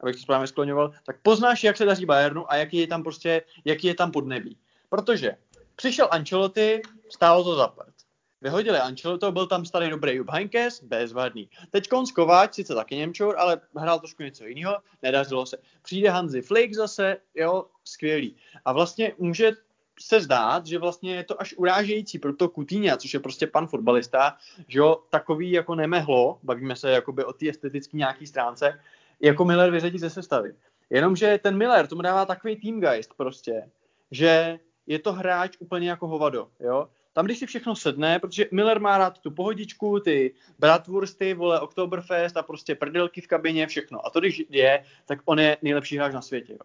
abych 0.00 0.16
to 0.16 0.22
správně 0.22 0.46
skloňoval, 0.46 0.92
tak 1.06 1.16
poznáš, 1.22 1.64
jak 1.64 1.76
se 1.76 1.84
daří 1.84 2.06
Bayernu 2.06 2.52
a 2.52 2.56
jaký 2.56 2.76
je 2.76 2.86
tam 2.86 3.02
prostě, 3.02 3.42
jaký 3.64 3.86
je 3.86 3.94
tam 3.94 4.12
podnebí. 4.12 4.56
Protože 4.88 5.36
přišel 5.76 6.08
Ancelotti, 6.10 6.82
stálo 7.10 7.44
to 7.44 7.54
za 7.54 7.68
prd. 7.68 7.94
Vyhodili 8.40 8.78
Ancelotti, 8.78 9.26
byl 9.30 9.46
tam 9.46 9.64
starý 9.64 9.90
dobrý 9.90 10.14
Jupp 10.14 10.30
Heynckes, 10.30 10.82
bezvadný. 10.82 11.50
Teď 11.70 11.88
Konz 11.88 12.12
Kováč, 12.12 12.54
sice 12.54 12.74
taky 12.74 12.96
Němčur, 12.96 13.34
ale 13.38 13.60
hrál 13.76 13.98
trošku 13.98 14.22
něco 14.22 14.46
jiného, 14.46 14.76
nedařilo 15.02 15.46
se. 15.46 15.56
Přijde 15.82 16.10
Hanzi 16.10 16.42
Flick 16.42 16.74
zase, 16.74 17.16
jo, 17.34 17.66
skvělý. 17.84 18.36
A 18.64 18.72
vlastně 18.72 19.12
může 19.18 19.52
se 20.00 20.20
zdát, 20.20 20.66
že 20.66 20.78
vlastně 20.78 21.14
je 21.14 21.24
to 21.24 21.40
až 21.40 21.54
urážející 21.56 22.18
pro 22.18 22.36
to 22.36 22.48
Coutinho, 22.48 22.96
což 22.96 23.14
je 23.14 23.20
prostě 23.20 23.46
pan 23.46 23.66
fotbalista, 23.66 24.36
že 24.68 24.78
jo, 24.78 25.02
takový 25.10 25.50
jako 25.50 25.74
nemehlo, 25.74 26.38
bavíme 26.42 26.76
se 26.76 26.90
jakoby 26.90 27.24
o 27.24 27.32
té 27.32 27.48
estetické 27.48 27.96
nějaký 27.96 28.26
stránce, 28.26 28.80
jako 29.20 29.44
Miller 29.44 29.70
vyřadit 29.70 29.98
ze 29.98 30.10
sestavy. 30.10 30.54
Jenomže 30.90 31.38
ten 31.42 31.56
Miller 31.56 31.86
tomu 31.86 32.02
dává 32.02 32.24
takový 32.24 32.56
teamgeist 32.56 33.14
prostě, 33.16 33.70
že 34.10 34.58
je 34.86 34.98
to 34.98 35.12
hráč 35.12 35.56
úplně 35.58 35.90
jako 35.90 36.06
hovado, 36.06 36.48
jo. 36.60 36.88
Tam, 37.12 37.24
když 37.24 37.38
si 37.38 37.46
všechno 37.46 37.76
sedne, 37.76 38.18
protože 38.18 38.46
Miller 38.52 38.80
má 38.80 38.98
rád 38.98 39.18
tu 39.18 39.30
pohodičku, 39.30 40.00
ty 40.00 40.34
bratwursty, 40.58 41.34
vole, 41.34 41.60
Oktoberfest 41.60 42.36
a 42.36 42.42
prostě 42.42 42.74
prdelky 42.74 43.20
v 43.20 43.26
kabině, 43.26 43.66
všechno. 43.66 44.06
A 44.06 44.10
to, 44.10 44.20
když 44.20 44.42
je, 44.48 44.84
tak 45.06 45.18
on 45.24 45.38
je 45.38 45.56
nejlepší 45.62 45.96
hráč 45.96 46.14
na 46.14 46.22
světě, 46.22 46.52
jo. 46.52 46.58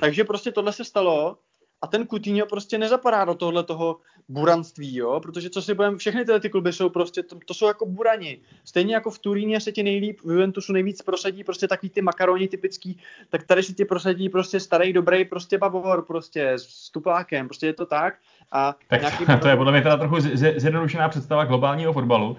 Takže 0.00 0.24
prostě 0.24 0.52
tohle 0.52 0.72
se 0.72 0.84
stalo 0.84 1.38
a 1.84 1.86
ten 1.86 2.06
Coutinho 2.06 2.46
prostě 2.46 2.78
nezapadá 2.78 3.24
do 3.24 3.34
tohle 3.34 3.64
toho 3.64 3.96
buranství, 4.28 4.96
jo, 4.96 5.20
protože 5.20 5.50
co 5.50 5.62
si 5.62 5.74
budeme, 5.74 5.96
všechny 5.96 6.24
tyhle 6.24 6.40
ty 6.40 6.50
kluby 6.50 6.72
jsou 6.72 6.88
prostě, 6.88 7.22
to, 7.22 7.36
to, 7.46 7.54
jsou 7.54 7.66
jako 7.66 7.86
burani. 7.86 8.38
Stejně 8.64 8.94
jako 8.94 9.10
v 9.10 9.18
Turíně 9.18 9.60
se 9.60 9.72
ti 9.72 9.82
nejlíp, 9.82 10.20
v 10.20 10.30
Juventusu 10.30 10.72
nejvíc 10.72 11.02
prosadí 11.02 11.44
prostě 11.44 11.68
takový 11.68 11.90
ty 11.90 12.02
makaroni 12.02 12.48
typický, 12.48 12.98
tak 13.28 13.42
tady 13.42 13.62
se 13.62 13.72
ti 13.72 13.84
prosadí 13.84 14.28
prostě 14.28 14.60
starý, 14.60 14.92
dobrý 14.92 15.24
prostě 15.24 15.58
bavor 15.58 16.04
prostě 16.04 16.52
s 16.56 16.90
tuplákem, 16.90 17.48
prostě 17.48 17.66
je 17.66 17.72
to 17.72 17.86
tak. 17.86 18.14
A 18.52 18.74
tak 18.88 19.00
nějaký 19.00 19.26
to, 19.26 19.38
to 19.42 19.48
je 19.48 19.56
podle 19.56 19.72
mě 19.72 19.82
teda 19.82 19.96
trochu 19.96 20.20
zjednodušená 20.56 21.08
představa 21.08 21.44
globálního 21.44 21.92
fotbalu, 21.92 22.36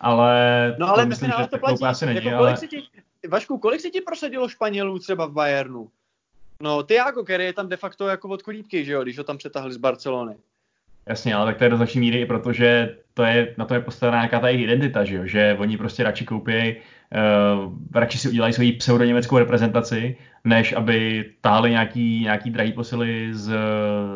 ale 0.00 0.76
no 0.78 0.88
ale 0.88 1.06
myslím, 1.06 1.32
že 1.38 1.46
to 1.46 1.58
platí. 1.58 1.84
Asi 1.84 2.06
není, 2.06 2.16
jako, 2.24 2.38
kolik 2.38 2.58
ale... 2.58 2.68
ti, 2.68 2.82
Vašku, 3.28 3.58
kolik 3.58 3.80
se 3.80 3.90
ti 3.90 4.00
prosadilo 4.00 4.48
Španělů 4.48 4.98
třeba 4.98 5.26
v 5.26 5.32
Bayernu? 5.32 5.90
No, 6.64 6.82
Tiago, 6.82 7.24
který 7.24 7.44
je 7.44 7.52
tam 7.52 7.68
de 7.68 7.76
facto 7.76 8.08
jako 8.08 8.28
od 8.28 8.42
kolíbky, 8.42 8.84
že 8.84 8.92
jo, 8.92 9.02
když 9.02 9.18
ho 9.18 9.24
tam 9.24 9.38
přetahli 9.38 9.72
z 9.72 9.76
Barcelony. 9.76 10.36
Jasně, 11.06 11.34
ale 11.34 11.46
tak 11.46 11.58
to 11.58 11.64
je 11.64 11.70
do 11.70 11.76
značné 11.76 12.00
míry 12.00 12.20
i 12.20 12.26
protože 12.26 12.96
to 13.14 13.22
je, 13.22 13.54
na 13.58 13.64
to 13.64 13.74
je 13.74 13.80
postavená 13.80 14.18
nějaká 14.18 14.40
ta 14.40 14.48
jejich 14.48 14.64
identita, 14.64 15.04
že 15.04 15.16
jo? 15.16 15.26
že 15.26 15.56
oni 15.58 15.76
prostě 15.76 16.02
radši 16.02 16.24
koupí, 16.24 16.52
uh, 16.52 17.72
radši 17.94 18.18
si 18.18 18.28
udělají 18.28 18.52
svoji 18.52 18.72
pseudoněmeckou 18.72 19.38
reprezentaci, 19.38 20.16
než 20.44 20.72
aby 20.72 21.24
táhli 21.40 21.70
nějaký, 21.70 22.20
nějaký 22.20 22.50
drahý 22.50 22.72
posily 22.72 23.28
z, 23.32 23.58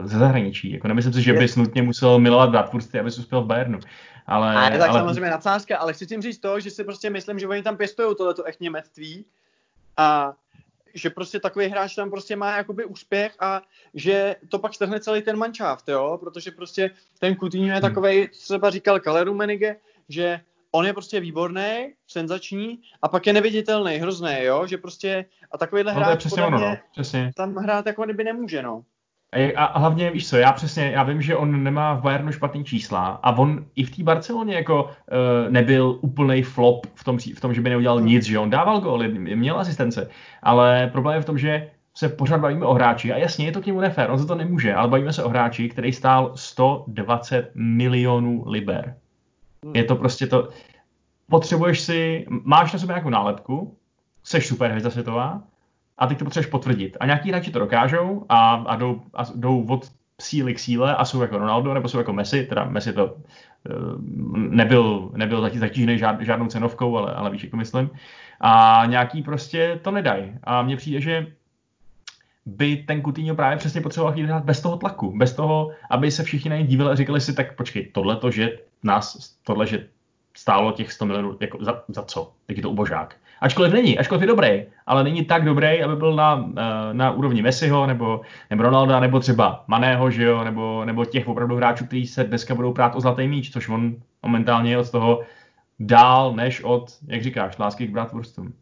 ze 0.03 0.19
zahraničí. 0.19 0.73
Jako 0.73 0.89
nemyslím 0.89 1.13
si, 1.13 1.23
že 1.23 1.33
bys 1.33 1.57
nutně 1.57 1.83
musel 1.83 2.19
milovat 2.19 2.51
Bradfordsty, 2.51 2.99
aby 2.99 3.09
uspěl 3.09 3.43
v 3.43 3.47
Bayernu. 3.47 3.79
Ale, 4.27 4.57
ale 4.57 4.79
tak 4.79 4.91
ale... 4.91 4.99
samozřejmě 4.99 5.31
nadsázka, 5.31 5.79
ale 5.79 5.93
chci 5.93 6.07
tím 6.07 6.23
říct 6.23 6.39
to, 6.39 6.61
že 6.61 6.71
si 6.71 6.85
prostě 6.85 7.11
myslím, 7.11 7.39
že 7.39 7.49
oni 7.49 7.63
tam 7.63 7.77
pěstují 7.77 8.17
tohleto 8.17 8.45
echt 8.45 8.61
němectví 8.61 9.25
a 9.97 10.33
že 10.95 11.11
prostě 11.11 11.41
takový 11.41 11.67
hráč 11.67 11.95
tam 11.95 12.11
prostě 12.11 12.37
má 12.37 12.57
jakoby 12.57 12.85
úspěch 12.85 13.35
a 13.41 13.63
že 13.95 14.37
to 14.49 14.59
pak 14.59 14.75
strhne 14.75 15.01
celý 15.01 15.23
ten 15.23 15.37
manšaft, 15.37 15.89
jo, 15.89 16.19
protože 16.21 16.51
prostě 16.51 16.91
ten 17.19 17.37
Coutinho 17.37 17.67
je 17.67 17.73
hmm. 17.73 17.83
takový, 17.83 18.29
co 18.29 18.43
třeba 18.43 18.71
říkal 18.71 19.01
Kaleru 19.01 19.35
Menige, 19.35 19.77
že 20.09 20.41
on 20.71 20.87
je 20.87 20.93
prostě 20.93 21.21
výborný, 21.21 21.95
senzační 22.07 22.83
a 23.03 23.09
pak 23.09 23.27
je 23.27 23.33
neviditelný, 23.33 23.97
hrozný, 23.97 24.37
jo, 24.43 24.67
že 24.67 24.79
prostě 24.79 25.25
a 25.51 25.59
takovýhle 25.59 25.95
no, 25.95 26.01
hráč 26.01 26.19
přesně 26.19 26.45
ono, 26.45 26.59
no. 26.59 26.77
přesně. 26.93 27.33
tam 27.37 27.55
hrát 27.55 27.87
jako 27.87 28.05
kdyby 28.05 28.25
nemůže, 28.25 28.63
no. 28.63 28.85
A, 29.33 29.65
a 29.65 29.79
hlavně, 29.79 30.11
víš 30.11 30.29
co, 30.29 30.37
já 30.37 30.53
přesně, 30.53 30.91
já 30.91 31.03
vím, 31.03 31.23
že 31.23 31.37
on 31.37 31.63
nemá 31.63 31.95
v 31.95 32.03
Bayernu 32.03 32.33
špatný 32.33 32.65
čísla 32.65 33.07
a 33.23 33.39
on 33.39 33.65
i 33.77 33.85
v 33.85 33.97
té 33.97 34.03
Barceloně 34.03 34.55
jako 34.55 34.85
uh, 34.85 34.91
nebyl 35.53 35.99
úplný 36.01 36.43
flop 36.43 36.87
v 36.95 37.05
tom, 37.05 37.19
v 37.19 37.41
tom, 37.41 37.55
že 37.55 37.61
by 37.61 37.71
neudělal 37.71 38.01
nic, 38.01 38.25
že 38.25 38.39
on 38.39 38.51
dával 38.51 38.81
góly, 38.81 39.09
měl 39.09 39.61
asistence, 39.61 40.09
ale 40.43 40.91
problém 40.93 41.17
je 41.17 41.23
v 41.23 41.25
tom, 41.27 41.39
že 41.39 41.71
se 41.95 42.09
pořád 42.09 42.39
bavíme 42.39 42.67
o 42.67 42.75
hráči 42.75 43.13
a 43.13 43.17
jasně, 43.17 43.47
je 43.47 43.53
to 43.53 43.61
k 43.61 43.67
němu 43.67 43.81
nefér, 43.81 44.11
on 44.11 44.19
za 44.19 44.27
to 44.27 44.35
nemůže, 44.35 44.75
ale 44.75 44.89
bavíme 44.89 45.13
se 45.13 45.25
o 45.25 45.29
hráči, 45.29 45.69
který 45.69 45.93
stál 45.93 46.33
120 46.35 47.51
milionů 47.55 48.45
liber. 48.47 48.97
Je 49.75 49.85
to 49.85 49.97
prostě 49.97 50.27
to, 50.27 50.49
potřebuješ 51.31 51.81
si, 51.81 52.27
máš 52.29 52.73
na 52.73 52.79
sobě 52.79 52.93
nějakou 52.93 53.11
nálepku, 53.11 53.77
seš 54.23 54.47
super 54.47 54.71
hvězda 54.71 54.91
světová, 54.91 55.43
a 55.99 56.07
teď 56.07 56.19
to 56.19 56.25
potřebuješ 56.25 56.51
potvrdit. 56.51 56.97
A 57.01 57.07
nějaký 57.07 57.29
hráči 57.31 57.51
to 57.51 57.59
dokážou 57.59 58.25
a, 58.29 58.55
a, 58.55 58.77
jdou, 58.77 59.03
a 59.15 59.23
jdou 59.35 59.67
od 59.69 59.91
síly 60.21 60.55
k 60.55 60.59
síle 60.59 60.97
a 60.97 61.05
jsou 61.05 61.23
jako 61.23 61.39
Ronaldo 61.39 61.75
nebo 61.75 61.89
jsou 61.89 61.99
jako 61.99 62.13
Messi, 62.13 62.47
teda 62.47 62.65
Messi 62.65 62.93
to 62.93 63.07
uh, 63.07 63.17
nebyl, 64.37 65.11
nebyl 65.15 65.51
zatížený 65.55 65.99
žád, 65.99 66.21
žádnou 66.21 66.47
cenovkou, 66.47 66.97
ale, 66.97 67.13
ale 67.15 67.31
víš, 67.31 67.45
jako 67.45 67.57
myslím. 67.57 67.91
A 68.41 68.83
nějaký 68.87 69.23
prostě 69.23 69.81
to 69.83 69.91
nedají. 69.91 70.33
A 70.45 70.63
mně 70.63 70.77
přijde, 70.77 71.01
že 71.01 71.27
by 72.47 72.77
ten 72.77 73.03
Coutinho 73.03 73.35
právě 73.35 73.59
přesně 73.59 73.81
potřeboval 73.81 74.13
chvíli 74.13 74.29
hrát 74.29 74.45
bez 74.45 74.61
toho 74.61 74.77
tlaku, 74.77 75.19
bez 75.19 75.35
toho, 75.35 75.71
aby 75.91 76.11
se 76.11 76.23
všichni 76.23 76.51
na 76.51 76.57
něj 76.57 76.67
dívali 76.67 76.91
a 76.91 76.95
říkali 76.95 77.21
si, 77.21 77.35
tak 77.35 77.57
počkej, 77.57 77.87
tohle 77.93 78.17
to, 78.17 78.31
že 78.31 78.59
nás, 78.83 79.35
tohle, 79.43 79.67
že 79.67 79.87
stálo 80.39 80.73
těch 80.73 80.93
100 80.93 81.07
milionů, 81.07 81.37
jako 81.41 81.59
za, 81.61 81.83
za 81.89 82.03
co? 82.03 82.33
Tak 82.47 82.57
je 82.57 82.63
to 82.63 82.71
ubožák. 82.71 83.17
Ačkoliv 83.41 83.73
není, 83.73 83.99
ačkoliv 83.99 84.21
je 84.21 84.27
dobrý, 84.27 84.63
ale 84.87 85.05
není 85.05 85.25
tak 85.25 85.45
dobrý, 85.45 85.83
aby 85.83 85.97
byl 85.97 86.17
na, 86.17 86.51
eh, 86.57 86.95
na 86.95 87.11
úrovni 87.11 87.43
Messiho, 87.43 87.87
nebo, 87.87 88.21
nebo 88.51 88.63
Ronalda, 88.63 89.01
nebo 89.01 89.21
třeba 89.21 89.65
Maného, 89.67 90.11
že 90.11 90.25
jo, 90.25 90.45
nebo, 90.45 90.85
nebo 90.85 91.05
těch 91.05 91.29
opravdu 91.29 91.57
hráčů, 91.57 91.87
kteří 91.87 92.07
se 92.07 92.25
dneska 92.25 92.55
budou 92.55 92.73
prát 92.73 92.97
o 92.97 93.01
zlatý 93.01 93.29
míč, 93.29 93.51
což 93.51 93.69
on 93.69 93.97
momentálně 94.23 94.71
je 94.71 94.79
od 94.79 94.91
toho 94.91 95.23
dál, 95.81 96.33
než 96.35 96.65
od, 96.65 96.91
jak 97.07 97.23
říkáš, 97.23 97.59
lásky 97.59 97.87
k 97.87 97.91
bratwurstům. 97.91 98.53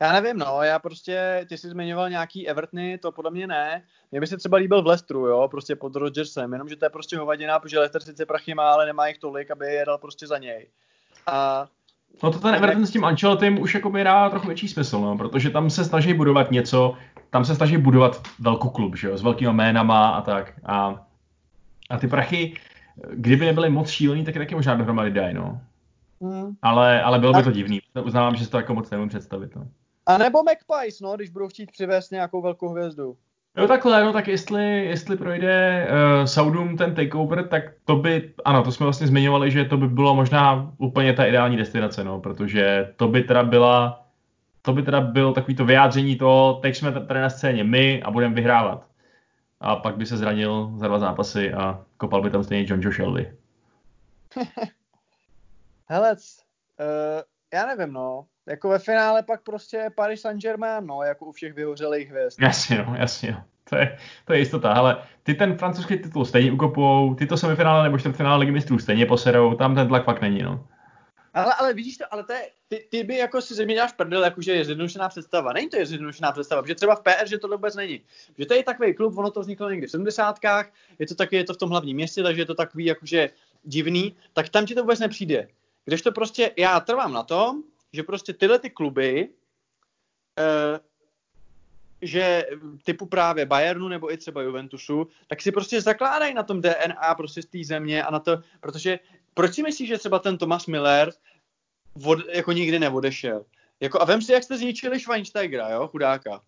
Já 0.00 0.12
nevím, 0.12 0.38
no, 0.38 0.62
já 0.62 0.78
prostě, 0.78 1.46
ty 1.48 1.58
jsi 1.58 1.68
zmiňoval 1.68 2.10
nějaký 2.10 2.48
Evertony, 2.48 2.98
to 2.98 3.12
podle 3.12 3.30
mě 3.30 3.46
ne. 3.46 3.82
Mně 4.10 4.20
by 4.20 4.26
se 4.26 4.36
třeba 4.36 4.56
líbil 4.56 4.82
v 4.82 4.86
Lestru, 4.86 5.26
jo, 5.26 5.48
prostě 5.50 5.76
pod 5.76 5.96
Rodgersem, 5.96 6.52
jenomže 6.52 6.76
to 6.76 6.84
je 6.84 6.90
prostě 6.90 7.18
hovadina, 7.18 7.58
protože 7.58 7.78
Leicester 7.78 8.02
sice 8.02 8.26
prachy 8.26 8.54
má, 8.54 8.70
ale 8.70 8.86
nemá 8.86 9.06
jich 9.06 9.18
tolik, 9.18 9.50
aby 9.50 9.66
je 9.66 9.86
dal 9.86 9.98
prostě 9.98 10.26
za 10.26 10.38
něj. 10.38 10.68
A 11.26 11.66
No 12.22 12.32
to 12.32 12.38
ten 12.38 12.54
Everton 12.54 12.86
s 12.86 12.90
tím 12.90 13.04
Ancelotym 13.04 13.60
už 13.60 13.74
jako 13.74 13.90
mi 13.90 14.04
dá 14.04 14.30
trochu 14.30 14.46
větší 14.46 14.68
smysl, 14.68 15.00
no, 15.00 15.18
protože 15.18 15.50
tam 15.50 15.70
se 15.70 15.84
snaží 15.84 16.14
budovat 16.14 16.50
něco, 16.50 16.94
tam 17.30 17.44
se 17.44 17.54
snaží 17.54 17.76
budovat 17.76 18.22
velkou 18.38 18.70
klub, 18.70 18.96
že 18.96 19.08
jo, 19.08 19.18
s 19.18 19.22
velkými 19.22 19.52
jménama 19.52 20.08
a 20.08 20.22
tak. 20.22 20.52
A, 20.64 21.06
a 21.90 21.98
ty 21.98 22.08
prachy, 22.08 22.54
kdyby 23.12 23.46
nebyly 23.46 23.70
moc 23.70 23.90
šílený, 23.90 24.24
tak 24.24 24.34
je 24.34 24.38
taky 24.38 24.54
možná 24.54 24.74
dohromady 24.74 25.10
dají, 25.10 25.34
no. 25.34 25.60
Mm. 26.20 26.56
Ale, 26.62 27.02
ale 27.02 27.18
bylo 27.18 27.32
by 27.32 27.42
to 27.42 27.50
divný. 27.50 27.80
Uznávám, 28.04 28.36
že 28.36 28.44
si 28.44 28.50
to 28.50 28.56
jako 28.56 28.74
moc 28.74 28.90
nemůžu 28.90 29.08
představit. 29.08 29.56
No. 29.56 29.68
A 30.06 30.18
nebo 30.18 30.42
Magpies, 30.42 31.00
no, 31.00 31.16
když 31.16 31.30
budou 31.30 31.48
chtít 31.48 31.70
přivést 31.70 32.10
nějakou 32.10 32.42
velkou 32.42 32.68
hvězdu. 32.68 33.16
Jo, 33.56 33.68
takhle, 33.68 34.04
no 34.04 34.12
tak 34.12 34.28
jestli, 34.28 34.86
jestli 34.86 35.16
projde 35.16 35.88
uh, 35.90 36.24
Saudům 36.24 36.76
ten 36.76 36.94
takeover, 36.94 37.48
tak 37.48 37.62
to 37.84 37.96
by, 37.96 38.34
ano, 38.44 38.62
to 38.62 38.72
jsme 38.72 38.86
vlastně 38.86 39.06
zmiňovali, 39.06 39.50
že 39.50 39.64
to 39.64 39.76
by 39.76 39.88
bylo 39.88 40.14
možná 40.14 40.72
úplně 40.78 41.12
ta 41.12 41.24
ideální 41.24 41.56
destinace, 41.56 42.04
no, 42.04 42.20
protože 42.20 42.92
to 42.96 43.08
by 43.08 43.22
teda 43.22 43.42
byla, 43.42 44.06
to 44.62 44.72
by 44.72 44.82
teda 44.82 45.00
bylo 45.00 45.32
takový 45.32 45.56
to 45.56 45.64
vyjádření 45.64 46.16
toho, 46.16 46.58
teď 46.62 46.76
jsme 46.76 46.92
tady 46.92 47.20
na 47.20 47.30
scéně 47.30 47.64
my 47.64 48.02
a 48.02 48.10
budeme 48.10 48.34
vyhrávat. 48.34 48.86
A 49.60 49.76
pak 49.76 49.96
by 49.96 50.06
se 50.06 50.16
zranil 50.16 50.72
za 50.76 50.88
dva 50.88 50.98
zápasy 50.98 51.52
a 51.52 51.84
kopal 51.96 52.22
by 52.22 52.30
tam 52.30 52.44
stejně 52.44 52.66
John 52.68 52.80
Joe 52.82 52.94
Shelby. 52.94 53.32
Hele, 55.86 56.12
uh, 56.12 56.16
já 57.54 57.66
nevím, 57.66 57.92
no. 57.92 58.26
Jako 58.46 58.68
ve 58.68 58.78
finále 58.78 59.22
pak 59.22 59.42
prostě 59.42 59.90
Paris 59.94 60.20
Saint-Germain, 60.20 60.86
no, 60.86 61.02
jako 61.02 61.26
u 61.26 61.32
všech 61.32 61.54
vyhořelých 61.54 62.10
hvězd. 62.10 62.42
Jasně, 62.42 62.78
no, 62.78 62.94
jasně, 62.98 63.32
no. 63.32 63.44
To 63.70 63.76
je, 63.76 63.98
to 64.24 64.32
je 64.32 64.38
jistota, 64.38 64.72
ale 64.72 65.02
ty 65.22 65.34
ten 65.34 65.58
francouzský 65.58 65.98
titul 65.98 66.24
stejně 66.24 66.52
ukopou, 66.52 67.14
ty 67.14 67.26
to 67.26 67.36
semifinále 67.36 67.84
nebo 67.84 67.98
čtvrtfinále 67.98 68.40
ligy 68.40 68.52
mistrů 68.52 68.78
stejně 68.78 69.06
poserou, 69.06 69.54
tam 69.54 69.74
ten 69.74 69.88
tlak 69.88 70.04
fakt 70.04 70.20
není, 70.20 70.42
no. 70.42 70.66
Ale, 71.34 71.54
ale 71.54 71.74
vidíš 71.74 71.96
to, 71.96 72.04
ale 72.10 72.24
to 72.24 72.32
je, 72.32 72.50
ty, 72.68 72.86
ty 72.90 73.04
by 73.04 73.16
jako 73.16 73.40
si 73.40 73.54
země 73.54 73.74
děláš 73.74 73.92
prdel, 73.92 74.24
jakože 74.24 74.52
je 74.52 74.64
zjednodušená 74.64 75.08
představa. 75.08 75.52
Není 75.52 75.68
to 75.68 75.76
je 75.76 75.86
zjednodušená 75.86 76.32
představa, 76.32 76.62
protože 76.62 76.74
třeba 76.74 76.94
v 76.94 77.02
PR, 77.02 77.28
že 77.28 77.38
to 77.38 77.48
vůbec 77.48 77.76
není. 77.76 78.00
Že 78.38 78.46
to 78.46 78.54
je 78.54 78.62
takový 78.62 78.94
klub, 78.94 79.18
ono 79.18 79.30
to 79.30 79.40
vzniklo 79.40 79.70
někdy 79.70 79.86
v 79.86 79.90
70. 79.90 80.38
je 80.98 81.06
to 81.06 81.14
taky, 81.14 81.36
je 81.36 81.44
to 81.44 81.54
v 81.54 81.56
tom 81.56 81.70
hlavním 81.70 81.96
městě, 81.96 82.22
takže 82.22 82.42
je 82.42 82.46
to 82.46 82.54
takový 82.54 82.84
jakože 82.84 83.30
divný, 83.62 84.16
tak 84.32 84.48
tam 84.48 84.66
ti 84.66 84.74
to 84.74 84.80
vůbec 84.80 85.00
nepřijde. 85.00 85.48
Když 85.84 86.02
to 86.02 86.12
prostě, 86.12 86.50
já 86.56 86.80
trvám 86.80 87.12
na 87.12 87.22
tom, 87.22 87.62
že 87.96 88.02
prostě 88.02 88.32
tyhle 88.32 88.58
ty 88.58 88.70
kluby, 88.70 89.28
uh, 90.38 90.78
že 92.02 92.44
typu 92.84 93.06
právě 93.06 93.46
Bayernu 93.46 93.88
nebo 93.88 94.12
i 94.12 94.16
třeba 94.16 94.42
Juventusu, 94.42 95.08
tak 95.26 95.42
si 95.42 95.52
prostě 95.52 95.80
zakládají 95.80 96.34
na 96.34 96.42
tom 96.42 96.60
DNA 96.60 97.14
prostě 97.16 97.42
z 97.42 97.46
té 97.46 97.58
země 97.64 98.04
a 98.04 98.10
na 98.10 98.18
to, 98.18 98.38
protože 98.60 98.98
proč 99.34 99.54
si 99.54 99.62
myslíš, 99.62 99.88
že 99.88 99.98
třeba 99.98 100.18
ten 100.18 100.38
Thomas 100.38 100.66
Miller 100.66 101.12
od, 102.04 102.18
jako 102.32 102.52
nikdy 102.52 102.78
neodešel? 102.78 103.44
Jako, 103.80 104.00
a 104.00 104.04
vem 104.04 104.22
si, 104.22 104.32
jak 104.32 104.42
jste 104.42 104.58
zničili 104.58 105.00
Schweinsteigera, 105.00 105.68
jo, 105.68 105.88
chudáka. 105.88 106.40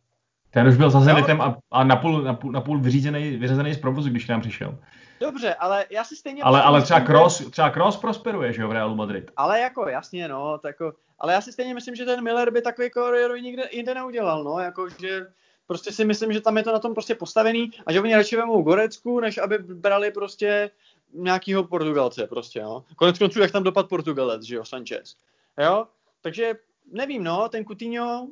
Ten 0.50 0.68
už 0.68 0.76
byl 0.76 0.90
za 0.90 1.00
Zenitem 1.00 1.40
a, 1.40 1.58
a 1.70 1.84
napůl, 1.84 2.22
napůl, 2.22 2.52
napůl 2.52 2.78
vyřízený, 2.78 3.36
vyřazený 3.36 3.74
z 3.74 3.78
provozu, 3.78 4.10
když 4.10 4.26
nám 4.26 4.40
přišel. 4.40 4.78
Dobře, 5.20 5.54
ale 5.54 5.86
já 5.90 6.04
si 6.04 6.16
stejně... 6.16 6.42
Ale, 6.42 6.62
ale 6.62 6.82
třeba, 6.82 7.00
Cross, 7.00 7.50
třeba 7.50 7.70
Cross 7.70 7.96
prosperuje, 7.96 8.52
že 8.52 8.62
jo, 8.62 8.68
v 8.68 8.72
Realu 8.72 8.94
Madrid. 8.94 9.30
Ale 9.36 9.60
jako, 9.60 9.88
jasně, 9.88 10.28
no, 10.28 10.58
tak 10.58 10.68
jako, 10.68 10.96
ale 11.18 11.32
já 11.32 11.40
si 11.40 11.52
stejně 11.52 11.74
myslím, 11.74 11.94
že 11.94 12.04
ten 12.04 12.24
Miller 12.24 12.50
by 12.50 12.62
takový 12.62 12.90
kariéru 12.90 13.36
nikde 13.36 13.68
jinde 13.72 13.94
neudělal, 13.94 14.44
no, 14.44 14.58
jako, 14.58 14.88
že 14.88 15.26
prostě 15.66 15.92
si 15.92 16.04
myslím, 16.04 16.32
že 16.32 16.40
tam 16.40 16.56
je 16.56 16.62
to 16.62 16.72
na 16.72 16.78
tom 16.78 16.94
prostě 16.94 17.14
postavený 17.14 17.70
a 17.86 17.92
že 17.92 18.00
oni 18.00 18.16
radši 18.16 18.36
vemou 18.36 18.62
Gorecku, 18.62 19.20
než 19.20 19.38
aby 19.38 19.58
brali 19.58 20.10
prostě 20.10 20.70
nějakýho 21.12 21.64
Portugalce 21.64 22.26
prostě, 22.26 22.62
no. 22.62 22.84
Konec 22.96 23.18
konců, 23.18 23.40
jak 23.40 23.50
tam 23.50 23.62
dopad 23.62 23.88
Portugalec, 23.88 24.42
že 24.42 24.56
jo, 24.56 24.64
Sanchez. 24.64 25.16
Jo? 25.58 25.86
Takže 26.22 26.54
nevím, 26.92 27.24
no, 27.24 27.48
ten 27.48 27.64
Coutinho, 27.64 28.28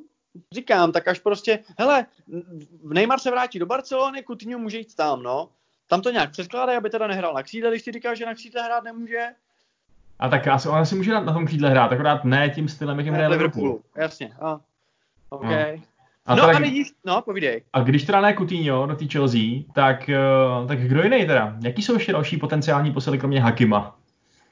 říkám, 0.51 0.91
tak 0.91 1.07
až 1.07 1.19
prostě, 1.19 1.63
hele, 1.79 2.05
Neymar 2.83 3.19
se 3.19 3.31
vrátí 3.31 3.59
do 3.59 3.65
Barcelony, 3.65 4.23
Coutinho 4.23 4.59
může 4.59 4.77
jít 4.77 4.95
tam, 4.95 5.23
no. 5.23 5.49
Tam 5.87 6.01
to 6.01 6.09
nějak 6.09 6.31
přeskládají, 6.31 6.77
aby 6.77 6.89
teda 6.89 7.07
nehrál 7.07 7.33
na 7.33 7.43
křídle, 7.43 7.69
když 7.69 7.83
ti 7.83 7.91
říkáš, 7.91 8.17
že 8.17 8.25
na 8.25 8.33
křídle 8.33 8.63
hrát 8.63 8.83
nemůže. 8.83 9.27
A 10.19 10.29
tak 10.29 10.47
asi, 10.47 10.69
ona 10.69 10.85
si 10.85 10.95
může 10.95 11.13
na 11.13 11.33
tom 11.33 11.45
křídle 11.45 11.69
hrát, 11.69 11.91
akorát 11.91 12.23
ne 12.23 12.49
tím 12.49 12.69
stylem, 12.69 12.97
jakým 12.97 13.13
hraje 13.13 13.29
Liverpool. 13.29 13.79
Jasně, 13.95 14.33
a. 14.41 14.59
OK. 15.29 15.43
No. 15.43 15.49
A 16.27 16.35
no 16.35 16.45
tak, 16.45 16.55
a 16.55 16.59
vidíš, 16.59 16.93
no, 17.05 17.21
povídej. 17.21 17.63
A 17.73 17.81
když 17.81 18.03
teda 18.03 18.21
ne 18.21 18.35
Coutinho 18.37 18.85
do 18.85 18.95
té 18.95 19.05
Chelsea, 19.05 19.41
tak, 19.73 20.09
eh, 20.09 20.17
tak 20.67 20.79
kdo 20.79 21.03
jiný 21.03 21.25
teda? 21.25 21.55
Jaký 21.63 21.81
jsou 21.81 21.93
ještě 21.93 22.11
další 22.11 22.37
potenciální 22.37 22.93
posily, 22.93 23.17
kromě 23.17 23.41
Hakima? 23.41 23.99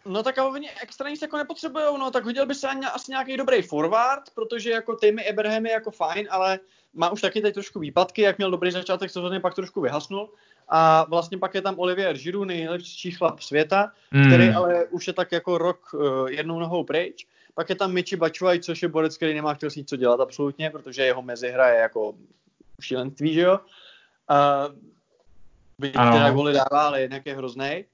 No 0.05 0.23
tak 0.23 0.38
oni 0.38 0.69
extra 0.81 1.09
nic 1.09 1.21
jako 1.21 1.38
nepotřebujou, 1.38 1.97
no 1.97 2.11
tak 2.11 2.25
hodil 2.25 2.45
by 2.45 2.55
se 2.55 2.67
asi 2.93 3.11
nějaký 3.11 3.38
dobrý 3.38 3.61
forward, 3.61 4.23
protože 4.36 4.71
jako 4.71 4.95
Tammy 4.95 5.29
Abraham 5.29 5.65
je 5.65 5.71
jako 5.71 5.91
fajn, 5.91 6.27
ale 6.31 6.59
má 6.93 7.09
už 7.09 7.21
taky 7.21 7.41
teď 7.41 7.53
trošku 7.53 7.79
výpadky, 7.79 8.21
jak 8.21 8.38
měl 8.38 8.51
dobrý 8.51 8.71
začátek 8.71 9.11
sezóny, 9.11 9.39
pak 9.39 9.53
trošku 9.53 9.81
vyhasnul. 9.81 10.29
A 10.70 11.05
vlastně 11.09 11.38
pak 11.38 11.55
je 11.55 11.61
tam 11.61 11.80
Olivier 11.80 12.18
Giroud, 12.18 12.47
nejlepší 12.47 13.11
chlap 13.11 13.39
světa, 13.39 13.91
mm. 14.11 14.26
který 14.28 14.49
ale 14.49 14.86
už 14.86 15.07
je 15.07 15.13
tak 15.13 15.32
jako 15.32 15.57
rok 15.57 15.93
uh, 15.93 16.30
jednou 16.30 16.59
nohou 16.59 16.84
pryč. 16.84 17.28
Pak 17.55 17.70
je 17.70 17.76
tam 17.76 17.93
Michi 17.93 18.16
Bačuaj, 18.16 18.59
což 18.59 18.82
je 18.82 18.88
borec, 18.88 19.18
který 19.18 19.34
nemá 19.34 19.53
chtěl 19.53 19.70
si 19.70 19.84
co 19.84 19.95
dělat 19.95 20.20
absolutně, 20.20 20.70
protože 20.70 21.03
jeho 21.05 21.22
mezihra 21.22 21.68
je 21.68 21.80
jako 21.80 22.13
šílenství, 22.82 23.34
že 23.34 23.41
jo. 23.41 23.59
Uh, 24.32 24.76
byť 25.80 25.93
teda 25.93 26.32
goly 26.32 26.53
dává, 26.53 26.88
ale 26.88 27.01
jinak 27.01 27.26
je 27.26 27.36
hrozný. 27.36 27.86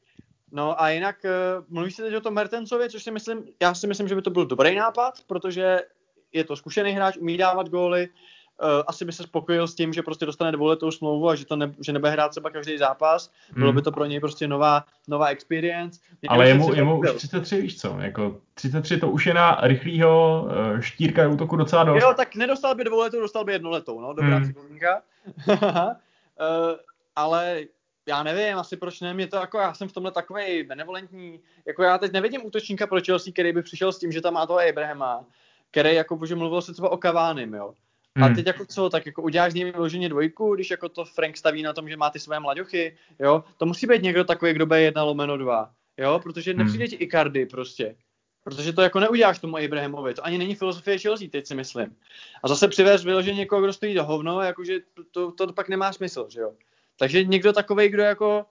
No 0.52 0.82
a 0.82 0.90
jinak 0.90 1.16
uh, 1.24 1.66
mluví 1.70 1.92
se 1.92 2.04
teď 2.04 2.16
o 2.16 2.22
tom 2.22 2.34
Mertensově, 2.34 2.90
což 2.90 3.04
si 3.04 3.12
myslím, 3.12 3.44
já 3.62 3.74
si 3.74 3.88
myslím, 3.88 4.08
že 4.08 4.16
by 4.16 4.22
to 4.22 4.30
byl 4.30 4.46
dobrý 4.46 4.76
nápad, 4.76 5.14
protože 5.28 5.80
je 6.34 6.44
to 6.44 6.56
zkušený 6.56 6.92
hráč, 6.92 7.18
umí 7.18 7.38
dávat 7.38 7.70
góly, 7.70 8.10
asi 8.88 9.06
by 9.06 9.12
se 9.12 9.24
spokojil 9.24 9.68
s 9.68 9.76
tím, 9.76 9.94
že 9.94 10.02
prostě 10.02 10.26
dostane 10.26 10.52
dvouletou 10.52 10.92
smlouvu 10.92 11.30
a 11.30 11.36
že, 11.36 11.46
to 11.46 11.56
ne, 11.56 11.74
že 11.80 11.94
nebude 11.94 12.12
hrát 12.12 12.30
třeba 12.30 12.50
každý 12.50 12.78
zápas. 12.78 13.32
Bylo 13.54 13.68
hmm. 13.68 13.76
by 13.76 13.82
to 13.82 13.92
pro 13.92 14.06
něj 14.06 14.20
prostě 14.20 14.48
nová, 14.48 14.86
nová 15.08 15.28
experience. 15.28 16.00
Mě 16.22 16.30
Ale 16.30 16.48
jemu, 16.48 16.74
jemu 16.74 17.00
už 17.00 17.12
33, 17.14 17.62
víš 17.62 17.80
co, 17.80 17.98
jako 18.00 18.38
33 18.54 18.98
to 18.98 19.12
už 19.12 19.26
je 19.26 19.34
na 19.34 19.58
rychlýho 19.62 20.46
uh, 20.46 20.80
štírka 20.80 21.28
útoku 21.28 21.56
docela 21.56 21.84
dost. 21.84 22.04
Jo, 22.04 22.14
tak 22.18 22.36
nedostal 22.36 22.76
by 22.76 22.84
dvouletou, 22.84 23.20
dostal 23.20 23.46
by 23.46 23.52
jednoletou, 23.52 24.02
no, 24.02 24.14
dobrá 24.14 24.36
hmm. 24.36 24.44
připomínka. 24.44 25.02
uh, 25.48 25.56
ale 27.16 27.62
já 28.08 28.24
nevím, 28.24 28.58
asi 28.58 28.78
proč 28.78 29.02
ne, 29.02 29.14
mě 29.14 29.28
to 29.28 29.36
jako, 29.36 29.58
já 29.58 29.74
jsem 29.74 29.88
v 29.88 29.92
tomhle 29.92 30.12
takový 30.12 30.64
benevolentní, 30.64 31.40
jako 31.66 31.84
já 31.84 31.98
teď 31.98 32.12
nevidím 32.12 32.46
útočníka 32.46 32.88
pro 32.88 33.00
Chelsea, 33.06 33.34
který 33.34 33.54
by 33.54 33.62
přišel 33.62 33.92
s 33.92 34.00
tím, 34.00 34.12
že 34.12 34.22
tam 34.22 34.34
má 34.34 34.46
toho 34.46 34.60
Abrahama, 34.70 35.26
který 35.72 35.96
jako, 35.96 36.16
bože, 36.16 36.36
mluvil 36.36 36.62
se 36.62 36.74
třeba 36.74 36.90
o 36.90 36.98
Kavánem, 36.98 37.54
jo. 37.54 37.74
A 38.16 38.26
hmm. 38.26 38.36
teď 38.36 38.48
jako 38.48 38.66
co, 38.66 38.90
tak 38.90 39.06
jako 39.06 39.22
uděláš 39.22 39.52
z 39.52 39.56
něj 39.56 39.72
vyloženě 39.72 40.10
dvojku, 40.10 40.56
když 40.56 40.70
jako 40.70 40.90
to 40.90 41.06
Frank 41.06 41.38
staví 41.38 41.64
na 41.64 41.74
tom, 41.74 41.90
že 41.90 41.98
má 41.98 42.10
ty 42.10 42.20
své 42.20 42.40
mladěchy, 42.40 42.98
jo. 43.20 43.44
To 43.58 43.66
musí 43.66 43.88
být 43.88 44.02
někdo 44.02 44.24
takový, 44.24 44.54
kdo 44.54 44.66
bude 44.66 44.82
jedna 44.82 45.04
lomeno 45.04 45.38
dva, 45.38 45.72
jo, 45.98 46.20
protože 46.24 46.54
nepřijde 46.54 46.84
hmm. 46.84 46.90
ti 46.90 46.96
Icardi 46.96 47.46
prostě. 47.46 47.96
Protože 48.44 48.74
to 48.74 48.82
jako 48.82 49.00
neuděláš 49.00 49.40
tomu 49.40 49.58
Abrahamovi, 49.58 50.14
to 50.14 50.26
ani 50.26 50.38
není 50.38 50.56
filozofie 50.56 50.98
Chelsea, 50.98 51.28
teď 51.32 51.48
si 51.48 51.56
myslím. 51.56 51.96
A 52.44 52.48
zase 52.48 52.68
přivést 52.68 53.04
vyloženě 53.04 53.38
někoho, 53.38 53.62
kdo 53.62 53.74
stojí 53.74 53.94
do 53.94 54.04
hovno, 54.04 54.42
jakože 54.42 54.80
to, 55.12 55.32
to, 55.32 55.48
to 55.48 55.54
pak 55.54 55.70
nemá 55.70 55.94
smysl, 55.94 56.28
že 56.30 56.40
jo. 56.40 56.54
Takže 57.00 57.24
někdo 57.24 57.54
takový, 57.54 57.90
kdo 57.90 58.04
jako 58.04 58.46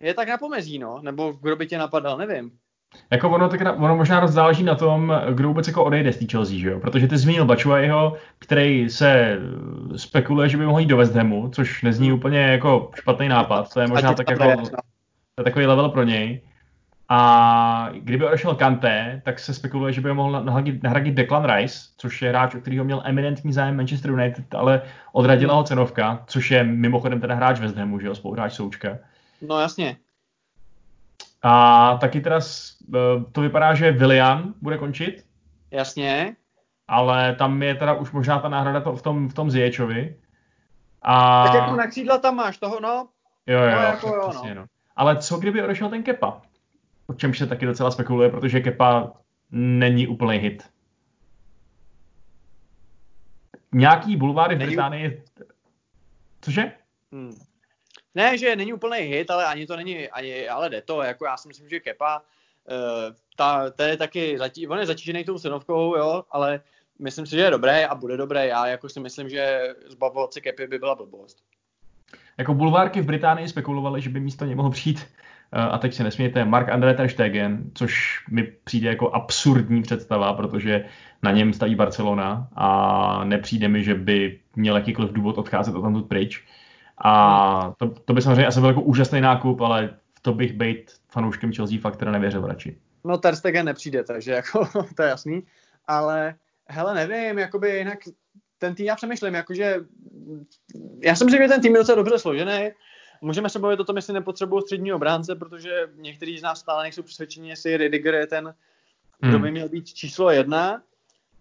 je 0.00 0.14
tak 0.14 0.28
na 0.28 0.38
pomezí, 0.38 0.78
no, 0.78 1.00
nebo 1.02 1.32
kdo 1.32 1.56
by 1.56 1.66
tě 1.66 1.78
napadal, 1.78 2.18
nevím. 2.18 2.58
Jako 3.10 3.30
ono, 3.30 3.48
tak, 3.48 3.60
ono 3.78 3.96
možná 3.96 4.20
dost 4.20 4.30
záleží 4.30 4.62
na 4.62 4.74
tom, 4.74 5.14
kdo 5.34 5.48
vůbec 5.48 5.66
jako 5.66 5.84
odejde 5.84 6.12
z 6.12 6.18
té 6.18 6.26
Chelsea, 6.30 6.58
že 6.58 6.70
jo? 6.70 6.80
Protože 6.80 7.08
ty 7.08 7.18
zmínil 7.18 7.44
Bačuajho, 7.44 8.16
který 8.38 8.90
se 8.90 9.38
spekuluje, 9.96 10.48
že 10.48 10.56
by 10.56 10.66
mohl 10.66 10.80
jít 10.80 10.86
do 10.86 10.96
West 10.96 11.14
Hamu, 11.14 11.48
což 11.48 11.82
nezní 11.82 12.12
úplně 12.12 12.38
jako 12.38 12.90
špatný 12.94 13.28
nápad, 13.28 13.74
to 13.74 13.80
je 13.80 13.86
možná 13.86 14.14
tak 14.14 14.30
jako, 14.30 14.62
to 15.34 15.40
je 15.40 15.44
takový 15.44 15.66
level 15.66 15.88
pro 15.88 16.02
něj. 16.02 16.40
A 17.08 17.90
kdyby 17.92 18.26
odešel 18.26 18.54
Kante, 18.54 19.22
tak 19.24 19.38
se 19.38 19.54
spekuluje, 19.54 19.92
že 19.92 20.00
by 20.00 20.08
ho 20.08 20.14
mohl 20.14 20.44
nahradit, 20.44 20.82
nahradit 20.82 21.14
Declan 21.14 21.56
Rice, 21.56 21.78
což 21.96 22.22
je 22.22 22.28
hráč, 22.28 22.54
o 22.54 22.60
kterého 22.60 22.84
měl 22.84 23.02
eminentní 23.04 23.52
zájem 23.52 23.76
Manchester 23.76 24.10
United, 24.10 24.54
ale 24.54 24.82
odradila 25.12 25.54
ho 25.54 25.62
cenovka, 25.62 26.24
což 26.26 26.50
je 26.50 26.64
mimochodem 26.64 27.20
teda 27.20 27.34
hráč 27.34 27.60
West 27.60 27.76
Hamu, 27.76 28.00
že 28.00 28.06
jo, 28.06 28.14
spoluhráč 28.14 28.52
Součka. 28.52 28.98
No 29.48 29.60
jasně. 29.60 29.96
A 31.46 31.96
taky 32.00 32.20
teda 32.20 32.40
e, 32.94 32.98
to 33.32 33.40
vypadá, 33.40 33.74
že 33.74 33.92
William 33.92 34.54
bude 34.62 34.78
končit. 34.78 35.26
Jasně. 35.70 36.36
Ale 36.88 37.34
tam 37.34 37.62
je 37.62 37.74
teda 37.74 37.94
už 37.94 38.12
možná 38.12 38.38
ta 38.38 38.48
náhrada 38.48 38.80
to 38.80 38.96
v 38.96 39.02
tom, 39.02 39.28
v 39.28 39.34
tom 39.34 39.50
Ziječovi. 39.50 40.16
A... 41.02 41.44
Tak 41.44 41.54
jako 41.54 41.76
na 41.76 41.86
křídla 41.86 42.18
tam 42.18 42.36
máš 42.36 42.58
toho, 42.58 42.80
no. 42.80 43.08
Jo, 43.46 43.60
jo, 43.60 43.70
no, 43.70 43.82
jako 43.82 44.08
jo, 44.08 44.30
no. 44.34 44.54
no. 44.54 44.64
Ale 44.96 45.16
co 45.16 45.38
kdyby 45.38 45.62
odešel 45.62 45.88
ten 45.88 46.02
Kepa? 46.02 46.42
O 47.06 47.14
čemž 47.14 47.38
se 47.38 47.46
taky 47.46 47.66
docela 47.66 47.90
spekuluje, 47.90 48.30
protože 48.30 48.60
Kepa 48.60 49.12
není 49.50 50.06
úplný 50.06 50.38
hit. 50.38 50.70
Nějaký 53.72 54.16
bulváry 54.16 54.54
v 54.54 54.58
není... 54.58 54.68
Británii... 54.68 55.22
Cože? 56.40 56.72
Hmm. 57.12 57.34
Ne, 58.16 58.38
že 58.38 58.56
není 58.56 58.72
úplný 58.72 58.98
hit, 58.98 59.30
ale 59.30 59.46
ani 59.46 59.66
to 59.66 59.76
není, 59.76 60.08
ani, 60.08 60.48
ale 60.48 60.70
jde 60.70 60.82
to, 60.82 61.02
jako 61.02 61.24
já 61.24 61.36
si 61.36 61.48
myslím, 61.48 61.68
že 61.68 61.80
Kepa 61.80 62.18
uh, 62.18 63.14
ta, 63.36 63.70
to 63.70 63.82
je 63.82 63.96
taky, 63.96 64.38
on 64.68 64.78
je 64.78 64.86
zatížený 64.86 65.24
tou 65.24 65.38
cenovkou, 65.38 65.96
jo, 65.96 66.24
ale 66.30 66.60
myslím 66.98 67.26
si, 67.26 67.36
že 67.36 67.40
je 67.40 67.50
dobré 67.50 67.86
a 67.86 67.94
bude 67.94 68.16
dobré. 68.16 68.46
Já 68.46 68.66
jako 68.66 68.88
si 68.88 69.00
myslím, 69.00 69.28
že 69.28 69.74
zbavovat 69.86 70.32
se 70.32 70.40
kepy 70.40 70.66
by 70.66 70.78
byla 70.78 70.94
blbost. 70.94 71.38
Jako 72.38 72.54
bulvárky 72.54 73.00
v 73.00 73.06
Británii 73.06 73.48
spekulovali, 73.48 74.00
že 74.00 74.10
by 74.10 74.20
místo 74.20 74.44
něj 74.44 74.54
mohl 74.54 74.70
přijít 74.70 75.06
eh, 75.52 75.60
a 75.60 75.78
teď 75.78 75.94
si 75.94 76.02
nesmějte, 76.02 76.44
Mark 76.44 76.68
André 76.68 76.94
ter 76.94 77.08
Stegen, 77.08 77.70
což 77.74 78.24
mi 78.30 78.42
přijde 78.42 78.88
jako 78.88 79.10
absurdní 79.10 79.82
představa, 79.82 80.32
protože 80.32 80.84
na 81.22 81.32
něm 81.32 81.52
staví 81.52 81.74
Barcelona 81.74 82.48
a 82.56 83.24
nepřijde 83.24 83.68
mi, 83.68 83.84
že 83.84 83.94
by 83.94 84.40
měl 84.56 84.76
jakýkoliv 84.76 85.12
důvod 85.12 85.38
odcházet 85.38 85.74
od 85.74 85.82
tamtud 85.82 86.08
pryč. 86.08 86.44
A 86.98 87.74
to, 87.78 87.88
to 87.88 88.12
by 88.12 88.22
samozřejmě 88.22 88.46
asi 88.46 88.60
byl 88.60 88.68
jako 88.68 88.82
úžasný 88.82 89.20
nákup, 89.20 89.60
ale 89.60 89.96
v 90.14 90.20
to 90.20 90.32
bych 90.34 90.52
být 90.52 90.92
fanouškem 91.08 91.52
Chelsea 91.52 91.78
fakt 91.80 91.96
teda 91.96 92.10
nevěřil 92.10 92.46
radši. 92.46 92.78
No 93.04 93.18
Ter 93.18 93.36
Stegen 93.36 93.66
nepřijde, 93.66 94.04
takže 94.04 94.32
jako 94.32 94.68
to 94.96 95.02
je 95.02 95.08
jasný, 95.08 95.42
ale 95.86 96.34
hele, 96.68 96.94
nevím, 96.94 97.38
jakoby 97.38 97.78
jinak 97.78 97.98
ten 98.58 98.74
tým, 98.74 98.86
já 98.86 98.96
přemýšlím, 98.96 99.34
jakože 99.34 99.76
já 101.00 101.14
jsem 101.14 101.30
si 101.30 101.36
že 101.36 101.48
ten 101.48 101.60
tým 101.60 101.72
je 101.72 101.78
docela 101.78 101.96
dobře 101.96 102.18
složený, 102.18 102.70
Můžeme 103.20 103.48
se 103.48 103.58
bavit 103.58 103.80
o 103.80 103.84
tom, 103.84 103.96
jestli 103.96 104.14
nepotřebují 104.14 104.62
středního 104.62 104.96
obránce, 104.96 105.34
protože 105.34 105.90
někteří 105.96 106.38
z 106.38 106.42
nás 106.42 106.60
stále 106.60 106.82
nejsou 106.82 107.02
přesvědčeni, 107.02 107.48
jestli 107.48 107.76
Ridiger 107.76 108.14
je 108.14 108.26
ten, 108.26 108.54
kdo 109.20 109.32
hmm. 109.32 109.42
by 109.42 109.50
měl 109.50 109.68
být 109.68 109.88
číslo 109.88 110.30
jedna, 110.30 110.82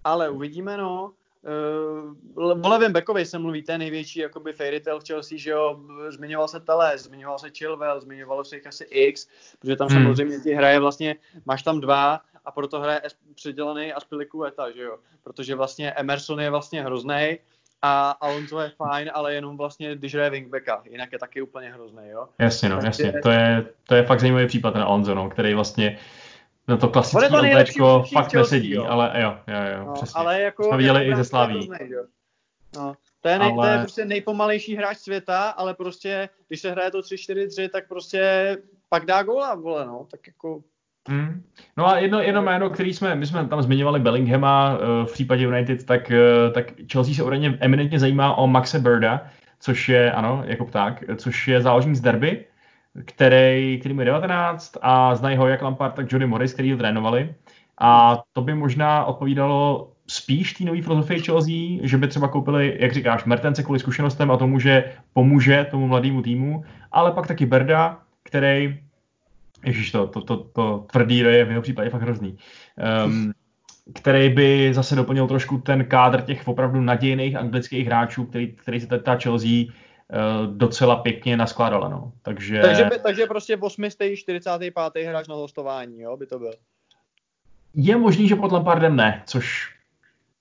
ale 0.04 0.30
uvidíme, 0.30 0.78
no. 0.78 1.12
Uh, 1.46 2.64
o 2.64 2.70
levém 2.70 2.94
backovi 2.94 3.26
se 3.26 3.40
mluví, 3.40 3.62
ten 3.62 3.80
největší 3.80 4.20
jakoby 4.20 4.54
fairy 4.54 4.80
tale 4.80 5.00
v 5.00 5.08
Chelsea, 5.08 5.38
že 5.38 5.52
jo, 5.52 5.80
zmiňoval 6.10 6.48
se 6.48 6.60
Teles, 6.60 7.04
zmiňoval 7.04 7.40
se 7.40 7.50
Chilwell, 7.58 8.02
zmiňovalo 8.02 8.44
se 8.44 8.56
jich 8.56 8.68
asi 8.68 8.84
X, 8.84 9.28
protože 9.60 9.76
tam 9.76 9.88
hmm. 9.88 9.98
samozřejmě 9.98 10.40
ti 10.40 10.54
hraje 10.54 10.80
vlastně, 10.80 11.16
máš 11.46 11.64
tam 11.64 11.82
dva 11.82 12.22
a 12.46 12.52
proto 12.52 12.80
hraje 12.80 13.02
předělaný 13.36 13.94
Eta, 14.48 14.72
že 14.72 14.82
jo, 14.82 14.98
protože 15.24 15.56
vlastně 15.56 15.92
Emerson 15.92 16.40
je 16.40 16.50
vlastně 16.50 16.84
hrozný 16.84 17.38
a 17.82 18.12
Alonso 18.12 18.60
je 18.60 18.70
fajn, 18.70 19.12
ale 19.14 19.34
jenom 19.34 19.58
vlastně, 19.58 19.96
když 19.96 20.16
hraje 20.16 20.30
wingbacka, 20.30 20.82
jinak 20.90 21.12
je 21.12 21.20
taky 21.20 21.42
úplně 21.42 21.72
hrozný, 21.72 22.04
jo. 22.10 22.28
Jasně, 22.40 22.70
no, 22.70 22.80
jasně, 22.84 23.14
to 23.24 23.30
je, 23.30 23.66
to 23.88 23.96
je 23.96 24.04
fakt 24.04 24.20
zajímavý 24.20 24.48
případ 24.48 24.72
ten 24.72 24.82
Alonso, 24.82 25.16
no, 25.16 25.30
který 25.30 25.54
vlastně 25.54 25.98
na 26.68 26.78
to 26.78 26.90
klasické 26.90 27.60
LTčko 27.62 28.04
fakt 28.14 28.34
nesedí, 28.34 28.72
jo. 28.72 28.86
ale 28.86 29.12
jo, 29.22 29.38
jo, 29.48 29.78
jo, 29.78 29.86
no, 29.86 29.94
přesně. 29.94 30.20
Ale 30.20 30.42
jako, 30.42 30.64
Jsme 30.64 30.78
viděli 30.78 31.06
i 31.06 31.16
ze 31.16 31.24
Slaví. 31.24 31.70
No, 32.76 32.94
to 33.22 33.30
je, 33.30 33.40
nej, 33.40 33.54
ale... 33.58 33.68
to 33.68 33.74
je 33.74 33.80
prostě 33.80 34.06
nejpomalejší 34.06 34.76
hráč 34.76 34.98
světa, 34.98 35.50
ale 35.50 35.74
prostě, 35.74 36.30
když 36.48 36.62
se 36.62 36.72
hraje 36.72 36.92
to 36.92 37.00
3-4-3, 37.00 37.70
tak 37.70 37.88
prostě 37.88 38.58
pak 38.90 39.06
dá 39.06 39.24
góla, 39.24 39.56
vole, 39.56 39.86
no, 39.86 40.08
tak 40.12 40.28
jako... 40.28 40.62
Hmm. 41.08 41.44
No 41.78 41.88
a 41.88 41.98
jedno, 41.98 42.22
jedno 42.22 42.42
jméno, 42.42 42.70
který 42.70 42.94
jsme, 42.94 43.16
my 43.16 43.26
jsme 43.26 43.48
tam 43.48 43.62
zmiňovali 43.62 44.00
Bellinghama 44.00 44.78
uh, 44.78 45.08
v 45.08 45.14
případě 45.14 45.44
United, 45.44 45.86
tak, 45.86 46.12
uh, 46.12 46.54
tak 46.54 46.74
Chelsea 46.92 47.14
se 47.14 47.24
údajně 47.24 47.58
eminentně 47.60 48.00
zajímá 48.00 48.36
o 48.36 48.48
Maxe 48.48 48.80
Birda, 48.80 49.30
což 49.60 49.90
je, 49.90 50.12
ano, 50.12 50.44
jako 50.46 50.66
pták, 50.66 51.04
což 51.16 51.48
je 51.48 51.62
záložník 51.62 51.96
z 51.96 52.02
derby, 52.02 52.46
který, 53.06 53.78
který 53.80 53.94
mu 53.94 54.02
je 54.02 54.06
19 54.06 54.78
a 54.82 55.16
znají 55.16 55.38
ho 55.38 55.48
jak 55.48 55.62
Lampard, 55.62 55.96
tak 55.96 56.12
Jody 56.12 56.26
Morris, 56.26 56.54
který 56.54 56.72
ho 56.72 56.78
trénovali. 56.78 57.36
A 57.78 58.24
to 58.34 58.42
by 58.42 58.54
možná 58.54 59.06
odpovídalo 59.06 59.92
spíš 60.08 60.54
té 60.54 60.64
nové 60.64 60.82
filozofii 60.82 61.20
Chelsea, 61.20 61.56
že 61.82 61.98
by 61.98 62.08
třeba 62.08 62.28
koupili, 62.28 62.78
jak 62.80 62.94
říkáš, 62.94 63.26
Mertence 63.26 63.64
kvůli 63.64 63.80
zkušenostem 63.80 64.32
a 64.32 64.38
tomu, 64.38 64.60
že 64.60 64.92
pomůže 65.14 65.68
tomu 65.72 65.88
mladému 65.88 66.22
týmu, 66.22 66.64
ale 66.92 67.12
pak 67.12 67.28
taky 67.28 67.46
Berda, 67.46 68.00
který, 68.24 68.80
ježiš, 69.66 69.92
to, 69.92 70.08
to, 70.08 70.22
to, 70.22 70.38
to 70.38 70.86
tvrdý 70.92 71.18
je 71.18 71.46
v 71.46 71.50
jeho 71.50 71.62
případě 71.62 71.90
fakt 71.90 72.02
hrozný, 72.02 72.38
um, 73.06 73.34
který 73.94 74.30
by 74.30 74.74
zase 74.74 74.96
doplnil 74.96 75.28
trošku 75.28 75.58
ten 75.58 75.86
kádr 75.86 76.22
těch 76.22 76.48
opravdu 76.48 76.82
nadějných 76.82 77.36
anglických 77.36 77.88
hráčů, 77.88 78.26
který, 78.26 78.52
který 78.52 78.80
se 78.80 78.88
ta 78.88 79.16
Chelsea 79.16 79.66
docela 80.46 80.96
pěkně 80.96 81.38
naskládala. 81.38 81.90
No. 81.90 82.12
Takže... 82.22 82.62
Takže, 82.62 82.90
takže 83.04 83.26
prostě 83.26 83.58
8. 83.58 83.84
45. 84.16 85.08
hráč 85.08 85.28
na 85.28 85.36
hostování, 85.36 86.02
jo, 86.02 86.18
by 86.18 86.26
to 86.26 86.40
byl. 86.40 86.54
Je 87.74 87.98
možný, 87.98 88.28
že 88.28 88.36
pod 88.36 88.52
Lampardem 88.52 88.96
ne, 88.96 89.24
což 89.26 89.76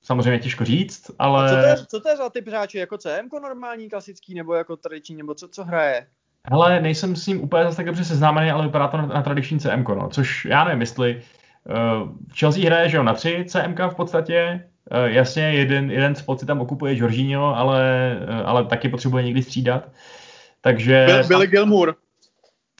samozřejmě 0.02 0.38
těžko 0.38 0.64
říct, 0.64 1.10
ale... 1.18 1.44
A 1.44 1.48
co 1.48 1.54
to, 1.56 1.66
je, 1.66 1.76
co 1.86 2.00
to 2.00 2.08
je 2.08 2.16
za 2.16 2.30
typ 2.30 2.48
hráče, 2.48 2.78
jako 2.78 2.98
CM 2.98 3.28
normální, 3.42 3.88
klasický, 3.88 4.34
nebo 4.34 4.54
jako 4.54 4.76
tradiční, 4.76 5.16
nebo 5.16 5.34
co, 5.34 5.48
co 5.48 5.64
hraje? 5.64 6.06
Hele, 6.50 6.80
nejsem 6.80 7.16
s 7.16 7.26
ním 7.26 7.44
úplně 7.44 7.64
zase 7.64 7.76
tak 7.76 7.86
dobře 7.86 8.04
seznámený, 8.04 8.50
ale 8.50 8.66
vypadá 8.66 8.88
to 8.88 8.96
na, 8.96 9.06
na 9.06 9.22
tradiční 9.22 9.60
CM, 9.60 9.84
no, 9.88 10.08
což 10.08 10.44
já 10.44 10.64
nevím, 10.64 10.80
jestli 10.80 11.22
uh, 11.64 12.08
Chelsea 12.38 12.66
hraje, 12.66 12.88
že 12.88 12.96
jo, 12.96 13.02
na 13.02 13.14
tři 13.14 13.44
CMK 13.48 13.80
v 13.90 13.94
podstatě, 13.94 14.68
jasně, 15.04 15.42
jeden, 15.42 15.90
jeden 15.90 16.14
spot 16.14 16.40
si 16.40 16.46
tam 16.46 16.60
okupuje 16.60 16.96
Jorginho, 16.96 17.56
ale, 17.56 18.16
uh, 18.28 18.48
ale 18.48 18.64
taky 18.64 18.88
potřebuje 18.88 19.24
někdy 19.24 19.42
střídat. 19.42 19.88
Takže... 20.60 21.06
Byl, 21.06 21.24
Billy 21.28 21.46
Gilmour. 21.46 21.96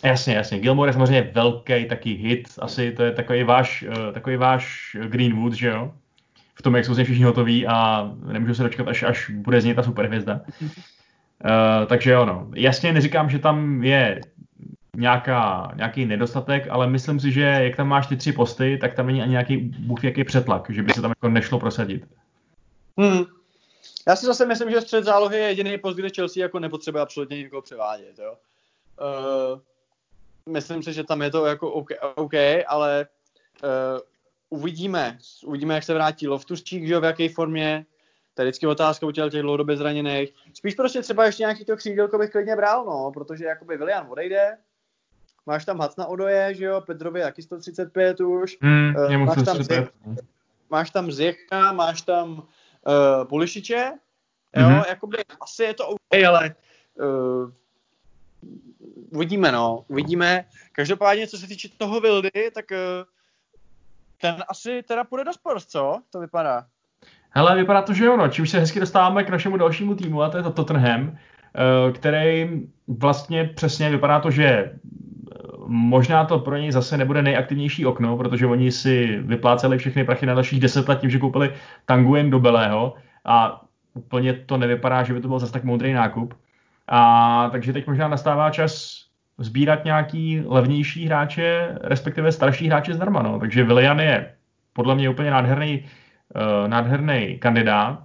Jasně, 0.05 0.35
jasně. 0.35 0.59
Gilmour 0.59 0.87
je 0.87 0.93
samozřejmě 0.93 1.31
velký 1.35 1.85
taky 1.85 2.13
hit. 2.15 2.49
Asi 2.61 2.93
to 2.93 3.03
je 3.03 3.13
takový 3.13 3.43
váš, 3.43 3.85
uh, 3.89 4.13
takový 4.13 4.37
váš 4.37 4.97
Greenwood, 5.09 5.53
že 5.53 5.69
jo? 5.69 5.93
V 6.55 6.63
tom, 6.63 6.77
jak 6.77 6.85
jsou 6.85 6.95
se 6.95 7.05
všichni 7.05 7.25
hotoví 7.25 7.67
a 7.67 8.11
nemůžu 8.33 8.55
se 8.55 8.63
dočkat, 8.63 8.89
až, 8.89 9.03
až 9.03 9.31
bude 9.31 9.61
z 9.61 9.65
něj 9.65 9.75
ta 9.75 9.83
superhvězda. 9.83 10.41
Uh, 10.61 11.87
takže 11.87 12.11
jo, 12.11 12.25
no. 12.25 12.51
Jasně 12.55 12.93
neříkám, 12.93 13.31
že 13.31 13.39
tam 13.39 13.85
je 13.85 14.21
nějaká, 14.95 15.73
nějaký 15.77 16.07
nedostatek, 16.07 16.67
ale 16.71 16.87
myslím 16.87 17.21
si, 17.21 17.33
že 17.33 17.41
jak 17.41 17.77
tam 17.77 17.89
máš 17.89 18.07
ty 18.07 18.17
tři 18.17 18.33
posty, 18.33 18.79
tak 18.81 18.95
tam 18.95 19.07
není 19.07 19.23
ani 19.23 19.31
nějaký 19.31 19.57
bůh 19.57 20.05
jaký 20.05 20.25
přetlak, 20.25 20.71
že 20.71 20.83
by 20.83 20.93
se 20.93 21.03
tam 21.03 21.11
jako 21.11 21.29
nešlo 21.29 21.61
prosadit. 21.61 22.09
Hmm. 22.99 23.25
Já 24.09 24.17
si 24.17 24.27
zase 24.27 24.47
myslím, 24.47 24.71
že 24.71 24.81
střed 24.81 25.05
zálohy 25.05 25.37
je 25.37 25.49
jediný 25.49 25.79
post, 25.79 25.97
kde 25.97 26.09
Chelsea 26.11 26.43
jako 26.43 26.59
nepotřebuje 26.59 27.03
absolutně 27.03 27.39
někoho 27.39 27.63
převádět. 27.63 28.19
Jo? 28.19 28.37
Uh, 29.01 29.61
myslím 30.53 30.83
si, 30.83 30.93
že 30.93 31.05
tam 31.05 31.23
je 31.23 31.31
to 31.31 31.47
jako 31.47 31.71
OK, 31.71 31.91
okay 32.15 32.65
ale 32.69 33.07
uh, 33.63 34.59
uvidíme. 34.59 35.19
Uvidíme, 35.47 35.75
jak 35.75 35.85
se 35.85 35.95
vrátí 35.95 36.29
Loftuščík, 36.29 36.87
že 36.87 37.01
v 37.01 37.05
jaké 37.05 37.29
formě. 37.29 37.87
To 38.35 38.43
je 38.43 38.47
vždycky 38.47 38.67
otázka 38.67 39.07
u 39.07 39.11
těch 39.11 39.31
dlouhodobě 39.31 39.77
zraněných. 39.77 40.35
Spíš 40.55 40.75
prostě 40.75 41.03
třeba 41.03 41.25
ještě 41.25 41.43
nějaký 41.43 41.65
to 41.65 41.77
křídelko 41.77 42.19
bych 42.19 42.31
klidně 42.31 42.57
bral, 42.57 42.85
no, 42.85 43.11
protože 43.15 43.45
jakoby 43.45 43.77
William 43.77 44.11
odejde, 44.11 44.57
máš 45.47 45.65
tam 45.65 45.81
Hacna 45.81 46.07
Odoje, 46.07 46.55
že 46.55 46.65
jo, 46.65 46.81
Pedrovi 46.81 47.21
taky 47.21 47.43
135 47.43 48.21
už, 48.21 48.59
mm, 48.61 48.95
uh, 48.97 49.17
máš, 49.17 49.45
tam 49.45 49.63
Zech, 49.63 49.91
máš 50.71 50.91
tam 50.91 51.13
Zjecha, 51.13 51.73
máš 51.73 52.03
tam 52.03 52.33
uh, 52.33 53.25
Pulišiče, 53.25 53.93
jo, 54.57 54.69
mm-hmm. 54.69 54.85
jakoby 54.89 55.17
asi 55.41 55.63
je 55.63 55.75
to 55.75 55.89
OK, 55.89 56.25
ale 56.29 56.55
uh, 56.95 57.51
uvidíme, 59.11 59.53
no, 59.53 59.85
uvidíme. 59.89 60.45
Každopádně, 60.73 61.27
co 61.27 61.39
se 61.39 61.47
týče 61.47 61.69
toho 61.79 62.01
Vildy, 62.01 62.51
tak 62.55 62.65
uh, 62.71 63.05
ten 64.21 64.45
asi 64.49 64.83
teda 64.83 65.05
půjde 65.05 65.25
do 65.25 65.33
Spurs, 65.33 65.67
co? 65.67 66.03
To 66.11 66.21
vypadá. 66.21 66.67
Hele, 67.31 67.57
vypadá 67.57 67.83
to, 67.83 67.93
že 67.93 68.05
jo, 68.05 68.17
no. 68.17 68.29
Čímž 68.29 68.51
se 68.51 68.59
hezky 68.59 68.81
dostáváme 68.81 69.25
k 69.25 69.29
našemu 69.29 69.57
dalšímu 69.57 69.95
týmu, 69.95 70.23
a 70.23 70.31
to 70.31 70.37
je 70.37 70.43
to 70.43 70.53
Tottenham, 70.53 71.19
který 71.95 72.61
vlastně 72.89 73.45
přesně 73.45 73.91
vypadá 73.91 74.21
to, 74.21 74.31
že 74.31 74.79
možná 75.67 76.25
to 76.25 76.39
pro 76.39 76.57
něj 76.57 76.73
zase 76.73 76.97
nebude 76.97 77.23
nejaktivnější 77.23 77.87
okno, 77.87 78.17
protože 78.17 78.47
oni 78.47 78.73
si 78.73 79.19
vypláceli 79.23 79.79
všechny 79.79 80.05
prachy 80.05 80.27
na 80.27 80.35
dalších 80.35 80.61
deset 80.61 80.89
let 80.89 81.01
tím, 81.01 81.11
že 81.11 81.19
koupili 81.19 81.53
Tanguem 81.87 82.31
do 82.31 82.41
Belého 82.41 82.95
a 83.25 83.65
úplně 83.95 84.33
to 84.33 84.57
nevypadá, 84.57 85.03
že 85.03 85.15
by 85.15 85.21
to 85.21 85.29
byl 85.29 85.39
zase 85.39 85.53
tak 85.53 85.65
moudrý 85.65 85.93
nákup. 85.93 86.35
A 86.89 87.49
takže 87.53 87.73
teď 87.73 87.87
možná 87.87 88.09
nastává 88.09 88.51
čas 88.51 89.05
sbírat 89.39 89.85
nějaký 89.85 90.43
levnější 90.47 91.07
hráče, 91.07 91.79
respektive 91.81 92.33
starší 92.33 92.67
hráče 92.67 92.95
zdarma. 92.95 93.23
No. 93.23 93.39
Takže 93.39 93.65
Willian 93.65 94.01
je 94.01 94.33
podle 94.73 94.95
mě 94.95 95.09
úplně 95.09 95.31
nádherný, 95.31 95.85
uh, 96.37 96.69
nádherný 96.69 97.39
kandidát. 97.39 98.05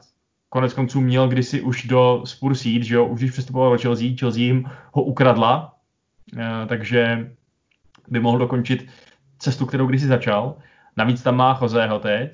Konec 0.50 0.74
konců 0.74 1.02
měl 1.02 1.28
kdysi 1.28 1.62
už 1.62 1.84
do 1.84 2.22
Spurs 2.26 2.66
jít, 2.66 2.84
že 2.84 2.96
jo, 2.96 3.06
už 3.06 3.20
když 3.20 3.32
přestupoval 3.32 3.72
do 3.72 3.78
Chelsea, 3.78 4.08
Chelsea 4.20 4.42
jim 4.42 4.70
ho 4.92 5.04
ukradla, 5.04 5.74
uh, 6.34 6.42
takže 6.68 7.32
by 8.10 8.20
mohl 8.20 8.38
dokončit 8.38 8.88
cestu, 9.40 9.66
kterou 9.66 9.88
kdysi 9.88 10.08
začal. 10.08 10.56
Navíc 10.98 11.24
tam 11.24 11.36
má 11.36 11.60
Joseho 11.62 12.00
teď, 12.00 12.32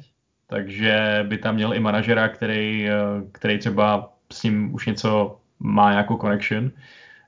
takže 0.48 1.26
by 1.28 1.38
tam 1.38 1.56
měl 1.56 1.74
i 1.74 1.80
manažera, 1.80 2.30
který, 2.30 2.90
eh, 2.90 2.94
který 3.32 3.60
třeba 3.60 4.14
s 4.32 4.44
ním 4.44 4.76
už 4.76 4.86
něco 4.86 5.40
má 5.60 5.92
nějakou 5.92 6.18
connection. 6.18 6.72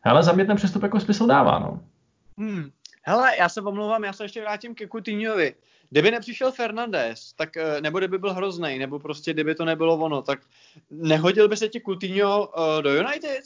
Ale 0.03 0.23
za 0.23 0.31
mě 0.31 0.45
ten 0.45 0.55
přestup 0.55 0.83
jako 0.83 0.99
smysl 0.99 1.27
dává, 1.27 1.59
no. 1.59 1.79
Hmm. 2.37 2.69
Hele, 3.03 3.37
já 3.39 3.49
se 3.49 3.61
omlouvám, 3.61 4.03
já 4.03 4.13
se 4.13 4.23
ještě 4.23 4.41
vrátím 4.41 4.75
ke 4.75 4.87
Coutinhovi. 4.87 5.53
Kdyby 5.89 6.11
nepřišel 6.11 6.51
Fernandez, 6.51 7.33
tak, 7.33 7.57
eh, 7.57 7.81
nebo 7.81 7.97
kdyby 7.97 8.17
byl 8.17 8.33
hrozný, 8.33 8.79
nebo 8.79 8.99
prostě 8.99 9.33
kdyby 9.33 9.55
to 9.55 9.65
nebylo 9.65 9.97
ono, 9.97 10.21
tak 10.21 10.39
nehodil 10.91 11.47
by 11.47 11.57
se 11.57 11.67
ti 11.67 11.81
Coutinho 11.81 12.47
uh, 12.47 12.81
do 12.81 12.89
United? 12.89 13.43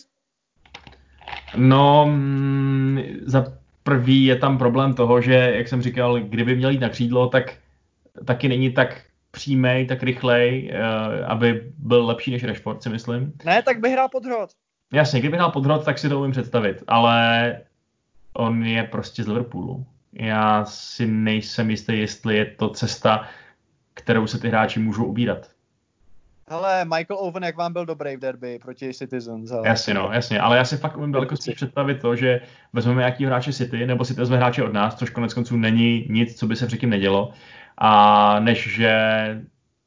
No, 1.55 2.05
mm, 2.05 3.01
za 3.25 3.60
prvý 3.83 4.25
je 4.25 4.35
tam 4.35 4.57
problém 4.57 4.93
toho, 4.93 5.21
že, 5.21 5.33
jak 5.33 5.67
jsem 5.67 5.81
říkal, 5.81 6.19
kdyby 6.19 6.55
měl 6.55 6.69
jít 6.69 6.81
na 6.81 6.89
křídlo, 6.89 7.27
tak 7.27 7.53
taky 8.25 8.47
není 8.47 8.71
tak 8.71 9.01
přímej, 9.31 9.85
tak 9.85 10.03
rychlej, 10.03 10.71
uh, 10.73 11.31
aby 11.31 11.71
byl 11.77 12.05
lepší 12.05 12.31
než 12.31 12.43
Rashford, 12.43 12.83
si 12.83 12.89
myslím. 12.89 13.33
Ne, 13.45 13.61
tak 13.61 13.79
by 13.79 13.89
hrál 13.89 14.09
pod 14.09 14.25
hrot. 14.25 14.49
Jasně, 14.93 15.19
kdyby 15.19 15.37
hrál 15.37 15.51
pod 15.51 15.65
hrot, 15.65 15.85
tak 15.85 15.99
si 15.99 16.09
to 16.09 16.19
umím 16.19 16.31
představit, 16.31 16.83
ale 16.87 17.57
on 18.33 18.65
je 18.65 18.83
prostě 18.83 19.23
z 19.23 19.27
Liverpoolu. 19.27 19.85
Já 20.13 20.65
si 20.65 21.05
nejsem 21.05 21.69
jistý, 21.69 21.99
jestli 21.99 22.37
je 22.37 22.45
to 22.45 22.69
cesta, 22.69 23.27
kterou 23.93 24.27
se 24.27 24.39
ty 24.39 24.47
hráči 24.47 24.79
můžou 24.79 25.05
ubírat. 25.05 25.49
Hele, 26.51 26.85
Michael 26.85 27.17
Owen, 27.19 27.43
jak 27.43 27.57
vám 27.57 27.73
byl 27.73 27.85
dobrý 27.85 28.15
v 28.15 28.19
derby 28.19 28.59
proti 28.59 28.93
Citizens. 28.93 29.51
Ale... 29.51 29.67
Jasně, 29.67 29.93
no, 29.93 30.09
jasně, 30.11 30.39
ale 30.39 30.57
já 30.57 30.65
si 30.65 30.77
fakt 30.77 30.97
umím 30.97 31.11
daleko 31.11 31.37
spíš 31.37 31.55
představit 31.55 32.01
to, 32.01 32.15
že 32.15 32.41
vezmeme 32.73 33.01
nějaký 33.01 33.25
hráče 33.25 33.53
City, 33.53 33.87
nebo 33.87 34.05
si 34.05 34.13
vezme 34.13 34.37
hráče 34.37 34.63
od 34.63 34.73
nás, 34.73 34.95
což 34.95 35.09
konec 35.09 35.33
konců 35.33 35.57
není 35.57 36.07
nic, 36.09 36.39
co 36.39 36.47
by 36.47 36.55
se 36.55 36.67
předtím 36.67 36.89
nedělo, 36.89 37.33
a 37.77 38.39
než 38.39 38.75
že 38.75 38.95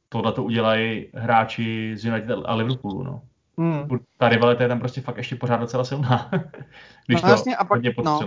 tohle 0.09 0.31
to 0.33 0.43
udělají 0.43 1.07
hráči 1.13 1.93
z 1.97 2.05
United 2.05 2.37
a 2.45 2.55
Liverpoolu, 2.55 3.03
no. 3.03 3.21
Hmm. 3.57 3.99
Ta 4.17 4.29
rivalita 4.29 4.63
je 4.63 4.69
tam 4.69 4.79
prostě 4.79 5.01
fakt 5.01 5.17
ještě 5.17 5.35
pořád 5.35 5.57
docela 5.57 5.83
silná, 5.83 6.29
když 7.07 7.21
no, 7.21 7.27
to 7.27 7.27
jasně, 7.27 7.55
a 7.55 7.63
pak, 7.63 7.77
hodně 7.77 7.93
no. 8.03 8.19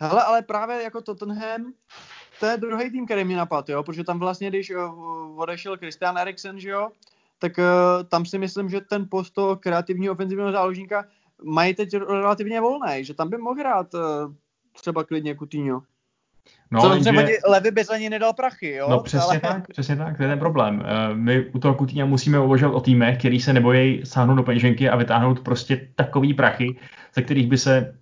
Hele, 0.00 0.22
ale 0.22 0.42
právě 0.42 0.82
jako 0.82 1.00
Tottenham, 1.00 1.72
to 2.40 2.46
je 2.46 2.56
druhý 2.56 2.90
tým, 2.90 3.04
který 3.04 3.24
mě 3.24 3.36
napadl, 3.36 3.72
jo, 3.72 3.82
protože 3.82 4.04
tam 4.04 4.18
vlastně, 4.18 4.48
když 4.48 4.70
uh, 4.70 5.40
odešel 5.40 5.76
Christian 5.76 6.18
Eriksen, 6.18 6.60
že 6.60 6.70
jo, 6.70 6.88
tak 7.38 7.58
uh, 7.58 7.64
tam 8.08 8.26
si 8.26 8.38
myslím, 8.38 8.68
že 8.68 8.80
ten 8.80 9.06
post 9.10 9.30
toho 9.30 9.56
kreativního 9.56 10.12
ofenzivního 10.12 10.52
záložníka 10.52 11.04
mají 11.44 11.74
teď 11.74 11.94
relativně 11.96 12.60
volný, 12.60 13.04
že 13.04 13.14
tam 13.14 13.28
by 13.28 13.38
mohl 13.38 13.60
hrát 13.60 13.94
uh, 13.94 14.00
třeba 14.72 15.04
klidně 15.04 15.36
Coutinho. 15.36 15.82
No, 16.70 16.80
Co 16.80 17.02
že... 17.02 17.10
ani 17.10 17.32
Levy 17.48 17.70
bez 17.70 17.90
ani 17.90 18.10
nedal 18.10 18.32
prachy, 18.32 18.70
jo? 18.70 18.86
No 18.90 19.00
přesně 19.00 19.30
ale... 19.30 19.40
tak, 19.40 19.68
přesně 19.68 19.96
tak, 19.96 20.16
to 20.16 20.22
je 20.22 20.28
ten 20.28 20.38
problém. 20.38 20.84
My 21.14 21.46
u 21.46 21.58
toho 21.58 21.74
Coutinho 21.74 22.06
musíme 22.06 22.40
uvažovat 22.40 22.76
o 22.76 22.80
týmech, 22.80 23.18
který 23.18 23.40
se 23.40 23.52
nebojí 23.52 24.06
sáhnout 24.06 24.34
do 24.34 24.42
peněženky 24.42 24.88
a 24.88 24.96
vytáhnout 24.96 25.40
prostě 25.40 25.88
takový 25.96 26.34
prachy, 26.34 26.78
ze 27.14 27.22
kterých 27.22 27.46
by 27.46 27.58
se 27.58 27.94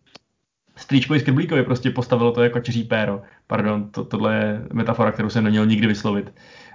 Strýčkovi 0.78 1.20
Skriblíkovi 1.20 1.62
prostě 1.62 1.90
postavilo 1.90 2.32
to 2.32 2.42
jako 2.42 2.60
čeří 2.60 2.84
péro. 2.84 3.22
Pardon, 3.46 3.90
to, 3.90 4.04
tohle 4.04 4.34
je 4.34 4.62
metafora, 4.72 5.12
kterou 5.12 5.28
jsem 5.30 5.44
neměl 5.44 5.66
nikdy 5.66 5.86
vyslovit. 5.86 6.34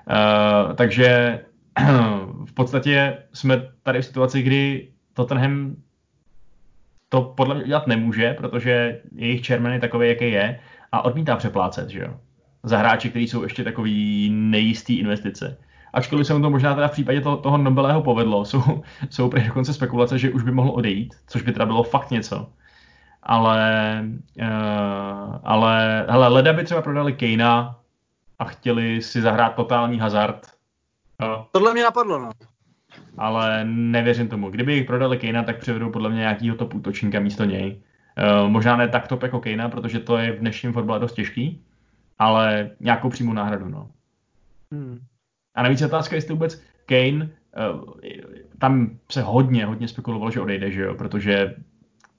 Uh, 0.10 0.74
takže 0.74 1.40
v 2.46 2.54
podstatě 2.54 3.18
jsme 3.34 3.70
tady 3.84 4.02
v 4.02 4.06
situaci, 4.06 4.42
kdy 4.42 4.88
Tottenham 5.14 5.76
to 7.10 7.22
podle 7.22 7.56
mě 7.56 7.64
dělat 7.64 7.88
nemůže, 7.88 8.34
protože 8.34 9.02
jejich 9.16 9.48
chairman 9.48 9.74
je 9.74 9.80
takový, 9.80 10.08
jaký 10.08 10.32
je 10.32 10.60
a 10.92 11.06
odmítá 11.06 11.36
přeplácet, 11.36 11.90
že 11.90 12.00
jo. 12.00 12.20
Za 12.64 12.78
hráči, 12.78 13.10
kteří 13.10 13.28
jsou 13.28 13.44
ještě 13.44 13.64
takový 13.64 14.30
nejistý 14.34 15.00
investice. 15.00 15.58
Ačkoliv 15.94 16.28
se 16.28 16.34
mu 16.34 16.42
to 16.42 16.50
možná 16.50 16.76
teda 16.76 16.88
v 16.88 16.92
případě 16.92 17.22
toho, 17.22 17.38
toho 17.38 17.58
Nobelého 17.58 18.02
povedlo, 18.02 18.46
jsou, 18.46 18.84
jsou 19.10 19.32
dokonce 19.48 19.74
spekulace, 19.74 20.20
že 20.20 20.32
už 20.32 20.44
by 20.44 20.52
mohl 20.52 20.70
odejít, 20.70 21.16
což 21.28 21.42
by 21.42 21.52
teda 21.52 21.66
bylo 21.66 21.84
fakt 21.84 22.12
něco 22.12 22.50
ale, 23.26 24.04
uh, 24.42 25.40
ale 25.44 26.06
hele, 26.10 26.28
Leda 26.28 26.54
by 26.54 26.64
třeba 26.64 26.82
prodali 26.82 27.14
Kejna 27.14 27.80
a 28.40 28.46
chtěli 28.46 29.02
si 29.02 29.22
zahrát 29.22 29.56
totální 29.56 30.00
hazard. 30.00 30.48
Uh, 31.24 31.44
Tohle 31.52 31.74
mě 31.74 31.84
napadlo, 31.84 32.20
no. 32.20 32.30
Ale 33.18 33.66
nevěřím 33.66 34.28
tomu. 34.28 34.50
Kdyby 34.50 34.74
jich 34.74 34.88
prodali 34.88 35.18
Kejna, 35.18 35.44
tak 35.44 35.60
převedou 35.60 35.90
podle 35.92 36.10
mě 36.10 36.20
nějakýho 36.20 36.56
top 36.56 36.74
útočníka 36.74 37.20
místo 37.20 37.44
něj. 37.44 37.82
Uh, 38.44 38.50
možná 38.50 38.76
ne 38.76 38.88
tak 38.88 39.08
top 39.08 39.24
jako 39.24 39.40
Kejna, 39.40 39.70
protože 39.70 40.00
to 40.00 40.18
je 40.18 40.32
v 40.32 40.40
dnešním 40.40 40.74
fotbale 40.74 41.00
dost 41.00 41.14
těžký, 41.14 41.62
ale 42.20 42.70
nějakou 42.80 43.10
přímou 43.10 43.34
náhradu, 43.34 43.70
no. 43.70 43.90
Hmm. 44.72 45.00
A 45.56 45.64
navíc 45.64 45.82
je 45.82 45.88
otázka, 45.88 46.16
jestli 46.16 46.34
vůbec 46.34 46.62
Kane, 46.86 47.30
uh, 47.74 47.94
tam 48.60 48.98
se 49.12 49.22
hodně, 49.22 49.66
hodně 49.66 49.88
spekulovalo, 49.88 50.32
že 50.32 50.42
odejde, 50.42 50.72
že 50.72 50.82
jo, 50.82 50.96
protože 50.96 51.56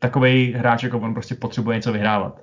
takový 0.04 0.52
hráč 0.52 0.82
jako 0.82 0.98
on 0.98 1.14
prostě 1.14 1.34
potřebuje 1.34 1.76
něco 1.76 1.92
vyhrávat. 1.92 2.40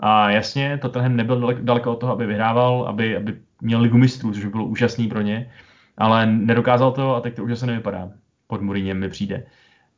A 0.00 0.30
jasně, 0.30 0.78
Tottenham 0.78 1.16
nebyl 1.16 1.54
daleko 1.60 1.92
od 1.92 2.00
toho, 2.00 2.12
aby 2.12 2.26
vyhrával, 2.26 2.84
aby, 2.88 3.16
aby 3.16 3.36
měl 3.60 3.80
ligu 3.80 3.98
mistrů, 3.98 4.32
což 4.32 4.44
by 4.44 4.50
bylo 4.50 4.64
úžasný 4.64 5.08
pro 5.08 5.20
ně, 5.20 5.50
ale 5.98 6.26
nedokázal 6.26 6.92
to 6.92 7.16
a 7.16 7.20
teď 7.20 7.36
to 7.36 7.44
už 7.44 7.58
se 7.58 7.66
nevypadá. 7.66 8.08
Pod 8.46 8.60
Mourinhem 8.60 9.00
mi 9.00 9.08
přijde. 9.08 9.44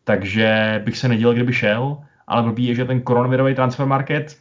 Takže 0.05 0.83
bych 0.85 0.99
se 0.99 1.09
nedělal, 1.09 1.35
kdyby 1.35 1.53
šel, 1.53 1.99
ale 2.27 2.43
blbý 2.43 2.67
je, 2.67 2.75
že 2.75 2.85
ten 2.85 3.01
koronavirový 3.01 3.55
transfer 3.55 3.87
market 3.87 4.37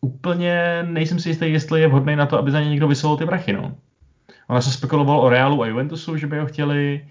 úplně 0.00 0.82
nejsem 0.82 1.18
si 1.18 1.28
jistý, 1.28 1.52
jestli 1.52 1.80
je 1.80 1.88
vhodný 1.88 2.16
na 2.16 2.26
to, 2.26 2.38
aby 2.38 2.50
za 2.50 2.60
ně 2.60 2.70
někdo 2.70 2.88
vysolil 2.88 3.16
ty 3.16 3.26
prachy. 3.26 3.52
No. 3.52 3.76
Ona 4.48 4.60
se 4.60 4.72
spekuloval 4.72 5.20
o 5.20 5.28
Realu 5.28 5.62
a 5.62 5.66
Juventusu, 5.66 6.16
že 6.16 6.26
by 6.26 6.38
ho 6.38 6.46
chtěli, 6.46 7.06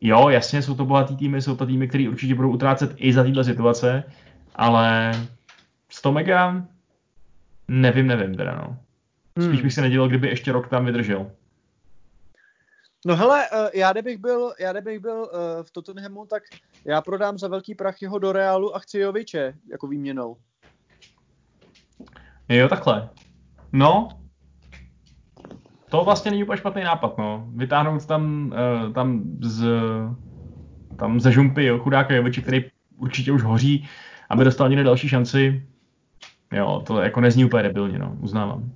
jo, 0.00 0.28
jasně, 0.28 0.62
jsou 0.62 0.74
to 0.74 0.84
bohatý 0.84 1.16
týmy, 1.16 1.42
jsou 1.42 1.56
to 1.56 1.66
týmy, 1.66 1.88
které 1.88 2.08
určitě 2.08 2.34
budou 2.34 2.50
utrácet 2.50 2.94
i 2.96 3.12
za 3.12 3.24
této 3.24 3.44
situace, 3.44 4.04
ale 4.54 5.12
100 5.88 6.12
mega, 6.12 6.66
nevím, 7.68 8.06
nevím 8.06 8.34
teda, 8.34 8.54
no. 8.54 8.76
Spíš 9.42 9.54
hmm. 9.54 9.62
bych 9.62 9.74
se 9.74 9.80
nedělal, 9.80 10.08
kdyby 10.08 10.28
ještě 10.28 10.52
rok 10.52 10.68
tam 10.68 10.84
vydržel. 10.84 11.30
No 13.06 13.16
hele, 13.16 13.46
eh, 13.52 13.70
já 13.74 13.92
kdybych 13.92 14.18
byl, 14.18 14.54
já 14.60 14.72
kdybych 14.72 15.00
byl 15.00 15.30
eh, 15.32 15.62
v 15.62 15.70
Tottenhamu, 15.70 16.26
tak 16.26 16.42
já 16.84 17.00
prodám 17.00 17.38
za 17.38 17.48
velký 17.48 17.74
prach 17.74 18.02
jeho 18.02 18.18
do 18.18 18.32
Realu 18.32 18.76
a 18.76 18.78
chci 18.78 18.98
Joviče 18.98 19.54
jako 19.70 19.86
výměnou. 19.86 20.36
Jo, 22.48 22.68
takhle. 22.68 23.08
No, 23.72 24.08
to 25.88 26.04
vlastně 26.04 26.30
není 26.30 26.42
úplně 26.42 26.58
špatný 26.58 26.82
nápad, 26.82 27.18
no. 27.18 27.44
Vytáhnout 27.54 28.06
tam, 28.06 28.52
uh, 28.86 28.92
tam 28.92 29.22
z 29.40 29.64
tam 30.98 31.20
ze 31.20 31.32
žumpy, 31.32 31.64
jo, 31.64 31.78
chudáka 31.78 32.14
Joviči, 32.14 32.42
který 32.42 32.64
určitě 32.96 33.32
už 33.32 33.42
hoří, 33.42 33.88
aby 34.30 34.44
dostal 34.44 34.68
někde 34.68 34.84
další 34.84 35.08
šanci. 35.08 35.66
Jo, 36.52 36.82
to 36.86 37.00
jako 37.00 37.20
nezní 37.20 37.44
úplně 37.44 37.62
debilně, 37.62 37.98
no, 37.98 38.16
uznávám. 38.20 38.72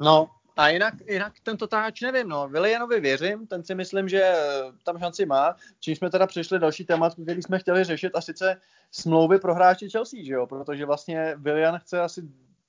No, 0.00 0.28
a 0.56 0.68
jinak, 0.68 0.94
jinak 1.08 1.32
ten 1.42 1.56
totáč 1.56 2.00
nevím, 2.00 2.28
no. 2.28 2.48
Willianovi 2.48 3.00
věřím, 3.00 3.46
ten 3.46 3.64
si 3.64 3.74
myslím, 3.74 4.08
že 4.08 4.22
eh, 4.22 4.62
tam 4.84 4.98
šanci 4.98 5.26
má. 5.26 5.54
Čím 5.80 5.96
jsme 5.96 6.10
teda 6.10 6.26
přišli 6.26 6.58
další 6.58 6.84
témat, 6.84 7.14
který 7.22 7.42
jsme 7.42 7.58
chtěli 7.58 7.84
řešit, 7.84 8.16
a 8.16 8.20
sice 8.20 8.60
smlouvy 8.90 9.38
pro 9.38 9.54
hráči 9.54 9.90
Chelsea, 9.90 10.24
že 10.24 10.32
jo? 10.32 10.46
Protože 10.46 10.86
vlastně 10.86 11.34
Willian 11.36 11.78
chce 11.78 12.00
asi 12.00 12.22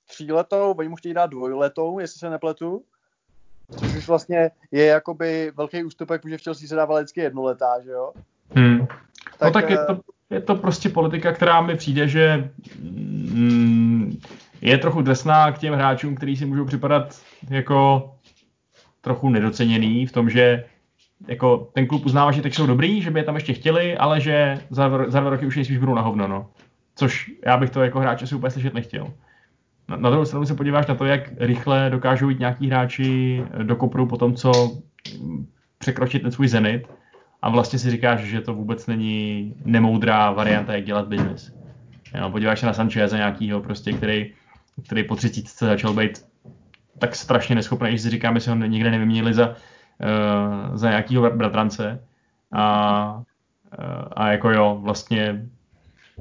tříletou, 0.05 0.71
oni 0.77 0.89
mu 0.89 0.95
chtějí 0.95 1.13
dát 1.13 1.29
dvojletou, 1.29 1.99
jestli 1.99 2.19
se 2.19 2.29
nepletu. 2.29 2.83
Což 3.77 3.95
už 3.95 4.07
vlastně 4.07 4.51
je 4.71 4.85
jakoby 4.85 5.51
velký 5.55 5.83
ústupek, 5.83 6.21
protože 6.21 6.37
v 6.37 6.43
Chelsea 6.43 6.67
se 6.67 6.75
dává 6.75 6.95
vždycky 6.95 7.21
jednoletá, 7.21 7.81
že 7.83 7.91
jo? 7.91 8.11
Hmm. 8.55 8.87
Tak, 9.37 9.41
no 9.41 9.51
tak 9.51 9.69
je 9.69 9.79
eh, 9.81 9.85
to, 9.85 9.99
je 10.29 10.41
to 10.41 10.55
prostě 10.55 10.89
politika, 10.89 11.31
která 11.31 11.61
mi 11.61 11.75
přijde, 11.75 12.07
že 12.07 12.51
mm, 12.81 14.19
je 14.61 14.77
trochu 14.77 15.01
drsná 15.01 15.51
k 15.51 15.57
těm 15.57 15.73
hráčům, 15.73 16.15
kteří 16.15 16.37
si 16.37 16.45
můžou 16.45 16.65
připadat 16.65 17.21
jako 17.49 18.11
trochu 19.01 19.29
nedoceněný 19.29 20.05
v 20.05 20.11
tom, 20.11 20.29
že 20.29 20.65
jako 21.27 21.69
ten 21.73 21.87
klub 21.87 22.05
uznává, 22.05 22.31
že 22.31 22.41
teď 22.41 22.53
jsou 22.53 22.65
dobrý, 22.65 23.01
že 23.01 23.11
by 23.11 23.19
je 23.19 23.23
tam 23.23 23.35
ještě 23.35 23.53
chtěli, 23.53 23.97
ale 23.97 24.21
že 24.21 24.59
za, 24.69 24.91
za 25.07 25.19
dva 25.19 25.29
roky 25.29 25.45
už 25.45 25.55
nejspíš 25.55 25.77
budou 25.77 25.95
na 25.95 26.01
hovno, 26.01 26.27
no. 26.27 26.49
Což 26.95 27.31
já 27.45 27.57
bych 27.57 27.69
to 27.69 27.83
jako 27.83 27.99
hráč 27.99 28.23
asi 28.23 28.35
úplně 28.35 28.51
slyšet 28.51 28.73
nechtěl. 28.73 29.13
Na, 29.89 29.97
na 29.97 30.09
druhou 30.09 30.25
stranu 30.25 30.45
se 30.45 30.55
podíváš 30.55 30.87
na 30.87 30.95
to, 30.95 31.05
jak 31.05 31.21
rychle 31.37 31.89
dokážou 31.89 32.29
jít 32.29 32.39
nějaký 32.39 32.67
hráči 32.67 33.43
do 33.63 33.75
kopru 33.75 34.05
po 34.07 34.17
tom, 34.17 34.35
co 34.35 34.77
překročit 35.77 36.21
ten 36.21 36.31
svůj 36.31 36.47
zenit 36.47 36.89
a 37.41 37.49
vlastně 37.49 37.79
si 37.79 37.91
říkáš, 37.91 38.19
že 38.19 38.41
to 38.41 38.53
vůbec 38.53 38.87
není 38.87 39.53
nemoudrá 39.65 40.31
varianta, 40.31 40.73
jak 40.73 40.85
dělat 40.85 41.07
biznis. 41.07 41.53
Jo, 42.19 42.29
podíváš 42.29 42.59
se 42.59 42.65
na 42.65 42.73
Sancheza 42.73 43.17
nějakýho, 43.17 43.61
prostě, 43.61 43.93
který, 43.93 44.33
který 44.85 45.03
po 45.03 45.15
třicítce 45.15 45.65
začal 45.65 45.93
být 45.93 46.25
tak 46.99 47.15
strašně 47.15 47.55
neschopný, 47.55 47.91
že 47.91 47.99
si 47.99 48.09
říkáme, 48.09 48.37
jestli 48.37 48.51
ho 48.51 48.57
nikde 48.57 48.91
nevyměnili 48.91 49.33
za, 49.33 49.49
uh, 49.49 50.75
za 50.77 50.89
nějakýho 50.89 51.31
bratrance. 51.31 52.03
A, 52.51 53.15
uh, 53.15 54.03
a 54.11 54.31
jako 54.31 54.51
jo, 54.51 54.79
vlastně, 54.81 55.45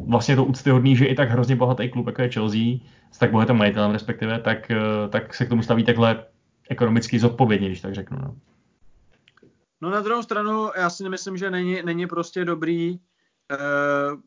vlastně 0.06 0.36
to 0.36 0.44
úctyhodný, 0.44 0.96
že 0.96 1.06
i 1.06 1.14
tak 1.14 1.30
hrozně 1.30 1.56
bohatý 1.56 1.88
klub, 1.88 2.06
jako 2.06 2.22
je 2.22 2.28
Chelsea, 2.28 2.78
s 3.10 3.18
tak 3.18 3.30
bohatým 3.30 3.56
majitelem 3.56 3.90
respektive, 3.90 4.38
tak, 4.38 4.70
uh, 4.70 5.10
tak 5.10 5.34
se 5.34 5.46
k 5.46 5.48
tomu 5.48 5.62
staví 5.62 5.84
takhle 5.84 6.24
ekonomicky 6.70 7.18
zodpovědně, 7.18 7.68
když 7.68 7.80
tak 7.80 7.94
řeknu. 7.94 8.18
No. 8.18 8.36
No 9.80 9.90
na 9.90 10.00
druhou 10.00 10.22
stranu, 10.22 10.70
já 10.76 10.90
si 10.90 11.02
nemyslím, 11.02 11.36
že 11.36 11.50
není, 11.50 11.82
není 11.82 12.06
prostě 12.06 12.44
dobrý 12.44 12.90
uh, 12.92 14.20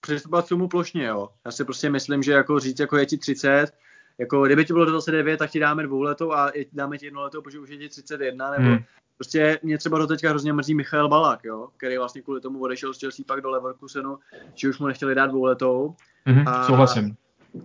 přistupovat 0.00 0.46
k 0.46 0.48
tomu 0.48 0.68
plošně, 0.68 1.04
jo. 1.04 1.28
Já 1.44 1.50
si 1.50 1.64
prostě 1.64 1.90
myslím, 1.90 2.22
že 2.22 2.32
jako 2.32 2.60
říct, 2.60 2.80
jako 2.80 2.96
je 2.96 3.06
ti 3.06 3.18
30, 3.18 3.72
jako 4.18 4.46
kdyby 4.46 4.64
ti 4.64 4.72
bylo 4.72 4.84
29, 4.84 5.36
tak 5.36 5.50
ti 5.50 5.60
dáme 5.60 5.82
dvouletou 5.82 6.32
a 6.32 6.52
dáme 6.72 6.98
ti 6.98 7.06
jednoletou, 7.06 7.42
protože 7.42 7.58
už 7.58 7.70
je 7.70 7.76
ti 7.76 7.88
31, 7.88 8.50
nebo 8.50 8.64
hmm. 8.64 8.78
prostě 9.16 9.58
mě 9.62 9.78
třeba 9.78 9.98
do 9.98 10.06
teďka 10.06 10.30
hrozně 10.30 10.52
mrzí 10.52 10.74
Michal 10.74 11.08
Balák, 11.08 11.44
jo, 11.44 11.68
který 11.76 11.98
vlastně 11.98 12.22
kvůli 12.22 12.40
tomu 12.40 12.60
odešel 12.60 12.94
z 12.94 13.00
Chelsea 13.00 13.24
pak 13.28 13.40
do 13.40 13.50
Leverkusenu, 13.50 14.18
že 14.54 14.68
už 14.68 14.78
mu 14.78 14.86
nechtěli 14.86 15.14
dát 15.14 15.26
dvouletou. 15.26 15.94
Hmm, 16.26 16.48
a, 16.48 16.66
souhlasím. 16.66 17.16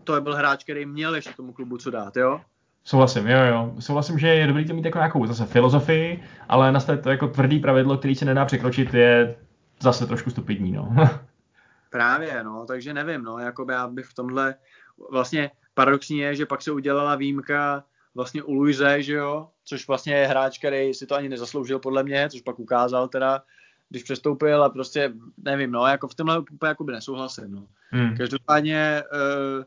To 0.03 0.21
byl 0.21 0.35
hráč, 0.35 0.63
který 0.63 0.85
měl 0.85 1.15
ještě 1.15 1.33
tomu 1.33 1.53
klubu 1.53 1.77
co 1.77 1.91
dát, 1.91 2.17
jo? 2.17 2.41
Souhlasím, 2.83 3.27
jo, 3.27 3.45
jo. 3.45 3.73
Souhlasím, 3.79 4.19
že 4.19 4.27
je 4.27 4.47
dobrý 4.47 4.65
to 4.65 4.73
mít 4.73 4.85
jako 4.85 4.97
nějakou 4.97 5.25
zase 5.25 5.45
filozofii, 5.45 6.23
ale 6.49 6.71
nastavit 6.71 7.01
to 7.01 7.09
jako 7.09 7.27
tvrdý 7.27 7.59
pravidlo, 7.59 7.97
který 7.97 8.15
se 8.15 8.25
nedá 8.25 8.45
překročit, 8.45 8.93
je 8.93 9.35
zase 9.79 10.07
trošku 10.07 10.29
stupidní, 10.29 10.71
no. 10.71 10.95
Právě, 11.89 12.43
no, 12.43 12.65
takže 12.65 12.93
nevím, 12.93 13.23
no, 13.23 13.39
jako 13.39 13.65
já 13.71 13.87
bych 13.87 14.05
v 14.05 14.13
tomhle, 14.13 14.55
vlastně 15.11 15.51
paradoxní 15.73 16.17
je, 16.17 16.35
že 16.35 16.45
pak 16.45 16.61
se 16.61 16.71
udělala 16.71 17.15
výjimka 17.15 17.83
vlastně 18.15 18.43
u 18.43 18.53
Luise, 18.53 19.03
že 19.03 19.13
jo, 19.13 19.47
což 19.65 19.87
vlastně 19.87 20.13
je 20.13 20.27
hráč, 20.27 20.57
který 20.57 20.93
si 20.93 21.05
to 21.05 21.15
ani 21.15 21.29
nezasloužil 21.29 21.79
podle 21.79 22.03
mě, 22.03 22.29
což 22.29 22.41
pak 22.41 22.59
ukázal 22.59 23.07
teda, 23.07 23.41
když 23.89 24.03
přestoupil 24.03 24.63
a 24.63 24.69
prostě 24.69 25.13
nevím, 25.37 25.71
no, 25.71 25.85
jako 25.85 26.07
v 26.07 26.15
tomhle 26.15 26.39
úplně 26.39 26.67
jako 26.67 26.83
by 26.83 26.91
nesouhlasím, 26.91 27.51
no. 27.51 27.67
Hmm. 27.89 28.17
Každopádně 28.17 29.03
uh, 29.13 29.63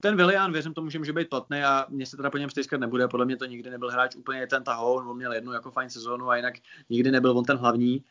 ten 0.00 0.16
Willian, 0.16 0.52
věřím 0.52 0.74
tomu, 0.74 0.90
že 0.90 0.98
může 0.98 1.12
být 1.12 1.28
platný 1.28 1.62
a 1.62 1.86
mě 1.88 2.06
se 2.06 2.16
teda 2.16 2.30
po 2.30 2.38
něm 2.38 2.50
stejskat 2.50 2.80
nebude, 2.80 3.08
podle 3.08 3.26
mě 3.26 3.36
to 3.36 3.44
nikdy 3.44 3.70
nebyl 3.70 3.90
hráč 3.90 4.16
úplně 4.16 4.46
ten 4.46 4.64
tahoun, 4.64 5.08
on 5.08 5.16
měl 5.16 5.32
jednu 5.32 5.52
jako 5.52 5.70
fajn 5.70 5.90
sezónu 5.90 6.30
a 6.30 6.36
jinak 6.36 6.54
nikdy 6.90 7.10
nebyl 7.10 7.38
on 7.38 7.44
ten 7.44 7.56
hlavní, 7.56 8.04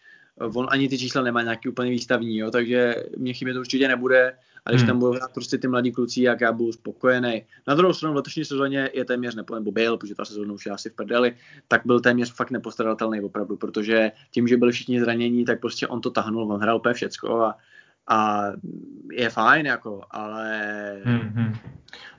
on 0.55 0.67
ani 0.69 0.89
ty 0.89 0.97
čísla 0.97 1.21
nemá 1.21 1.41
nějaký 1.41 1.69
úplně 1.69 1.91
výstavní, 1.91 2.37
jo, 2.37 2.51
takže 2.51 2.95
mě 3.17 3.33
chybět 3.33 3.53
to 3.53 3.59
určitě 3.59 3.87
nebude 3.87 4.37
a 4.65 4.69
když 4.69 4.81
hmm. 4.81 4.87
tam 4.87 4.99
budou 4.99 5.11
hrát 5.11 5.33
prostě 5.33 5.57
ty 5.57 5.67
mladí 5.67 5.91
kluci, 5.91 6.21
jak 6.21 6.41
já 6.41 6.51
budu 6.51 6.71
spokojený. 6.71 7.43
Na 7.67 7.75
druhou 7.75 7.93
stranu 7.93 8.13
v 8.13 8.15
letošní 8.15 8.45
sezóně 8.45 8.89
je 8.93 9.05
téměř 9.05 9.35
nepo, 9.35 9.55
nebo 9.55 9.71
byl, 9.71 9.97
protože 9.97 10.15
ta 10.15 10.25
sezóna 10.25 10.53
už 10.53 10.65
je 10.65 10.71
asi 10.71 10.89
v 10.89 10.93
prdeli, 10.93 11.35
tak 11.67 11.81
byl 11.85 11.99
téměř 11.99 12.33
fakt 12.33 12.51
nepostradatelný 12.51 13.21
opravdu, 13.21 13.57
protože 13.57 14.11
tím, 14.31 14.47
že 14.47 14.57
byli 14.57 14.71
všichni 14.71 14.99
zranění, 14.99 15.45
tak 15.45 15.59
prostě 15.59 15.87
on 15.87 16.01
to 16.01 16.11
tahnul, 16.11 16.53
on 16.53 16.61
hrál 16.61 16.77
úplně 16.77 16.93
všecko 16.93 17.41
a 17.41 17.57
a 18.09 18.43
je 19.11 19.29
fajn, 19.29 19.65
jako, 19.65 20.01
ale... 20.11 20.61
Hmm, 21.03 21.53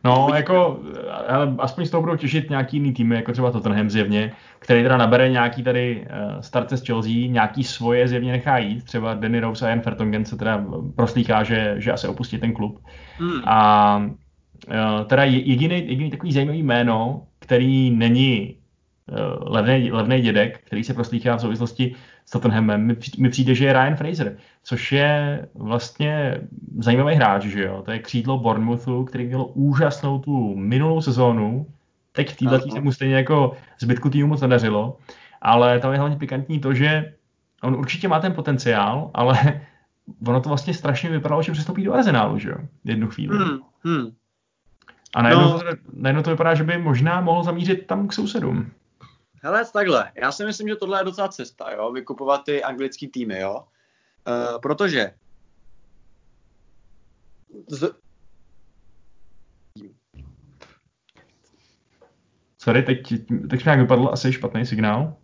No, 0.05 0.29
jako, 0.35 0.81
ale 1.29 1.55
aspoň 1.59 1.87
z 1.87 1.91
toho 1.91 2.01
budou 2.01 2.17
těšit 2.17 2.51
nějaký 2.51 2.77
jiný 2.77 2.93
týmy, 2.93 3.17
jako 3.17 3.33
třeba 3.33 3.51
Tottenham 3.51 3.91
zjevně, 3.91 4.33
který 4.59 4.83
teda 4.83 4.97
nabere 4.97 5.29
nějaký 5.29 5.63
tady 5.63 6.07
uh, 6.07 6.41
starce 6.41 6.77
z 6.77 6.87
Chelsea, 6.87 7.13
nějaký 7.13 7.65
svoje 7.65 8.09
zjevně 8.09 8.33
nechá 8.33 8.59
jít, 8.59 8.85
třeba 8.85 9.15
Danny 9.15 9.41
Rose 9.41 9.67
a 9.67 9.69
Jan 9.69 9.81
Fertongen 9.81 10.25
se 10.25 10.37
teda 10.37 10.65
proslýchá, 10.97 11.43
že, 11.43 11.75
že 11.79 11.93
asi 11.93 12.09
opustí 12.09 12.39
ten 12.39 12.53
klub. 12.53 12.85
Hmm. 13.19 13.43
A 13.45 13.97
uh, 13.99 15.05
teda 15.07 15.25
jediný, 15.25 15.75
jediný 15.75 16.11
takový 16.11 16.33
zajímavý 16.33 16.63
jméno, 16.63 17.27
který 17.39 17.91
není 17.91 18.57
levný, 19.41 19.93
levný 19.93 20.21
dědek, 20.21 20.61
který 20.65 20.85
se 20.85 20.95
proslýchá 20.95 21.37
v 21.37 21.41
souvislosti 21.41 21.95
s 22.27 22.31
Tottenhamem, 22.31 22.97
mi 23.19 23.31
přijde, 23.31 23.55
že 23.55 23.65
je 23.65 23.73
Ryan 23.73 23.97
Fraser, 23.97 24.37
což 24.63 24.93
je 24.93 25.49
vlastně 25.55 26.41
zajímavý 26.79 27.15
hráč, 27.15 27.43
že 27.43 27.63
jo? 27.63 27.83
To 27.85 27.91
je 27.91 27.99
křídlo 27.99 28.39
Bournemouthu, 28.39 29.05
který 29.05 29.27
měl 29.27 29.47
úžasnou 29.55 30.19
tu 30.19 30.57
minulou 30.57 31.01
sezónu, 31.01 31.67
teď 32.13 32.33
v 32.33 32.37
této 32.37 32.71
se 32.71 32.81
mu 32.81 32.93
stejně 32.93 33.15
jako 33.15 33.53
zbytku 33.81 34.11
týmu 34.11 34.29
moc 34.29 34.41
nedařilo, 34.41 34.99
ale 35.43 35.81
tam 35.81 35.93
je 35.93 35.99
hlavně 35.99 36.17
pikantní 36.17 36.61
to, 36.61 36.75
že 36.75 37.15
on 37.63 37.75
určitě 37.75 38.09
má 38.09 38.21
ten 38.21 38.33
potenciál, 38.33 39.11
ale 39.15 39.61
ono 40.27 40.41
to 40.41 40.49
vlastně 40.49 40.75
strašně 40.75 41.11
vypadalo, 41.11 41.43
že 41.43 41.53
přestoupí 41.53 41.85
do 41.85 41.95
Arsenálu, 41.95 42.39
že 42.39 42.49
jo? 42.49 42.57
Jednu 42.85 43.09
chvíli. 43.09 43.39
Hmm, 43.39 43.59
hmm. 43.85 44.11
A 45.15 45.23
najednou, 45.23 45.45
no. 45.45 45.59
to, 45.59 45.65
najednou 45.93 46.23
to 46.23 46.31
vypadá, 46.31 46.55
že 46.55 46.65
by 46.65 46.79
možná 46.79 47.21
mohl 47.21 47.45
zamířit 47.45 47.87
tam 47.87 48.09
k 48.09 48.13
sousedům. 48.13 48.71
Hele, 49.45 49.65
takhle, 49.73 50.13
já 50.15 50.33
si 50.33 50.45
myslím, 50.45 50.69
že 50.69 50.77
tohle 50.77 51.01
je 51.01 51.05
docela 51.05 51.29
cesta, 51.29 51.71
jo, 51.71 51.93
vykupovat 51.93 52.45
ty 52.45 52.63
anglický 52.63 53.09
týmy, 53.09 53.41
jo, 53.41 53.65
uh, 54.27 54.61
protože 54.61 55.15
z... 57.69 57.95
Sorry, 62.59 62.83
teď, 62.83 63.03
teď 63.51 63.65
nějak 63.65 63.81
vypadl 63.81 64.09
asi 64.13 64.33
špatný 64.33 64.67
signál. 64.67 65.17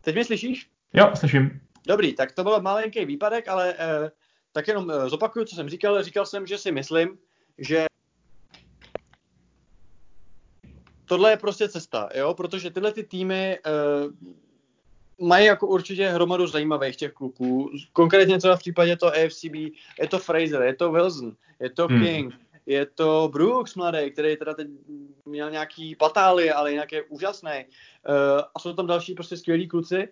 Teď 0.00 0.14
mě 0.14 0.24
slyšíš? 0.24 0.70
Jo, 0.92 1.10
slyším. 1.14 1.60
Dobrý, 1.86 2.14
tak 2.14 2.32
to 2.32 2.42
byl 2.42 2.60
malinký 2.60 3.04
výpadek, 3.04 3.48
ale 3.48 3.74
eh, 3.78 4.10
tak 4.52 4.68
jenom 4.68 4.90
eh, 4.90 5.08
zopakuju, 5.08 5.44
co 5.44 5.56
jsem 5.56 5.68
říkal. 5.68 6.02
Říkal 6.02 6.26
jsem, 6.26 6.46
že 6.46 6.58
si 6.58 6.72
myslím, 6.72 7.18
že 7.58 7.86
tohle 11.10 11.30
je 11.30 11.36
prostě 11.36 11.68
cesta, 11.68 12.08
jo, 12.14 12.34
protože 12.34 12.70
tyhle 12.70 12.92
ty 12.92 13.02
týmy 13.02 13.58
uh, 15.18 15.28
mají 15.28 15.46
jako 15.46 15.66
určitě 15.66 16.08
hromadu 16.08 16.46
zajímavých 16.46 16.96
těch 16.96 17.12
kluků. 17.12 17.70
Konkrétně 17.92 18.38
třeba 18.38 18.56
v 18.56 18.58
případě 18.58 18.96
to 18.96 19.06
AFCB, 19.06 19.54
je 20.00 20.08
to 20.10 20.18
Fraser, 20.18 20.62
je 20.62 20.74
to 20.74 20.92
Wilson, 20.92 21.36
je 21.60 21.70
to 21.70 21.86
hmm. 21.86 22.02
King, 22.02 22.34
je 22.66 22.86
to 22.86 23.28
Brooks 23.32 23.74
mladý, 23.74 24.10
který 24.10 24.36
teda 24.36 24.54
teď 24.54 24.68
měl 25.24 25.50
nějaký 25.50 25.96
patály, 25.96 26.50
ale 26.50 26.70
jinak 26.70 26.92
je 26.92 27.02
úžasný. 27.02 27.64
Uh, 28.08 28.42
a 28.54 28.58
jsou 28.58 28.72
tam 28.72 28.86
další 28.86 29.14
prostě 29.14 29.36
skvělí 29.36 29.68
kluci. 29.68 30.08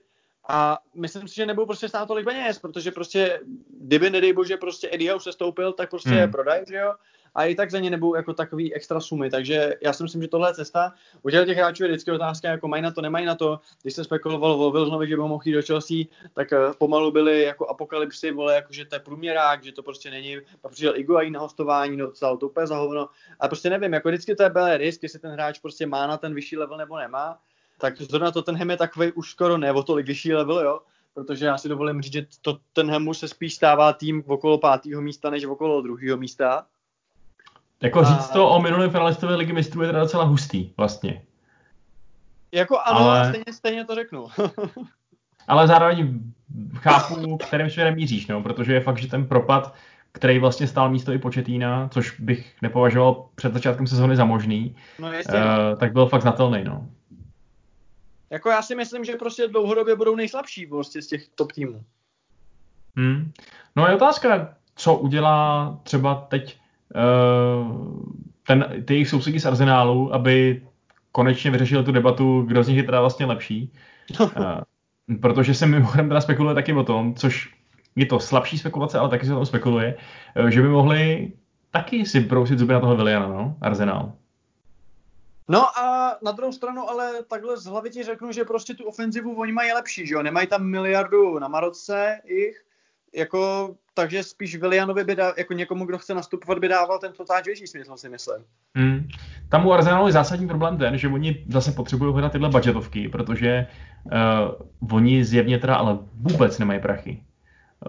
A 0.48 0.78
myslím 0.94 1.28
si, 1.28 1.34
že 1.34 1.46
nebudou 1.46 1.66
prostě 1.66 1.88
stát 1.88 2.08
tolik 2.08 2.24
peněz, 2.24 2.58
protože 2.58 2.90
prostě, 2.90 3.40
kdyby 3.80 4.10
nedej 4.10 4.32
bože 4.32 4.56
prostě 4.56 4.88
Eddie 4.92 5.20
se 5.20 5.32
stoupil, 5.32 5.72
tak 5.72 5.90
prostě 5.90 6.10
hmm. 6.10 6.18
je 6.18 6.28
prodaj, 6.28 6.64
že 6.68 6.76
jo? 6.76 6.94
A 7.38 7.44
i 7.44 7.54
tak 7.54 7.70
za 7.70 7.78
ně 7.78 7.90
nebudou 7.90 8.14
jako 8.14 8.34
takový 8.34 8.74
extra 8.74 9.00
sumy. 9.00 9.30
Takže 9.30 9.74
já 9.82 9.92
si 9.92 10.02
myslím, 10.02 10.22
že 10.22 10.28
tohle 10.28 10.50
je 10.50 10.54
cesta. 10.54 10.92
U 11.22 11.30
těch 11.30 11.56
hráčů 11.56 11.82
je 11.82 11.88
vždycky 11.88 12.12
otázka, 12.12 12.48
jako 12.48 12.68
mají 12.68 12.82
na 12.82 12.90
to, 12.90 13.00
nemají 13.00 13.26
na 13.26 13.34
to. 13.34 13.60
Když 13.82 13.94
se 13.94 14.04
spekulovalo 14.04 14.68
o 14.68 14.70
Wilsonovi, 14.70 15.08
že 15.08 15.16
by 15.16 15.22
mohl 15.22 15.42
jít 15.44 15.52
do 15.52 15.62
Chelsea, 15.62 15.96
tak 16.34 16.52
eh, 16.52 16.58
pomalu 16.78 17.10
byly 17.10 17.42
jako 17.42 17.66
apokalypsy, 17.66 18.30
vole, 18.32 18.54
jako 18.54 18.72
že 18.72 18.84
to 18.84 18.94
je 18.94 18.98
průměrák, 18.98 19.64
že 19.64 19.72
to 19.72 19.82
prostě 19.82 20.10
není. 20.10 20.36
Pak 20.60 20.72
přišel 20.72 20.96
Iguain 20.96 21.32
na 21.32 21.40
hostování, 21.40 21.96
no 21.96 22.14
stalo 22.14 22.36
to 22.36 22.46
úplně 22.46 22.66
zahovno. 22.66 23.08
A 23.40 23.48
prostě 23.48 23.70
nevím, 23.70 23.92
jako 23.92 24.08
vždycky 24.08 24.36
to 24.36 24.42
je 24.42 24.50
belé 24.50 24.76
risk, 24.76 25.02
jestli 25.02 25.18
ten 25.18 25.30
hráč 25.30 25.58
prostě 25.58 25.86
má 25.86 26.06
na 26.06 26.16
ten 26.16 26.34
vyšší 26.34 26.56
level 26.56 26.78
nebo 26.78 26.96
nemá. 26.96 27.38
Tak 27.80 28.02
zrovna 28.02 28.30
to 28.30 28.42
ten 28.42 28.70
je 28.70 28.76
takový 28.76 29.12
už 29.12 29.30
skoro 29.30 29.58
ne 29.58 29.72
o 29.72 29.82
tolik 29.82 30.06
vyšší 30.06 30.34
level, 30.34 30.60
jo 30.60 30.80
protože 31.14 31.46
já 31.46 31.58
si 31.58 31.68
dovolím 31.68 32.02
říct, 32.02 32.12
že 32.12 32.26
to, 32.42 32.58
ten 32.72 32.90
Hemu 32.90 33.14
se 33.14 33.28
spíš 33.28 33.54
stává 33.54 33.92
tým 33.92 34.24
okolo 34.26 34.58
pátého 34.58 35.02
místa, 35.02 35.30
než 35.30 35.44
okolo 35.44 35.82
druhého 35.82 36.16
místa. 36.16 36.66
Jako 37.82 38.04
říct 38.04 38.30
to 38.30 38.48
o 38.48 38.62
minulém 38.62 38.90
finalistovi 38.90 39.34
ligy 39.34 39.52
mistrů 39.52 39.82
je 39.82 39.88
teda 39.88 40.00
docela 40.00 40.24
hustý, 40.24 40.72
vlastně. 40.76 41.22
Jako 42.52 42.78
ano, 42.78 43.00
ale... 43.00 43.28
stejně, 43.28 43.52
stejně 43.52 43.84
to 43.84 43.94
řeknu. 43.94 44.26
ale 45.48 45.66
zároveň 45.66 46.20
chápu, 46.74 47.36
kterým 47.36 47.70
směrem 47.70 47.94
míříš, 47.94 48.26
no, 48.26 48.42
protože 48.42 48.74
je 48.74 48.80
fakt, 48.80 48.98
že 48.98 49.08
ten 49.08 49.26
propad, 49.26 49.74
který 50.12 50.38
vlastně 50.38 50.66
stál 50.66 50.90
místo 50.90 51.12
i 51.12 51.18
početína, 51.18 51.88
což 51.88 52.20
bych 52.20 52.56
nepovažoval 52.62 53.26
před 53.34 53.52
začátkem 53.52 53.86
sezóny 53.86 54.16
za 54.16 54.24
možný, 54.24 54.76
no, 54.98 55.12
jistě, 55.12 55.32
uh, 55.32 55.78
tak 55.78 55.92
byl 55.92 56.06
fakt 56.06 56.22
znatelný, 56.22 56.64
no. 56.64 56.88
Jako 58.30 58.48
já 58.48 58.62
si 58.62 58.74
myslím, 58.74 59.04
že 59.04 59.16
prostě 59.16 59.48
dlouhodobě 59.48 59.96
budou 59.96 60.16
nejslabší 60.16 60.66
prostě 60.66 61.02
z 61.02 61.06
těch 61.06 61.28
top 61.28 61.52
týmů. 61.52 61.84
Hmm. 62.96 63.32
No 63.76 63.86
je 63.86 63.94
otázka, 63.94 64.54
co 64.74 64.94
udělá 64.94 65.78
třeba 65.82 66.14
teď 66.14 66.58
ten, 68.46 68.82
ty 68.84 68.94
jejich 68.94 69.08
sousedí 69.08 69.40
z 69.40 69.46
Arsenálu, 69.46 70.14
aby 70.14 70.62
konečně 71.12 71.50
vyřešil 71.50 71.84
tu 71.84 71.92
debatu, 71.92 72.42
kdo 72.42 72.64
z 72.64 72.68
nich 72.68 72.76
je 72.76 72.82
teda 72.82 73.00
vlastně 73.00 73.26
lepší. 73.26 73.72
uh, 74.20 74.28
protože 75.20 75.54
se 75.54 75.66
mimochodem 75.66 76.08
teda 76.08 76.20
spekuluje 76.20 76.54
taky 76.54 76.72
o 76.72 76.84
tom, 76.84 77.14
což 77.14 77.54
je 77.96 78.06
to 78.06 78.20
slabší 78.20 78.58
spekulace, 78.58 78.98
ale 78.98 79.08
taky 79.08 79.26
se 79.26 79.32
o 79.32 79.36
tom 79.36 79.46
spekuluje, 79.46 79.96
uh, 80.40 80.48
že 80.48 80.62
by 80.62 80.68
mohli 80.68 81.32
taky 81.70 82.06
si 82.06 82.20
brousit 82.20 82.58
zuby 82.58 82.72
na 82.72 82.80
toho 82.80 82.96
Williana, 82.96 83.28
no, 83.28 83.56
Arsenal. 83.60 84.12
No 85.48 85.78
a 85.78 86.16
na 86.22 86.32
druhou 86.32 86.52
stranu, 86.52 86.90
ale 86.90 87.22
takhle 87.22 87.56
z 87.56 87.64
hlavy 87.64 87.90
ti 87.90 88.02
řeknu, 88.02 88.32
že 88.32 88.44
prostě 88.44 88.74
tu 88.74 88.84
ofenzivu 88.84 89.34
oni 89.34 89.52
mají 89.52 89.72
lepší, 89.72 90.06
že 90.06 90.14
jo? 90.14 90.22
Nemají 90.22 90.46
tam 90.46 90.64
miliardu 90.64 91.38
na 91.38 91.48
Maroce 91.48 92.20
jich, 92.24 92.64
jako, 93.16 93.74
takže 93.94 94.22
spíš 94.22 94.56
Willianovi 94.56 95.04
by 95.04 95.16
dá, 95.16 95.32
jako 95.38 95.52
někomu, 95.52 95.86
kdo 95.86 95.98
chce 95.98 96.14
nastupovat, 96.14 96.58
by 96.58 96.68
dával 96.68 96.98
ten 96.98 97.12
větší 97.46 97.66
smysl, 97.66 97.96
si 97.96 98.08
myslím. 98.08 98.44
Hmm. 98.74 99.08
Tam 99.48 99.66
u 99.66 99.72
Arsenalu 99.72 100.06
je 100.06 100.12
zásadní 100.12 100.48
problém 100.48 100.78
ten, 100.78 100.98
že 100.98 101.08
oni 101.08 101.44
zase 101.48 101.72
potřebují 101.72 102.12
hledat 102.12 102.32
tyhle 102.32 102.48
budgetovky, 102.48 103.08
protože 103.08 103.66
uh, 104.04 104.96
oni 104.96 105.24
zjevně 105.24 105.58
teda 105.58 105.76
ale 105.76 105.98
vůbec 106.14 106.58
nemají 106.58 106.80
prachy. 106.80 107.22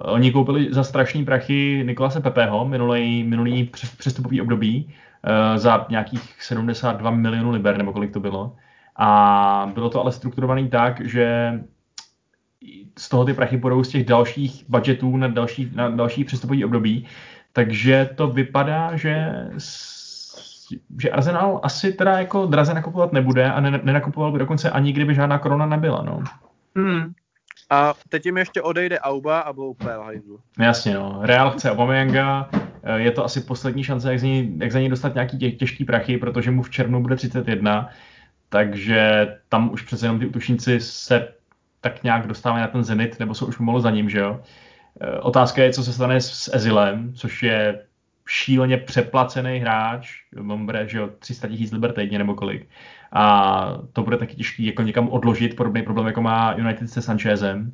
Uh, 0.05 0.13
oni 0.13 0.31
koupili 0.31 0.73
za 0.73 0.83
strašný 0.83 1.25
prachy 1.25 1.83
Nikolase 1.85 2.21
Pepeho 2.21 2.67
minulý, 2.67 3.23
minulý 3.23 3.71
přestupový 3.97 4.41
období 4.41 4.85
uh, 4.85 5.57
za 5.57 5.85
nějakých 5.89 6.43
72 6.43 7.11
milionů 7.11 7.51
liber, 7.51 7.77
nebo 7.77 7.93
kolik 7.93 8.13
to 8.13 8.19
bylo. 8.19 8.55
A 8.95 9.71
bylo 9.73 9.89
to 9.89 10.01
ale 10.01 10.11
strukturovaný 10.11 10.69
tak, 10.69 11.09
že 11.09 11.53
z 12.97 13.09
toho 13.09 13.25
ty 13.25 13.33
prachy 13.33 13.57
půjdou 13.57 13.83
z 13.83 13.89
těch 13.89 14.05
dalších 14.05 14.65
budgetů 14.67 15.17
na 15.17 15.27
další, 15.27 15.71
na 15.75 15.89
další 15.89 16.23
přestupový 16.23 16.65
období. 16.65 17.05
Takže 17.53 18.09
to 18.15 18.27
vypadá, 18.27 18.95
že 18.95 19.33
že 20.99 21.09
Arsenal 21.09 21.59
asi 21.63 21.93
teda 21.93 22.19
jako 22.19 22.45
draze 22.45 22.73
nakupovat 22.73 23.13
nebude 23.13 23.51
a 23.51 23.59
nenakupoval 23.59 24.31
by 24.31 24.39
dokonce 24.39 24.69
ani 24.69 24.93
kdyby 24.93 25.15
žádná 25.15 25.37
korona 25.37 25.65
nebyla, 25.65 26.03
no. 26.03 26.23
Hmm. 26.75 27.13
A 27.69 27.93
teď 28.09 28.25
jim 28.25 28.37
ještě 28.37 28.61
odejde 28.61 28.99
Auba 28.99 29.39
a 29.39 29.53
budou 29.53 29.69
úplně 29.69 29.93
hajzlu. 29.93 30.39
Jasně, 30.59 30.93
no. 30.93 31.19
Real 31.21 31.51
chce 31.51 31.71
Aubameyanga, 31.71 32.49
eh, 32.83 32.99
je 32.99 33.11
to 33.11 33.25
asi 33.25 33.41
poslední 33.41 33.83
šance, 33.83 34.11
jak 34.11 34.19
za 34.19 34.27
něj, 34.27 34.57
jak 34.57 34.71
za 34.71 34.79
něj 34.79 34.89
dostat 34.89 35.13
nějaký 35.13 35.37
tě, 35.37 35.51
těžký 35.51 35.85
prachy, 35.85 36.17
protože 36.17 36.51
mu 36.51 36.63
v 36.63 36.69
červnu 36.69 37.01
bude 37.01 37.15
31, 37.15 37.89
takže 38.49 39.27
tam 39.49 39.71
už 39.71 39.81
přece 39.81 40.05
jenom 40.05 40.19
ty 40.19 40.25
útočníci 40.25 40.79
se 40.79 41.27
tak 41.81 42.03
nějak 42.03 42.27
dostávají 42.27 42.61
na 42.61 42.67
ten 42.67 42.83
zenit, 42.83 43.19
nebo 43.19 43.33
jsou 43.33 43.45
už 43.45 43.57
pomalu 43.57 43.79
za 43.79 43.89
ním, 43.89 44.09
že 44.09 44.19
jo. 44.19 44.39
Eh, 45.01 45.19
otázka 45.19 45.63
je, 45.63 45.73
co 45.73 45.83
se 45.83 45.93
stane 45.93 46.21
s 46.21 46.53
Ezilem, 46.53 47.13
což 47.13 47.43
je 47.43 47.79
šíleně 48.29 48.77
přeplacený 48.77 49.59
hráč, 49.59 50.09
bude, 50.41 50.87
že 50.87 50.97
jo, 50.97 51.09
300 51.19 51.47
tisíc 51.47 51.71
liber 51.71 51.93
týdně 51.93 52.17
nebo 52.17 52.33
kolik. 52.33 52.69
A 53.13 53.77
to 53.93 54.03
bude 54.03 54.17
taky 54.17 54.35
těžký 54.35 54.65
jako 54.65 54.81
někam 54.81 55.09
odložit, 55.09 55.55
podobný 55.55 55.81
problém, 55.81 56.07
jako 56.07 56.21
má 56.21 56.53
United 56.57 56.89
se 56.89 57.01
Sanchezem. 57.01 57.71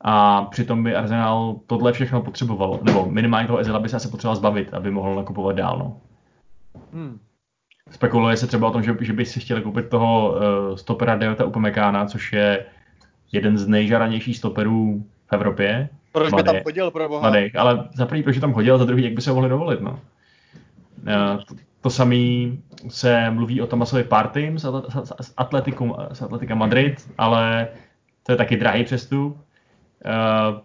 A 0.00 0.42
přitom 0.44 0.84
by 0.84 0.94
Arsenal 0.94 1.60
tohle 1.66 1.92
všechno 1.92 2.22
potřebovalo, 2.22 2.80
nebo 2.82 3.06
minimálně 3.10 3.46
toho 3.46 3.58
Ezela 3.58 3.78
by 3.78 3.88
se 3.88 3.96
asi 3.96 4.08
potřeboval 4.08 4.36
zbavit, 4.36 4.74
aby 4.74 4.90
mohl 4.90 5.14
nakupovat 5.14 5.56
dál. 5.56 5.78
No. 5.78 6.00
Hmm. 6.92 7.18
Spekuluje 7.90 8.36
se 8.36 8.46
třeba 8.46 8.68
o 8.68 8.70
tom, 8.70 8.82
že, 8.82 8.96
že 9.00 9.12
by 9.12 9.24
si 9.24 9.40
chtěli 9.40 9.62
koupit 9.62 9.88
toho 9.88 10.30
uh, 10.30 10.76
stopera 10.76 11.16
Deota 11.16 11.44
Upamekána, 11.44 12.06
což 12.06 12.32
je 12.32 12.66
jeden 13.32 13.58
z 13.58 13.66
nejžaranějších 13.66 14.36
stoperů 14.36 15.04
v 15.26 15.32
Evropě. 15.32 15.88
Proč 16.12 16.34
by 16.34 16.42
tam 16.42 16.56
chodil, 16.62 16.90
pro 16.90 17.08
boha? 17.08 17.20
Mladých, 17.20 17.56
ale 17.56 17.88
za 17.94 18.06
první, 18.06 18.22
proč 18.22 18.38
tam 18.38 18.52
chodil, 18.52 18.78
za 18.78 18.84
druhý, 18.84 19.04
jak 19.04 19.12
by 19.12 19.22
se 19.22 19.32
mohli 19.32 19.48
dovolit, 19.48 19.80
no. 19.80 19.90
Uh, 19.90 21.44
to, 21.44 21.54
to 21.80 21.90
samé 21.90 22.16
se 22.88 23.30
mluví 23.30 23.60
o 23.60 23.66
Tomasovi 23.66 24.04
Partym 24.04 24.58
z, 24.58 24.66
Atletiku, 25.36 25.96
z 26.12 26.22
Atletika 26.22 26.54
Madrid, 26.54 27.10
ale 27.18 27.68
to 28.26 28.32
je 28.32 28.36
taky 28.36 28.56
drahý 28.56 28.84
přestup. 28.84 29.36
Uh, 29.36 30.60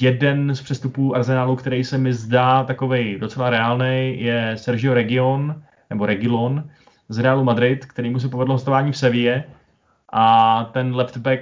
jeden 0.00 0.54
z 0.54 0.62
přestupů 0.62 1.16
Arsenalu, 1.16 1.56
který 1.56 1.84
se 1.84 1.98
mi 1.98 2.12
zdá 2.12 2.64
takový 2.64 3.18
docela 3.18 3.50
reálný, 3.50 4.22
je 4.22 4.52
Sergio 4.56 4.94
Region, 4.94 5.62
nebo 5.90 6.06
Regilon 6.06 6.70
z 7.08 7.18
Realu 7.18 7.44
Madrid, 7.44 7.86
který 7.86 8.10
mu 8.10 8.20
se 8.20 8.28
povedlo 8.28 8.54
hostování 8.54 8.92
v 8.92 8.96
Sevilla 8.96 9.42
a 10.12 10.64
ten 10.72 10.96
left 10.96 11.16
back 11.16 11.40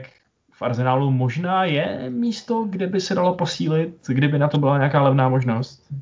v 0.57 0.63
Arsenálu 0.63 1.11
možná 1.11 1.65
je 1.65 2.11
místo, 2.11 2.65
kde 2.65 2.87
by 2.87 3.01
se 3.01 3.15
dalo 3.15 3.35
posílit, 3.35 4.07
kdyby 4.09 4.39
na 4.39 4.49
to 4.49 4.59
byla 4.59 4.79
nějaká 4.79 5.03
levná 5.03 5.29
možnost. 5.29 5.93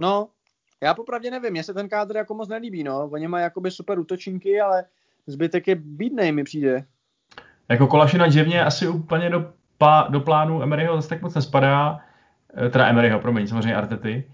No, 0.00 0.28
já 0.82 0.94
popravdě 0.94 1.30
nevím, 1.30 1.50
mně 1.50 1.62
se 1.62 1.74
ten 1.74 1.88
kádr 1.88 2.16
jako 2.16 2.34
moc 2.34 2.48
nelíbí, 2.48 2.84
no. 2.84 3.08
Oni 3.12 3.28
mají 3.28 3.42
jakoby 3.42 3.70
super 3.70 3.98
útočníky, 3.98 4.60
ale 4.60 4.84
zbytek 5.26 5.68
je 5.68 5.74
bídnej, 5.74 6.32
mi 6.32 6.44
přijde. 6.44 6.84
Jako 7.68 7.86
Kolašina 7.86 8.28
dževně 8.28 8.64
asi 8.64 8.88
úplně 8.88 9.30
do, 9.30 9.52
pá, 9.78 10.06
do 10.10 10.20
plánu 10.20 10.62
Emeryho 10.62 10.96
zase 10.96 11.08
tak 11.08 11.22
moc 11.22 11.34
nespadá, 11.34 12.00
eh, 12.66 12.70
teda 12.70 12.86
Emeryho, 12.86 13.20
promiň, 13.20 13.46
samozřejmě 13.46 13.76
Artety. 13.76 14.24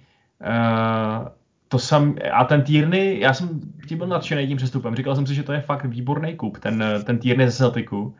Uh, 0.40 1.28
to 1.68 1.78
sam, 1.78 2.16
a 2.32 2.44
ten 2.44 2.62
Týrny, 2.62 3.20
já 3.20 3.34
jsem 3.34 3.60
tím 3.88 3.98
byl 3.98 4.06
nadšený 4.06 4.46
tím 4.46 4.56
přestupem, 4.56 4.94
říkal 4.94 5.14
jsem 5.14 5.26
si, 5.26 5.34
že 5.34 5.42
to 5.42 5.52
je 5.52 5.60
fakt 5.60 5.84
výborný 5.84 6.36
kup, 6.36 6.58
ten, 6.58 6.84
ten 7.04 7.18
Týrny 7.18 7.50
ze 7.50 7.56
Celticu, 7.56 8.16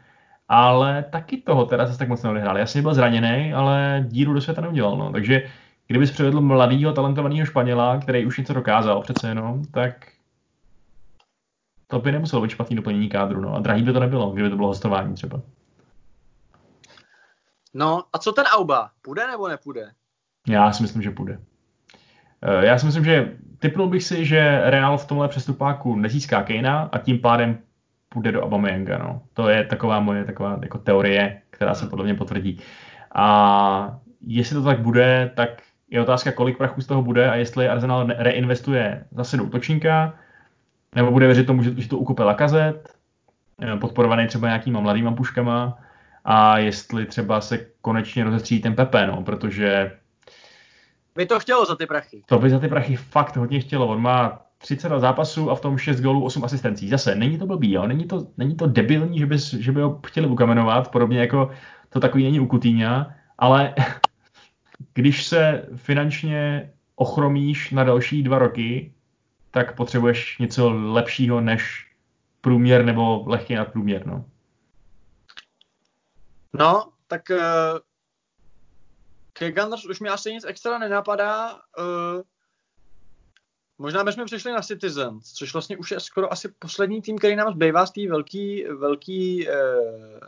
ale 0.48 1.04
taky 1.10 1.36
toho 1.36 1.66
teda 1.66 1.86
zase 1.86 1.98
tak 1.98 2.08
moc 2.08 2.22
neodehrál. 2.22 2.58
Jasně 2.58 2.82
byl 2.82 2.94
zraněný, 2.94 3.52
ale 3.54 4.04
díru 4.08 4.32
do 4.32 4.40
světa 4.40 4.60
neudělal, 4.60 4.96
no. 4.96 5.12
takže 5.12 5.42
kdyby 5.86 6.06
přivedl 6.06 6.40
mladého, 6.40 6.92
talentovaného 6.92 7.46
Španěla, 7.46 7.98
který 7.98 8.26
už 8.26 8.38
něco 8.38 8.54
dokázal 8.54 9.00
přece 9.00 9.28
jenom, 9.28 9.64
tak 9.64 10.06
to 11.86 11.98
by 11.98 12.12
nemuselo 12.12 12.42
být 12.42 12.50
špatný 12.50 12.76
doplnění 12.76 13.08
kádru, 13.08 13.40
no. 13.40 13.54
A 13.54 13.60
drahý 13.60 13.82
by 13.82 13.92
to 13.92 14.00
nebylo, 14.00 14.30
kdyby 14.30 14.50
to 14.50 14.56
bylo 14.56 14.68
hostování 14.68 15.14
třeba. 15.14 15.40
No, 17.74 18.04
a 18.12 18.18
co 18.18 18.32
ten 18.32 18.44
Auba? 18.44 18.90
Půjde 19.02 19.26
nebo 19.26 19.48
nepůjde? 19.48 19.90
Já 20.48 20.72
si 20.72 20.82
myslím, 20.82 21.02
že 21.02 21.10
půjde. 21.10 21.38
Eh, 22.42 22.66
já 22.66 22.78
si 22.78 22.86
myslím, 22.86 23.04
že 23.04 23.36
typnul 23.58 23.88
bych 23.88 24.04
si, 24.04 24.24
že 24.24 24.60
Real 24.64 24.98
v 24.98 25.06
tomhle 25.06 25.28
přestupáku 25.28 25.96
nezíská 25.96 26.42
Kejna 26.42 26.88
a 26.92 26.98
tím 26.98 27.18
pádem 27.18 27.58
půjde 28.08 28.32
do 28.32 28.42
Aubameyanga. 28.42 28.98
No. 28.98 29.22
To 29.34 29.48
je 29.48 29.64
taková 29.64 30.00
moje 30.00 30.24
taková 30.24 30.58
jako 30.62 30.78
teorie, 30.78 31.42
která 31.50 31.74
se 31.74 31.86
podle 31.86 32.04
mě 32.04 32.14
potvrdí. 32.14 32.60
A 33.14 33.98
jestli 34.26 34.54
to 34.54 34.62
tak 34.62 34.80
bude, 34.80 35.30
tak 35.36 35.50
je 35.90 36.00
otázka, 36.00 36.32
kolik 36.32 36.58
prachu 36.58 36.80
z 36.80 36.86
toho 36.86 37.02
bude 37.02 37.30
a 37.30 37.34
jestli 37.34 37.68
Arsenal 37.68 38.06
reinvestuje 38.16 39.04
zase 39.10 39.36
do 39.36 39.44
útočníka, 39.44 40.14
nebo 40.94 41.10
bude 41.10 41.26
věřit 41.26 41.46
tomu, 41.46 41.62
že, 41.62 41.88
to 41.88 41.98
ukupil 41.98 42.26
Lakazet, 42.26 42.94
eh, 43.62 43.76
podporovaný 43.76 44.26
třeba 44.26 44.48
nějakýma 44.48 44.80
mladýma 44.80 45.12
puškama, 45.12 45.78
a 46.24 46.58
jestli 46.58 47.06
třeba 47.06 47.40
se 47.40 47.66
konečně 47.80 48.24
rozestří 48.24 48.60
ten 48.60 48.74
Pepe, 48.74 49.06
no, 49.06 49.22
protože 49.22 49.92
by 51.14 51.26
to 51.26 51.40
chtělo 51.40 51.64
za 51.64 51.76
ty 51.76 51.86
prachy. 51.86 52.22
To 52.26 52.38
by 52.38 52.50
za 52.50 52.58
ty 52.58 52.68
prachy 52.68 52.96
fakt 52.96 53.36
hodně 53.36 53.60
chtělo. 53.60 53.86
On 53.86 54.02
má 54.02 54.42
30 54.58 54.92
zápasů 54.98 55.50
a 55.50 55.54
v 55.54 55.60
tom 55.60 55.78
6 55.78 56.00
gólů, 56.00 56.24
8 56.24 56.44
asistencí. 56.44 56.88
Zase, 56.88 57.14
není 57.14 57.38
to 57.38 57.46
blbý, 57.46 57.72
jo? 57.72 57.86
Není, 57.86 58.06
to, 58.06 58.26
není 58.36 58.56
to 58.56 58.66
debilní, 58.66 59.18
že 59.18 59.26
by, 59.26 59.38
že 59.38 59.72
by 59.72 59.80
ho 59.80 60.00
chtěli 60.06 60.26
ukamenovat, 60.26 60.90
podobně 60.90 61.20
jako 61.20 61.50
to 61.88 62.00
takový 62.00 62.24
není 62.24 62.40
u 62.40 62.46
Kutýňa, 62.46 63.14
ale 63.38 63.74
když 64.94 65.26
se 65.26 65.66
finančně 65.76 66.72
ochromíš 66.94 67.70
na 67.70 67.84
další 67.84 68.22
dva 68.22 68.38
roky, 68.38 68.94
tak 69.50 69.76
potřebuješ 69.76 70.38
něco 70.38 70.70
lepšího 70.70 71.40
než 71.40 71.86
průměr 72.40 72.84
nebo 72.84 73.24
lehký 73.26 73.54
nadprůměr, 73.54 74.06
no. 74.06 74.24
No, 76.52 76.88
tak 77.06 77.22
uh, 77.30 77.38
ke 79.32 79.52
Gunners 79.52 79.84
už 79.84 80.00
mi 80.00 80.08
asi 80.08 80.32
nic 80.32 80.44
extra 80.44 80.78
nenapadá. 80.78 81.52
Uh, 81.54 82.22
možná 83.78 84.04
bychom 84.04 84.24
přešli 84.24 84.52
na 84.52 84.62
Citizens, 84.62 85.32
což 85.32 85.52
vlastně 85.52 85.76
už 85.76 85.90
je 85.90 86.00
skoro 86.00 86.32
asi 86.32 86.48
poslední 86.58 87.02
tým, 87.02 87.18
který 87.18 87.36
nám 87.36 87.52
zbývá 87.52 87.86
z 87.86 87.90
té 87.90 88.08
velký, 88.08 88.64
velký 88.64 89.48
uh, 89.48 89.54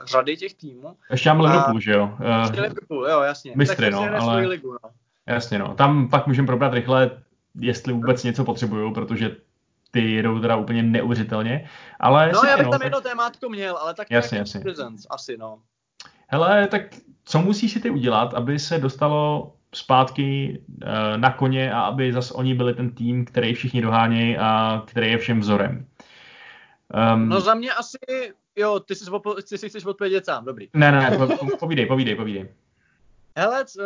řady 0.05 0.37
těch 0.37 0.55
týmů. 0.55 0.97
Ještě 1.11 1.29
máme 1.29 1.43
Liverpool, 1.43 1.81
že 1.81 1.93
jo? 1.93 2.17
Uh, 2.21 2.41
ještě 2.41 2.61
Liverpool, 2.61 3.09
jo, 3.09 3.21
jasně. 3.21 3.53
Mistry, 3.57 3.91
no, 3.91 4.07
ale... 4.21 4.47
Ligu, 4.47 4.73
no. 4.73 4.91
Jasně, 5.27 5.59
no. 5.59 5.75
Tam 5.75 6.09
pak 6.09 6.27
můžeme 6.27 6.47
probrat 6.47 6.75
rychle, 6.75 7.11
jestli 7.61 7.93
vůbec 7.93 8.25
něco 8.25 8.45
potřebují, 8.45 8.95
protože 8.95 9.37
ty 9.91 10.13
jedou 10.13 10.41
teda 10.41 10.57
úplně 10.57 10.83
neuvěřitelně. 10.83 11.69
Ale 12.01 12.33
no, 12.35 12.41
já 12.49 12.57
bych 12.57 12.67
no, 12.67 12.71
tam 12.71 12.79
tak... 12.81 12.87
jedno 12.87 13.01
témátko 13.01 13.49
měl, 13.49 13.77
ale 13.77 13.95
tak 13.95 14.11
jasně, 14.11 14.39
jasně. 14.39 14.61
Citizens, 14.61 15.07
asi, 15.11 15.37
no. 15.37 15.59
Hele, 16.27 16.67
tak 16.67 16.83
co 17.25 17.39
musí 17.39 17.69
si 17.69 17.81
ty 17.81 17.91
udělat, 17.91 18.35
aby 18.35 18.59
se 18.59 18.79
dostalo 18.79 19.53
zpátky 19.75 20.59
uh, 20.69 20.89
na 21.17 21.33
koně 21.33 21.73
a 21.73 21.81
aby 21.81 22.13
zase 22.13 22.35
oni 22.35 22.55
byli 22.55 22.75
ten 22.75 22.91
tým, 22.91 23.25
který 23.25 23.55
všichni 23.55 23.83
dohánějí 23.83 24.39
a 24.39 24.83
který 24.87 25.11
je 25.11 25.19
všem 25.19 25.41
vzorem? 25.41 25.87
Um, 27.15 27.29
no 27.29 27.41
za 27.41 27.55
mě 27.55 27.73
asi, 27.73 27.99
jo, 28.57 28.81
ty 28.81 28.95
si, 28.95 29.05
ty 29.49 29.59
si 29.59 29.69
chceš 29.69 29.85
odpovědět 29.85 30.25
sám, 30.25 30.45
dobrý. 30.45 30.69
Ne, 30.75 30.93
ne, 30.93 31.19
po, 31.19 31.37
po, 31.37 31.57
povídej, 31.57 31.87
povídej, 31.87 32.17
povídej. 32.17 32.49
Hele, 33.37 33.65
uh, 33.79 33.85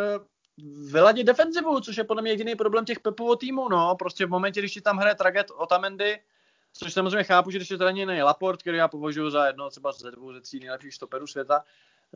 vyladit 0.90 1.27
defenzivu, 1.27 1.81
což 1.81 1.97
je 1.97 2.05
podle 2.05 2.23
mě 2.23 2.31
jediný 2.31 2.55
problém 2.55 2.85
těch 2.85 3.01
Pepovo 3.01 3.36
týmů, 3.36 3.69
no, 3.69 3.97
prostě 3.98 4.27
v 4.27 4.31
momentě, 4.31 4.61
když 4.61 4.73
ti 4.73 4.81
tam 4.81 4.97
hraje 4.97 5.15
Traget 5.15 5.51
Otamendi, 5.51 6.19
což 6.73 6.93
samozřejmě 6.93 7.24
chápu, 7.24 7.51
že 7.51 7.59
když 7.59 7.70
je 7.70 7.77
zraněný 7.77 8.23
Laport, 8.23 8.61
který 8.61 8.78
já 8.78 8.89
považuji 8.89 9.31
za 9.31 9.47
jedno 9.47 9.70
třeba 9.70 9.93
ze 9.93 10.11
dvou, 10.11 10.32
ze 10.32 10.40
tří 10.40 10.61
nejlepších 10.61 10.94
stoperů 10.94 11.27
světa, 11.27 11.65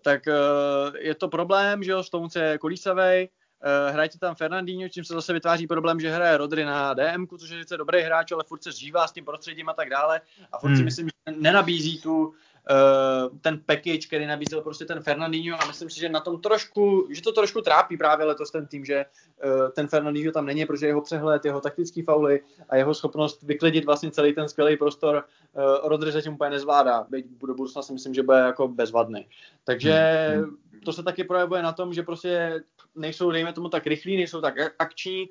tak 0.02 0.22
uh, 0.26 0.96
je 0.96 1.14
to 1.14 1.28
problém, 1.28 1.82
že 1.82 1.90
jo, 1.90 2.02
Stones 2.02 2.36
je 2.36 2.58
kolísavej, 2.58 3.28
uh, 3.64 3.92
hraje 3.92 4.08
tam 4.20 4.34
Fernandinho, 4.34 4.88
čím 4.88 5.04
se 5.04 5.14
zase 5.14 5.32
vytváří 5.32 5.66
problém, 5.66 6.00
že 6.00 6.10
hraje 6.10 6.36
Rodry 6.36 6.64
na 6.64 6.94
DM, 6.94 7.26
což 7.38 7.50
je 7.50 7.58
sice 7.58 7.76
dobrý 7.76 8.00
hráč, 8.00 8.32
ale 8.32 8.44
furt 8.44 8.62
se 8.62 8.72
zžívá 8.72 9.06
s 9.06 9.12
tím 9.12 9.24
prostředím 9.24 9.68
a 9.68 9.74
tak 9.74 9.90
dále. 9.90 10.20
A 10.52 10.58
furt 10.58 10.68
hmm. 10.68 10.76
si 10.76 10.84
myslím, 10.84 11.08
že 11.08 11.34
nenabízí 11.36 12.00
tu, 12.00 12.26
uh, 12.26 13.38
ten 13.40 13.60
package, 13.66 14.06
který 14.06 14.26
nabízel 14.26 14.60
prostě 14.60 14.84
ten 14.84 15.00
Fernandinho 15.00 15.62
a 15.62 15.66
myslím 15.66 15.90
si, 15.90 16.00
že 16.00 16.08
na 16.08 16.20
tom 16.20 16.40
trošku, 16.40 17.08
že 17.10 17.22
to 17.22 17.32
trošku 17.32 17.60
trápí 17.60 17.96
právě 17.96 18.26
letos 18.26 18.50
ten 18.50 18.66
tým, 18.66 18.84
že 18.84 19.04
uh, 19.44 19.68
ten 19.68 19.88
Fernandinho 19.88 20.32
tam 20.32 20.46
není, 20.46 20.66
protože 20.66 20.86
jeho 20.86 21.00
přehled, 21.00 21.44
jeho 21.44 21.60
taktický 21.60 22.02
fauly 22.02 22.40
a 22.68 22.76
jeho 22.76 22.94
schopnost 22.94 23.42
vyklidit 23.42 23.84
vlastně 23.84 24.10
celý 24.10 24.34
ten 24.34 24.48
skvělý 24.48 24.76
prostor 24.76 25.24
Rodry 25.84 26.12
zatím 26.12 26.32
úplně 26.32 26.50
nezvládá. 26.50 27.06
Byť 27.08 27.26
do 27.26 27.54
budoucna 27.54 27.82
si 27.82 27.92
myslím, 27.92 28.14
že 28.14 28.22
bude 28.22 28.38
jako 28.38 28.68
bezvadný. 28.68 29.26
Takže 29.64 29.94
hmm. 30.36 30.56
to 30.84 30.92
se 30.92 31.02
taky 31.02 31.24
projevuje 31.24 31.62
na 31.62 31.72
tom, 31.72 31.94
že 31.94 32.02
prostě 32.02 32.62
nejsou, 32.98 33.30
dejme 33.30 33.52
tomu, 33.52 33.68
tak 33.68 33.86
rychlí, 33.86 34.16
nejsou 34.16 34.40
tak 34.40 34.54
akční, 34.78 35.28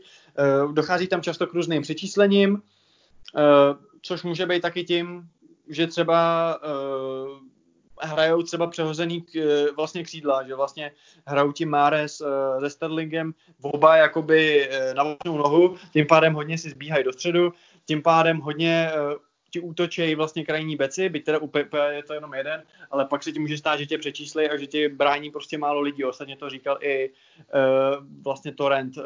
uh, 0.66 0.74
dochází 0.74 1.08
tam 1.08 1.22
často 1.22 1.48
k 1.48 1.54
různým 1.54 1.82
přečíslením, 1.82 2.54
uh, 2.54 2.62
což 4.02 4.24
může 4.24 4.46
být 4.46 4.62
taky 4.62 4.84
tím, 4.84 5.30
že 5.70 5.88
třeba 5.88 6.56
uh, 6.64 7.38
hrajou 8.02 8.44
třeba 8.44 8.68
přehozený 8.68 9.22
k, 9.22 9.36
vlastně 9.78 10.04
křídla, 10.04 10.44
že 10.44 10.56
vlastně 10.56 10.92
hrajou 11.26 11.52
tím 11.52 11.70
Mares 11.70 12.22
uh, 12.22 12.28
se 12.60 12.70
Sterlingem 12.70 13.34
oba 13.62 13.98
jakoby 13.98 14.70
na 14.94 15.04
volnou 15.04 15.44
nohu, 15.44 15.76
tím 15.94 16.08
pádem 16.08 16.34
hodně 16.34 16.58
si 16.58 16.70
zbíhají 16.70 17.04
do 17.04 17.14
středu, 17.14 17.54
tím 17.86 18.02
pádem 18.02 18.38
hodně 18.38 18.92
ti 19.58 19.62
útočí 19.62 20.16
vlastně 20.16 20.46
krajní 20.46 20.76
beci, 20.76 21.10
byť 21.10 21.26
teda 21.26 21.38
u 21.40 21.48
Pepe 21.48 21.94
je 21.94 22.04
to 22.04 22.14
jenom 22.14 22.34
jeden, 22.34 22.64
ale 22.92 23.06
pak 23.06 23.24
se 23.24 23.32
ti 23.32 23.40
může 23.40 23.58
stát, 23.58 23.78
že 23.80 23.86
tě 23.86 23.98
přečísli 23.98 24.50
a 24.50 24.58
že 24.58 24.68
ti 24.68 24.90
brání 24.90 25.32
prostě 25.32 25.58
málo 25.58 25.82
lidí. 25.82 26.04
Ostatně 26.04 26.38
to 26.38 26.50
říkal 26.50 26.78
i 26.82 27.10
uh, 27.10 28.06
vlastně 28.24 28.54
Torrent, 28.54 28.98
uh, 28.98 29.04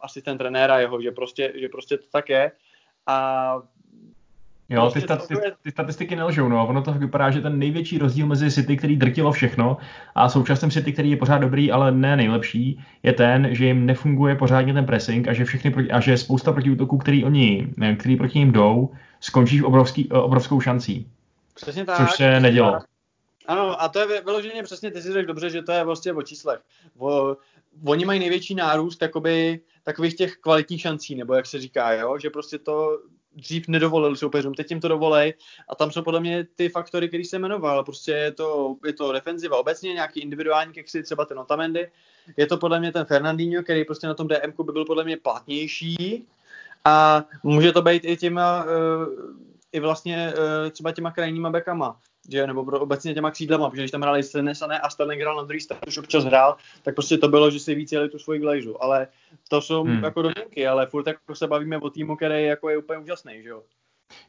asistent 0.00 0.38
trenéra 0.38 0.78
jeho, 0.78 1.02
že 1.02 1.10
prostě, 1.10 1.52
že 1.54 1.68
prostě 1.68 1.98
to 1.98 2.06
tak 2.10 2.28
je. 2.28 2.52
A 3.06 3.62
Jo, 4.68 4.90
ty, 4.90 5.00
stat, 5.00 5.28
ty, 5.28 5.34
ty 5.62 5.70
statistiky 5.70 6.16
nelžou, 6.16 6.48
no. 6.48 6.68
Ono 6.68 6.82
to 6.82 6.92
vypadá, 6.92 7.30
že 7.30 7.40
ten 7.40 7.58
největší 7.58 7.98
rozdíl 7.98 8.26
mezi 8.26 8.50
City, 8.50 8.76
který 8.76 8.96
drtilo 8.96 9.32
všechno, 9.32 9.76
a 10.14 10.28
současným 10.28 10.70
City, 10.70 10.92
který 10.92 11.10
je 11.10 11.16
pořád 11.16 11.38
dobrý, 11.38 11.72
ale 11.72 11.92
ne 11.92 12.16
nejlepší, 12.16 12.84
je 13.02 13.12
ten, 13.12 13.48
že 13.50 13.66
jim 13.66 13.86
nefunguje 13.86 14.36
pořádně 14.36 14.72
ten 14.72 14.86
pressing 14.86 15.28
a 15.28 15.32
že 15.32 15.44
všechny 15.44 15.90
a 15.90 16.00
že 16.00 16.16
spousta 16.16 16.52
protiútoků, 16.52 16.98
který 16.98 17.24
oni, 17.24 17.68
který 17.98 18.16
proti 18.16 18.38
ním 18.38 18.52
jdou, 18.52 18.90
skončí 19.20 19.60
v 19.60 19.64
obrovský, 19.64 20.08
obrovskou 20.08 20.60
šancí. 20.60 21.08
Přesně 21.54 21.84
tak. 21.84 21.96
Což 21.96 22.16
se 22.16 22.40
nedělo. 22.40 22.78
Ano, 23.46 23.82
a 23.82 23.88
to 23.88 23.98
je 23.98 24.22
vyloženě 24.22 24.62
přesně, 24.62 24.90
ty 24.90 25.02
si 25.02 25.12
řekl 25.12 25.26
dobře, 25.26 25.50
že 25.50 25.62
to 25.62 25.72
je 25.72 25.84
vlastně 25.84 26.12
o 26.12 26.22
číslech. 26.22 26.60
O, 26.98 27.36
oni 27.86 28.04
mají 28.04 28.20
největší 28.20 28.54
nárůst 28.54 29.02
jakoby, 29.02 29.60
takových 29.82 30.14
těch 30.14 30.36
kvalitních 30.36 30.80
šancí, 30.80 31.14
nebo 31.14 31.34
jak 31.34 31.46
se 31.46 31.60
říká, 31.60 31.92
jo? 31.92 32.18
že 32.18 32.30
prostě 32.30 32.58
to 32.58 32.98
dřív 33.36 33.68
nedovolil 33.68 34.16
soupeřům, 34.16 34.54
teď 34.54 34.70
jim 34.70 34.80
to 34.80 34.88
dovolej 34.88 35.34
a 35.68 35.74
tam 35.74 35.90
jsou 35.90 36.02
podle 36.02 36.20
mě 36.20 36.46
ty 36.56 36.68
faktory, 36.68 37.08
které 37.08 37.24
jsem 37.24 37.42
jmenoval. 37.42 37.84
Prostě 37.84 38.12
je 38.12 38.32
to, 38.32 38.76
je 38.86 38.92
to 38.92 39.12
defenziva 39.12 39.58
obecně, 39.58 39.92
nějaký 39.92 40.20
individuální 40.20 40.72
keksy, 40.72 41.02
třeba 41.02 41.24
ten 41.24 41.38
Otamendi. 41.38 41.90
Je 42.36 42.46
to 42.46 42.56
podle 42.56 42.80
mě 42.80 42.92
ten 42.92 43.04
Fernandinho, 43.04 43.62
který 43.62 43.84
prostě 43.84 44.06
na 44.06 44.14
tom 44.14 44.28
DM 44.28 44.52
by 44.64 44.72
byl 44.72 44.84
podle 44.84 45.04
mě 45.04 45.16
platnější 45.16 46.26
a 46.84 47.24
může 47.42 47.72
to 47.72 47.82
být 47.82 48.04
i 48.04 48.16
těma, 48.16 48.64
uh, 48.64 48.70
i 49.72 49.80
vlastně 49.80 50.32
uh, 50.36 50.70
třeba 50.70 50.92
těma 50.92 51.10
krajníma 51.10 51.50
bekama 51.50 52.00
že, 52.30 52.46
nebo 52.46 52.64
pro 52.64 52.80
obecně 52.80 53.14
těma 53.14 53.30
křídlema, 53.30 53.70
protože 53.70 53.82
když 53.82 53.90
tam 53.90 54.02
hráli 54.02 54.22
Senesané 54.22 54.78
a 54.80 54.90
Sterling 54.90 55.20
hrál 55.20 55.36
na 55.36 55.42
druhý 55.42 55.60
stranu, 55.60 55.80
už 55.86 55.98
občas 55.98 56.24
hrál, 56.24 56.56
tak 56.82 56.94
prostě 56.94 57.18
to 57.18 57.28
bylo, 57.28 57.50
že 57.50 57.58
si 57.58 57.74
víc 57.74 57.92
jeli 57.92 58.08
tu 58.08 58.18
svoji 58.18 58.40
glejžu, 58.40 58.82
ale 58.82 59.06
to 59.48 59.60
jsou 59.60 59.84
hmm. 59.84 60.04
jako 60.04 60.22
domínky, 60.22 60.66
ale 60.66 60.86
furt 60.86 61.06
jako 61.06 61.34
se 61.34 61.46
bavíme 61.46 61.78
o 61.78 61.90
týmu, 61.90 62.16
který 62.16 62.44
jako 62.44 62.68
je 62.68 62.78
úplně 62.78 62.98
úžasný, 62.98 63.42
že 63.42 63.48
jo. 63.48 63.62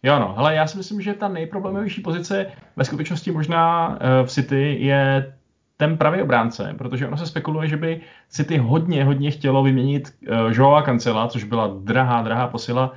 Jo, 0.03 0.19
no, 0.19 0.33
hele, 0.37 0.55
já 0.55 0.67
si 0.67 0.77
myslím, 0.77 1.01
že 1.01 1.13
ta 1.13 1.27
nejproblémovější 1.27 2.01
pozice 2.01 2.51
ve 2.75 2.85
skutečnosti 2.85 3.31
možná 3.31 3.87
uh, 3.89 3.97
v 4.25 4.31
City 4.31 4.77
je 4.79 5.33
ten 5.77 5.97
pravý 5.97 6.21
obránce, 6.21 6.75
protože 6.77 7.07
ono 7.07 7.17
se 7.17 7.25
spekuluje, 7.25 7.67
že 7.67 7.77
by 7.77 8.01
City 8.29 8.57
hodně, 8.57 9.05
hodně 9.05 9.31
chtělo 9.31 9.63
vyměnit 9.63 10.13
uh, 10.29 10.51
Joao 10.51 10.83
Cancela, 10.83 11.27
což 11.27 11.43
byla 11.43 11.77
drahá, 11.79 12.21
drahá 12.21 12.47
posila 12.47 12.93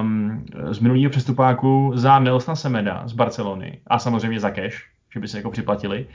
um, 0.00 0.44
z 0.70 0.78
minulého 0.78 1.10
přestupáku 1.10 1.92
za 1.94 2.18
Nelsona 2.18 2.56
Semeda 2.56 3.02
z 3.08 3.12
Barcelony 3.12 3.78
a 3.86 3.98
samozřejmě 3.98 4.40
za 4.40 4.50
cash, 4.50 4.84
že 5.14 5.20
by 5.20 5.28
se 5.28 5.36
jako 5.36 5.50
připlatili, 5.50 6.06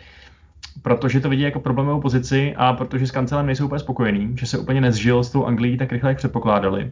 protože 0.81 1.19
to 1.19 1.29
vidí 1.29 1.41
jako 1.41 1.59
problémovou 1.59 2.01
pozici 2.01 2.53
a 2.57 2.73
protože 2.73 3.07
s 3.07 3.11
kancelem 3.11 3.45
nejsou 3.45 3.65
úplně 3.65 3.79
spokojený, 3.79 4.37
že 4.37 4.45
se 4.45 4.57
úplně 4.57 4.81
nezžil 4.81 5.23
s 5.23 5.31
tou 5.31 5.45
Anglií 5.45 5.77
tak 5.77 5.91
rychle, 5.91 6.09
jak 6.09 6.17
předpokládali. 6.17 6.91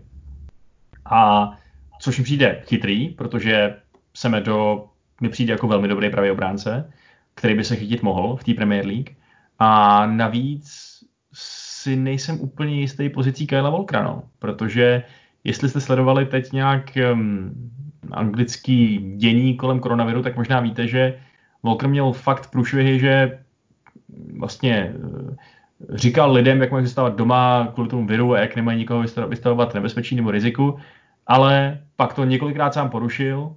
A 1.05 1.51
což 1.99 2.17
mi 2.17 2.23
přijde 2.23 2.61
chytrý, 2.65 3.09
protože 3.09 3.75
Semedo 4.13 4.85
mi 5.21 5.29
přijde 5.29 5.51
jako 5.51 5.67
velmi 5.67 5.87
dobrý 5.87 6.09
pravý 6.09 6.31
obránce, 6.31 6.91
který 7.35 7.55
by 7.55 7.63
se 7.63 7.75
chytit 7.75 8.03
mohl 8.03 8.35
v 8.35 8.43
té 8.43 8.53
Premier 8.53 8.85
League. 8.85 9.09
A 9.59 10.05
navíc 10.05 10.97
si 11.33 11.95
nejsem 11.95 12.39
úplně 12.41 12.79
jistý 12.79 13.09
pozicí 13.09 13.47
Kyla 13.47 13.69
Volkra, 13.69 14.03
no, 14.03 14.23
protože 14.39 15.03
Jestli 15.47 15.69
jste 15.69 15.81
sledovali 15.81 16.25
teď 16.25 16.51
nějak 16.51 16.97
um, 17.13 17.51
anglický 18.11 18.97
dění 19.17 19.57
kolem 19.57 19.79
koronaviru, 19.79 20.21
tak 20.21 20.35
možná 20.35 20.59
víte, 20.59 20.87
že 20.87 21.19
Volker 21.63 21.89
měl 21.89 22.11
fakt 22.11 22.51
průšvihy, 22.51 22.99
že 22.99 23.39
vlastně 24.39 24.93
uh, 24.97 25.35
říkal 25.89 26.33
lidem, 26.33 26.61
jak 26.61 26.71
mají 26.71 26.85
zůstávat 26.85 27.15
doma 27.15 27.71
kvůli 27.73 27.89
tomu 27.89 28.07
viru 28.07 28.33
a 28.33 28.39
jak 28.39 28.55
nemají 28.55 28.77
nikoho 28.77 29.03
vystavovat 29.27 29.73
nebezpečí 29.73 30.15
nebo 30.15 30.31
riziku, 30.31 30.77
ale 31.27 31.79
pak 31.95 32.13
to 32.13 32.23
několikrát 32.23 32.73
sám 32.73 32.89
porušil, 32.89 33.55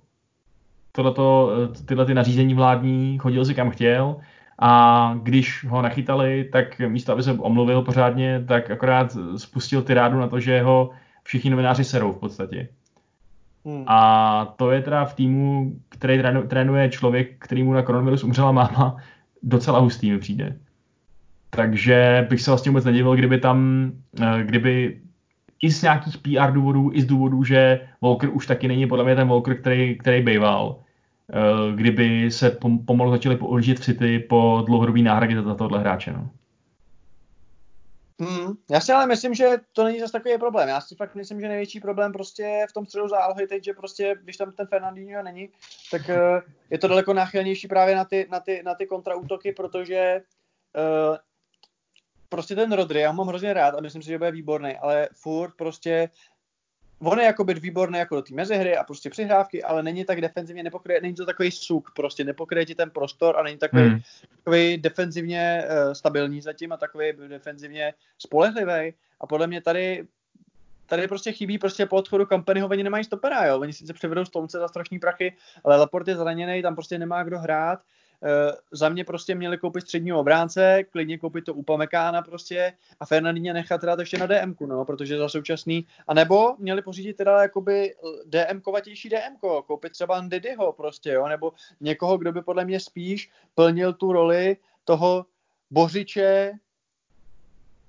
tohleto, 0.93 1.51
eh, 1.53 1.85
tyhle 1.85 2.07
ty 2.07 2.15
nařízení 2.15 2.55
vládní, 2.55 3.19
chodil 3.19 3.45
si 3.45 3.55
kam 3.55 3.71
chtěl 3.71 4.17
a 4.59 5.15
když 5.23 5.65
ho 5.65 5.83
nachytali, 5.83 6.49
tak 6.53 6.79
místo, 6.79 7.13
aby 7.13 7.23
se 7.23 7.33
omluvil 7.33 7.83
pořádně, 7.83 8.45
tak 8.49 8.71
akorát 8.71 9.17
spustil 9.37 9.83
ty 9.83 9.95
rádu 9.95 10.19
na 10.19 10.29
to, 10.29 10.41
že 10.41 10.63
ho 10.63 10.91
všichni 11.23 11.51
novináři 11.51 11.85
serou 11.85 12.13
v 12.13 12.19
podstatě. 12.19 12.69
Hmm. 13.65 13.85
A 13.87 14.55
to 14.57 14.71
je 14.71 14.83
teda 14.83 15.05
v 15.05 15.15
týmu, 15.15 15.73
který 15.89 16.23
trénuje 16.49 16.89
člověk, 16.89 17.35
který 17.39 17.63
mu 17.63 17.73
na 17.73 17.83
koronavirus 17.83 18.25
umřela 18.25 18.53
máma, 18.53 18.97
docela 19.43 19.79
hustý 19.79 20.11
mi 20.11 20.19
přijde. 20.19 20.57
Takže 21.51 22.27
bych 22.31 22.43
se 22.43 22.51
vlastně 22.51 22.71
vůbec 22.71 22.85
nedivil, 22.85 23.17
kdyby 23.17 23.39
tam, 23.39 23.91
eh, 24.21 24.43
kdyby 24.45 25.01
i 25.63 25.71
z 25.71 25.83
nějakých 25.83 26.19
PR 26.19 26.53
důvodů, 26.53 26.91
i 26.95 27.03
z 27.03 27.07
důvodů, 27.07 27.45
že 27.45 27.81
Walker 28.03 28.31
už 28.33 28.47
taky 28.47 28.69
není 28.69 28.87
podle 28.87 29.05
mě 29.05 29.17
ten 29.17 29.29
Walker, 29.29 29.57
který, 29.61 29.99
který 29.99 30.23
býval, 30.23 30.77
eh, 31.33 31.77
kdyby 31.77 32.31
se 32.31 32.59
pomalu 32.85 33.11
začali 33.11 33.37
použít 33.37 33.81
v 33.81 33.85
City 33.85 34.19
po 34.19 34.63
dlouhodobý 34.67 35.03
náhradě 35.03 35.43
za 35.43 35.55
tohle 35.55 35.81
hráče. 35.81 36.13
No. 36.13 36.31
Hmm, 38.21 38.53
já 38.71 38.81
si 38.81 38.93
ale 38.93 39.07
myslím, 39.07 39.35
že 39.35 39.59
to 39.73 39.85
není 39.85 40.01
zase 40.01 40.13
takový 40.13 40.39
problém. 40.39 40.69
Já 40.69 40.81
si 40.81 40.95
fakt 40.95 41.15
myslím, 41.15 41.41
že 41.41 41.49
největší 41.49 41.81
problém 41.81 42.13
prostě 42.13 42.67
v 42.71 42.73
tom 42.73 42.87
středu 42.87 43.09
zálohy 43.09 43.47
teď, 43.47 43.65
že 43.65 43.73
prostě, 43.73 44.15
když 44.23 44.37
tam 44.37 44.53
ten 44.53 44.67
Fernandinho 44.67 45.23
není, 45.23 45.49
tak 45.91 46.03
uh, 46.09 46.41
je 46.71 46.79
to 46.79 46.89
daleko 46.89 47.15
náchylnější 47.15 47.69
právě 47.69 47.97
na 47.97 48.05
ty, 48.05 48.29
na 48.31 48.41
ty, 48.41 48.63
na 48.65 48.75
ty 48.75 48.87
kontraútoky, 48.87 49.53
protože 49.53 50.23
uh, 51.11 51.17
prostě 52.29 52.55
ten 52.55 52.73
Rodry, 52.73 53.01
já 53.01 53.11
ho 53.11 53.17
mám 53.17 53.29
hrozně 53.29 53.53
rád 53.53 53.75
a 53.75 53.81
myslím 53.81 54.03
si, 54.03 54.09
že 54.09 54.19
bude 54.19 54.31
výborný, 54.31 54.77
ale 54.77 55.09
furt 55.15 55.53
prostě 55.57 56.11
on 57.03 57.19
je 57.19 57.25
jako 57.25 57.45
být 57.45 57.59
výborný 57.59 57.99
jako 57.99 58.15
do 58.15 58.23
té 58.23 58.35
mezihry 58.35 58.77
a 58.77 58.85
prostě 58.85 59.11
přihrávky, 59.11 59.63
ale 59.63 59.83
není 59.83 60.05
tak 60.05 60.21
defenzivně, 60.21 60.63
nepokryje, 60.63 61.01
není 61.01 61.15
to 61.15 61.27
takový 61.27 61.51
suk, 61.51 61.93
prostě 61.97 62.25
nepokryje 62.25 62.67
ti 62.67 62.75
ten 62.75 62.91
prostor 62.91 63.39
a 63.39 63.43
není 63.43 63.59
takový, 63.59 63.83
hmm. 63.83 64.01
takový 64.37 64.77
defenzivně 64.79 65.65
uh, 65.65 65.93
stabilní 65.93 66.41
zatím 66.41 66.73
a 66.73 66.77
takový 66.77 67.13
defenzivně 67.29 67.95
spolehlivý. 68.19 68.95
A 69.21 69.27
podle 69.27 69.47
mě 69.47 69.61
tady 69.63 70.07
tady 70.91 71.09
prostě 71.09 71.33
chybí 71.33 71.59
prostě 71.59 71.87
po 71.87 71.97
odchodu 71.97 72.27
Kampanyho, 72.27 72.69
oni 72.69 72.83
nemají 72.83 73.05
stopera, 73.05 73.47
jo. 73.47 73.61
Oni 73.61 73.73
sice 73.73 73.93
převedou 73.93 74.25
Stonce 74.25 74.59
za 74.59 74.69
strašný 74.69 74.99
prachy, 74.99 75.37
ale 75.65 75.77
Laporte 75.77 76.11
je 76.11 76.17
zraněný, 76.17 76.63
tam 76.63 76.75
prostě 76.75 76.99
nemá 76.99 77.23
kdo 77.23 77.39
hrát. 77.39 77.81
Uh, 78.23 78.55
za 78.71 78.89
mě 78.89 79.05
prostě 79.05 79.35
měli 79.35 79.59
koupit 79.59 79.81
středního 79.81 80.21
obránce, 80.21 80.85
klidně 80.91 81.19
koupit 81.19 81.45
to 81.45 81.55
Upamekána 81.55 82.23
prostě 82.23 82.73
a 83.01 83.07
Fernandinha 83.07 83.55
nechat 83.55 83.81
teda 83.81 83.97
ještě 83.99 84.19
na 84.19 84.27
DM, 84.27 84.55
no, 84.67 84.85
protože 84.85 85.19
za 85.19 85.29
současný, 85.29 85.87
a 86.09 86.15
nebo 86.15 86.55
měli 86.59 86.83
pořídit 86.83 87.17
teda 87.17 87.43
jakoby 87.43 87.95
DM 88.27 88.61
kovatější 88.61 89.09
DM, 89.09 89.37
koupit 89.67 89.93
třeba 89.93 90.21
Ndidyho 90.21 90.73
prostě, 90.73 91.11
jo, 91.11 91.29
nebo 91.29 91.53
někoho, 91.81 92.19
kdo 92.19 92.33
by 92.33 92.43
podle 92.43 92.65
mě 92.65 92.81
spíš 92.81 93.31
plnil 93.55 93.93
tu 93.93 94.13
roli 94.13 94.57
toho 94.85 95.27
bořiče 95.71 96.53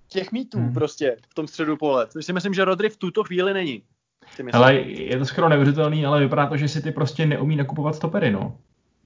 těch 0.08 0.32
mítů 0.32 0.58
hmm. 0.58 0.74
prostě 0.74 1.18
v 1.30 1.34
tom 1.34 1.48
středu 1.48 1.78
pole, 1.78 2.08
což 2.08 2.26
si 2.26 2.34
myslím, 2.34 2.54
že 2.54 2.66
Rodry 2.66 2.90
v 2.90 2.98
tuto 2.98 3.24
chvíli 3.24 3.54
není. 3.54 3.84
Ale 4.54 4.76
je 4.76 5.18
to 5.20 5.26
skoro 5.26 5.50
neuvěřitelný, 5.50 6.06
ale 6.06 6.20
vypadá 6.20 6.48
to, 6.48 6.58
že 6.58 6.68
si 6.68 6.82
ty 6.82 6.92
prostě 6.92 7.26
neumí 7.26 7.56
nakupovat 7.56 7.96
stopery, 7.96 8.32
no. 8.32 8.58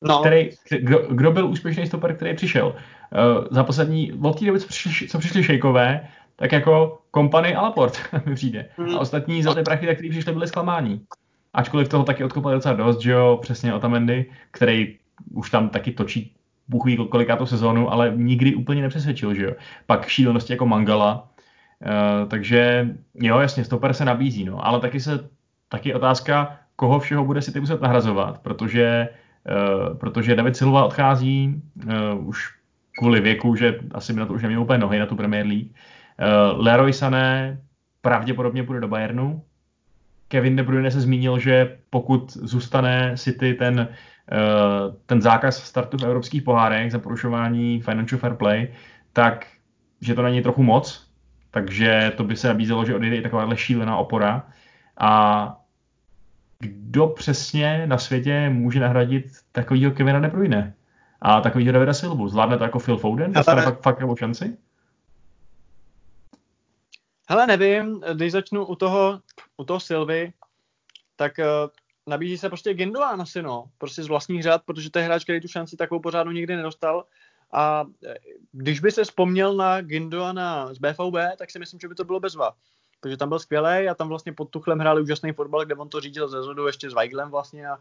No. 0.02 0.20
Který, 0.20 0.50
kdo, 0.80 1.00
kdo, 1.10 1.32
byl 1.32 1.48
úspěšný 1.48 1.88
stoper, 1.88 2.16
který 2.16 2.36
přišel? 2.36 2.68
Uh, 2.68 3.46
za 3.52 3.64
poslední, 3.64 4.14
od 4.14 4.40
té 4.40 4.46
doby, 4.46 4.60
co 4.60 4.68
přišli, 4.68 5.08
co 5.08 5.20
přišli 5.20 5.44
šejkové, 5.44 6.08
tak 6.36 6.52
jako 6.52 7.00
Kompany 7.12 7.56
a 7.56 7.62
Laport 7.62 8.00
mi 8.26 8.36
přijde. 8.36 8.66
Mm. 8.78 8.96
A 8.96 9.00
ostatní 9.00 9.44
za 9.44 9.54
ty 9.54 9.64
prachy, 9.64 9.88
tak, 9.88 9.96
který 9.96 10.10
přišli, 10.10 10.34
byli 10.34 10.48
zklamání. 10.48 11.02
Ačkoliv 11.54 11.90
toho 11.90 12.04
taky 12.04 12.24
odkopali 12.24 12.56
docela 12.56 12.76
dost, 12.76 13.02
že 13.02 13.12
jo, 13.12 13.40
přesně 13.42 13.74
Otamendi, 13.74 14.32
který 14.52 14.98
už 15.34 15.50
tam 15.50 15.70
taky 15.70 15.92
točí 15.92 16.36
Bůh 16.68 16.86
ví 16.86 16.98
kolikátou 17.10 17.46
sezónu, 17.46 17.92
ale 17.92 18.14
nikdy 18.16 18.56
úplně 18.56 18.82
nepřesvědčil, 18.82 19.34
že 19.34 19.46
jo. 19.46 19.52
Pak 19.86 20.08
šílenosti 20.08 20.54
jako 20.54 20.66
Mangala, 20.66 21.28
uh, 21.82 22.30
takže 22.30 22.90
jo, 23.14 23.40
jasně, 23.40 23.64
stoper 23.64 23.94
se 23.94 24.06
nabízí, 24.06 24.46
no, 24.46 24.68
ale 24.68 24.80
taky 24.80 25.00
se, 25.00 25.30
taky 25.70 25.94
otázka, 25.94 26.58
koho 26.76 27.00
všeho 27.00 27.26
bude 27.26 27.42
si 27.42 27.52
ty 27.52 27.60
muset 27.60 27.82
nahrazovat, 27.82 28.40
protože 28.40 29.10
protože 30.00 30.36
David 30.36 30.58
Silva 30.58 30.86
odchází 30.86 31.62
uh, 31.86 32.28
už 32.28 32.54
kvůli 32.98 33.22
věku, 33.22 33.56
že 33.56 33.80
asi 33.92 34.14
by 34.14 34.20
na 34.20 34.26
to 34.26 34.34
už 34.34 34.42
neměl 34.42 34.62
úplně 34.62 34.80
nohy 34.80 35.00
na 35.00 35.06
tu 35.06 35.16
Premier 35.16 35.46
League. 35.46 35.68
Uh, 35.68 36.66
Leroy 36.66 36.94
Sané 36.94 37.60
pravděpodobně 38.02 38.64
půjde 38.64 38.82
do 38.82 38.88
Bayernu. 38.88 39.44
Kevin 40.28 40.56
De 40.56 40.64
Bruyne 40.64 40.92
se 40.92 41.02
zmínil, 41.02 41.40
že 41.40 41.78
pokud 41.90 42.34
zůstane 42.34 43.14
City 43.18 43.54
ten, 43.54 43.88
ten 45.06 45.22
zákaz 45.22 45.64
startu 45.64 45.98
v 45.98 46.04
evropských 46.04 46.44
pohárech 46.44 46.92
za 46.92 47.00
porušování 47.00 47.82
financial 47.82 48.20
fair 48.20 48.34
play, 48.34 48.68
tak 49.14 49.48
že 50.02 50.16
to 50.16 50.22
není 50.22 50.42
trochu 50.42 50.64
moc, 50.64 51.10
takže 51.52 52.12
to 52.18 52.24
by 52.24 52.36
se 52.36 52.48
nabízelo, 52.48 52.86
že 52.86 52.96
odejde 52.96 53.16
i 53.16 53.22
takováhle 53.22 53.58
šílená 53.58 53.98
opora. 53.98 54.48
A 54.98 55.58
kdo 56.66 57.08
přesně 57.08 57.88
na 57.88 57.98
světě 57.98 58.50
může 58.50 58.80
nahradit 58.80 59.26
takovýho 59.52 59.92
Kevina 59.92 60.20
De 60.20 60.28
Bruyne 60.28 60.76
a 61.22 61.42
takovýho 61.42 61.74
Davida 61.74 61.94
Silvu. 61.94 62.30
Zvládne 62.30 62.58
to 62.58 62.64
jako 62.64 62.80
Phil 62.80 62.98
Foden? 62.98 63.32
Dostane 63.32 63.62
fakt, 63.62 63.82
fakt 63.82 64.00
nebo 64.00 64.16
šanci? 64.16 64.58
Hele, 67.30 67.48
nevím, 67.48 68.02
když 68.14 68.32
začnu 68.32 68.66
u 68.66 68.76
toho, 68.76 69.20
u 69.58 69.64
toho 69.64 69.80
Silvy, 69.80 70.34
tak 71.16 71.34
uh, 71.38 71.70
nabízí 72.08 72.38
se 72.38 72.50
prostě 72.50 72.74
Gindogan 72.74 73.22
asi, 73.22 73.42
no. 73.42 73.66
Prostě 73.78 74.04
z 74.04 74.08
vlastních 74.08 74.44
řad, 74.44 74.62
protože 74.66 74.90
to 74.90 75.00
je 75.00 75.06
hráč, 75.06 75.24
který 75.24 75.42
tu 75.42 75.48
šanci 75.48 75.78
takovou 75.78 76.02
pořádnou 76.02 76.32
nikdy 76.32 76.56
nedostal. 76.56 77.06
A 77.52 77.86
eh, 78.06 78.16
když 78.52 78.80
by 78.80 78.92
se 78.92 79.04
vzpomněl 79.04 79.56
na 79.56 79.82
Gindoana 79.82 80.74
z 80.74 80.78
BVB, 80.78 81.38
tak 81.38 81.52
si 81.52 81.60
myslím, 81.60 81.80
že 81.80 81.88
by 81.88 81.96
to 81.96 82.04
bylo 82.04 82.20
bezva. 82.20 82.56
Protože 83.06 83.18
tam 83.18 83.30
byl 83.30 83.40
skvělý 83.40 83.90
a 83.90 83.94
tam 83.94 84.10
vlastně 84.10 84.34
pod 84.34 84.50
Tuchlem 84.50 84.80
hráli 84.80 85.02
úžasný 85.02 85.34
fotbal, 85.34 85.66
kde 85.66 85.76
on 85.76 85.90
to 85.90 86.02
řídil 86.02 86.28
ze 86.28 86.44
zhodu 86.44 86.68
ještě 86.68 86.90
s 86.90 86.94
Weiglem 86.94 87.30
vlastně 87.30 87.68
a, 87.68 87.78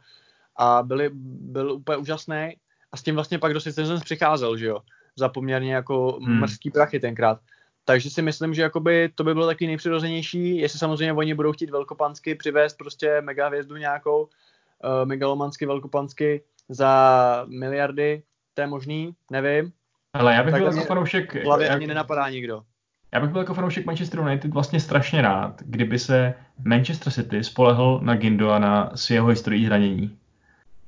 a 0.57 0.83
byli, 0.83 1.11
byl 1.15 1.73
úplně 1.73 1.97
úžasný. 1.97 2.57
A 2.93 2.97
s 2.97 3.03
tím 3.03 3.15
vlastně 3.15 3.39
pak 3.39 3.55
do 3.55 3.61
Citizens 3.61 4.05
přicházel, 4.05 4.57
že 4.57 4.67
jo. 4.67 4.81
Za 5.17 5.29
poměrně 5.29 5.75
jako 5.75 6.19
hmm. 6.23 6.41
mrzký 6.41 6.71
prachy 6.71 7.01
tenkrát. 7.01 7.41
Takže 7.85 8.11
si 8.11 8.23
myslím, 8.23 8.55
že 8.55 8.63
jakoby 8.63 9.11
to 9.15 9.25
by 9.25 9.35
bylo 9.35 9.47
taky 9.47 9.67
nejpřirozenější, 9.67 10.57
jestli 10.57 10.79
samozřejmě 10.79 11.13
oni 11.13 11.35
budou 11.35 11.53
chtít 11.53 11.71
velkopansky 11.71 12.35
přivést 12.35 12.75
prostě 12.75 13.21
mega 13.21 13.49
hvězdu 13.49 13.77
nějakou, 13.77 14.23
uh, 14.23 14.29
megalomansky, 15.05 15.67
velkopansky 15.67 16.43
za 16.69 17.45
miliardy, 17.49 18.23
to 18.55 18.61
je 18.61 18.67
možný, 18.67 19.15
nevím. 19.31 19.73
Ale 20.13 20.35
já 20.35 20.43
bych 20.43 20.53
tak 20.53 20.63
byl 20.63 20.73
jako 20.73 20.87
fanoušek... 20.87 21.45
hlavě 21.45 21.67
jak... 21.67 21.77
ani 21.77 21.87
nenapadá 21.87 22.31
nikdo. 22.31 22.63
Já 23.15 23.21
bych 23.21 23.31
byl 23.31 23.41
jako 23.41 23.55
fanoušek 23.55 23.87
Manchester 23.87 24.21
United 24.21 24.55
vlastně 24.55 24.81
strašně 24.81 25.23
rád, 25.23 25.63
kdyby 25.67 25.99
se 25.99 26.35
Manchester 26.65 27.13
City 27.13 27.45
spolehl 27.45 28.01
na 28.03 28.15
Gindoana 28.15 28.91
s 28.95 29.11
jeho 29.11 29.29
historií 29.29 29.67
zranění. 29.67 30.17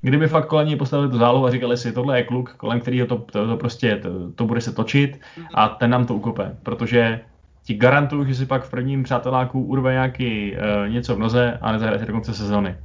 Kdyby 0.01 0.27
fakt 0.27 0.47
kolem 0.47 0.67
něj 0.67 0.75
postavili 0.75 1.11
tu 1.11 1.17
zálohu 1.17 1.45
a 1.45 1.51
říkali 1.51 1.77
si, 1.77 1.91
tohle 1.91 2.19
je 2.19 2.23
kluk, 2.23 2.53
kolem 2.53 2.79
kterého 2.79 3.07
to, 3.07 3.17
to, 3.17 3.47
to 3.47 3.57
prostě 3.57 3.95
to, 3.95 4.31
to, 4.31 4.45
bude 4.45 4.61
se 4.61 4.73
točit 4.73 5.19
a 5.53 5.69
ten 5.69 5.89
nám 5.91 6.05
to 6.05 6.15
ukope, 6.15 6.55
protože 6.63 7.19
ti 7.63 7.73
garantuju, 7.73 8.25
že 8.25 8.35
si 8.35 8.45
pak 8.45 8.63
v 8.63 8.69
prvním 8.69 9.03
přáteláku 9.03 9.63
urve 9.63 9.91
nějaký 9.91 10.51
uh, 10.51 10.89
něco 10.89 11.15
v 11.15 11.19
noze 11.19 11.57
a 11.61 11.71
nezahraje 11.71 11.99
se 11.99 12.05
do 12.05 12.13
konce 12.13 12.33
sezóny. 12.33 12.75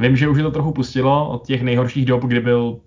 Vím, 0.00 0.16
že 0.16 0.28
už 0.28 0.36
je 0.36 0.44
to 0.44 0.50
trochu 0.50 0.72
pustilo 0.72 1.28
od 1.28 1.46
těch 1.46 1.62
nejhorších 1.62 2.06
dob, 2.06 2.22
kdy 2.22 2.40
byl 2.40 2.80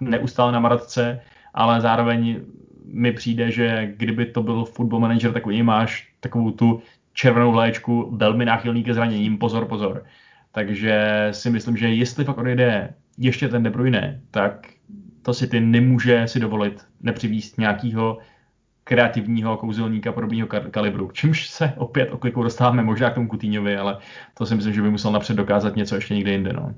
neustále 0.00 0.52
na 0.52 0.60
maratce, 0.60 1.20
ale 1.54 1.80
zároveň 1.80 2.40
mi 2.84 3.12
přijde, 3.12 3.50
že 3.50 3.92
kdyby 3.96 4.26
to 4.26 4.42
byl 4.42 4.64
football 4.64 5.00
manager, 5.00 5.32
tak 5.32 5.46
u 5.46 5.50
něj 5.50 5.62
máš 5.62 6.12
takovou 6.20 6.50
tu 6.50 6.82
červenou 7.12 7.52
léčku, 7.52 8.16
velmi 8.16 8.44
náchylný 8.44 8.84
ke 8.84 8.94
zraněním, 8.94 9.38
pozor, 9.38 9.64
pozor. 9.64 10.04
Takže 10.52 11.28
si 11.30 11.50
myslím, 11.50 11.76
že 11.76 11.88
jestli 11.88 12.24
fakt 12.24 12.38
odejde 12.38 12.94
ještě 13.18 13.48
ten 13.48 13.62
De 13.62 13.70
Bruyne, 13.70 14.20
tak 14.30 14.66
to 15.22 15.34
si 15.34 15.46
ty 15.46 15.60
nemůže 15.60 16.28
si 16.28 16.40
dovolit 16.40 16.86
nepřivíst 17.00 17.58
nějakého 17.58 18.18
kreativního 18.84 19.56
kouzelníka 19.56 20.12
podobného 20.12 20.48
kalibru. 20.70 21.10
Čímž 21.12 21.48
se 21.48 21.72
opět 21.76 22.10
oklikou 22.10 22.42
dostáváme 22.42 22.82
možná 22.82 23.10
k 23.10 23.14
tomu 23.14 23.28
Kutíňovi, 23.28 23.76
ale 23.76 23.98
to 24.38 24.46
si 24.46 24.54
myslím, 24.54 24.74
že 24.74 24.82
by 24.82 24.90
musel 24.90 25.12
napřed 25.12 25.36
dokázat 25.36 25.76
něco 25.76 25.94
ještě 25.94 26.14
někde 26.14 26.32
jinde. 26.32 26.52
No. 26.52 26.74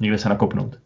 Někde 0.00 0.18
se 0.18 0.28
nakopnout. 0.28 0.78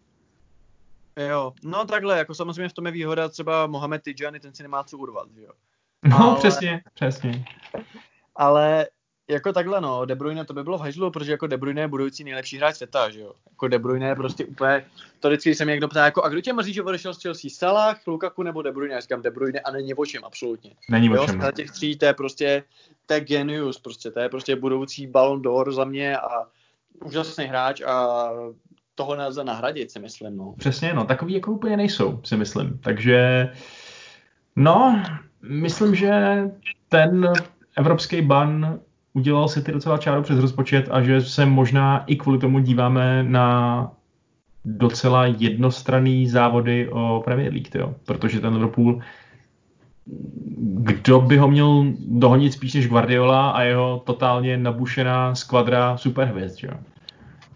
Jo, 1.17 1.53
no 1.63 1.85
takhle, 1.85 2.19
jako 2.19 2.35
samozřejmě 2.35 2.69
v 2.69 2.73
tom 2.73 2.87
je 2.87 2.93
výhoda 2.93 3.29
třeba 3.29 3.67
Mohamed 3.67 4.03
Tijani, 4.03 4.41
ten 4.41 4.55
si 4.55 4.63
nemá 4.63 4.85
co 4.85 4.99
urvat, 4.99 5.29
že 5.35 5.43
jo. 5.43 5.53
No, 6.05 6.21
ale... 6.21 6.37
přesně, 6.37 6.83
přesně. 6.95 7.45
Ale 8.37 8.87
jako 9.31 9.53
takhle 9.53 9.81
no, 9.81 10.05
De 10.05 10.15
Bruyne 10.15 10.45
to 10.45 10.55
by 10.55 10.65
bylo 10.65 10.79
v 10.79 10.81
hajzlu, 10.81 11.11
protože 11.11 11.33
jako 11.33 11.47
De 11.47 11.57
Bruyne 11.57 11.81
je 11.81 11.89
budoucí 11.89 12.25
nejlepší 12.25 12.57
hráč 12.57 12.77
světa, 12.77 13.11
že 13.11 13.21
jo. 13.21 13.33
Jako 13.51 13.69
De 13.69 13.79
Bruyne 13.79 14.09
je 14.09 14.15
prostě 14.15 14.45
úplně, 14.45 14.87
to 15.21 15.29
vždycky 15.29 15.55
se 15.55 15.65
mě 15.65 15.71
někdo 15.71 15.89
ptá, 15.89 16.05
jako 16.05 16.25
a 16.25 16.29
kdo 16.29 16.41
tě 16.41 16.53
mrzí, 16.53 16.73
že 16.73 16.83
odešel 16.83 17.15
z 17.15 17.23
Chelsea, 17.23 17.51
Salah, 17.51 18.07
Lukaku 18.07 18.43
nebo 18.43 18.63
De 18.63 18.73
Bruyne, 18.73 18.95
já 18.95 19.01
říkám 19.01 19.23
De 19.23 19.31
Bruyne 19.31 19.61
a 19.61 19.71
není 19.71 19.95
o 19.95 20.07
čem, 20.07 20.25
absolutně. 20.25 20.75
Není 20.91 21.11
o 21.11 21.27
čem. 21.27 21.41
Jo, 21.41 21.53
těch 21.53 21.71
tří, 21.71 21.99
to 21.99 22.05
je 22.05 22.15
prostě, 22.15 22.65
to 23.07 23.15
je 23.15 23.21
genius, 23.21 23.81
prostě, 23.81 24.11
to 24.11 24.21
je 24.21 24.29
prostě 24.29 24.57
budoucí 24.57 25.07
Ballon 25.07 25.43
d'Or 25.43 25.73
za 25.73 25.85
mě 25.85 26.19
a 26.19 26.29
úžasný 27.05 27.45
hráč 27.45 27.81
a 27.81 28.31
toho 29.01 29.17
nelze 29.17 29.45
nahradit, 29.45 29.91
si 29.91 29.99
myslím, 29.99 30.37
no. 30.37 30.55
Přesně, 30.59 30.95
no, 30.95 31.05
takový 31.05 31.35
jako 31.35 31.53
úplně 31.53 31.77
nejsou, 31.77 32.21
si 32.25 32.37
myslím. 32.37 32.79
Takže, 32.83 33.49
no, 34.57 35.03
myslím, 35.43 35.95
že 35.95 36.43
ten 36.89 37.33
evropský 37.77 38.23
ban 38.23 38.79
udělal 39.13 39.49
si 39.49 39.63
ty 39.63 39.73
docela 39.73 39.99
čáru 39.99 40.23
přes 40.23 40.39
rozpočet 40.39 40.89
a 40.91 41.03
že 41.03 41.21
se 41.21 41.47
možná 41.47 42.05
i 42.07 42.17
kvůli 42.17 42.39
tomu 42.39 42.59
díváme 42.59 43.23
na 43.23 43.91
docela 44.65 45.27
jednostranný 45.27 46.29
závody 46.29 46.89
o 46.89 47.23
Premier 47.25 47.53
League, 47.53 47.69
tyjo. 47.69 47.95
protože 48.05 48.41
ten 48.41 48.55
Liverpool 48.55 49.01
kdo 50.85 51.21
by 51.21 51.37
ho 51.37 51.49
měl 51.49 51.85
dohonit 52.09 52.53
spíš 52.53 52.75
než 52.75 52.89
Guardiola 52.89 53.51
a 53.51 53.63
jeho 53.63 54.03
totálně 54.07 54.57
nabušená 54.57 55.35
skvadra 55.35 55.97
superhvězd, 55.97 56.65
jo. 56.65 56.73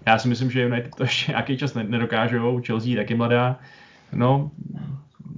Já 0.06 0.18
si 0.18 0.28
myslím, 0.28 0.50
že 0.50 0.64
United 0.64 0.94
to 0.94 1.02
ještě 1.02 1.32
nějaký 1.32 1.58
čas 1.58 1.74
nedokážou, 1.74 2.62
Chelsea 2.66 2.96
taky 2.96 3.14
mladá. 3.14 3.58
No, 4.12 4.50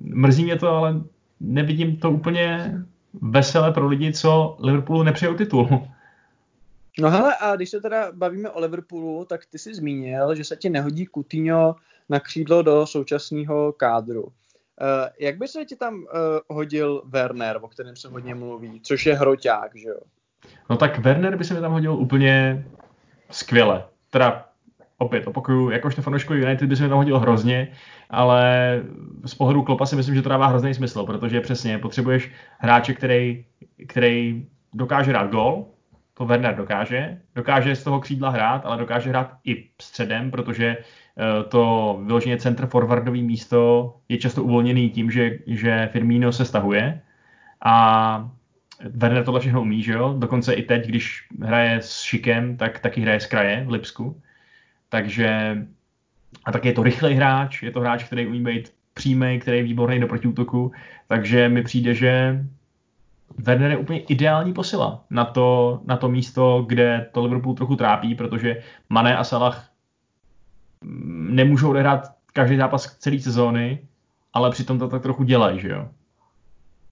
mrzí 0.01 0.44
mě 0.44 0.56
to, 0.56 0.68
ale 0.68 1.01
nevidím 1.40 1.97
to 1.97 2.10
úplně 2.10 2.74
veselé 3.22 3.72
pro 3.72 3.86
lidi, 3.86 4.12
co 4.12 4.56
Liverpoolu 4.60 5.02
nepřejou 5.02 5.34
titul. 5.34 5.88
No 6.98 7.10
hele, 7.10 7.34
a 7.40 7.56
když 7.56 7.70
se 7.70 7.80
teda 7.80 8.12
bavíme 8.12 8.51
o 8.51 8.60
Liverpoolu, 8.60 9.24
tak 9.24 9.47
ty 9.47 9.59
jsi 9.59 9.74
zmínil, 9.74 10.34
že 10.34 10.44
se 10.44 10.56
ti 10.56 10.70
nehodí 10.70 11.06
Coutinho 11.14 11.76
na 12.09 12.20
křídlo 12.20 12.62
do 12.62 12.86
současného 12.86 13.72
kádru. 13.72 14.22
Uh, 14.22 14.30
jak 15.20 15.38
by 15.38 15.48
se 15.48 15.64
ti 15.64 15.76
tam 15.76 15.94
uh, 15.94 16.06
hodil 16.48 17.02
Werner, 17.05 17.59
o 17.60 17.68
kterém 17.68 17.97
se 17.97 18.09
hodně 18.09 18.34
mluví, 18.34 18.80
což 18.82 19.06
je 19.06 19.14
hroťák, 19.14 19.76
že 19.76 19.88
jo? 19.88 20.01
No 20.70 20.76
tak 20.76 20.98
Werner 20.98 21.36
by 21.36 21.44
se 21.44 21.55
mi 21.55 21.60
tam 21.60 21.72
hodil 21.72 21.94
úplně 21.94 22.66
skvěle. 23.30 23.84
Teda 24.10 24.45
opět 24.98 25.27
opakuju, 25.27 25.70
jakožto 25.70 26.02
fanoušku 26.02 26.35
United 26.35 26.68
by 26.68 26.77
se 26.77 26.82
mi 26.82 26.89
tam 26.89 26.98
hodil 26.98 27.18
hrozně, 27.18 27.68
ale 28.10 28.82
z 29.24 29.35
pohledu 29.35 29.62
Klopa 29.62 29.86
si 29.86 29.97
myslím, 29.97 30.14
že 30.14 30.23
to 30.23 30.28
dává 30.28 30.47
hrozný 30.47 30.74
smysl, 30.74 31.05
protože 31.06 31.40
přesně 31.40 31.78
potřebuješ 31.78 32.31
hráče, 32.59 32.94
který, 32.94 33.44
který 33.86 34.47
dokáže 34.74 35.12
dát 35.12 35.31
gol, 35.31 35.66
to 36.14 36.24
Werner 36.24 36.56
dokáže. 36.56 37.18
Dokáže 37.35 37.77
z 37.77 37.85
toho 37.85 38.01
křídla 38.01 38.31
hrát, 38.31 38.66
ale 38.66 38.78
dokáže 38.78 39.10
hrát 39.10 39.32
i 39.44 39.68
středem, 39.82 40.31
protože 40.31 40.77
eh, 40.77 41.44
to 41.48 41.98
vyloženě 42.05 42.36
centr 42.36 42.66
forwardový 42.66 43.23
místo 43.23 43.94
je 44.09 44.18
často 44.18 44.44
uvolněný 44.44 44.90
tím, 44.90 45.10
že, 45.10 45.39
že 45.47 45.89
Firmino 45.93 46.32
se 46.32 46.44
stahuje 46.44 47.01
a 47.64 48.31
Werner 48.85 49.24
tohle 49.24 49.40
všechno 49.40 49.60
umí, 49.60 49.82
že 49.82 49.93
jo? 49.93 50.14
Dokonce 50.18 50.55
i 50.55 50.62
teď, 50.62 50.86
když 50.86 51.28
hraje 51.43 51.77
s 51.77 52.01
Šikem, 52.01 52.56
tak 52.56 52.78
taky 52.78 53.01
hraje 53.01 53.20
z 53.20 53.27
kraje 53.27 53.64
v 53.64 53.70
Lipsku. 53.70 54.23
Takže 54.88 55.58
a 56.44 56.52
tak 56.52 56.64
je 56.64 56.72
to 56.72 56.82
rychlej 56.82 57.14
hráč, 57.14 57.62
je 57.62 57.70
to 57.70 57.80
hráč, 57.80 58.04
který 58.04 58.26
umí 58.26 58.40
být 58.40 58.72
přímý, 58.94 59.38
který 59.40 59.56
je 59.56 59.62
výborný 59.62 60.00
do 60.00 60.06
protiútoku, 60.06 60.72
takže 61.08 61.48
mi 61.48 61.62
přijde, 61.62 61.94
že 61.94 62.44
Werner 63.38 63.70
je 63.70 63.76
úplně 63.76 64.00
ideální 64.00 64.52
posila 64.52 65.04
na 65.10 65.24
to, 65.24 65.80
na 65.84 65.96
to 65.96 66.08
místo, 66.08 66.64
kde 66.68 67.06
to 67.12 67.22
Liverpool 67.22 67.54
trochu 67.54 67.76
trápí, 67.76 68.14
protože 68.14 68.62
Mané 68.88 69.16
a 69.16 69.24
Salah 69.24 69.70
nemůžou 71.30 71.70
odehrát 71.70 72.16
každý 72.32 72.56
zápas 72.56 72.96
celé 72.98 73.18
sezóny, 73.18 73.78
ale 74.32 74.50
přitom 74.50 74.78
to 74.78 74.88
tak 74.88 75.02
trochu 75.02 75.24
dělají, 75.24 75.60
že 75.60 75.68
jo. 75.68 75.88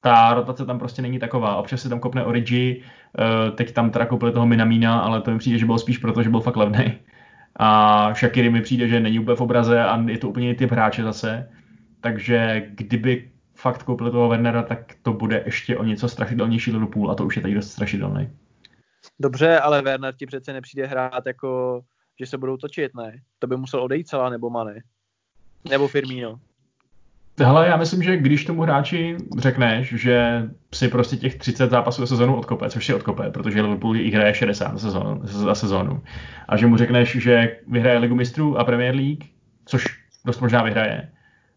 Ta 0.00 0.34
rotace 0.34 0.66
tam 0.66 0.78
prostě 0.78 1.02
není 1.02 1.18
taková. 1.18 1.56
Občas 1.56 1.82
se 1.82 1.88
tam 1.88 2.00
kopne 2.00 2.24
Origi, 2.24 2.82
eh, 3.18 3.50
teď 3.50 3.72
tam 3.72 3.90
teda 3.90 4.06
koupili 4.06 4.32
toho 4.32 4.46
Minamína, 4.46 5.00
ale 5.00 5.20
to 5.20 5.30
mi 5.30 5.38
přijde, 5.38 5.58
že 5.58 5.66
bylo 5.66 5.78
spíš 5.78 5.98
proto, 5.98 6.22
že 6.22 6.30
byl 6.30 6.40
fakt 6.40 6.56
levný. 6.56 6.98
A 7.56 8.14
Shakiri 8.14 8.50
mi 8.50 8.60
přijde, 8.60 8.88
že 8.88 9.00
není 9.00 9.18
úplně 9.18 9.36
v 9.36 9.40
obraze 9.40 9.84
a 9.84 10.04
je 10.08 10.18
to 10.18 10.28
úplně 10.28 10.54
typ 10.54 10.70
hráče 10.70 11.02
zase. 11.02 11.48
Takže 12.00 12.66
kdyby 12.68 13.30
fakt 13.54 13.82
koupili 13.82 14.10
toho 14.10 14.28
Wernera, 14.28 14.62
tak 14.62 14.94
to 15.02 15.12
bude 15.12 15.42
ještě 15.44 15.76
o 15.76 15.84
něco 15.84 16.08
strašidelnější 16.08 16.72
Liverpool 16.72 17.10
a 17.10 17.14
to 17.14 17.26
už 17.26 17.36
je 17.36 17.42
tady 17.42 17.54
dost 17.54 17.70
strašidelný. 17.70 18.30
Dobře, 19.20 19.58
ale 19.58 19.82
Werner 19.82 20.14
ti 20.14 20.26
přece 20.26 20.52
nepřijde 20.52 20.86
hrát 20.86 21.26
jako, 21.26 21.80
že 22.20 22.26
se 22.26 22.38
budou 22.38 22.56
točit, 22.56 22.94
ne? 22.94 23.20
To 23.38 23.46
by 23.46 23.56
musel 23.56 23.82
odejít 23.82 24.08
celá 24.08 24.30
nebo 24.30 24.50
Mane. 24.50 24.82
Nebo 25.70 25.88
Firmino. 25.88 26.40
Hele, 27.40 27.68
já 27.68 27.76
myslím, 27.76 28.02
že 28.02 28.16
když 28.16 28.44
tomu 28.44 28.62
hráči 28.62 29.16
řekneš, 29.38 29.88
že 29.88 30.42
si 30.74 30.88
prostě 30.88 31.16
těch 31.16 31.34
30 31.34 31.70
zápasů 31.70 32.00
za 32.00 32.06
sezonu 32.06 32.36
odkope, 32.36 32.70
což 32.70 32.86
si 32.86 32.94
odkope, 32.94 33.30
protože 33.30 33.62
Liverpool 33.62 33.96
jich 33.96 34.14
hraje 34.14 34.34
60 34.34 34.78
za 35.22 35.54
sezonu, 35.54 36.02
a 36.48 36.56
že 36.56 36.66
mu 36.66 36.76
řekneš, 36.76 37.16
že 37.16 37.56
vyhraje 37.68 37.98
Ligu 37.98 38.14
mistrů 38.14 38.58
a 38.58 38.64
Premier 38.64 38.94
League, 38.94 39.24
což 39.64 39.84
dost 40.24 40.40
možná 40.40 40.62
vyhraje, 40.62 41.08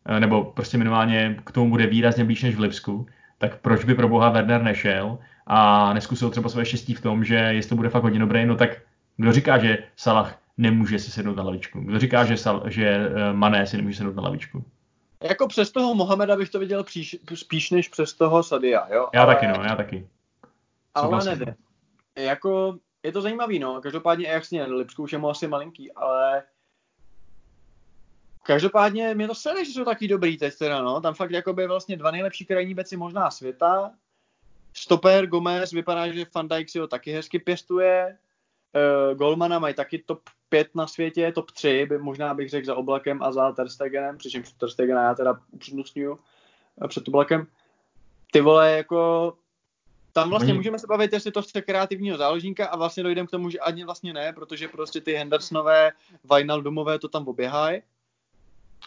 Eh, 0.08 0.20
nebo 0.20 0.44
prostě 0.44 0.78
minimálně 0.78 1.40
k 1.44 1.52
tomu 1.52 1.70
bude 1.70 1.88
výrazně 1.88 2.24
blíž 2.24 2.44
než 2.44 2.56
v 2.56 2.60
Lipsku, 2.60 3.06
tak 3.38 3.58
proč 3.58 3.86
by 3.86 3.96
pro 3.96 4.08
boha 4.10 4.30
Werner 4.30 4.64
nešel 4.64 5.20
a 5.48 5.94
neskusil 5.94 6.30
třeba 6.30 6.50
své 6.50 6.66
štěstí 6.66 6.94
v 6.94 7.02
tom, 7.02 7.24
že 7.24 7.36
jestli 7.36 7.70
to 7.70 7.76
bude 7.76 7.90
fakt 7.90 8.04
hodně 8.04 8.20
dobrý, 8.20 8.46
no 8.46 8.56
tak 8.56 8.70
kdo 9.18 9.32
říká, 9.32 9.58
že 9.58 9.78
Salah 9.96 10.40
nemůže 10.58 11.00
si 11.00 11.12
sednout 11.12 11.38
na 11.38 11.44
lavičku? 11.44 11.80
Kdo 11.80 12.00
říká, 12.00 12.26
že, 12.26 12.36
že 12.68 12.86
eh, 12.88 13.34
Mané 13.34 13.68
si 13.68 13.78
nemůže 13.78 13.98
sednout 13.98 14.16
na 14.16 14.22
lavičku? 14.22 14.66
Jako 15.24 15.48
přes 15.48 15.72
toho 15.72 15.96
Mohameda 15.96 16.36
bych 16.36 16.50
to 16.50 16.60
viděl 16.60 16.84
příš, 16.84 17.18
spíš 17.36 17.72
než 17.72 17.88
přes 17.88 18.14
toho 18.14 18.44
Sadia, 18.44 18.88
jo? 18.94 19.10
Já 19.14 19.24
ale, 19.24 19.36
taky, 19.36 19.48
no, 19.48 19.64
já 19.64 19.76
taky. 19.76 20.08
Ale 20.96 21.26
nevím. 21.26 21.56
Jako, 22.16 22.78
je 23.04 23.12
to 23.12 23.22
zajímavý, 23.22 23.60
no. 23.60 23.82
Každopádně 23.82 24.28
Ajax 24.28 24.52
Lipsku 24.52 25.04
už 25.04 25.12
je 25.12 25.18
mu 25.18 25.30
asi 25.30 25.48
malinký, 25.48 25.92
ale 25.92 26.44
Každopádně 28.48 29.16
mě 29.16 29.28
to 29.28 29.36
sere, 29.36 29.66
že 29.66 29.72
jsou 29.72 29.86
taky 29.86 30.08
dobrý 30.08 30.38
teď 30.38 30.58
teda, 30.58 30.82
no. 30.82 31.02
Tam 31.02 31.14
fakt 31.14 31.32
jakoby 31.32 31.68
vlastně 31.68 31.98
dva 31.98 32.12
nejlepší 32.12 32.46
krajní 32.46 32.74
beci 32.74 32.98
možná 32.98 33.32
světa. 33.32 33.92
Stoper 34.74 35.28
Gomez 35.28 35.72
vypadá, 35.72 36.12
že 36.12 36.26
Van 36.36 36.48
Dijk 36.48 36.70
si 36.70 36.80
ho 36.80 36.88
taky 36.88 37.12
hezky 37.12 37.40
pěstuje. 37.40 38.18
Uh, 38.78 39.18
Golmana 39.18 39.60
mají 39.60 39.74
taky 39.74 40.04
top 40.06 40.22
5 40.50 40.76
na 40.76 40.88
světě, 40.88 41.32
top 41.32 41.52
3, 41.52 41.86
by, 41.90 41.98
možná 41.98 42.34
bych 42.34 42.50
řekl 42.50 42.66
za 42.66 42.76
Oblakem 42.76 43.24
a 43.24 43.32
za 43.32 43.52
Terstegenem, 43.52 44.18
přičemž 44.18 44.52
Terstegena 44.52 45.04
já 45.04 45.16
teda 45.16 45.40
upřednostňuju 45.52 46.20
eh, 46.84 46.88
před 46.88 47.08
Oblakem. 47.08 47.48
Ty 48.32 48.42
vole, 48.42 48.72
jako 48.72 49.34
tam 50.14 50.30
vlastně 50.30 50.52
Oni... 50.54 50.58
můžeme 50.58 50.80
se 50.80 50.88
bavit, 50.88 51.14
jestli 51.14 51.32
to 51.32 51.42
chce 51.42 51.62
kreativního 51.62 52.18
záložníka 52.18 52.68
a 52.68 52.78
vlastně 52.78 53.04
dojdeme 53.04 53.28
k 53.28 53.32
tomu, 53.32 53.50
že 53.50 53.60
ani 53.60 53.84
vlastně 53.84 54.14
ne, 54.14 54.34
protože 54.34 54.68
prostě 54.68 55.02
ty 55.02 55.14
Hendersonové, 55.14 55.92
Wijnaldumové 56.34 57.00
to 57.00 57.08
tam 57.08 57.28
oběhají. 57.28 57.82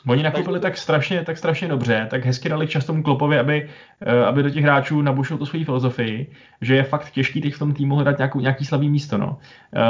Oni 0.06 0.22
nakoupili 0.22 0.60
tak 0.60 0.76
strašně, 0.76 1.24
tak 1.24 1.38
strašně 1.38 1.68
dobře, 1.68 2.06
tak 2.10 2.24
hezky 2.24 2.48
dali 2.48 2.66
čas 2.66 2.84
tomu 2.84 3.02
Klopovi, 3.02 3.38
aby, 3.38 3.68
eh, 4.00 4.24
aby 4.24 4.42
do 4.42 4.50
těch 4.50 4.64
hráčů 4.64 5.02
nabušil 5.02 5.38
tu 5.38 5.46
svoji 5.46 5.64
filozofii, 5.64 6.30
že 6.60 6.76
je 6.76 6.82
fakt 6.82 7.10
těžký 7.10 7.40
teď 7.40 7.54
v 7.54 7.58
tom 7.58 7.74
týmu 7.74 7.94
hledat 7.94 8.18
nějakou, 8.18 8.40
nějaký 8.40 8.64
slavý 8.64 8.88
místo. 8.88 9.18
No. 9.18 9.38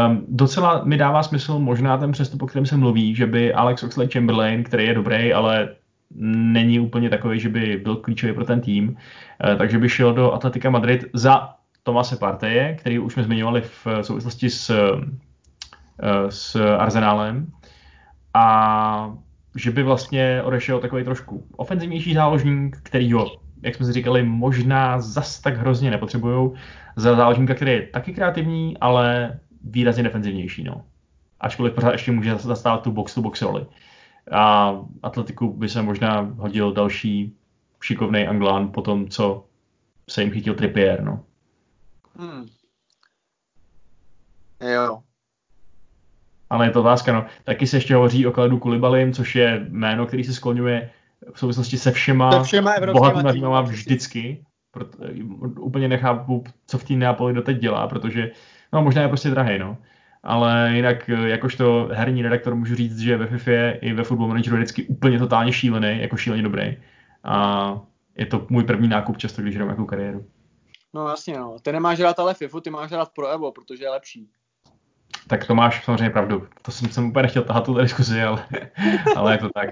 Um, 0.09 0.25
docela 0.29 0.85
mi 0.85 0.97
dává 0.97 1.23
smysl 1.23 1.59
možná 1.59 1.99
ten 1.99 2.13
přestup, 2.13 2.43
o 2.43 2.47
kterém 2.47 2.67
se 2.67 2.77
mluví, 2.77 3.15
že 3.15 3.27
by 3.27 3.53
Alex 3.53 3.83
Oxley 3.83 4.09
Chamberlain, 4.09 4.65
který 4.65 4.87
je 4.87 4.95
dobrý, 4.95 5.33
ale 5.33 5.69
není 6.21 6.81
úplně 6.81 7.11
takový, 7.11 7.41
že 7.41 7.49
by 7.49 7.81
byl 7.83 7.97
klíčový 7.97 8.33
pro 8.33 8.45
ten 8.45 8.61
tým, 8.61 8.89
uh, 8.89 9.59
takže 9.59 9.79
by 9.79 9.89
šel 9.89 10.15
do 10.15 10.33
Atletika 10.33 10.71
Madrid 10.71 11.05
za 11.13 11.55
Tomase 11.83 12.17
Parteje, 12.17 12.75
který 12.75 12.99
už 12.99 13.13
jsme 13.13 13.23
zmiňovali 13.25 13.61
v 13.61 13.87
souvislosti 14.03 14.51
s, 14.51 14.71
uh, 14.71 15.01
s 16.29 16.57
Arsenálem. 16.77 17.47
A 18.35 19.15
že 19.57 19.71
by 19.71 19.83
vlastně 19.83 20.43
odešel 20.43 20.81
takový 20.81 21.05
trošku 21.05 21.47
ofenzivnější 21.57 22.15
záložník, 22.15 22.77
který 22.83 23.13
ho, 23.13 23.41
jak 23.63 23.75
jsme 23.75 23.87
si 23.87 23.93
říkali, 23.93 24.23
možná 24.23 25.01
zas 25.01 25.41
tak 25.41 25.57
hrozně 25.57 25.91
nepotřebují 25.91 26.51
za 26.97 27.17
záložníka, 27.17 27.55
který 27.55 27.73
je 27.73 27.87
taky 27.87 28.13
kreativní, 28.13 28.79
ale 28.79 29.39
výrazně 29.65 30.03
defenzivnější. 30.03 30.65
No. 30.65 30.85
Ačkoliv 31.41 31.75
pořád 31.75 31.93
ještě 31.93 32.13
může 32.13 32.37
zastávat 32.37 32.83
tu 32.83 32.93
box-to-box 32.93 33.43
roli. 33.43 33.67
A 34.33 34.77
Atletiku 35.03 35.53
by 35.53 35.69
se 35.69 35.83
možná 35.83 36.21
hodil 36.21 36.73
další 36.73 37.37
šikovný 37.83 38.27
Anglán 38.27 38.73
po 38.73 38.83
tom, 38.83 39.09
co 39.09 39.45
se 40.09 40.23
jim 40.23 40.33
chytil 40.33 40.55
Trippier. 40.55 41.03
No. 41.03 41.25
Hmm. 42.17 42.47
Jo, 44.75 45.03
ale 46.51 46.67
je 46.67 46.71
to 46.71 46.81
otázka, 46.81 47.13
no. 47.13 47.27
Taky 47.45 47.67
se 47.67 47.77
ještě 47.77 47.95
hovoří 47.95 48.27
o 48.27 48.33
Kaledu 48.33 48.59
Kulibalim, 48.59 49.13
což 49.13 49.35
je 49.35 49.67
jméno, 49.69 50.07
který 50.07 50.25
se 50.25 50.35
skloňuje 50.35 50.91
v 51.33 51.39
souvislosti 51.39 51.79
se 51.79 51.93
všema, 51.93 52.33
se 52.33 52.43
všema 52.43 52.75
bohatýma 52.93 53.33
týmama 53.33 53.61
vždycky. 53.61 54.45
Proto, 54.71 54.99
úplně 55.61 55.89
nechápu, 55.89 56.45
co 56.67 56.79
v 56.79 56.85
té 56.85 56.95
Neapoli 56.95 57.35
doteď 57.35 57.59
dělá, 57.59 57.89
protože 57.89 58.31
no, 58.73 58.83
možná 58.83 59.03
je 59.03 59.09
prostě 59.09 59.31
drahý, 59.31 59.59
no. 59.59 59.77
Ale 60.23 60.71
jinak, 60.75 61.09
jakožto 61.09 61.89
herní 61.93 62.23
redaktor 62.23 62.55
můžu 62.55 62.75
říct, 62.75 62.99
že 62.99 63.17
ve 63.17 63.27
FIFA 63.27 63.79
i 63.81 63.93
ve 63.93 64.05
Football 64.05 64.29
Manageru 64.29 64.57
je 64.57 64.63
vždycky 64.63 64.85
úplně 64.85 65.19
totálně 65.19 65.53
šílený, 65.53 66.01
jako 66.01 66.17
šíleně 66.17 66.43
dobrý. 66.43 66.77
A 67.25 67.81
je 68.17 68.27
to 68.27 68.47
můj 68.49 68.65
první 68.65 68.89
nákup 68.89 69.19
často, 69.19 69.43
když 69.43 69.55
hraju 69.55 69.69
nějakou 69.69 69.85
kariéru. 69.85 70.27
No 70.95 71.09
jasně, 71.09 71.39
no. 71.39 71.57
Ty 71.63 71.73
nemáš 71.73 72.01
rád 72.01 72.19
ale 72.19 72.35
FIFA, 72.35 72.61
ty 72.61 72.71
máš 72.71 72.93
rád 72.93 73.09
Pro 73.15 73.29
Evo, 73.29 73.53
protože 73.53 73.85
je 73.85 73.91
lepší 73.91 74.29
tak 75.27 75.47
to 75.47 75.55
máš 75.55 75.85
samozřejmě 75.85 76.11
pravdu. 76.11 76.47
To 76.63 76.71
jsem, 76.73 76.89
jsem 76.89 77.07
úplně 77.09 77.23
nechtěl 77.23 77.43
tahat 77.43 77.65
tu 77.65 77.75
diskuzi, 77.75 78.23
ale, 78.23 78.45
ale 79.17 79.35
je 79.35 79.39
to 79.39 79.49
tak. 79.55 79.71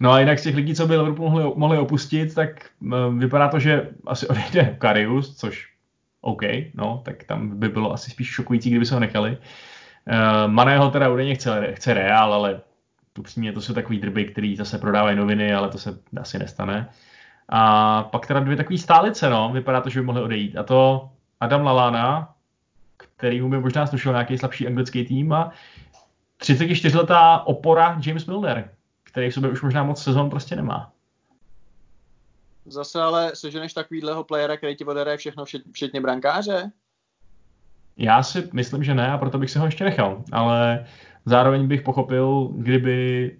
No 0.00 0.12
a 0.12 0.20
jinak 0.20 0.38
z 0.38 0.42
těch 0.42 0.54
lidí, 0.54 0.74
co 0.74 0.86
by 0.86 0.96
Liverpool 0.96 1.30
mohli, 1.30 1.52
mohli 1.56 1.78
opustit, 1.78 2.34
tak 2.34 2.70
vypadá 3.16 3.48
to, 3.48 3.58
že 3.58 3.88
asi 4.06 4.26
odejde 4.28 4.76
Karius, 4.78 5.36
což 5.36 5.72
OK, 6.20 6.42
no, 6.74 7.02
tak 7.04 7.24
tam 7.24 7.58
by 7.58 7.68
bylo 7.68 7.92
asi 7.92 8.10
spíš 8.10 8.28
šokující, 8.28 8.70
kdyby 8.70 8.86
se 8.86 8.94
ho 8.94 9.00
nechali. 9.00 9.38
Uh, 10.10 10.50
Maného 10.52 10.90
teda 10.90 11.08
údajně 11.08 11.34
chce, 11.34 11.72
chce 11.74 11.94
Real, 11.94 12.34
ale 12.34 12.60
upřímně 13.18 13.52
to 13.52 13.60
jsou 13.60 13.74
takový 13.74 13.98
drby, 13.98 14.24
který 14.24 14.56
zase 14.56 14.78
prodávají 14.78 15.16
noviny, 15.16 15.54
ale 15.54 15.68
to 15.68 15.78
se 15.78 15.98
asi 16.20 16.38
nestane. 16.38 16.88
A 17.48 18.02
pak 18.02 18.26
teda 18.26 18.40
dvě 18.40 18.56
takové 18.56 18.78
stálice, 18.78 19.30
no, 19.30 19.50
vypadá 19.52 19.80
to, 19.80 19.90
že 19.90 20.00
by 20.00 20.06
mohli 20.06 20.22
odejít. 20.22 20.56
A 20.56 20.62
to 20.62 21.10
Adam 21.40 21.64
Lalana, 21.64 22.34
který 23.22 23.42
by 23.42 23.60
možná 23.60 23.86
slušel 23.86 24.12
nějaký 24.12 24.38
slabší 24.38 24.66
anglický 24.66 25.04
tým 25.04 25.32
a 25.32 25.52
34-letá 26.40 27.42
opora 27.44 28.00
James 28.06 28.26
Milner, 28.26 28.70
který 29.02 29.30
v 29.30 29.34
sobě 29.34 29.50
už 29.50 29.62
možná 29.62 29.84
moc 29.84 30.02
sezon 30.02 30.30
prostě 30.30 30.56
nemá. 30.56 30.92
Zase 32.66 33.02
ale 33.02 33.30
seženeš 33.34 33.72
takovýhleho 33.72 34.24
playera, 34.24 34.56
který 34.56 34.76
ti 34.76 34.84
odehraje 34.84 35.16
všechno, 35.16 35.44
včetně 35.72 36.00
brankáře? 36.00 36.70
Já 37.96 38.22
si 38.22 38.48
myslím, 38.52 38.84
že 38.84 38.94
ne 38.94 39.08
a 39.12 39.18
proto 39.18 39.38
bych 39.38 39.50
se 39.50 39.58
ho 39.58 39.64
ještě 39.64 39.84
nechal, 39.84 40.22
ale 40.32 40.86
zároveň 41.24 41.68
bych 41.68 41.82
pochopil, 41.82 42.50
kdyby 42.54 43.36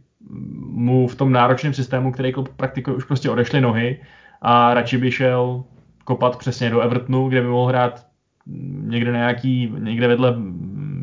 mu 0.59 1.09
v 1.09 1.15
tom 1.15 1.33
náročném 1.33 1.75
systému, 1.75 2.13
který 2.13 2.33
klub 2.33 2.49
praktikuje, 2.57 2.97
už 2.97 3.05
prostě 3.05 3.31
odešly 3.31 3.61
nohy 3.61 4.05
a 4.43 4.75
radši 4.75 4.99
by 4.99 5.13
šel 5.13 5.65
kopat 6.05 6.39
přesně 6.39 6.71
do 6.71 6.81
Evertonu, 6.81 7.29
kde 7.29 7.41
by 7.41 7.49
mohl 7.49 7.69
hrát 7.69 8.12
někde 8.47 9.12
nějaký, 9.12 9.73
někde 9.78 10.09
vedle, 10.09 10.36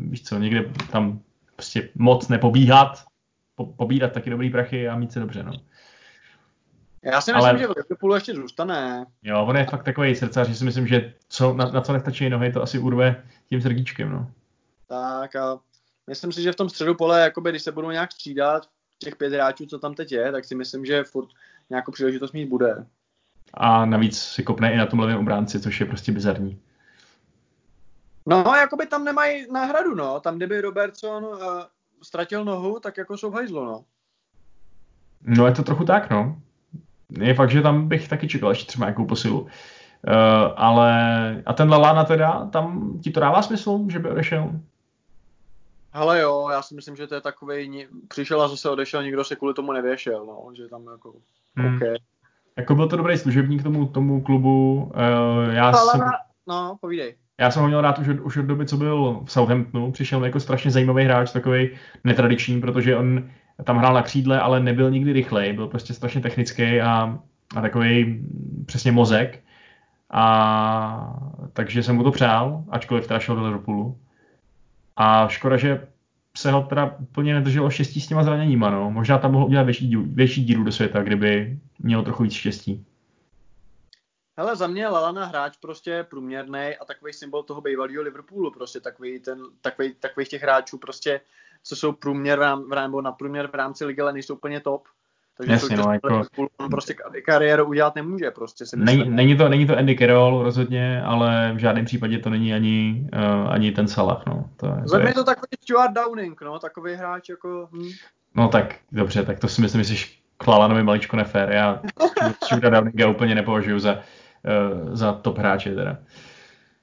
víš 0.08 0.22
co, 0.22 0.38
někde 0.38 0.64
tam 0.92 1.20
prostě 1.56 1.88
moc 1.94 2.28
nepobíhat, 2.28 3.04
po, 3.54 3.66
pobírat 3.66 4.12
taky 4.12 4.30
dobrý 4.30 4.50
prachy 4.50 4.88
a 4.88 4.96
mít 4.96 5.12
se 5.12 5.20
dobře, 5.20 5.42
no. 5.42 5.52
Já 7.02 7.20
si 7.20 7.32
myslím, 7.32 7.50
Ale... 7.50 7.58
že 7.58 7.66
v 7.66 7.76
Liverpoolu 7.76 8.14
ještě 8.14 8.34
zůstane. 8.34 9.06
Jo, 9.22 9.44
on 9.44 9.56
je 9.56 9.64
fakt 9.64 9.84
takový 9.84 10.14
srdcař, 10.14 10.48
že 10.48 10.54
si 10.54 10.64
myslím, 10.64 10.86
že 10.86 11.12
co, 11.28 11.54
na, 11.54 11.64
na 11.64 11.80
co 11.80 11.92
nestačí 11.92 12.30
nohy, 12.30 12.52
to 12.52 12.62
asi 12.62 12.78
urve 12.78 13.22
tím 13.48 13.60
srdíčkem, 13.60 14.10
no. 14.10 14.30
Tak 14.88 15.36
a 15.36 15.58
myslím 16.06 16.32
si, 16.32 16.42
že 16.42 16.52
v 16.52 16.56
tom 16.56 16.68
středu 16.68 16.94
pole, 16.94 17.20
jakoby, 17.20 17.50
když 17.50 17.62
se 17.62 17.72
budou 17.72 17.90
nějak 17.90 18.12
střídat 18.12 18.68
těch 18.98 19.16
pět 19.16 19.32
hráčů, 19.32 19.66
co 19.66 19.78
tam 19.78 19.94
teď 19.94 20.12
je, 20.12 20.32
tak 20.32 20.44
si 20.44 20.54
myslím, 20.54 20.86
že 20.86 21.04
furt 21.04 21.28
nějakou 21.70 21.92
příležitost 21.92 22.32
mít 22.32 22.46
bude. 22.46 22.86
A 23.54 23.84
navíc 23.84 24.18
si 24.18 24.42
kopne 24.42 24.72
i 24.72 24.76
na 24.76 24.86
tom 24.86 25.00
levém 25.00 25.18
obránci, 25.18 25.60
což 25.60 25.80
je 25.80 25.86
prostě 25.86 26.12
bizarní. 26.12 26.60
No, 28.26 28.54
jakoby 28.60 28.86
tam 28.86 29.04
nemají 29.04 29.52
náhradu, 29.52 29.94
no. 29.94 30.20
Tam, 30.20 30.36
kdyby 30.36 30.60
Robertson 30.60 31.24
uh, 31.24 31.38
ztratil 32.02 32.44
nohu, 32.44 32.80
tak 32.80 32.96
jako 32.96 33.16
jsou 33.16 33.30
hajzlo, 33.30 33.64
no. 33.64 33.84
No, 35.22 35.46
je 35.46 35.52
to 35.52 35.62
trochu 35.62 35.84
tak, 35.84 36.10
no. 36.10 36.36
Je 37.20 37.34
fakt, 37.34 37.50
že 37.50 37.62
tam 37.62 37.88
bych 37.88 38.08
taky 38.08 38.28
čekal 38.28 38.50
ještě 38.50 38.66
třeba 38.66 38.86
nějakou 38.86 39.04
posilu. 39.04 39.40
Uh, 39.40 39.50
ale 40.56 40.92
a 41.46 41.52
ten 41.52 41.70
Lalana 41.70 42.04
teda, 42.04 42.46
tam 42.46 42.98
ti 43.02 43.10
to 43.10 43.20
dává 43.20 43.42
smysl, 43.42 43.80
že 43.88 43.98
by 43.98 44.10
odešel? 44.10 44.50
Hele 45.92 46.20
jo, 46.20 46.48
já 46.52 46.62
si 46.62 46.74
myslím, 46.74 46.96
že 46.96 47.06
to 47.06 47.14
je 47.14 47.20
takový, 47.20 47.86
přišel 48.08 48.42
a 48.42 48.48
zase 48.48 48.70
odešel, 48.70 49.02
nikdo 49.02 49.24
se 49.24 49.36
kvůli 49.36 49.54
tomu 49.54 49.72
nevěšel, 49.72 50.26
no, 50.26 50.54
že 50.56 50.68
tam 50.68 50.86
jako, 50.92 51.14
hmm. 51.56 51.76
okay. 51.76 51.96
Jako 52.56 52.74
byl 52.74 52.88
to 52.88 52.96
dobrý 52.96 53.18
služebník 53.18 53.62
tomu, 53.62 53.86
tomu 53.86 54.22
klubu, 54.22 54.92
uh, 54.94 55.54
já 55.54 55.70
Ale, 55.70 55.90
jsem... 55.90 56.00
No, 56.46 56.76
povídej. 56.80 57.16
Já 57.40 57.50
jsem 57.50 57.62
ho 57.62 57.68
měl 57.68 57.80
rád 57.80 57.98
už 57.98 58.08
od, 58.08 58.20
už 58.20 58.36
od 58.36 58.42
doby, 58.42 58.66
co 58.66 58.76
byl 58.76 59.20
v 59.24 59.32
Southamptonu. 59.32 59.92
Přišel 59.92 60.24
jako 60.24 60.40
strašně 60.40 60.70
zajímavý 60.70 61.04
hráč, 61.04 61.32
takový 61.32 61.68
netradiční, 62.04 62.60
protože 62.60 62.96
on 62.96 63.24
tam 63.64 63.78
hrál 63.78 63.94
na 63.94 64.02
křídle, 64.02 64.40
ale 64.40 64.60
nebyl 64.60 64.90
nikdy 64.90 65.12
rychlej, 65.12 65.52
byl 65.52 65.68
prostě 65.68 65.94
strašně 65.94 66.20
technický 66.20 66.80
a, 66.80 67.18
a 67.56 67.60
takový 67.60 68.24
přesně 68.66 68.92
mozek. 68.92 69.40
A 70.10 71.20
takže 71.52 71.82
jsem 71.82 71.96
mu 71.96 72.02
to 72.02 72.10
přál, 72.10 72.64
ačkoliv 72.70 73.06
teda 73.06 73.20
šel 73.20 73.36
do 73.36 73.44
Liverpoolu. 73.44 73.98
A 74.96 75.28
škoda, 75.28 75.56
že 75.56 75.86
se 76.36 76.52
ho 76.52 76.62
teda 76.62 76.96
úplně 76.98 77.34
nedrželo 77.34 77.70
štěstí 77.70 78.00
s 78.00 78.06
těma 78.06 78.22
zraněníma. 78.22 78.70
No. 78.70 78.90
Možná 78.90 79.18
tam 79.18 79.32
mohl 79.32 79.44
udělat 79.44 79.62
větší, 79.62 79.96
větší 79.96 80.44
díru 80.44 80.64
do 80.64 80.72
světa, 80.72 81.02
kdyby 81.02 81.58
měl 81.78 82.02
trochu 82.02 82.22
víc 82.22 82.32
štěstí. 82.32 82.84
Hele, 84.40 84.56
za 84.56 84.66
mě 84.66 84.88
Lalana 84.88 85.24
hráč 85.24 85.56
prostě 85.56 86.06
průměrný 86.10 86.76
a 86.80 86.84
takový 86.84 87.12
symbol 87.12 87.42
toho 87.42 87.60
bývalého 87.60 88.02
Liverpoolu, 88.02 88.50
prostě 88.50 88.80
takový 88.80 89.20
ten, 89.20 89.38
takový, 89.60 89.94
takových 89.94 90.28
těch 90.28 90.42
hráčů 90.42 90.78
prostě, 90.78 91.20
co 91.62 91.76
jsou 91.76 91.92
průměr 91.92 92.38
v 92.38 92.42
rám, 92.42 92.68
nebo 92.82 93.02
na 93.02 93.12
průměr 93.12 93.46
v 93.46 93.54
rámci 93.54 93.84
ligy, 93.84 94.00
ale 94.00 94.12
nejsou 94.12 94.34
úplně 94.34 94.60
top, 94.60 94.88
Takže 95.36 95.52
Jasně, 95.52 95.76
no, 95.76 95.92
jako... 95.92 96.22
on 96.56 96.70
prostě 96.70 96.94
kariéru 97.24 97.64
udělat 97.64 97.94
nemůže. 97.94 98.30
Prostě 98.30 98.66
si 98.66 98.76
není, 98.76 99.10
není, 99.10 99.36
to, 99.36 99.48
není 99.48 99.66
to 99.66 99.78
Andy 99.78 99.96
Carroll 99.96 100.42
rozhodně, 100.42 101.02
ale 101.02 101.52
v 101.54 101.58
žádném 101.58 101.84
případě 101.84 102.18
to 102.18 102.30
není 102.30 102.54
ani, 102.54 103.08
uh, 103.14 103.52
ani 103.52 103.72
ten 103.72 103.88
Salah. 103.88 104.26
No. 104.26 104.44
To, 104.56 104.66
to 104.90 104.98
je 104.98 105.14
to 105.14 105.24
takový 105.24 105.48
Stuart 105.60 105.92
Downing, 105.92 106.40
no, 106.42 106.58
takový 106.58 106.94
hráč 106.94 107.28
jako... 107.28 107.68
Hm. 107.72 107.90
No 108.34 108.48
tak 108.48 108.76
dobře, 108.92 109.24
tak 109.24 109.40
to 109.40 109.48
si 109.48 109.60
myslím, 109.60 109.82
že 109.82 109.96
jsi 109.96 110.06
Klalanovi 110.36 110.82
maličko 110.82 111.16
nefér. 111.16 111.50
Já 111.52 111.80
Stuart 112.44 112.62
Downinga 112.62 113.08
úplně 113.08 113.34
nepovažuji 113.34 113.78
za, 113.78 113.98
za 114.92 115.12
top 115.12 115.38
hráče 115.38 115.74
teda. 115.74 115.98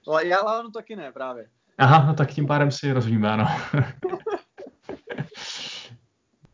Ale 0.07 0.27
já 0.27 0.41
Lalanu 0.41 0.71
taky 0.71 0.95
ne 0.95 1.11
právě. 1.11 1.45
Aha, 1.77 2.05
no 2.07 2.13
tak 2.13 2.29
tím 2.29 2.47
pádem 2.47 2.71
si 2.71 2.91
rozumíme, 2.91 3.31
ano. 3.31 3.47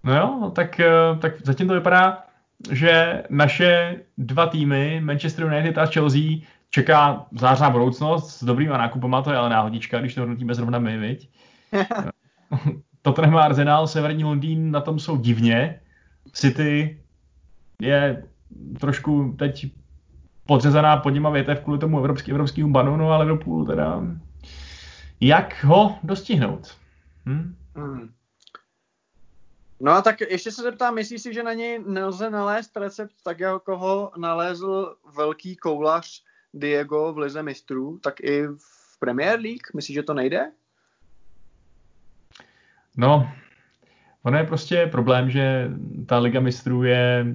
no 0.04 0.16
jo, 0.16 0.52
tak, 0.56 0.80
eh, 0.80 0.92
tak 1.22 1.34
zatím 1.46 1.68
to 1.68 1.74
vypadá, 1.74 2.24
že 2.72 3.24
naše 3.30 4.02
dva 4.18 4.48
týmy, 4.48 5.02
Manchester 5.04 5.46
United 5.46 5.78
a 5.78 5.86
Chelsea, 5.86 6.22
čeká 6.70 7.26
zářná 7.32 7.70
budoucnost 7.70 8.38
s 8.38 8.44
dobrýma 8.44 8.78
nákupama, 8.78 9.22
to 9.22 9.32
je 9.32 9.38
ale 9.38 9.50
náhodička, 9.50 10.00
když 10.00 10.16
to 10.16 10.22
hodnotíme 10.22 10.56
zrovna 10.56 10.80
my, 10.80 10.98
viď? 10.98 11.30
Tottenham 13.02 13.38
a 13.38 13.44
Arsenal, 13.44 13.88
Severní 13.88 14.24
Londýn 14.24 14.72
na 14.72 14.82
tom 14.82 15.00
jsou 15.00 15.18
divně. 15.18 15.80
City 16.34 17.02
je 17.82 18.24
trošku 18.80 19.36
teď 19.40 19.66
podřezaná 20.46 20.98
pod 20.98 21.10
něma 21.10 21.30
větev 21.30 21.60
kvůli 21.60 21.80
tomu 21.80 22.00
evropský, 22.00 22.32
evropskému 22.32 22.72
banu, 22.72 22.98
no 22.98 23.12
ale 23.12 23.26
Liverpool 23.26 23.66
teda 23.66 24.02
jak 25.22 25.64
ho 25.64 25.98
dostihnout? 26.04 26.78
Hm? 27.26 27.56
Hmm. 27.76 28.14
No 29.80 29.92
a 29.92 30.02
tak 30.02 30.22
ještě 30.22 30.52
se 30.52 30.62
zeptám, 30.62 30.96
myslíš 30.96 31.22
si, 31.22 31.34
že 31.34 31.44
na 31.44 31.54
něj 31.54 31.84
nelze 31.88 32.30
nalézt 32.30 32.78
recept 32.78 33.14
tak, 33.24 33.40
jako 33.40 33.78
ho 33.78 34.12
nalézl 34.18 34.96
velký 35.16 35.56
koulař 35.56 36.24
Diego 36.54 37.14
v 37.14 37.18
Lize 37.18 37.44
mistrů, 37.44 38.00
tak 38.04 38.20
i 38.20 38.48
v 38.48 39.00
Premier 39.00 39.40
League? 39.40 39.74
Myslíš, 39.76 39.96
že 39.96 40.04
to 40.04 40.14
nejde? 40.14 40.52
No, 42.98 43.32
ono 44.24 44.38
je 44.38 44.44
prostě 44.44 44.88
problém, 44.92 45.30
že 45.30 45.70
ta 46.06 46.18
Liga 46.18 46.40
mistrů 46.40 46.84
je 46.84 47.26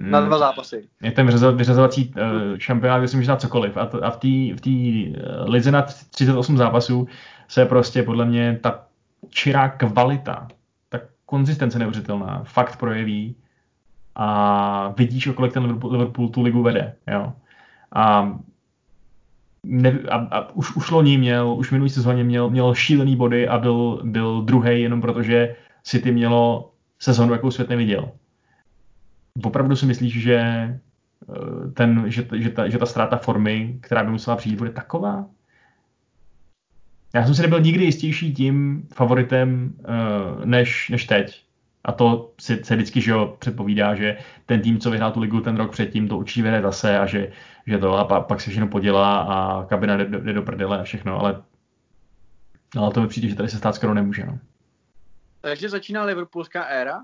na 0.00 0.20
dva 0.20 0.38
zápasy. 0.38 0.88
Je 1.02 1.12
ten 1.12 1.26
vyřazovací 1.56 2.14
uh, 2.16 2.58
šampionát, 2.58 3.00
kde 3.00 3.08
si 3.08 3.16
může 3.16 3.28
dát 3.28 3.40
cokoliv. 3.40 3.76
A, 3.76 3.86
to, 3.86 4.04
a 4.04 4.10
v 4.10 4.16
té 4.16 4.56
v 4.56 4.60
tý, 4.60 5.08
uh, 5.08 5.50
lize 5.50 5.70
na 5.70 5.82
38 5.82 6.56
zápasů 6.56 7.08
se 7.48 7.64
prostě 7.66 8.02
podle 8.02 8.24
mě 8.24 8.58
ta 8.62 8.84
čirá 9.28 9.68
kvalita, 9.68 10.48
ta 10.88 10.98
konzistence 11.26 11.78
neuvěřitelná, 11.78 12.42
fakt 12.44 12.76
projeví 12.76 13.36
a 14.14 14.94
vidíš, 14.96 15.26
o 15.26 15.32
kolik 15.32 15.52
ten 15.52 15.62
Liverpool, 15.62 15.92
Liverpool 15.92 16.28
tu 16.28 16.42
ligu 16.42 16.62
vede. 16.62 16.94
Jo. 17.12 17.32
A, 17.92 18.32
ne, 19.64 19.98
a, 20.10 20.16
a 20.16 20.50
už, 20.52 20.76
už 20.76 20.90
loni 20.90 21.18
měl, 21.18 21.54
už 21.58 21.70
minulý 21.70 21.90
sezóně 21.90 22.24
měl, 22.24 22.50
měl 22.50 22.74
šílený 22.74 23.16
body 23.16 23.48
a 23.48 23.58
byl, 23.58 24.00
byl 24.04 24.42
druhý 24.42 24.82
jenom 24.82 25.00
protože 25.00 25.56
City 25.82 26.12
mělo 26.12 26.70
sezonu, 26.98 27.32
jakou 27.32 27.50
svět 27.50 27.68
neviděl 27.68 28.10
opravdu 29.44 29.76
si 29.76 29.86
myslíš, 29.86 30.22
že, 30.22 30.36
eh, 30.36 31.70
ten, 31.74 32.04
že, 32.06 32.28
že, 32.36 32.50
ta, 32.50 32.68
že 32.68 32.78
ta 32.78 32.86
ztráta 32.86 33.16
formy, 33.16 33.78
která 33.80 34.04
by 34.04 34.10
musela 34.10 34.36
přijít, 34.36 34.56
bude 34.56 34.70
taková? 34.70 35.26
Já 37.14 37.24
jsem 37.24 37.34
si 37.34 37.42
nebyl 37.42 37.60
nikdy 37.60 37.84
jistější 37.84 38.34
tím 38.34 38.88
favoritem 38.94 39.74
uh, 39.78 40.44
než, 40.44 40.88
než 40.88 41.04
teď. 41.04 41.44
A 41.84 41.92
to 41.92 42.32
si 42.40 42.64
se 42.64 42.76
vždycky 42.76 43.00
že 43.00 43.10
jo, 43.10 43.36
předpovídá, 43.38 43.94
že 43.94 44.16
ten 44.46 44.60
tým, 44.60 44.78
co 44.78 44.90
vyhrál 44.90 45.12
tu 45.12 45.20
ligu 45.20 45.40
ten 45.40 45.56
rok 45.56 45.70
předtím, 45.70 46.08
to 46.08 46.18
určitě 46.18 46.42
vyhraje 46.42 46.62
zase 46.62 46.98
a 46.98 47.06
že, 47.06 47.32
že 47.66 47.78
to 47.78 47.96
a 47.96 48.04
pak, 48.04 48.26
pak 48.26 48.40
se 48.40 48.50
všechno 48.50 48.68
podělá 48.68 49.20
a 49.20 49.64
kabina 49.64 49.96
jde, 49.96 50.04
jde 50.04 50.32
do 50.32 50.42
prdele 50.42 50.80
a 50.80 50.82
všechno, 50.82 51.20
ale, 51.20 51.42
ale 52.76 52.90
to 52.90 53.00
mi 53.00 53.08
přijde, 53.08 53.28
že 53.28 53.36
tady 53.36 53.48
se 53.48 53.58
stát 53.58 53.74
skoro 53.74 53.94
nemůže. 53.94 54.26
No. 54.26 54.38
Takže 55.40 55.68
začíná 55.68 56.04
Liverpoolská 56.04 56.64
éra? 56.64 57.00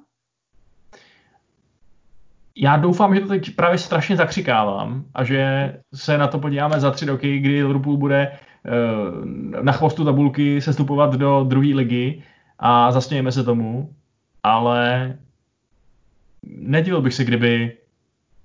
Já 2.56 2.76
doufám, 2.76 3.14
že 3.14 3.20
to 3.20 3.28
teď 3.28 3.56
právě 3.56 3.78
strašně 3.78 4.16
zakřikávám 4.16 5.04
a 5.14 5.24
že 5.24 5.72
se 5.94 6.18
na 6.18 6.26
to 6.26 6.38
podíváme 6.38 6.80
za 6.80 6.90
tři 6.90 7.06
roky, 7.06 7.38
kdy 7.38 7.62
Liverpool 7.62 7.96
bude 7.96 8.32
uh, 8.32 9.62
na 9.62 9.72
chvostu 9.72 10.04
tabulky 10.04 10.60
sestupovat 10.60 11.14
do 11.14 11.44
druhé 11.44 11.68
ligy 11.74 12.22
a 12.58 12.92
zasmějeme 12.92 13.32
se 13.32 13.44
tomu, 13.44 13.94
ale 14.42 15.16
nedivil 16.42 17.02
bych 17.02 17.14
se, 17.14 17.24
kdyby 17.24 17.76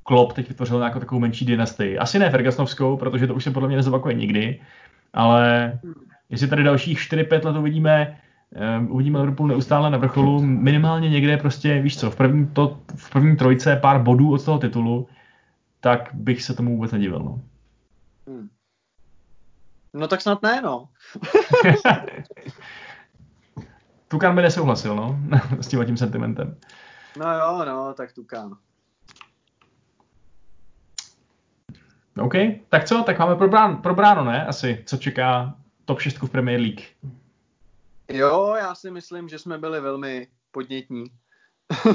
Klopp 0.03 0.33
teď 0.33 0.47
vytvořil 0.49 0.77
nějakou 0.77 0.99
takovou 0.99 1.21
menší 1.21 1.45
dynastii. 1.45 1.97
Asi 1.97 2.19
ne 2.19 2.29
Fergusonovskou, 2.29 2.97
protože 2.97 3.27
to 3.27 3.35
už 3.35 3.43
se 3.43 3.51
podle 3.51 3.67
mě 3.67 3.77
nezopakuje 3.77 4.15
nikdy, 4.15 4.61
ale 5.13 5.79
jestli 6.29 6.47
tady 6.47 6.63
dalších 6.63 6.99
4-5 6.99 7.45
let 7.45 7.55
uvidíme 7.55 8.17
uvidíme 8.89 9.19
Liverpool 9.19 9.47
neustále 9.47 9.89
na 9.89 9.97
vrcholu, 9.97 10.41
minimálně 10.41 11.09
někde 11.09 11.37
prostě, 11.37 11.81
víš 11.81 11.99
co, 11.99 12.11
v 12.11 12.15
první, 12.15 12.47
to, 12.47 12.79
v 12.95 13.09
první 13.09 13.35
trojce 13.35 13.75
pár 13.75 14.03
bodů 14.03 14.33
od 14.33 14.45
toho 14.45 14.57
titulu, 14.57 15.07
tak 15.79 16.09
bych 16.13 16.43
se 16.43 16.53
tomu 16.53 16.75
vůbec 16.75 16.91
nedivil. 16.91 17.19
No, 17.19 17.41
hmm. 18.27 18.49
no 19.93 20.07
tak 20.07 20.21
snad 20.21 20.41
ne, 20.41 20.61
no. 20.61 20.89
Tukan 24.07 24.35
by 24.35 24.41
nesouhlasil, 24.41 24.95
no, 24.95 25.19
s 25.59 25.67
tím 25.67 25.85
tím 25.85 25.97
sentimentem. 25.97 26.57
No 27.17 27.33
jo, 27.33 27.65
no, 27.65 27.93
tak 27.93 28.13
Tukan. 28.13 28.57
OK, 32.19 32.33
tak 32.69 32.85
co, 32.85 33.03
tak 33.03 33.19
máme 33.19 33.35
probráno, 33.35 33.77
probráno 33.77 34.23
ne, 34.23 34.45
asi, 34.45 34.83
co 34.85 34.97
čeká 34.97 35.55
top 35.85 35.99
6 35.99 36.17
v 36.21 36.29
Premier 36.29 36.59
League. 36.59 36.81
Jo, 38.11 38.55
já 38.57 38.75
si 38.75 38.91
myslím, 38.91 39.29
že 39.29 39.39
jsme 39.39 39.57
byli 39.57 39.81
velmi 39.81 40.27
podnětní. 40.51 41.05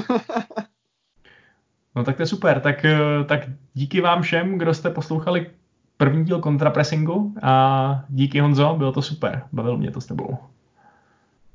no 1.95 2.03
tak 2.03 2.15
to 2.15 2.21
je 2.21 2.27
super. 2.27 2.59
Tak, 2.59 2.85
eh, 2.85 2.99
tak 3.27 3.41
díky 3.73 4.01
vám 4.01 4.21
všem, 4.21 4.57
kdo 4.57 4.73
jste 4.73 4.89
poslouchali 4.89 5.51
první 5.97 6.25
díl 6.25 6.39
kontrapressingu 6.39 7.33
a 7.43 8.05
díky 8.09 8.39
Honzo, 8.39 8.75
bylo 8.77 8.91
to 8.91 9.01
super. 9.01 9.47
Bavil 9.51 9.77
mě 9.77 9.91
to 9.91 10.01
s 10.01 10.05
tebou. 10.05 10.37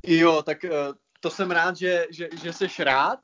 Jo, 0.03 0.43
tak 0.43 0.65
eh, 0.65 0.71
to 1.21 1.31
jsem 1.31 1.51
rád, 1.51 1.77
že, 1.77 2.07
že, 2.11 2.29
že 2.43 2.53
jsi 2.53 2.85
rád. 2.85 3.19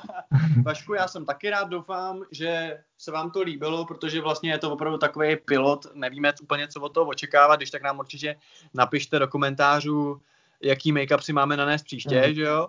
Vašku, 0.62 0.94
já 0.94 1.08
jsem 1.08 1.24
taky 1.24 1.50
rád, 1.50 1.68
doufám, 1.68 2.22
že 2.30 2.78
se 2.98 3.10
vám 3.10 3.30
to 3.30 3.42
líbilo, 3.42 3.84
protože 3.84 4.20
vlastně 4.20 4.50
je 4.50 4.58
to 4.58 4.72
opravdu 4.72 4.98
takový 4.98 5.36
pilot, 5.36 5.86
nevíme 5.94 6.32
úplně, 6.42 6.68
co 6.68 6.80
od 6.80 6.88
toho 6.88 7.06
očekávat, 7.06 7.56
když 7.56 7.70
tak 7.70 7.82
nám 7.82 7.98
určitě 7.98 8.36
napište 8.74 9.18
do 9.18 9.28
komentářů, 9.28 10.20
jaký 10.62 10.92
make-up 10.92 11.20
si 11.20 11.32
máme 11.32 11.56
nanést 11.56 11.84
příště, 11.84 12.26
mm. 12.26 12.34
že 12.34 12.42
jo? 12.42 12.68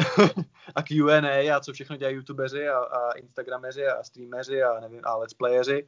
a 0.74 0.82
Q&A 0.82 1.56
a 1.56 1.60
co 1.60 1.72
všechno 1.72 1.96
dělají 1.96 2.16
youtubeři 2.16 2.68
a, 2.68 2.78
a 2.78 3.12
instagrameři 3.12 3.86
a 3.86 4.02
streameři 4.02 4.62
a 4.62 4.80
nevím, 4.80 5.00
a 5.04 5.16
let's 5.16 5.34
playeři. 5.34 5.86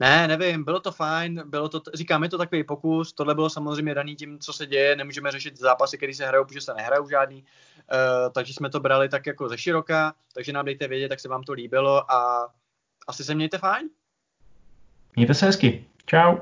Ne, 0.00 0.28
nevím, 0.28 0.64
bylo 0.64 0.80
to 0.80 0.92
fajn, 0.92 1.42
bylo 1.46 1.68
to, 1.68 1.82
říkám, 1.94 2.22
je 2.22 2.28
to 2.28 2.38
takový 2.38 2.64
pokus, 2.64 3.12
tohle 3.12 3.34
bylo 3.34 3.50
samozřejmě 3.50 3.94
daný 3.94 4.16
tím, 4.16 4.38
co 4.38 4.52
se 4.52 4.66
děje, 4.66 4.96
nemůžeme 4.96 5.30
řešit 5.30 5.58
zápasy, 5.58 5.96
které 5.96 6.14
se 6.14 6.26
hrajou, 6.26 6.44
protože 6.44 6.60
se 6.60 6.74
nehrajou 6.74 7.08
žádný, 7.08 7.42
uh, 7.42 8.32
takže 8.32 8.54
jsme 8.54 8.70
to 8.70 8.80
brali 8.80 9.08
tak 9.08 9.26
jako 9.26 9.48
ze 9.48 9.58
široka, 9.58 10.14
takže 10.34 10.52
nám 10.52 10.64
dejte 10.64 10.88
vědět, 10.88 11.08
tak 11.08 11.20
se 11.20 11.28
vám 11.28 11.42
to 11.42 11.52
líbilo 11.52 12.12
a 12.12 12.48
asi 13.08 13.24
se 13.24 13.34
mějte 13.34 13.58
fajn. 13.58 13.88
Mějte 15.16 15.34
se 15.34 15.46
hezky. 15.46 15.86
Čau. 16.06 16.36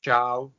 Čau. 0.00 0.50